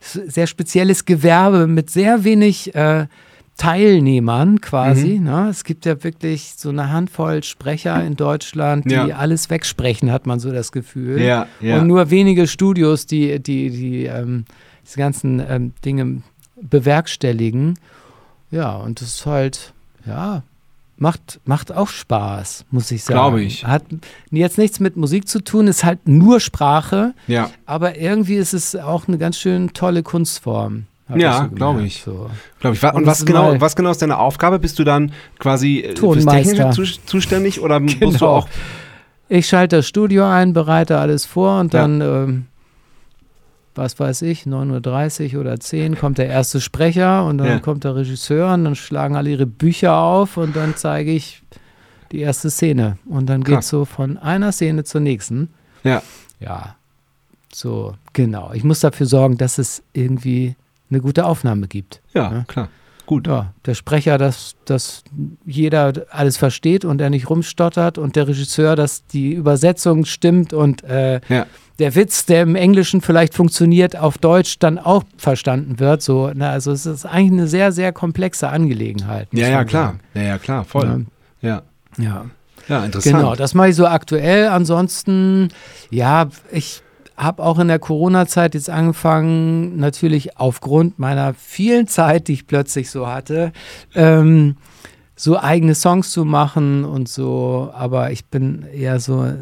sehr 0.00 0.46
spezielles 0.46 1.04
Gewerbe 1.04 1.66
mit 1.66 1.88
sehr 1.90 2.24
wenig 2.24 2.74
äh, 2.74 3.06
Teilnehmern 3.56 4.60
quasi. 4.60 5.18
Mhm. 5.18 5.24
Ne? 5.24 5.48
Es 5.48 5.64
gibt 5.64 5.86
ja 5.86 6.02
wirklich 6.02 6.54
so 6.56 6.70
eine 6.70 6.90
Handvoll 6.90 7.42
Sprecher 7.44 8.04
in 8.04 8.16
Deutschland, 8.16 8.86
die 8.86 8.94
Ja. 8.94 9.06
alles 9.06 9.48
wegsprechen, 9.48 10.10
hat 10.10 10.26
man 10.26 10.40
so 10.40 10.50
das 10.50 10.72
Gefühl. 10.72 11.20
Ja, 11.20 11.46
ja. 11.60 11.78
Und 11.78 11.86
nur 11.86 12.10
wenige 12.10 12.46
Studios, 12.48 13.06
die, 13.06 13.40
die, 13.40 13.70
die 13.70 14.04
ähm, 14.06 14.44
diese 14.84 14.98
ganzen 14.98 15.42
ähm, 15.48 15.72
Dinge 15.84 16.22
bewerkstelligen. 16.60 17.78
Ja, 18.50 18.76
und 18.76 19.00
das 19.00 19.08
ist 19.16 19.26
halt, 19.26 19.72
ja, 20.06 20.42
macht, 20.96 21.40
macht 21.44 21.72
auch 21.72 21.88
Spaß, 21.88 22.66
muss 22.70 22.90
ich 22.90 23.04
sagen. 23.04 23.18
Glaube 23.18 23.42
ich. 23.42 23.64
Hat 23.66 23.84
jetzt 24.30 24.58
nichts 24.58 24.80
mit 24.80 24.96
Musik 24.96 25.28
zu 25.28 25.40
tun, 25.42 25.66
ist 25.66 25.84
halt 25.84 26.08
nur 26.08 26.40
Sprache, 26.40 27.14
ja. 27.26 27.50
aber 27.66 27.98
irgendwie 27.98 28.36
ist 28.36 28.52
es 28.52 28.76
auch 28.76 29.08
eine 29.08 29.18
ganz 29.18 29.38
schön 29.38 29.72
tolle 29.72 30.02
Kunstform. 30.02 30.86
Ja, 31.14 31.44
so 31.50 31.54
glaube 31.54 31.82
ich. 31.82 32.02
So. 32.02 32.30
Glaube 32.60 32.76
ich. 32.76 32.82
Und, 32.82 32.94
Und 32.94 33.06
was 33.06 33.24
genau, 33.26 33.60
was 33.60 33.76
genau 33.76 33.90
ist 33.90 34.00
deine 34.00 34.18
Aufgabe? 34.18 34.58
Bist 34.58 34.78
du 34.78 34.84
dann 34.84 35.12
quasi 35.38 35.80
äh, 35.80 35.88
fürs 35.88 36.00
Tonmeister. 36.00 36.54
Technische 36.70 36.70
zu, 36.94 37.06
zuständig 37.06 37.60
oder 37.60 37.78
musst 37.80 38.00
du 38.00 38.08
Genau. 38.10 38.26
auch 38.26 38.48
Ich 39.28 39.46
schalte 39.48 39.76
das 39.76 39.86
Studio 39.86 40.24
ein, 40.26 40.52
bereite 40.54 40.98
alles 40.98 41.26
vor 41.26 41.60
und 41.60 41.74
Ja. 41.74 41.80
dann, 41.82 42.00
ähm, 42.00 42.46
was 43.74 43.98
weiß 43.98 44.22
ich, 44.22 44.44
9.30 44.44 45.34
Uhr 45.34 45.40
oder 45.40 45.58
10 45.60 45.98
kommt 45.98 46.18
der 46.18 46.28
erste 46.28 46.60
Sprecher 46.60 47.24
und 47.26 47.38
dann 47.38 47.48
Ja. 47.48 47.58
kommt 47.58 47.84
der 47.84 47.96
Regisseur 47.96 48.54
und 48.54 48.64
dann 48.64 48.74
schlagen 48.76 49.16
alle 49.16 49.30
ihre 49.30 49.46
Bücher 49.46 49.96
auf 49.96 50.36
und 50.36 50.54
dann 50.56 50.74
zeige 50.76 51.10
ich 51.10 51.42
die 52.12 52.20
erste 52.20 52.50
Szene. 52.50 52.98
Und 53.06 53.26
dann 53.28 53.42
geht 53.42 53.56
Krass. 53.56 53.68
so 53.68 53.84
von 53.84 54.16
einer 54.18 54.52
Szene 54.52 54.84
zur 54.84 55.00
nächsten. 55.00 55.48
Ja. 55.82 56.02
Ja, 56.40 56.76
so, 57.52 57.94
genau. 58.12 58.52
Ich 58.54 58.62
muss 58.64 58.80
dafür 58.80 59.06
sorgen, 59.06 59.36
dass 59.38 59.58
es 59.58 59.82
irgendwie 59.92 60.54
eine 60.94 61.02
gute 61.02 61.26
Aufnahme 61.26 61.66
gibt. 61.68 62.00
Ja, 62.14 62.32
Ja. 62.32 62.44
klar. 62.46 62.68
Gut. 63.06 63.26
Ja, 63.26 63.52
der 63.66 63.74
Sprecher, 63.74 64.16
dass, 64.16 64.54
dass 64.64 65.04
jeder 65.44 65.92
alles 66.10 66.38
versteht 66.38 66.86
und 66.86 67.02
er 67.02 67.10
nicht 67.10 67.28
rumstottert 67.28 67.98
und 67.98 68.16
der 68.16 68.26
Regisseur, 68.28 68.76
dass 68.76 69.04
die 69.06 69.32
Übersetzung 69.34 70.06
stimmt 70.06 70.54
und 70.54 70.82
äh, 70.84 71.20
Ja. 71.28 71.44
der 71.78 71.94
Witz, 71.96 72.24
der 72.24 72.42
im 72.44 72.54
Englischen 72.56 73.02
vielleicht 73.02 73.34
funktioniert, 73.34 73.94
auf 73.94 74.16
Deutsch 74.16 74.58
dann 74.58 74.78
auch 74.78 75.04
verstanden 75.18 75.80
wird. 75.80 76.00
So, 76.00 76.30
na, 76.34 76.48
also 76.50 76.72
es 76.72 76.86
ist 76.86 77.04
eigentlich 77.04 77.32
eine 77.40 77.46
sehr, 77.46 77.72
sehr 77.72 77.92
komplexe 77.92 78.48
Angelegenheit. 78.48 79.28
Ja, 79.32 79.48
ja, 79.48 79.64
klar. 79.64 79.96
Ja, 80.14 80.22
ja, 80.22 80.38
klar, 80.38 80.64
voll. 80.64 81.04
Ja. 81.42 81.60
Ja. 81.98 82.24
Ja, 82.68 82.82
interessant. 82.86 83.16
Genau, 83.16 83.34
das 83.34 83.52
mache 83.52 83.68
ich 83.68 83.76
so 83.76 83.86
aktuell. 83.86 84.48
Ansonsten, 84.48 85.50
ja, 85.90 86.28
ich 86.50 86.80
habe 87.16 87.42
auch 87.42 87.58
in 87.58 87.68
der 87.68 87.78
Corona-Zeit 87.78 88.54
jetzt 88.54 88.70
angefangen, 88.70 89.76
natürlich 89.76 90.36
aufgrund 90.36 90.98
meiner 90.98 91.34
vielen 91.34 91.86
Zeit, 91.86 92.28
die 92.28 92.32
ich 92.32 92.46
plötzlich 92.46 92.90
so 92.90 93.06
hatte, 93.06 93.52
ähm, 93.94 94.56
so 95.16 95.38
eigene 95.38 95.74
Songs 95.74 96.10
zu 96.10 96.24
machen 96.24 96.84
und 96.84 97.08
so. 97.08 97.70
Aber 97.72 98.10
ich 98.10 98.24
bin 98.26 98.64
eher 98.72 98.98
so, 98.98 99.32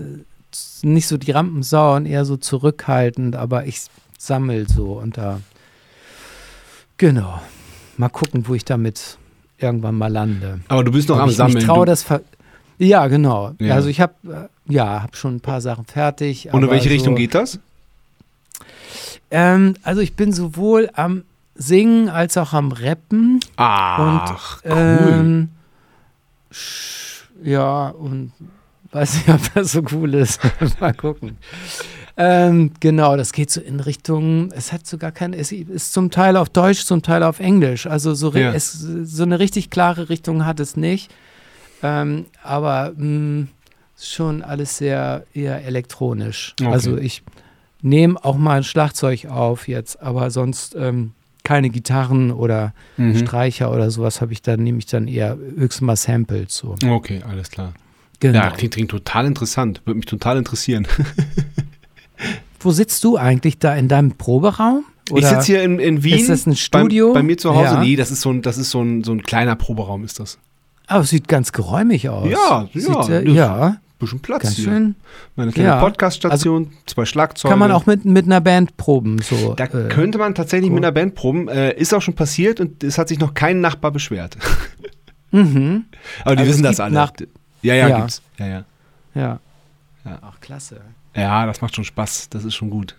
nicht 0.83 1.09
so 1.09 1.17
die 1.17 1.31
Rampensau 1.31 1.97
und 1.97 2.07
eher 2.07 2.25
so 2.25 2.37
zurückhaltend, 2.37 3.37
aber 3.37 3.67
ich 3.67 3.81
sammel 4.19 4.69
so 4.69 4.93
und 4.93 5.17
da, 5.17 5.41
genau. 6.99 7.41
Mal 7.97 8.09
gucken, 8.09 8.49
wo 8.49 8.55
ich 8.55 8.65
damit 8.65 9.19
irgendwann 9.59 9.97
mal 9.97 10.11
lande. 10.11 10.61
Aber 10.69 10.85
du 10.85 10.93
bist 10.93 11.09
noch 11.09 11.17
Ob 11.17 11.23
am 11.23 11.29
ich 11.31 11.37
Sammeln. 11.37 11.55
Mich 11.57 11.65
traue, 11.65 11.87
das 11.87 12.03
ver 12.03 12.21
ja, 12.83 13.07
genau. 13.09 13.53
Ja. 13.59 13.75
Also 13.75 13.89
ich 13.89 14.01
habe 14.01 14.15
äh, 14.69 14.73
ja, 14.73 15.03
habe 15.03 15.17
schon 15.17 15.37
ein 15.37 15.41
paar 15.41 15.61
Sachen 15.61 15.85
fertig. 15.87 16.49
und 16.53 16.63
in 16.63 16.71
welche 16.71 16.89
so, 16.89 16.95
Richtung 16.95 17.15
geht 17.17 17.35
das? 17.35 17.59
Ähm, 19.31 19.75
also 19.83 20.01
ich 20.01 20.15
bin 20.15 20.33
sowohl 20.33 20.91
am 20.95 21.25
Singen 21.55 22.09
als 22.09 22.37
auch 22.37 22.53
am 22.53 22.73
Rappen. 22.73 23.41
Ach, 23.57 24.63
und, 24.65 24.71
cool. 24.73 24.79
Ähm, 24.79 25.49
sch- 26.53 27.23
ja, 27.43 27.89
und 27.89 28.33
weiß 28.91 29.15
nicht, 29.15 29.29
ob 29.35 29.55
das 29.55 29.73
so 29.73 29.83
cool 29.93 30.15
ist. 30.15 30.41
Mal 30.81 30.95
gucken. 30.95 31.37
Ähm, 32.17 32.73
genau, 32.81 33.17
das 33.17 33.33
geht 33.33 33.51
so 33.51 33.61
in 33.63 33.81
Richtung, 33.81 34.53
es 34.53 34.71
hat 34.71 34.87
sogar 34.87 35.13
kein, 35.13 35.33
es 35.33 35.51
ist 35.51 35.95
zum 35.95 36.11
Teil 36.11 36.37
auf 36.37 36.51
Deutsch, 36.51 36.85
zum 36.85 37.01
Teil 37.01 37.23
auf 37.23 37.41
Englisch. 37.41 37.87
Also 37.87 38.13
so, 38.13 38.35
Ja. 38.35 38.53
es, 38.53 38.73
so 38.73 39.23
eine 39.23 39.39
richtig 39.39 39.71
klare 39.71 40.11
Richtung 40.11 40.45
hat 40.45 40.61
es 40.61 40.77
nicht. 40.77 41.11
Ähm, 41.83 42.27
aber 42.43 42.93
mh, 42.97 43.47
schon 44.01 44.43
alles 44.43 44.79
sehr 44.79 45.25
eher 45.35 45.65
elektronisch. 45.65 46.55
Okay. 46.61 46.71
Also 46.71 46.97
ich 46.97 47.23
nehme 47.83 48.23
auch 48.25 48.37
mal 48.37 48.59
ein 48.59 48.65
Schlagzeug 48.65 49.27
auf 49.27 49.69
jetzt, 49.69 50.01
aber 50.03 50.31
sonst 50.31 50.75
ähm, 50.79 51.13
keine 51.45 51.71
Gitarren 51.71 52.31
oder 52.31 52.73
Mhm. 52.97 53.17
Streicher 53.17 53.73
oder 53.73 53.91
sowas 53.91 54.21
habe 54.21 54.33
ich 54.33 54.43
dann, 54.43 54.63
nehme 54.63 54.79
ich 54.79 54.87
dann 54.87 55.09
eher 55.09 55.37
höchstens 55.37 55.81
mal 55.87 55.97
Samples 55.97 56.55
so. 56.57 56.77
Okay, 56.87 57.21
alles 57.29 57.51
klar. 57.51 57.73
Genau. 58.21 58.39
Ja, 58.39 58.51
klingt, 58.51 58.75
klingt 58.75 58.91
total 58.93 59.27
interessant. 59.27 59.83
Würde 59.85 59.97
mich 59.99 60.07
total 60.07 60.37
interessieren. 60.39 60.87
Wo 62.61 62.71
sitzt 62.71 63.03
du 63.03 63.17
eigentlich 63.17 63.59
da 63.59 63.75
in 63.75 63.89
deinem 63.89 64.13
Proberaum? 64.13 64.85
ich 65.09 65.13
Oder 65.15 65.29
sitze 65.31 65.47
hier 65.47 65.63
in, 65.65 65.81
in 65.81 66.05
Wien. 66.05 66.15
ist 66.19 66.29
das 66.29 66.47
ein 66.47 66.55
Studio? 66.55 67.09
Bei, 67.09 67.15
bei 67.21 67.23
mir 67.25 67.37
zu 67.37 67.53
Hause? 67.55 67.75
Ja. 67.75 67.81
Nee, 67.81 67.97
das 67.97 68.13
ist 68.13 68.21
so 68.21 68.31
ein, 68.31 68.43
das 68.43 68.57
ist 68.59 68.71
so 68.71 68.81
ein, 68.81 69.03
so 69.03 69.11
ein 69.13 69.23
kleiner 69.25 69.57
Proberaum, 69.57 70.05
ist 70.05 70.21
das. 70.21 70.39
Aber 70.93 71.03
es 71.05 71.11
sieht 71.11 71.29
ganz 71.29 71.53
geräumig 71.53 72.09
aus. 72.09 72.29
Ja, 72.29 72.69
sieht, 72.73 72.89
ja, 72.89 73.09
Äh, 73.09 73.25
das- 73.25 73.35
ja, 73.35 73.77
Bisschen 73.99 74.19
Platz 74.21 74.43
ganz 74.43 74.57
hier. 74.57 74.65
schön. 74.65 74.95
Meine 75.37 75.53
kleine 75.53 75.69
Ja. 75.69 75.75
Also 75.77 75.87
Podcast-Station, 75.87 76.73
zwei 76.87 77.05
Schlagzeuge. 77.05 77.53
Kann 77.53 77.59
man 77.61 77.71
auch 77.71 77.87
mit, 77.87 78.05
mit 78.05 78.27
einer 78.27 78.41
Band 78.41 78.77
proben. 78.77 79.21
So, 79.23 79.55
Da 79.55 79.65
äh, 79.67 79.89
könnte 79.89 80.19
man 80.19 80.35
tatsächlich 80.35 80.71
cool. 80.71 80.75
mit 80.75 80.85
einer 80.85 80.91
Band 80.93 81.15
proben. 81.15 81.49
Äh, 81.49 81.75
ist 81.75 81.95
auch 81.95 82.03
schon 82.03 82.15
passiert 82.15 82.59
und 82.59 82.83
es 82.83 82.99
hat 82.99 83.07
sich 83.09 83.21
noch 83.21 83.33
kein 83.35 83.61
Nachbar 83.61 83.93
beschwert. 83.93 84.37
mhm. 85.31 85.85
Aber 86.25 86.35
die 86.37 86.41
Also 86.41 86.53
wissen 86.53 86.63
das 86.65 86.81
alle. 86.81 86.95
Nach- 86.95 87.13
ja, 87.63 87.75
ja, 87.75 87.89
Ja. 87.89 87.99
gibt's. 88.01 88.23
Ja, 88.39 88.47
ja. 88.47 88.65
Ja. 89.15 89.39
Ja. 90.05 90.19
Ach, 90.21 90.41
klasse. 90.41 90.81
Ja, 91.15 91.47
das 91.47 91.61
macht 91.61 91.77
schon 91.77 91.85
Spaß. 91.85 92.29
Das 92.31 92.45
ist 92.45 92.55
schon 92.57 92.71
gut. 92.71 92.97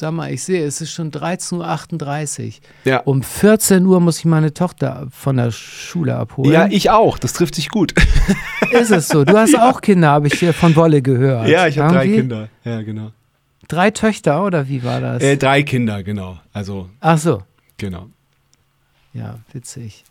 Sag 0.00 0.12
mal, 0.12 0.32
ich 0.32 0.42
sehe, 0.42 0.64
es 0.64 0.80
ist 0.80 0.90
schon 0.92 1.12
13.38 1.12 2.46
Uhr. 2.46 2.52
Ja. 2.84 2.98
Um 3.00 3.22
14 3.22 3.86
Uhr 3.86 4.00
muss 4.00 4.18
ich 4.18 4.24
meine 4.24 4.52
Tochter 4.52 5.06
von 5.12 5.36
der 5.36 5.52
Schule 5.52 6.16
abholen. 6.16 6.50
Ja, 6.52 6.66
ich 6.66 6.90
auch. 6.90 7.16
Das 7.18 7.32
trifft 7.32 7.54
sich 7.54 7.68
gut. 7.68 7.94
Ist 8.72 8.90
es 8.90 9.06
so? 9.08 9.24
Du 9.24 9.36
hast 9.38 9.56
auch 9.56 9.80
Kinder, 9.80 10.08
habe 10.10 10.26
ich 10.26 10.34
hier 10.34 10.52
von 10.52 10.74
Wolle 10.74 11.00
gehört. 11.00 11.46
ja, 11.48 11.68
ich 11.68 11.78
habe 11.78 11.94
drei? 11.94 12.08
Kinder. 12.08 12.48
Ja, 12.64 12.82
genau. 12.82 13.12
Drei 13.68 13.92
Töchter, 13.92 14.44
oder 14.44 14.68
wie 14.68 14.82
war 14.82 15.00
das? 15.00 15.22
Äh, 15.22 15.36
drei 15.36 15.62
Kinder, 15.62 16.02
genau. 16.02 16.38
Also, 16.52 16.88
Ach 17.00 17.16
so. 17.18 17.42
genau. 17.78 18.08
Ja, 19.12 19.38
witzig. 19.52 20.02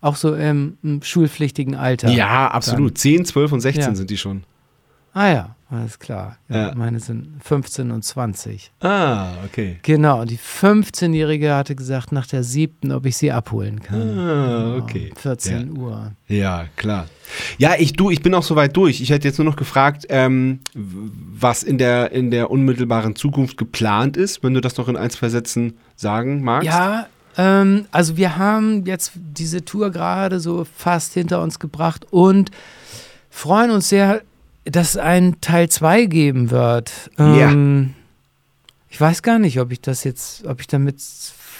Auch 0.00 0.16
so 0.16 0.34
im, 0.34 0.78
im 0.82 1.02
schulpflichtigen 1.02 1.74
Alter. 1.74 2.08
Ja, 2.08 2.48
absolut. 2.48 2.96
10, 2.96 3.26
12 3.26 3.52
und 3.52 3.60
16 3.60 3.82
Ja. 3.84 3.94
sind 3.94 4.08
die 4.10 4.16
schon. 4.18 4.44
Ah 5.12 5.28
ja, 5.28 5.55
alles 5.68 5.98
klar. 5.98 6.36
Ja, 6.48 6.68
Ja. 6.68 6.74
Meine 6.74 7.00
sind 7.00 7.42
15 7.42 7.90
und 7.90 8.04
20. 8.04 8.70
Ah, 8.80 9.32
okay. 9.44 9.78
Genau, 9.82 10.20
und 10.20 10.30
die 10.30 10.38
15-Jährige 10.38 11.54
hatte 11.54 11.74
gesagt, 11.74 12.12
nach 12.12 12.26
der 12.26 12.44
siebten, 12.44 12.92
ob 12.92 13.04
ich 13.06 13.16
sie 13.16 13.32
abholen 13.32 13.80
kann. 13.80 14.18
Ah, 14.18 14.76
okay. 14.76 15.10
Um 15.10 15.16
14 15.16 15.76
Uhr. 15.76 16.12
Ja, 16.28 16.66
klar. 16.76 17.06
Ja, 17.58 17.74
ich 17.78 17.94
du, 17.94 18.10
ich 18.10 18.22
bin 18.22 18.34
auch 18.34 18.44
soweit 18.44 18.76
durch. 18.76 19.00
Ich 19.00 19.10
hätte 19.10 19.26
jetzt 19.26 19.38
nur 19.38 19.44
noch 19.44 19.56
gefragt, 19.56 20.06
ähm, 20.08 20.60
was 20.74 21.62
in 21.64 21.78
der, 21.78 22.12
in 22.12 22.30
der 22.30 22.50
unmittelbaren 22.50 23.16
Zukunft 23.16 23.56
geplant 23.56 24.16
ist, 24.16 24.42
wenn 24.44 24.54
du 24.54 24.60
das 24.60 24.76
noch 24.76 24.88
in 24.88 24.96
ein, 24.96 25.10
zwei 25.10 25.28
Sätzen 25.28 25.78
sagen 25.96 26.42
magst. 26.42 26.66
Ja, 26.68 27.08
ähm, 27.36 27.86
also 27.90 28.16
wir 28.16 28.36
haben 28.38 28.84
jetzt 28.86 29.12
diese 29.16 29.64
Tour 29.64 29.90
gerade 29.90 30.38
so 30.38 30.64
fast 30.64 31.14
hinter 31.14 31.42
uns 31.42 31.58
gebracht 31.58 32.06
und 32.10 32.50
freuen 33.30 33.70
uns 33.70 33.88
sehr, 33.88 34.22
dass 34.66 34.90
es 34.90 34.96
einen 34.96 35.40
Teil 35.40 35.68
2 35.68 36.06
geben 36.06 36.50
wird. 36.50 37.10
Ähm, 37.18 37.94
Ich 38.88 39.00
weiß 39.00 39.22
gar 39.22 39.38
nicht, 39.38 39.60
ob 39.60 39.72
ich 39.72 39.80
das 39.80 40.04
jetzt, 40.04 40.46
ob 40.46 40.60
ich 40.60 40.66
damit 40.66 41.00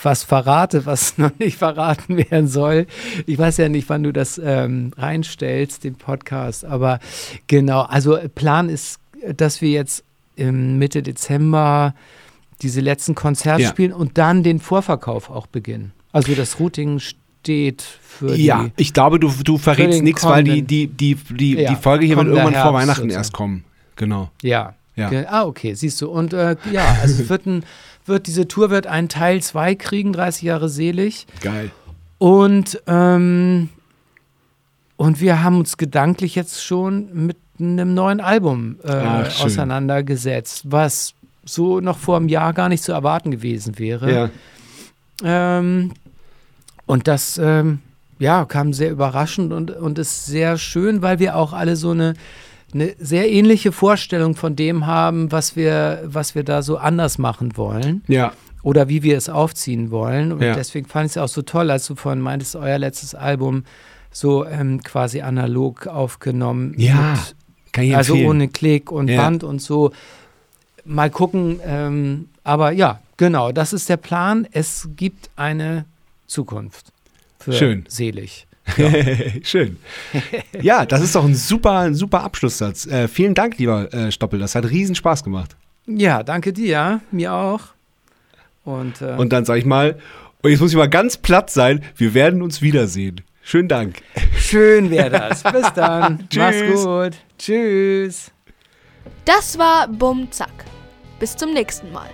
was 0.03 0.23
verrate, 0.23 0.87
was 0.87 1.19
noch 1.19 1.37
nicht 1.39 1.59
verraten 1.59 2.17
werden 2.17 2.49
soll. 2.49 2.87
Ich 3.27 3.39
weiß 3.39 3.57
ja 3.59 3.69
nicht, 3.69 3.89
wann 3.89 4.03
du 4.03 4.13
das 4.13 4.41
ähm, 4.43 4.93
reinstellst, 4.97 5.85
den 5.85 5.95
Podcast, 5.95 6.65
aber 6.65 7.01
genau, 7.47 7.83
also 7.83 8.19
Plan 8.35 8.69
ist, 8.69 8.99
dass 9.37 9.61
wir 9.61 9.71
jetzt 9.71 10.05
Mitte 10.37 11.03
Dezember 11.03 11.95
diese 12.61 12.81
letzten 12.81 13.15
Konzerte 13.15 13.63
ja. 13.63 13.69
spielen 13.71 13.93
und 13.93 14.19
dann 14.19 14.43
den 14.43 14.61
Vorverkauf 14.61 15.31
auch 15.31 15.47
beginnen. 15.47 15.93
Also 16.13 16.35
das 16.35 16.61
Routing 16.61 16.99
steht 16.99 17.21
für 17.47 18.35
die, 18.35 18.45
Ja, 18.45 18.69
ich 18.77 18.93
glaube, 18.93 19.21
du, 19.21 19.31
du 19.45 19.59
verrätst 19.59 20.03
nichts, 20.03 20.25
weil 20.25 20.45
die, 20.45 20.63
die, 20.63 20.87
die, 20.87 21.15
die, 21.15 21.55
ja, 21.55 21.71
die 21.71 21.77
Folge 21.77 22.07
hier 22.07 22.17
wird 22.17 22.29
irgendwann 22.29 22.55
vor 22.55 22.75
Weihnachten 22.75 23.11
erst 23.11 23.33
kommen. 23.33 23.65
Genau. 23.97 24.31
Ja. 24.43 24.75
ja. 24.95 25.11
Ah, 25.29 25.45
okay, 25.45 25.75
siehst 25.75 26.01
du. 26.01 26.11
Und 26.11 26.33
äh, 26.33 26.57
ja, 26.71 26.97
also 27.03 27.23
es 27.23 27.29
wird, 27.29 27.47
ein, 27.47 27.65
wird 28.07 28.27
diese 28.27 28.49
Tour 28.49 28.71
wird 28.71 28.87
einen 28.87 29.09
Teil 29.09 29.43
2 29.43 29.75
kriegen, 29.75 30.13
30 30.13 30.43
Jahre 30.43 30.69
selig. 30.69 31.27
Geil. 31.41 31.71
Und, 32.19 32.83
ähm, 32.87 33.69
und 34.97 35.21
wir 35.21 35.43
haben 35.43 35.59
uns 35.59 35.77
gedanklich 35.77 36.35
jetzt 36.35 36.65
schon 36.65 37.27
mit 37.27 37.37
einem 37.59 37.95
neuen 37.95 38.21
Album 38.21 38.77
äh, 38.83 38.93
Ach, 38.93 39.45
auseinandergesetzt, 39.45 40.65
was 40.67 41.15
so 41.45 41.81
noch 41.81 41.99
vor 41.99 42.17
einem 42.17 42.29
Jahr 42.29 42.53
gar 42.53 42.69
nicht 42.69 42.83
zu 42.83 42.93
erwarten 42.93 43.31
gewesen 43.31 43.79
wäre. 43.79 44.13
Ja. 44.13 44.31
Ähm, 45.59 45.93
und 46.87 47.09
das 47.09 47.39
ähm, 47.43 47.81
ja, 48.19 48.45
kam 48.45 48.73
sehr 48.73 48.91
überraschend 48.91 49.53
und, 49.53 49.71
und 49.71 49.99
ist 49.99 50.27
sehr 50.27 50.57
schön, 50.59 51.03
weil 51.03 51.19
wir 51.19 51.37
auch 51.37 51.53
alle 51.53 51.77
so 51.77 51.91
eine, 51.91 52.15
eine 52.73 52.95
sehr 52.99 53.31
ähnliche 53.31 53.73
Vorstellung 53.73 54.35
von 54.35 54.57
dem 54.57 54.87
haben, 54.87 55.31
was 55.33 55.57
wir, 55.57 56.03
was 56.05 56.35
wir 56.35 56.45
da 56.45 56.63
so 56.63 56.79
anders 56.79 57.19
machen 57.19 57.57
wollen. 57.57 58.03
Ja. 58.07 58.33
Oder 58.63 58.89
wie 58.89 59.03
wir 59.03 59.17
es 59.17 59.29
aufziehen 59.29 59.91
wollen. 59.91 60.33
Und 60.33 60.43
ja. 60.43 60.55
deswegen 60.55 60.87
fand 60.87 61.07
ich 61.07 61.13
es 61.13 61.19
auch 61.19 61.29
so 61.29 61.43
toll, 61.43 61.71
als 61.71 61.87
du 61.87 61.95
vorhin 61.95 62.21
meintest, 62.21 62.57
euer 62.57 62.79
letztes 62.79 63.15
Album 63.15 63.65
so 64.11 64.45
ähm, 64.45 64.83
quasi 64.83 65.21
analog 65.21 65.87
aufgenommen. 65.87 66.75
Ja. 66.77 67.13
Mit, 67.13 67.37
kann 67.73 67.85
ich 67.85 67.97
also 67.97 68.15
ohne 68.15 68.49
Klick 68.49 68.91
und 68.91 69.09
ja. 69.09 69.23
Band 69.23 69.45
und 69.45 69.61
so. 69.61 69.93
Mal 70.85 71.11
gucken. 71.11 71.61
Ähm, 71.65 72.29
aber 72.43 72.73
ja, 72.73 73.01
genau, 73.19 73.53
das 73.53 73.73
ist 73.73 73.89
der 73.89 73.99
Plan. 73.99 74.49
Es 74.51 74.89
gibt 74.97 75.31
eine 75.37 75.85
Zukunft. 76.27 76.93
Für 77.39 77.53
Schön. 77.53 77.85
Selig. 77.89 78.47
Ja. 78.77 78.91
Schön. 79.45 79.77
Ja, 80.61 80.87
das 80.87 81.01
ist 81.01 81.15
doch 81.15 81.25
ein 81.25 81.37
super, 81.37 81.79
ein 81.79 81.95
super 81.95 82.25
Abschlusssatz. 82.25 82.85
Äh, 82.87 83.07
vielen 83.07 83.35
Dank, 83.35 83.59
lieber 83.59 83.95
äh, 83.95 84.11
Stoppel. 84.11 84.41
Das 84.41 84.57
hat 84.57 84.69
riesen 84.69 84.97
Spaß 84.97 85.23
gemacht. 85.23 85.55
Ja, 85.87 86.25
danke 86.25 86.53
dir. 86.53 87.01
Mir 87.13 87.33
auch. 87.33 87.61
Und, 88.65 89.01
äh, 89.03 89.15
und 89.17 89.33
dann 89.33 89.45
sage 89.45 89.61
ich 89.61 89.65
mal, 89.67 89.99
und 90.43 90.51
jetzt 90.51 90.61
muss 90.61 90.73
ich 90.73 90.77
mal 90.77 90.91
ganz 90.91 91.17
platt 91.17 91.49
sein, 91.51 91.85
wir 91.97 92.13
werden 92.13 92.43
uns 92.43 92.61
wiedersehen. 92.61 93.21
Schönen 93.43 93.69
Dank. 93.69 94.03
Schön 94.37 94.91
wäre 94.91 95.11
das. 95.11 95.45
Bis 95.45 95.73
dann. 95.75 96.27
Mach's 96.37 96.63
gut. 96.83 97.13
Tschüss. 97.39 98.33
Das 99.25 99.57
war 99.57 99.87
Bumm 99.87 100.31
Zack. 100.33 100.65
Bis 101.21 101.37
zum 101.37 101.55
nächsten 101.55 101.93
Mal. 101.93 102.11